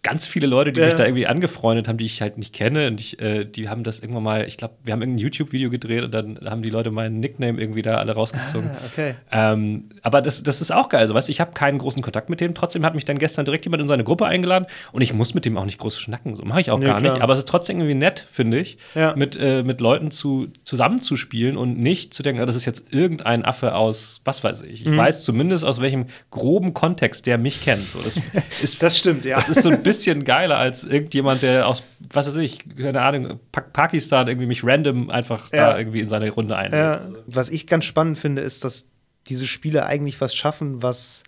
ganz 0.05 0.29
viele 0.29 0.47
Leute, 0.47 0.71
die 0.71 0.79
Ja. 0.79 0.87
mich 0.87 0.95
da 0.95 1.05
irgendwie 1.05 1.27
angefreundet 1.27 1.89
haben, 1.89 1.97
die 1.97 2.05
ich 2.05 2.21
halt 2.23 2.39
nicht 2.39 2.53
kenne. 2.53 2.87
Und 2.87 3.01
ich, 3.01 3.21
äh, 3.21 3.45
die 3.45 3.69
haben 3.69 3.83
das 3.83 3.99
irgendwann 3.99 4.23
mal, 4.23 4.47
ich 4.47 4.57
glaube, 4.57 4.75
wir 4.85 4.93
haben 4.93 5.01
irgendein 5.01 5.19
YouTube-Video 5.25 5.69
gedreht 5.71 6.05
und 6.05 6.15
dann 6.15 6.39
haben 6.45 6.63
die 6.63 6.71
Leute 6.71 6.93
meinen 6.93 7.19
Nickname 7.19 7.61
irgendwie 7.61 7.83
da 7.83 7.97
alle 7.97 8.13
rausgezogen. 8.13 8.71
Ah, 8.71 8.79
okay. 8.87 9.15
Ähm, 9.33 9.89
aber 10.03 10.23
das, 10.23 10.45
das 10.45 10.61
ist 10.61 10.71
auch 10.73 10.89
geil. 10.89 11.09
So, 11.09 11.15
weißt, 11.15 11.27
du, 11.29 11.33
ich 11.33 11.41
habe 11.41 11.53
keinen 11.53 11.79
großen 11.79 12.01
Kontakt 12.03 12.31
mit 12.31 12.41
denen. 12.41 12.55
Trotzdem 12.55 12.85
hat 12.85 12.95
mich 12.95 13.05
dann 13.05 13.19
gestern 13.19 13.45
direkt 13.45 13.65
jemand 13.65 13.81
in 13.83 13.89
seine 13.89 14.05
Gruppe 14.05 14.27
eingeladen 14.27 14.67
und 14.93 15.03
ich 15.03 15.13
muss 15.13 15.35
mit 15.35 15.45
dem 15.45 15.57
auch 15.59 15.65
nicht 15.65 15.79
groß 15.79 15.99
schnacken. 15.99 16.35
So 16.37 16.45
mache 16.45 16.61
ich 16.61 16.71
auch 16.71 16.79
Nee, 16.79 16.87
gar 16.87 17.01
klar. 17.01 17.15
nicht. 17.15 17.23
Aber 17.23 17.33
es 17.33 17.41
ist 17.41 17.49
trotzdem 17.49 17.79
irgendwie 17.79 17.95
nett, 17.95 18.25
finde 18.31 18.61
ich, 18.61 18.79
Ja. 18.95 19.15
mit, 19.17 19.35
äh, 19.37 19.63
mit 19.65 19.81
Leuten 19.81 20.11
zu, 20.11 20.49
zusammenzuspielen 20.65 21.57
und 21.57 21.79
nicht 21.79 22.13
zu 22.15 22.23
denken, 22.23 22.43
ah, 22.43 22.47
das 22.47 22.57
ist 22.57 22.67
jetzt 22.67 22.93
irgendein 22.95 23.45
Affe 23.45 23.75
aus, 23.75 24.21
was 24.25 24.45
weiß 24.45 24.63
ich. 24.63 24.83
Ich 24.83 24.93
Mhm. 24.93 24.99
weiß 24.99 25.25
zumindest 25.25 25.65
aus 25.65 25.81
welchem 25.81 26.07
groben 26.31 26.75
Kontext 26.75 27.27
der 27.27 27.39
mich 27.39 27.65
kennt. 27.65 27.85
So, 27.85 28.01
das, 28.03 28.21
ist, 28.63 28.83
Das 28.83 28.99
stimmt, 28.99 29.25
ja. 29.25 29.37
das 29.37 29.49
ist 29.49 29.63
so 29.63 29.71
ein 29.71 29.83
bisschen 29.83 29.94
geiler 30.25 30.59
als 30.59 30.85
irgendjemand, 30.85 31.43
der 31.43 31.67
aus, 31.67 31.83
was 32.13 32.27
weiß 32.27 32.37
ich, 32.37 32.61
keine 32.77 33.01
Ahnung, 33.03 33.41
Pa- 33.53 33.61
Pakistan 33.63 34.29
irgendwie 34.29 34.47
mich 34.47 34.65
random 34.65 35.11
einfach 35.11 35.53
Ja. 35.53 35.73
da 35.73 35.79
irgendwie 35.79 36.01
in 36.01 36.07
seine 36.09 36.31
Runde 36.31 36.57
einlädt. 36.57 36.81
Ja. 36.81 37.09
Was 37.27 37.51
ich 37.51 37.67
ganz 37.67 37.85
spannend 37.85 38.19
finde, 38.19 38.43
ist, 38.43 38.65
dass 38.65 38.89
diese 39.29 39.47
Spiele 39.47 39.87
eigentlich 39.87 40.21
was 40.21 40.35
schaffen, 40.35 40.83
was 40.83 41.23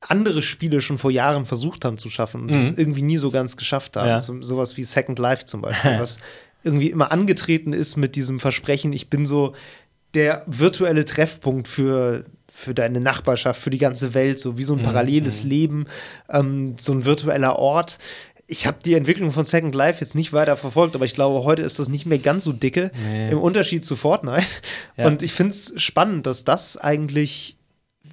andere 0.00 0.42
Spiele 0.42 0.80
schon 0.80 0.98
vor 0.98 1.10
Jahren 1.10 1.46
versucht 1.46 1.84
haben 1.84 1.96
zu 1.98 2.10
schaffen 2.10 2.42
und 2.42 2.50
es 2.50 2.72
irgendwie 2.76 3.02
nie 3.02 3.18
so 3.18 3.30
ganz 3.30 3.56
geschafft 3.56 3.96
haben. 3.96 4.08
Ja. 4.08 4.20
So, 4.20 4.42
sowas 4.42 4.76
wie 4.76 4.82
Second 4.84 5.18
Life 5.18 5.44
zum 5.44 5.62
Beispiel, 5.62 5.92
was 5.98 6.18
irgendwie 6.64 6.90
immer 6.90 7.12
angetreten 7.12 7.72
ist 7.72 7.96
mit 7.96 8.16
diesem 8.16 8.40
Versprechen, 8.40 8.92
ich 8.92 9.08
bin 9.10 9.26
so 9.26 9.54
der 10.14 10.42
virtuelle 10.46 11.04
Treffpunkt 11.04 11.68
für 11.68 12.24
für 12.54 12.74
deine 12.74 13.00
Nachbarschaft, 13.00 13.60
für 13.60 13.70
die 13.70 13.78
ganze 13.78 14.12
Welt, 14.12 14.38
so 14.38 14.58
wie 14.58 14.64
so 14.64 14.74
ein 14.74 14.82
paralleles 14.82 15.42
Leben, 15.42 15.86
ähm, 16.28 16.74
so 16.78 16.92
ein 16.92 17.06
virtueller 17.06 17.58
Ort. 17.58 17.98
Ich 18.46 18.66
habe 18.66 18.76
die 18.84 18.92
Entwicklung 18.92 19.32
von 19.32 19.46
Second 19.46 19.74
Life 19.74 20.00
jetzt 20.00 20.14
nicht 20.14 20.34
weiter 20.34 20.56
verfolgt, 20.58 20.94
aber 20.94 21.06
ich 21.06 21.14
glaube, 21.14 21.44
heute 21.44 21.62
ist 21.62 21.78
das 21.78 21.88
nicht 21.88 22.04
mehr 22.04 22.18
ganz 22.18 22.44
so 22.44 22.52
dicke 22.52 22.90
im 23.30 23.38
Unterschied 23.38 23.82
zu 23.84 23.96
Fortnite. 23.96 24.60
Ja. 24.98 25.06
Und 25.06 25.22
ich 25.22 25.32
finde 25.32 25.52
es 25.52 25.72
spannend, 25.78 26.26
dass 26.26 26.44
das 26.44 26.76
eigentlich, 26.76 27.56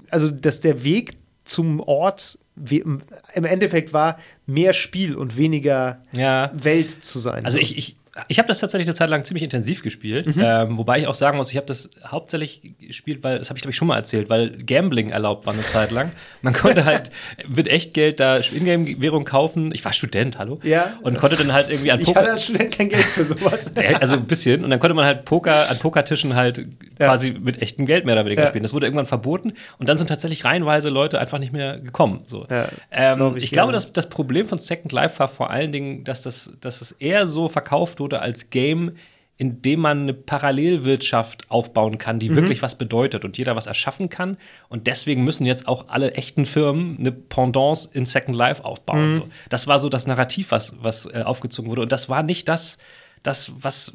also 0.09 0.29
dass 0.31 0.61
der 0.61 0.83
Weg 0.85 1.17
zum 1.43 1.81
Ort 1.81 2.39
im 2.71 3.01
Endeffekt 3.33 3.91
war, 3.93 4.17
mehr 4.45 4.73
Spiel 4.73 5.15
und 5.15 5.35
weniger 5.37 6.01
Ja. 6.13 6.51
Welt 6.53 6.91
zu 6.91 7.19
sein. 7.19 7.43
Also 7.45 7.57
So. 7.57 7.61
ich, 7.61 7.77
ich, 7.77 7.95
ich 8.27 8.37
habe 8.39 8.47
das 8.47 8.59
tatsächlich 8.59 8.87
eine 8.87 8.95
Zeit 8.95 9.09
lang 9.09 9.23
ziemlich 9.23 9.43
intensiv 9.43 9.81
gespielt, 9.83 10.35
Mhm. 10.35 10.41
ähm, 10.43 10.77
wobei 10.77 10.99
ich 10.99 11.07
auch 11.07 11.13
sagen 11.15 11.37
muss, 11.37 11.51
ich 11.51 11.57
habe 11.57 11.67
das 11.67 11.89
hauptsächlich 12.05 12.73
gespielt, 12.79 13.23
weil, 13.23 13.39
das 13.39 13.49
habe 13.49 13.57
ich 13.57 13.61
glaube 13.61 13.71
ich 13.71 13.77
schon 13.77 13.87
mal 13.87 13.95
erzählt, 13.95 14.29
weil 14.29 14.49
Gambling 14.65 15.09
erlaubt 15.09 15.45
war 15.45 15.53
eine 15.53 15.65
Zeit 15.65 15.91
lang. 15.91 16.11
Man 16.41 16.53
konnte 16.53 16.85
halt 16.85 17.11
mit 17.47 17.67
Echtgeld 17.67 18.19
da 18.19 18.37
Ingame-Währung 18.37 19.25
kaufen. 19.25 19.71
Ich 19.73 19.85
war 19.85 19.93
Student, 19.93 20.37
hallo? 20.37 20.59
Ja. 20.63 20.93
Und 21.01 21.17
konnte 21.17 21.35
dann 21.37 21.53
halt 21.53 21.69
irgendwie 21.69 21.91
an 21.91 21.99
ich 22.01 22.07
Poker. 22.07 22.19
hatte 22.21 22.31
als 22.31 22.43
Student 22.45 22.75
kein 22.75 22.89
Geld 22.89 23.03
für 23.05 23.23
sowas. 23.23 23.71
Also 23.99 24.15
ein 24.15 24.25
bisschen. 24.25 24.63
Und 24.63 24.69
dann 24.71 24.79
konnte 24.79 24.93
man 24.93 25.05
halt 25.05 25.25
Poker 25.25 25.69
an 25.69 25.77
Pokertischen 25.79 26.35
halt 26.35 26.57
Ja. 26.99 27.07
quasi 27.07 27.31
mit 27.31 27.61
echtem 27.61 27.85
Geld 27.85 28.05
mehr 28.05 28.15
oder 28.15 28.25
weniger 28.25 28.43
Ja. 28.43 28.47
spielen. 28.49 28.63
Das 28.63 28.73
wurde 28.73 28.85
irgendwann 28.87 29.05
verboten 29.05 29.53
und 29.77 29.87
dann 29.87 29.97
sind 29.97 30.07
tatsächlich 30.07 30.43
reihenweise 30.45 30.89
Leute 30.89 31.19
einfach 31.19 31.39
nicht 31.39 31.53
mehr 31.53 31.79
gekommen. 31.79 32.21
So. 32.27 32.45
Ja, 32.49 32.63
das 32.63 32.71
ähm, 32.91 33.17
glaub 33.17 33.37
ich 33.37 33.43
ich 33.45 33.51
glaube, 33.51 33.71
dass 33.71 33.93
das 33.93 34.09
Problem 34.09 34.47
von 34.47 34.57
Second 34.57 34.91
Life 34.91 35.19
war 35.19 35.27
vor 35.27 35.49
allen 35.49 35.71
Dingen, 35.71 36.03
dass 36.03 36.21
das, 36.23 36.51
dass 36.59 36.81
es 36.81 36.91
eher 36.93 37.27
so 37.27 37.47
verkauft 37.49 37.99
wurde 37.99 38.08
als 38.17 38.49
Game, 38.49 38.93
in 39.37 39.61
dem 39.61 39.79
man 39.79 40.01
eine 40.01 40.13
Parallelwirtschaft 40.13 41.49
aufbauen 41.49 41.97
kann, 41.97 42.17
Mhm. 42.17 42.19
die 42.19 42.35
wirklich 42.35 42.61
was 42.61 42.77
bedeutet 42.77 43.23
und 43.25 43.37
jeder 43.37 43.55
was 43.55 43.67
erschaffen 43.67 44.09
kann. 44.09 44.37
Und 44.67 44.87
deswegen 44.87 45.23
müssen 45.23 45.45
jetzt 45.45 45.67
auch 45.67 45.87
alle 45.87 46.11
echten 46.13 46.45
Firmen 46.45 46.97
eine 46.99 47.11
Pendance 47.11 47.89
in 47.93 48.05
Second 48.05 48.35
Life 48.35 48.61
Mhm. 48.61 48.65
aufbauen. 48.65 49.15
So. 49.15 49.29
Das 49.49 49.67
war 49.67 49.79
so 49.79 49.87
das 49.89 50.07
Narrativ, 50.07 50.51
was, 50.51 50.75
was 50.81 51.05
äh, 51.05 51.23
aufgezogen 51.23 51.69
wurde. 51.69 51.81
Und 51.83 51.91
das 51.91 52.09
war 52.09 52.23
nicht 52.23 52.49
das, 52.49 52.77
das 53.23 53.51
was, 53.59 53.93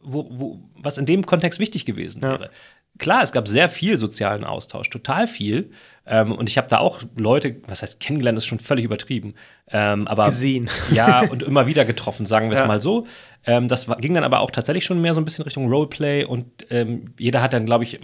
wo, 0.00 0.28
wo, 0.30 0.60
was 0.76 0.98
in 0.98 1.06
dem 1.06 1.26
Kontext 1.26 1.58
wichtig 1.58 1.84
gewesen 1.84 2.22
wäre. 2.22 2.50
Klar, 2.98 3.22
es 3.22 3.32
gab 3.32 3.46
sehr 3.46 3.68
viel 3.68 3.98
sozialen 3.98 4.44
Austausch, 4.44 4.88
total 4.88 5.26
viel. 5.28 5.70
Ähm, 6.06 6.32
und 6.32 6.48
ich 6.48 6.56
habe 6.56 6.68
da 6.68 6.78
auch 6.78 7.02
Leute, 7.18 7.56
was 7.66 7.82
heißt 7.82 8.00
kennengelernt, 8.00 8.38
ist 8.38 8.46
schon 8.46 8.58
völlig 8.58 8.84
übertrieben. 8.86 9.34
Ähm, 9.72 10.06
aber 10.06 10.24
Gesehen. 10.26 10.70
Ja, 10.92 11.20
und 11.22 11.42
immer 11.42 11.66
wieder 11.66 11.84
getroffen, 11.84 12.24
sagen 12.24 12.48
wir 12.48 12.54
es 12.54 12.60
Ja. 12.60 12.66
mal 12.66 12.80
so. 12.80 13.06
Ähm, 13.44 13.66
das 13.68 13.88
war, 13.88 13.96
ging 13.96 14.14
dann 14.14 14.22
aber 14.24 14.40
auch 14.40 14.50
tatsächlich 14.52 14.84
schon 14.84 15.00
mehr 15.00 15.12
so 15.14 15.20
ein 15.20 15.24
bisschen 15.24 15.44
Richtung 15.44 15.68
Roleplay 15.68 16.24
und 16.24 16.46
ähm, 16.70 17.04
jeder 17.18 17.42
hat 17.42 17.52
dann, 17.52 17.66
glaube 17.66 17.84
ich, 17.84 17.98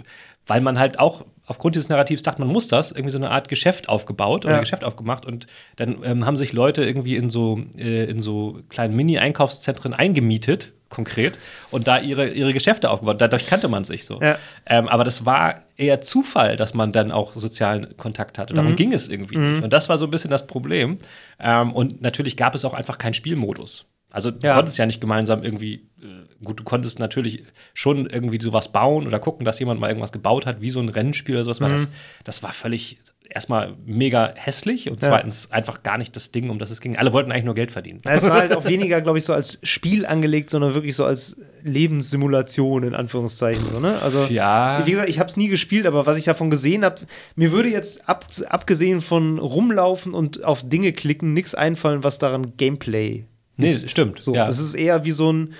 weil 0.45 0.59
man 0.59 0.77
halt 0.77 0.99
auch 0.99 1.23
aufgrund 1.45 1.75
dieses 1.75 1.87
Narrativs 1.87 2.21
dachte, 2.21 2.41
man 2.41 2.49
muss 2.49 2.67
das, 2.67 2.91
irgendwie 2.91 3.11
so 3.11 3.17
eine 3.17 3.31
Art 3.31 3.47
Geschäft 3.47 3.87
aufgebaut 3.87 4.43
oder 4.45 4.55
Ja. 4.55 4.59
Geschäft 4.59 4.83
aufgemacht 4.83 5.25
und 5.25 5.47
dann 5.77 5.97
ähm, 6.03 6.25
haben 6.25 6.35
sich 6.37 6.51
Leute 6.51 6.83
irgendwie 6.83 7.15
in 7.15 7.29
so, 7.29 7.61
äh, 7.77 8.05
in 8.05 8.19
so 8.19 8.59
kleinen 8.69 8.95
Mini-Einkaufszentren 8.95 9.93
eingemietet, 9.93 10.73
konkret, 10.93 11.37
und 11.71 11.87
da 11.87 11.97
ihre, 11.99 12.29
ihre 12.29 12.53
Geschäfte 12.53 12.89
aufgebaut. 12.91 13.19
Dadurch 13.19 13.47
kannte 13.47 13.67
man 13.67 13.83
sich 13.83 14.05
so. 14.05 14.21
Ja. 14.21 14.37
Ähm, 14.67 14.87
aber 14.87 15.03
das 15.03 15.25
war 15.25 15.55
eher 15.75 15.99
Zufall, 15.99 16.55
dass 16.55 16.73
man 16.73 16.91
dann 16.91 17.11
auch 17.11 17.33
sozialen 17.33 17.97
Kontakt 17.97 18.37
hatte. 18.37 18.53
Mhm. 18.53 18.57
Darum 18.57 18.75
ging 18.75 18.93
es 18.93 19.09
irgendwie 19.09 19.37
nicht. 19.37 19.63
Und 19.63 19.73
das 19.73 19.89
war 19.89 19.97
so 19.97 20.05
ein 20.05 20.11
bisschen 20.11 20.29
das 20.29 20.45
Problem. 20.47 20.97
Ähm, 21.39 21.73
und 21.73 22.01
natürlich 22.01 22.37
gab 22.37 22.53
es 22.55 22.63
auch 22.63 22.73
einfach 22.75 22.97
keinen 22.99 23.13
Spielmodus. 23.15 23.85
Also 24.11 24.29
du 24.29 24.45
Ja. 24.45 24.53
konntest 24.53 24.77
ja 24.77 24.85
nicht 24.85 25.01
gemeinsam 25.01 25.41
irgendwie, 25.41 25.89
äh, 25.99 26.43
gut, 26.45 26.59
du 26.59 26.63
konntest 26.63 26.99
natürlich 26.99 27.43
schon 27.73 28.05
irgendwie 28.05 28.39
sowas 28.39 28.71
bauen 28.71 29.07
oder 29.07 29.17
gucken, 29.17 29.43
dass 29.43 29.57
jemand 29.59 29.79
mal 29.79 29.87
irgendwas 29.87 30.11
gebaut 30.11 30.45
hat, 30.45 30.61
wie 30.61 30.69
so 30.69 30.79
ein 30.79 30.89
Rennspiel 30.89 31.33
oder 31.33 31.43
sowas. 31.45 31.59
Mhm. 31.59 31.63
War 31.63 31.71
das, 31.71 31.87
das 32.23 32.43
war 32.43 32.53
völlig 32.53 32.99
erstmal 33.29 33.73
mega 33.85 34.33
hässlich 34.35 34.89
und 34.91 35.01
Ja. 35.01 35.09
zweitens 35.09 35.51
einfach 35.51 35.81
gar 35.83 35.97
nicht 35.97 36.15
das 36.15 36.31
Ding, 36.31 36.49
um 36.49 36.59
das 36.59 36.69
es 36.71 36.81
ging. 36.81 36.97
Alle 36.97 37.13
wollten 37.13 37.31
eigentlich 37.31 37.45
nur 37.45 37.55
Geld 37.55 37.71
verdienen. 37.71 37.99
Ja, 38.05 38.11
es 38.11 38.23
war 38.23 38.33
halt 38.39 38.53
auch 38.55 38.65
weniger, 38.65 39.01
glaube 39.01 39.17
ich, 39.17 39.23
so 39.25 39.33
als 39.33 39.59
Spiel 39.63 40.05
angelegt, 40.05 40.49
sondern 40.49 40.73
wirklich 40.75 40.95
so 40.95 41.03
als 41.05 41.37
Lebenssimulation 41.63 42.83
in 42.83 42.95
Anführungszeichen. 42.95 43.65
So, 43.71 43.79
ne? 43.79 43.97
Also, 44.01 44.25
Ja. 44.25 44.81
wie 44.85 44.91
gesagt, 44.91 45.09
ich 45.09 45.19
habe 45.19 45.29
es 45.29 45.37
nie 45.37 45.47
gespielt, 45.47 45.85
aber 45.85 46.05
was 46.05 46.17
ich 46.17 46.25
davon 46.25 46.49
gesehen 46.49 46.83
habe, 46.83 47.01
mir 47.35 47.51
würde 47.51 47.69
jetzt 47.69 48.07
ab, 48.09 48.25
abgesehen 48.49 49.01
von 49.01 49.39
rumlaufen 49.39 50.13
und 50.13 50.43
auf 50.43 50.67
Dinge 50.67 50.91
klicken 50.93 51.33
nichts 51.33 51.55
einfallen, 51.55 52.03
was 52.03 52.19
daran 52.19 52.53
Gameplay 52.57 53.25
Nee, 53.57 53.67
ist. 53.67 53.89
stimmt, 53.91 54.21
So, 54.21 54.33
ja. 54.33 54.47
es 54.49 54.59
ist 54.59 54.73
eher 54.73 55.05
wie 55.05 55.11
so 55.11 55.31
ein 55.31 55.53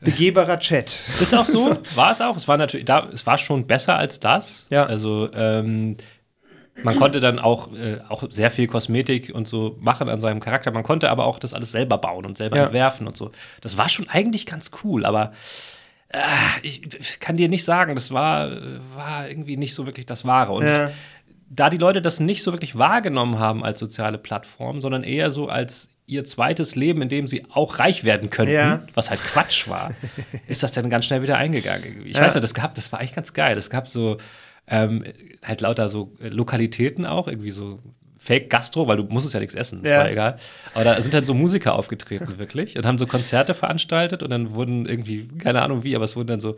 begehbarer 0.00 0.58
Chat. 0.60 0.96
Ist 1.20 1.34
auch 1.34 1.46
so, 1.46 1.76
war 1.94 2.10
es 2.12 2.20
auch. 2.20 2.36
Es 2.36 2.46
war 2.46 2.56
natürlich, 2.58 2.84
da, 2.86 3.08
es 3.12 3.26
war 3.26 3.38
schon 3.38 3.66
besser 3.66 3.96
als 3.96 4.20
das. 4.20 4.66
Ja. 4.70 4.84
Also 4.86 5.28
ähm, 5.34 5.96
man 6.84 6.96
konnte 6.96 7.20
dann 7.20 7.38
auch, 7.38 7.72
äh, 7.74 7.98
auch 8.08 8.24
sehr 8.30 8.50
viel 8.50 8.66
Kosmetik 8.66 9.32
und 9.34 9.48
so 9.48 9.76
machen 9.80 10.08
an 10.08 10.20
seinem 10.20 10.40
Charakter. 10.40 10.70
Man 10.70 10.82
konnte 10.82 11.10
aber 11.10 11.24
auch 11.26 11.38
das 11.38 11.54
alles 11.54 11.72
selber 11.72 11.98
bauen 11.98 12.24
und 12.26 12.36
selber 12.36 12.56
Ja. 12.56 12.64
entwerfen 12.64 13.06
und 13.06 13.16
so. 13.16 13.30
Das 13.60 13.76
war 13.76 13.88
schon 13.88 14.08
eigentlich 14.08 14.46
ganz 14.46 14.70
cool, 14.84 15.04
aber 15.04 15.32
äh, 16.08 16.18
ich 16.62 17.20
kann 17.20 17.36
dir 17.36 17.48
nicht 17.48 17.64
sagen, 17.64 17.94
das 17.94 18.10
war, 18.12 18.50
war 18.96 19.28
irgendwie 19.28 19.56
nicht 19.56 19.74
so 19.74 19.86
wirklich 19.86 20.06
das 20.06 20.24
Wahre. 20.24 20.52
Und 20.52 20.66
Ja. 20.66 20.90
da 21.50 21.70
die 21.70 21.76
Leute 21.78 22.00
das 22.02 22.20
nicht 22.20 22.42
so 22.42 22.52
wirklich 22.52 22.78
wahrgenommen 22.78 23.38
haben 23.38 23.64
als 23.64 23.78
soziale 23.78 24.18
Plattform, 24.18 24.80
sondern 24.80 25.02
eher 25.02 25.30
so 25.30 25.48
als 25.48 25.90
ihr 26.06 26.24
zweites 26.24 26.74
Leben, 26.74 27.02
in 27.02 27.10
dem 27.10 27.26
sie 27.26 27.44
auch 27.52 27.78
reich 27.78 28.04
werden 28.04 28.30
könnten, 28.30 28.54
Ja. 28.54 28.82
was 28.94 29.10
halt 29.10 29.20
Quatsch 29.20 29.68
war, 29.68 29.90
ist 30.46 30.62
das 30.62 30.72
dann 30.72 30.88
ganz 30.88 31.04
schnell 31.04 31.22
wieder 31.22 31.36
eingegangen. 31.36 32.06
Ich 32.06 32.18
weiß 32.18 32.34
nicht, 32.34 32.44
das 32.44 32.54
gab, 32.54 32.74
das 32.74 32.90
war 32.92 33.00
eigentlich 33.00 33.14
ganz 33.14 33.34
geil. 33.34 33.58
Es 33.58 33.68
gab 33.68 33.88
so 33.88 34.16
ähm, 34.70 35.04
halt 35.44 35.60
lauter 35.60 35.88
so 35.88 36.12
äh, 36.22 36.28
Lokalitäten 36.28 37.06
auch, 37.06 37.28
irgendwie 37.28 37.50
so 37.50 37.78
Fake 38.20 38.50
Gastro, 38.50 38.88
weil 38.88 38.96
du 38.96 39.04
musstest 39.04 39.34
ja 39.34 39.40
nichts 39.40 39.54
essen, 39.54 39.80
das 39.82 39.90
Ja. 39.92 39.98
war 39.98 40.10
egal. 40.10 40.38
Aber 40.74 40.84
da 40.84 41.00
sind 41.00 41.14
halt 41.14 41.24
so 41.24 41.34
Musiker 41.34 41.74
aufgetreten, 41.74 42.38
wirklich, 42.38 42.76
und 42.76 42.84
haben 42.84 42.98
so 42.98 43.06
Konzerte 43.06 43.54
veranstaltet 43.54 44.22
und 44.22 44.30
dann 44.30 44.50
wurden 44.52 44.86
irgendwie, 44.86 45.28
keine 45.38 45.62
Ahnung 45.62 45.84
wie, 45.84 45.94
aber 45.94 46.04
es 46.04 46.16
wurden 46.16 46.28
dann 46.28 46.40
so 46.40 46.56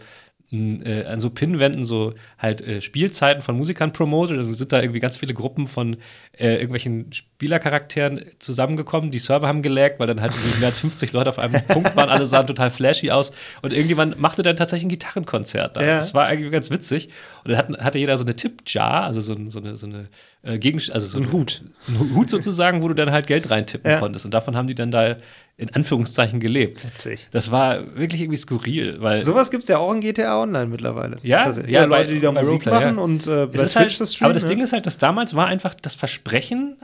äh, 0.52 1.04
an 1.04 1.20
so 1.20 1.30
Pinwänden 1.30 1.84
so 1.84 2.12
halt 2.36 2.60
äh, 2.66 2.80
Spielzeiten 2.80 3.40
von 3.40 3.56
Musikern 3.56 3.92
promotet. 3.92 4.36
Also 4.36 4.52
sind 4.52 4.72
da 4.72 4.80
irgendwie 4.80 4.98
ganz 4.98 5.16
viele 5.16 5.32
Gruppen 5.32 5.68
von 5.68 5.98
äh, 6.36 6.54
irgendwelchen 6.54 7.12
Spielercharakteren 7.12 8.20
zusammengekommen. 8.40 9.12
Die 9.12 9.20
Server 9.20 9.46
haben 9.46 9.62
gelaggt, 9.62 10.00
weil 10.00 10.08
dann 10.08 10.20
halt 10.20 10.32
mehr 10.58 10.68
als 10.68 10.80
50 10.80 11.12
Leute 11.12 11.30
auf 11.30 11.38
einem 11.38 11.62
Punkt 11.68 11.94
waren. 11.94 12.08
Alle 12.08 12.26
sahen 12.26 12.48
total 12.48 12.70
flashy 12.70 13.12
aus. 13.12 13.30
Und 13.62 13.72
irgendjemand 13.72 14.18
machte 14.18 14.42
dann 14.42 14.56
tatsächlich 14.56 14.86
ein 14.86 14.88
Gitarrenkonzert. 14.88 15.76
Da. 15.76 15.82
Ja. 15.82 15.96
Das 15.98 16.14
war 16.14 16.28
irgendwie 16.30 16.50
ganz 16.50 16.70
witzig. 16.72 17.10
Und 17.44 17.52
dann 17.52 17.76
hatte 17.78 17.98
jeder 17.98 18.16
so 18.18 18.24
eine 18.24 18.36
Tip-Jar, 18.36 19.04
also 19.04 19.20
so, 19.20 19.36
so 19.48 19.58
eine, 19.60 19.76
so 19.76 19.86
eine 19.86 20.08
äh, 20.42 20.58
Gegenst 20.58 20.90
also 20.92 21.06
so, 21.06 21.18
ein 21.18 21.32
Hut. 21.32 21.62
Ein 21.88 22.14
Hut 22.14 22.30
sozusagen, 22.30 22.82
wo 22.82 22.88
du 22.88 22.94
dann 22.94 23.10
halt 23.10 23.26
Geld 23.26 23.50
reintippen 23.50 23.90
Ja. 23.90 23.98
konntest. 23.98 24.24
Und 24.24 24.34
davon 24.34 24.56
haben 24.56 24.66
die 24.66 24.74
dann 24.74 24.90
da 24.90 25.16
in 25.56 25.74
Anführungszeichen 25.74 26.40
gelebt. 26.40 26.82
Witzig. 26.84 27.28
Das 27.30 27.50
war 27.50 27.96
wirklich 27.96 28.22
irgendwie 28.22 28.38
skurril, 28.38 29.00
weil 29.00 29.22
Sowas 29.22 29.50
gibt 29.50 29.62
es 29.62 29.68
ja 29.68 29.78
auch 29.78 29.92
in 29.92 30.00
GTA 30.00 30.40
Online 30.42 30.66
mittlerweile. 30.66 31.18
Ja? 31.22 31.50
Ja, 31.50 31.66
ja, 31.66 31.84
Leute, 31.84 32.14
die 32.14 32.20
da 32.20 32.32
Musik 32.32 32.66
Roleplay, 32.66 32.72
machen 32.72 32.96
ja. 32.96 33.02
und 33.02 33.26
äh, 33.26 33.46
bei 33.46 33.52
ist 33.52 33.60
Twitch 33.60 33.76
halt, 33.76 34.00
das 34.00 34.14
streamen. 34.14 34.30
aber 34.30 34.34
das 34.34 34.44
ne? 34.44 34.48
Ding 34.50 34.60
ist 34.62 34.72
halt, 34.72 34.86
dass 34.86 34.98
damals 34.98 35.34
war 35.34 35.46
einfach 35.46 35.74
das 35.74 35.94
Versprechen, 35.94 36.76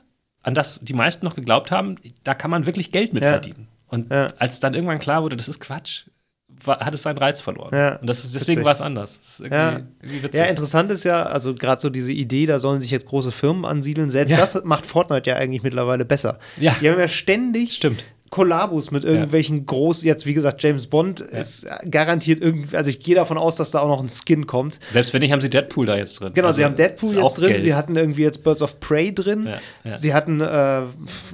an 0.42 0.54
das 0.54 0.80
die 0.82 0.92
meisten 0.92 1.24
noch 1.24 1.34
geglaubt 1.34 1.70
haben, 1.70 1.96
da 2.22 2.34
kann 2.34 2.50
man 2.50 2.66
wirklich 2.66 2.92
Geld 2.92 3.12
mit 3.12 3.24
verdienen. 3.24 3.68
Und 3.88 4.12
als 4.12 4.60
dann 4.60 4.74
irgendwann 4.74 4.98
klar 4.98 5.22
wurde, 5.22 5.36
das 5.36 5.48
ist 5.48 5.60
Quatsch, 5.60 6.06
war, 6.64 6.80
hat 6.80 6.94
es 6.94 7.02
seinen 7.02 7.18
Reiz 7.18 7.40
verloren. 7.40 7.70
Ja. 7.74 7.96
Und 7.96 8.08
das 8.08 8.24
ist, 8.24 8.34
deswegen 8.34 8.64
war 8.64 8.72
es 8.72 8.80
anders. 8.80 9.40
Irgendwie, 9.40 9.54
Ja. 9.56 9.80
irgendwie. 10.02 10.36
Ja, 10.36 10.44
interessant 10.44 10.90
ist 10.90 11.04
ja, 11.04 11.24
also 11.24 11.54
gerade 11.54 11.80
so 11.80 11.90
diese 11.90 12.12
Idee, 12.12 12.46
da 12.46 12.58
sollen 12.58 12.80
sich 12.80 12.90
jetzt 12.90 13.06
große 13.06 13.32
Firmen 13.32 13.64
ansiedeln. 13.64 14.08
Selbst 14.10 14.32
Ja. 14.32 14.38
das 14.38 14.62
macht 14.64 14.86
Fortnite 14.86 15.30
ja 15.30 15.36
eigentlich 15.36 15.62
mittlerweile 15.62 16.04
besser. 16.04 16.38
Ja. 16.58 16.74
Die 16.80 16.88
haben 16.90 16.98
ja 16.98 17.08
ständig 17.08 17.74
Stimmt. 17.74 18.04
Kollabos 18.28 18.90
mit 18.90 19.04
irgendwelchen 19.04 19.66
groß, 19.66 20.02
jetzt 20.02 20.26
wie 20.26 20.34
gesagt, 20.34 20.60
James 20.60 20.88
Bond 20.88 21.20
ist 21.20 21.64
garantiert 21.88 22.40
irgendwie, 22.40 22.76
also 22.76 22.90
ich 22.90 22.98
gehe 22.98 23.14
davon 23.14 23.38
aus, 23.38 23.54
dass 23.54 23.70
da 23.70 23.78
auch 23.78 23.86
noch 23.88 24.02
ein 24.02 24.08
Skin 24.08 24.48
kommt. 24.48 24.80
Selbst 24.90 25.14
wenn 25.14 25.20
nicht, 25.20 25.30
haben 25.30 25.40
sie 25.40 25.48
Deadpool 25.48 25.86
da 25.86 25.96
jetzt 25.96 26.20
drin. 26.20 26.32
Genau, 26.34 26.48
Also, 26.48 26.56
sie 26.58 26.64
haben 26.64 26.74
Deadpool 26.74 27.14
jetzt 27.14 27.34
drin, 27.38 27.48
Geld. 27.50 27.60
sie 27.60 27.74
hatten 27.74 27.94
irgendwie 27.94 28.22
jetzt 28.22 28.42
Birds 28.42 28.62
of 28.62 28.80
Prey 28.80 29.14
drin, 29.14 29.46
Ja, 29.46 29.58
ja. 29.84 29.96
sie 29.98 30.12
hatten, 30.12 30.40
äh, 30.40 30.80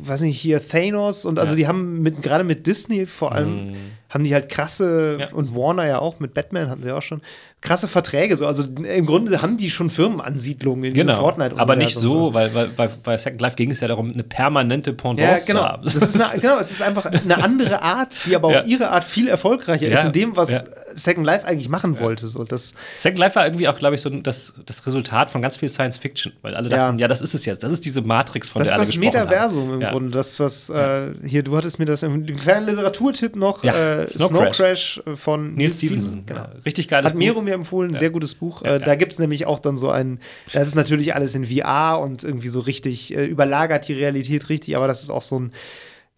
weiß 0.04 0.20
nicht, 0.20 0.38
hier 0.38 0.60
Thanos 0.66 1.24
und 1.24 1.38
also 1.38 1.54
die 1.56 1.66
haben 1.66 2.02
mit, 2.02 2.20
gerade 2.20 2.44
mit 2.44 2.66
Disney 2.66 3.06
vor 3.06 3.32
allem, 3.32 3.72
haben 4.12 4.24
die 4.24 4.34
halt 4.34 4.48
krasse. 4.48 5.16
Ja. 5.18 5.28
und 5.32 5.54
Warner 5.54 5.86
ja 5.86 5.98
auch, 5.98 6.20
mit 6.20 6.34
Batman 6.34 6.68
hatten 6.68 6.82
sie 6.82 6.92
auch 6.92 7.02
schon, 7.02 7.22
krasse 7.62 7.86
Verträge, 7.88 8.36
so, 8.36 8.44
also 8.46 8.64
im 8.64 9.06
Grunde 9.06 9.40
haben 9.40 9.56
die 9.56 9.70
schon 9.70 9.88
Firmenansiedlungen 9.88 10.84
in 10.84 10.94
diesem 10.94 11.06
Genau, 11.08 11.20
Fortnite. 11.20 11.58
aber 11.58 11.76
nicht 11.76 11.94
so, 11.94 12.34
weil, 12.34 12.52
weil 12.54 12.66
bei, 12.66 12.88
bei 12.88 13.16
Second 13.16 13.40
Life 13.40 13.56
ging 13.56 13.70
es 13.70 13.80
ja 13.80 13.88
darum, 13.88 14.10
eine 14.12 14.24
permanente 14.24 14.90
Ja, 14.90 14.96
Pendance 14.96 15.46
genau. 15.46 15.60
zu 15.60 15.68
haben. 15.68 15.84
Das 15.84 15.94
ist 15.94 16.20
eine, 16.20 16.40
genau. 16.40 16.58
Es 16.58 16.70
ist 16.72 16.82
einfach 16.82 17.06
eine 17.06 17.42
andere 17.42 17.80
Art, 17.80 18.14
die 18.26 18.34
aber 18.36 18.52
Ja. 18.52 18.60
auf 18.62 18.66
ihre 18.66 18.90
Art 18.90 19.04
viel 19.04 19.28
erfolgreicher 19.28 19.86
ist 19.86 20.00
Ja, 20.00 20.06
in 20.06 20.12
dem, 20.12 20.36
was 20.36 20.50
ja. 20.50 20.60
Second 20.94 21.24
Life 21.24 21.46
eigentlich 21.46 21.68
machen 21.68 21.98
wollte. 22.00 22.26
So, 22.28 22.44
das, 22.44 22.74
Second 22.98 23.18
Life 23.18 23.36
war 23.36 23.46
irgendwie 23.46 23.68
auch, 23.68 23.78
glaube 23.78 23.94
ich, 23.94 24.00
so 24.02 24.10
das, 24.10 24.54
das 24.66 24.84
Resultat 24.86 25.30
von 25.30 25.40
ganz 25.40 25.56
viel 25.56 25.68
Science 25.68 25.98
Fiction, 25.98 26.32
weil 26.42 26.54
alle 26.56 26.68
Ja. 26.68 26.76
dachten, 26.88 26.98
ja, 26.98 27.06
das 27.08 27.22
ist 27.22 27.34
es 27.34 27.44
jetzt, 27.44 27.62
das 27.62 27.70
ist 27.72 27.84
diese 27.84 28.02
Matrix, 28.02 28.48
von 28.48 28.58
das 28.60 28.68
der 28.68 28.74
alle 28.74 28.82
ist 28.82 28.92
das 28.94 28.98
Metaversum 28.98 29.66
haben. 29.68 29.74
im 29.74 29.80
ja. 29.82 29.90
Grunde. 29.92 30.10
Das, 30.10 30.40
was 30.40 30.68
äh, 30.68 31.12
hier, 31.24 31.42
du 31.44 31.56
hattest 31.56 31.78
mir 31.78 31.84
das, 31.84 32.02
einen 32.02 32.26
kleinen 32.36 32.66
Literaturtipp 32.66 33.36
noch, 33.36 33.62
Ja, 33.62 34.00
äh, 34.02 34.06
Snow 34.08 34.28
Snow 34.28 34.40
Crash. 34.46 34.56
Crash 34.56 35.02
äh, 35.06 35.14
von 35.16 35.54
Nils 35.54 35.78
Stevenson, 35.78 36.24
Genau. 36.26 36.40
ja. 36.40 36.50
richtig 36.66 36.88
geiles 36.88 37.06
Hat 37.06 37.14
Buch. 37.14 37.20
Mir 37.52 37.58
empfohlen, 37.58 37.94
sehr 37.94 38.10
gutes 38.10 38.34
Buch. 38.34 38.62
Ja, 38.62 38.68
äh, 38.68 38.72
ja. 38.72 38.78
Da 38.80 38.94
gibt 38.94 39.12
es 39.12 39.18
nämlich 39.18 39.46
auch 39.46 39.58
dann 39.58 39.76
so 39.76 39.90
ein, 39.90 40.18
das 40.52 40.68
ist 40.68 40.74
natürlich 40.74 41.14
alles 41.14 41.34
in 41.34 41.46
VR 41.46 42.00
und 42.00 42.24
irgendwie 42.24 42.48
so 42.48 42.60
richtig 42.60 43.14
äh, 43.14 43.24
überlagert 43.24 43.88
die 43.88 43.94
Realität 43.94 44.48
richtig, 44.48 44.76
aber 44.76 44.88
das 44.88 45.02
ist 45.02 45.10
auch 45.10 45.22
so 45.22 45.38
ein, 45.38 45.52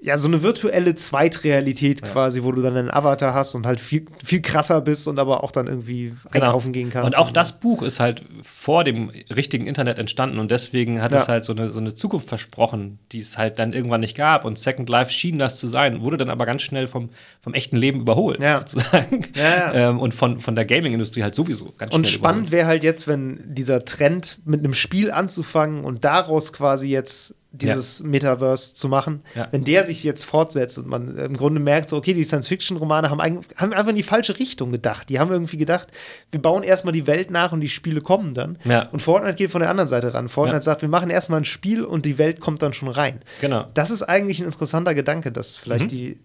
ja, 0.06 0.18
so 0.18 0.28
eine 0.28 0.42
virtuelle 0.42 0.94
Zweitrealität 0.94 2.02
quasi, 2.02 2.42
wo 2.42 2.52
du 2.52 2.60
dann 2.60 2.76
einen 2.76 2.90
Avatar 2.90 3.32
hast 3.32 3.54
und 3.54 3.64
halt 3.64 3.80
viel, 3.80 4.04
viel 4.22 4.42
krasser 4.42 4.82
bist 4.82 5.08
und 5.08 5.18
aber 5.18 5.42
auch 5.42 5.50
dann 5.50 5.66
irgendwie 5.66 6.12
Genau. 6.30 6.44
einkaufen 6.46 6.72
gehen 6.72 6.90
kannst. 6.90 7.06
Und 7.06 7.16
auch 7.16 7.30
das 7.30 7.58
Buch 7.58 7.82
ist 7.82 8.00
halt 8.00 8.22
vor 8.42 8.84
dem 8.84 9.10
richtigen 9.34 9.66
Internet 9.66 9.98
entstanden 9.98 10.38
und 10.38 10.50
deswegen 10.50 11.00
hat 11.00 11.12
Ja. 11.12 11.22
es 11.22 11.28
halt 11.28 11.44
so 11.44 11.54
eine, 11.54 11.70
so 11.70 11.80
eine 11.80 11.94
Zukunft 11.94 12.28
versprochen, 12.28 12.98
die 13.12 13.18
es 13.20 13.38
halt 13.38 13.58
dann 13.58 13.72
irgendwann 13.72 14.00
nicht 14.02 14.14
gab. 14.14 14.44
Und 14.44 14.58
Second 14.58 14.90
Life 14.90 15.10
schien 15.10 15.38
das 15.38 15.58
zu 15.58 15.68
sein, 15.68 16.02
wurde 16.02 16.18
dann 16.18 16.28
aber 16.28 16.44
ganz 16.44 16.60
schnell 16.60 16.86
vom, 16.86 17.08
vom 17.40 17.54
echten 17.54 17.76
Leben 17.78 18.00
überholt, 18.00 18.42
Ja. 18.42 18.58
sozusagen. 18.58 19.26
Ja, 19.34 19.42
ja. 19.72 19.72
Ähm, 19.90 19.98
und 19.98 20.12
von, 20.12 20.38
von 20.38 20.54
der 20.54 20.66
Gaming-Industrie 20.66 21.22
halt 21.22 21.34
sowieso 21.34 21.72
ganz 21.78 21.94
Und 21.94 22.06
schnell 22.06 22.18
spannend 22.18 22.50
wäre 22.50 22.66
halt 22.66 22.84
jetzt, 22.84 23.08
wenn 23.08 23.42
dieser 23.46 23.86
Trend 23.86 24.40
mit 24.44 24.60
einem 24.60 24.74
Spiel 24.74 25.10
anzufangen 25.10 25.82
und 25.82 26.04
daraus 26.04 26.52
quasi 26.52 26.88
jetzt 26.88 27.36
dieses 27.56 28.02
Metaverse 28.02 28.74
zu 28.74 28.88
machen, 28.88 29.20
Ja. 29.34 29.48
wenn 29.52 29.64
der 29.64 29.84
sich 29.84 30.02
jetzt 30.02 30.24
fortsetzt 30.24 30.76
und 30.78 30.88
man 30.88 31.16
im 31.16 31.36
Grunde 31.36 31.60
merkt, 31.60 31.88
so, 31.88 31.96
okay, 31.96 32.12
die 32.14 32.24
Science-Fiction-Romane 32.24 33.10
haben, 33.10 33.20
haben 33.20 33.72
einfach 33.72 33.88
in 33.90 33.96
die 33.96 34.02
falsche 34.02 34.38
Richtung 34.38 34.72
gedacht. 34.72 35.08
Die 35.08 35.18
haben 35.20 35.30
irgendwie 35.30 35.56
gedacht, 35.56 35.88
wir 36.32 36.42
bauen 36.42 36.62
erstmal 36.62 36.92
die 36.92 37.06
Welt 37.06 37.30
nach 37.30 37.52
und 37.52 37.60
die 37.60 37.68
Spiele 37.68 38.00
kommen 38.00 38.34
dann. 38.34 38.58
Ja. 38.64 38.88
Und 38.90 39.00
Fortnite 39.00 39.36
geht 39.36 39.50
von 39.50 39.60
der 39.60 39.70
anderen 39.70 39.88
Seite 39.88 40.14
ran. 40.14 40.28
Fortnite 40.28 40.56
Ja. 40.58 40.62
sagt, 40.62 40.82
wir 40.82 40.88
machen 40.88 41.10
erstmal 41.10 41.40
ein 41.40 41.44
Spiel 41.44 41.84
und 41.84 42.04
die 42.06 42.18
Welt 42.18 42.40
kommt 42.40 42.60
dann 42.62 42.72
schon 42.72 42.88
rein. 42.88 43.20
Genau. 43.40 43.66
Das 43.74 43.90
ist 43.90 44.02
eigentlich 44.02 44.40
ein 44.40 44.46
interessanter 44.46 44.94
Gedanke, 44.94 45.30
dass 45.32 45.56
Mhm. 45.56 45.62
vielleicht 45.62 45.90
die, 45.92 46.18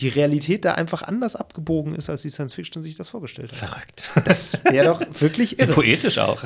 die 0.00 0.08
Realität 0.08 0.66
da 0.66 0.72
einfach 0.72 1.02
anders 1.02 1.36
abgebogen 1.36 1.94
ist, 1.94 2.10
als 2.10 2.20
die 2.20 2.28
Science-Fiction 2.28 2.82
sich 2.82 2.96
das 2.96 3.08
vorgestellt 3.08 3.52
hat. 3.52 3.58
Verrückt. 3.58 4.10
Das 4.26 4.62
wäre 4.64 4.86
doch 4.86 5.02
wirklich 5.20 5.58
irre. 5.58 5.72
Poetisch 5.72 6.18
auch. 6.18 6.42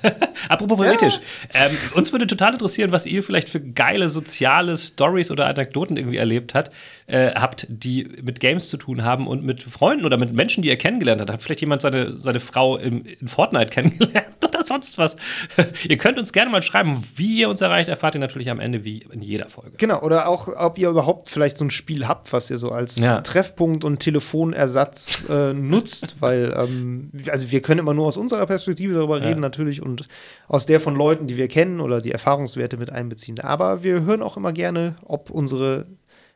Apropos 0.48 0.78
poetisch. 0.78 1.18
Ähm, 1.52 1.70
uns 1.94 2.12
würde 2.12 2.26
total 2.26 2.52
interessieren, 2.52 2.92
was 2.92 3.04
ihr 3.04 3.22
vielleicht 3.22 3.48
für 3.48 3.60
geile 3.60 4.08
soziale 4.08 4.76
Stories 4.76 5.30
oder 5.30 5.46
Anekdoten 5.48 5.96
irgendwie 5.96 6.16
erlebt 6.16 6.54
hat, 6.54 6.70
äh, 7.06 7.34
habt, 7.34 7.66
die 7.68 8.08
mit 8.22 8.38
Games 8.40 8.68
zu 8.68 8.76
tun 8.76 9.02
haben 9.02 9.26
und 9.26 9.44
mit 9.44 9.62
Freunden 9.62 10.04
oder 10.04 10.16
mit 10.16 10.32
Menschen, 10.32 10.62
die 10.62 10.68
ihr 10.68 10.78
kennengelernt 10.78 11.20
habt. 11.20 11.30
Hat 11.30 11.42
vielleicht 11.42 11.60
jemand 11.60 11.82
seine, 11.82 12.18
seine 12.20 12.40
Frau 12.40 12.76
im, 12.76 13.04
in 13.04 13.26
Fortnite 13.26 13.66
kennengelernt 13.72 14.44
oder 14.44 14.64
sonst 14.64 14.98
was? 14.98 15.16
ihr 15.88 15.96
könnt 15.96 16.18
uns 16.18 16.32
gerne 16.32 16.50
mal 16.50 16.62
schreiben, 16.62 17.02
wie 17.16 17.40
ihr 17.40 17.48
uns 17.48 17.60
erreicht, 17.60 17.88
erfahrt 17.88 18.14
ihr 18.14 18.20
natürlich 18.20 18.48
am 18.48 18.60
Ende 18.60 18.84
wie 18.84 19.04
in 19.10 19.22
jeder 19.22 19.48
Folge. 19.48 19.72
Genau, 19.76 20.00
oder 20.02 20.28
auch, 20.28 20.48
ob 20.48 20.78
ihr 20.78 20.88
überhaupt 20.88 21.28
vielleicht 21.28 21.56
so 21.56 21.64
ein 21.64 21.70
Spiel 21.70 22.06
habt, 22.06 22.32
was 22.32 22.48
ihr 22.48 22.58
so 22.58 22.70
als 22.70 22.91
Ja. 22.96 23.20
Treffpunkt 23.20 23.84
und 23.84 23.98
Telefonersatz 23.98 25.26
äh, 25.28 25.52
nutzt, 25.52 26.16
weil, 26.20 26.54
ähm, 26.56 27.10
also 27.30 27.50
wir 27.50 27.60
können 27.60 27.80
immer 27.80 27.94
nur 27.94 28.06
aus 28.06 28.16
unserer 28.16 28.46
Perspektive 28.46 28.94
darüber 28.94 29.20
reden, 29.20 29.40
natürlich, 29.40 29.82
und 29.82 30.08
aus 30.48 30.66
der 30.66 30.80
von 30.80 30.94
Leuten, 30.96 31.26
die 31.26 31.36
wir 31.36 31.48
kennen 31.48 31.80
oder 31.80 32.00
die 32.00 32.12
Erfahrungswerte 32.12 32.76
mit 32.76 32.90
einbeziehen. 32.90 33.40
Aber 33.40 33.82
wir 33.82 34.02
hören 34.02 34.22
auch 34.22 34.36
immer 34.36 34.52
gerne, 34.52 34.96
ob 35.04 35.30
unsere 35.30 35.86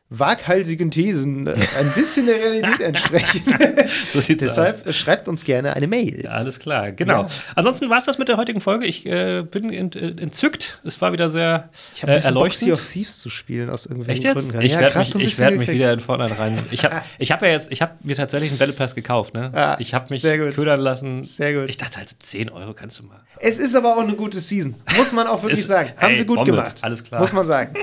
waghalsigen 0.09 0.89
Thesen 0.89 1.47
äh, 1.47 1.55
ein 1.79 1.91
bisschen 1.93 2.25
der 2.27 2.35
Realität 2.37 2.79
entsprechen. 2.81 3.43
So 4.13 4.19
aus. 4.19 4.27
Deshalb 4.27 4.85
äh, 4.87 4.93
schreibt 4.93 5.27
uns 5.27 5.43
gerne 5.43 5.73
eine 5.75 5.87
Mail. 5.87 6.23
Ja, 6.25 6.31
alles 6.31 6.59
klar, 6.59 6.91
genau. 6.91 7.23
Ja. 7.23 7.29
Ansonsten 7.55 7.89
war 7.89 7.97
es 7.97 8.05
das 8.05 8.17
mit 8.17 8.27
der 8.27 8.37
heutigen 8.37 8.59
Folge. 8.61 8.85
Ich 8.85 9.05
äh, 9.05 9.43
bin 9.43 9.71
ent, 9.71 9.95
äh, 9.95 10.09
entzückt. 10.09 10.79
Es 10.83 10.99
war 11.01 11.11
wieder 11.13 11.29
sehr 11.29 11.69
Ich 11.93 12.03
habe 12.03 12.13
äh, 12.13 12.21
erleuchtend. 12.21 12.71
of 12.73 12.85
Thieves 12.91 13.19
zu 13.19 13.29
spielen, 13.29 13.69
aus 13.69 13.85
irgendwelchen 13.85 14.25
Echt 14.25 14.35
jetzt? 14.35 14.49
Gründen. 14.49 14.61
Ich 14.65 14.73
Ja, 14.73 14.81
werde 14.81 14.99
mich, 14.99 15.09
so 15.09 15.19
ich 15.19 15.39
werd 15.39 15.57
mich 15.57 15.69
wieder 15.69 15.93
in 15.93 15.99
Fortnite 15.99 16.37
rein. 16.39 16.57
Ich 16.71 16.83
habe 16.83 17.01
ich 17.19 17.31
hab 17.31 17.41
ja 17.41 17.49
jetzt, 17.49 17.71
ich 17.71 17.81
habe 17.81 17.93
mir 18.03 18.15
tatsächlich 18.15 18.49
einen 18.51 18.59
Battle 18.59 18.73
Pass 18.73 18.95
gekauft, 18.95 19.33
ne? 19.33 19.51
Ah, 19.53 19.75
ich 19.79 19.93
habe 19.93 20.07
mich 20.09 20.21
sehr 20.21 20.37
gut. 20.37 20.53
ködern 20.55 20.79
lassen. 20.81 21.23
Sehr 21.23 21.53
gut. 21.53 21.69
Ich 21.69 21.77
dachte 21.77 21.99
also 21.99 22.15
10 22.17 22.49
Euro 22.49 22.73
kannst 22.73 22.99
du 22.99 23.03
mal. 23.03 23.19
Es 23.39 23.57
ist 23.57 23.75
aber 23.75 23.95
auch 23.95 24.01
eine 24.03 24.13
gute 24.15 24.39
Season. 24.39 24.75
Muss 24.97 25.11
man 25.11 25.27
auch 25.27 25.43
wirklich 25.43 25.59
Ist- 25.59 25.67
sagen. 25.67 25.91
Haben 25.97 26.11
ey, 26.11 26.15
sie 26.17 26.25
gut 26.25 26.37
Bombe. 26.37 26.51
gemacht. 26.51 26.79
Alles 26.81 27.03
klar. 27.03 27.19
Muss 27.21 27.33
man 27.33 27.45
sagen. 27.45 27.75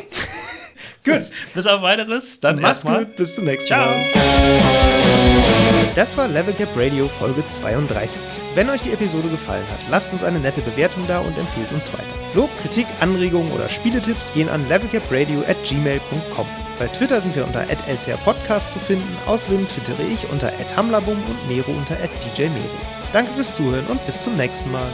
Gut. 1.05 1.31
Bis 1.55 1.67
auf 1.67 1.83
weiteres, 1.83 2.41
dann 2.41 2.57
Macht's 2.57 2.85
erstmal. 2.85 3.05
gut. 3.05 3.17
Bis 3.17 3.35
zum 3.35 3.45
nächsten 3.45 3.69
Ciao. 3.69 3.87
Mal. 3.87 4.13
Das 5.95 6.17
war 6.17 6.27
Level 6.27 6.53
Cap 6.55 6.71
Radio 6.77 7.07
Folge 7.09 7.47
32. 7.47 8.21
Wenn 8.55 8.69
euch 8.69 8.83
die 8.83 8.93
Episode 8.93 9.29
gefallen 9.29 9.65
hat, 9.71 9.79
lasst 9.89 10.13
uns 10.13 10.25
eine 10.25 10.41
nette 10.41 10.61
Bewertung 10.61 11.05
da 11.07 11.21
und 11.21 11.39
empfehlt 11.39 11.71
uns 11.73 11.93
weiter. 11.93 12.15
Lob, 12.35 12.51
Kritik, 12.63 12.87
Anregungen 13.01 13.53
oder 13.53 13.69
Spieletipps 13.69 14.33
gehen 14.33 14.49
an 14.49 14.69
levelcapradio 14.69 15.43
at 15.47 15.63
gmail.com. 15.65 16.47
Bei 16.81 16.89
Twitter 16.89 17.21
sind 17.21 17.37
wir 17.37 17.47
unter 17.47 17.65
@lcrpodcast 17.69 18.73
zu 18.73 18.81
finden. 18.81 19.17
Außerdem 19.27 19.69
twittere 19.69 20.03
ich 20.03 20.29
unter 20.31 20.53
@hamlabum 20.77 21.17
und 21.17 21.49
Mero 21.49 21.71
unter 21.71 21.97
@djmero. 22.37 22.65
Danke 23.13 23.31
fürs 23.33 23.55
Zuhören 23.55 23.87
und 23.87 24.05
bis 24.07 24.21
zum 24.23 24.37
nächsten 24.37 24.73
Mal. 24.73 24.91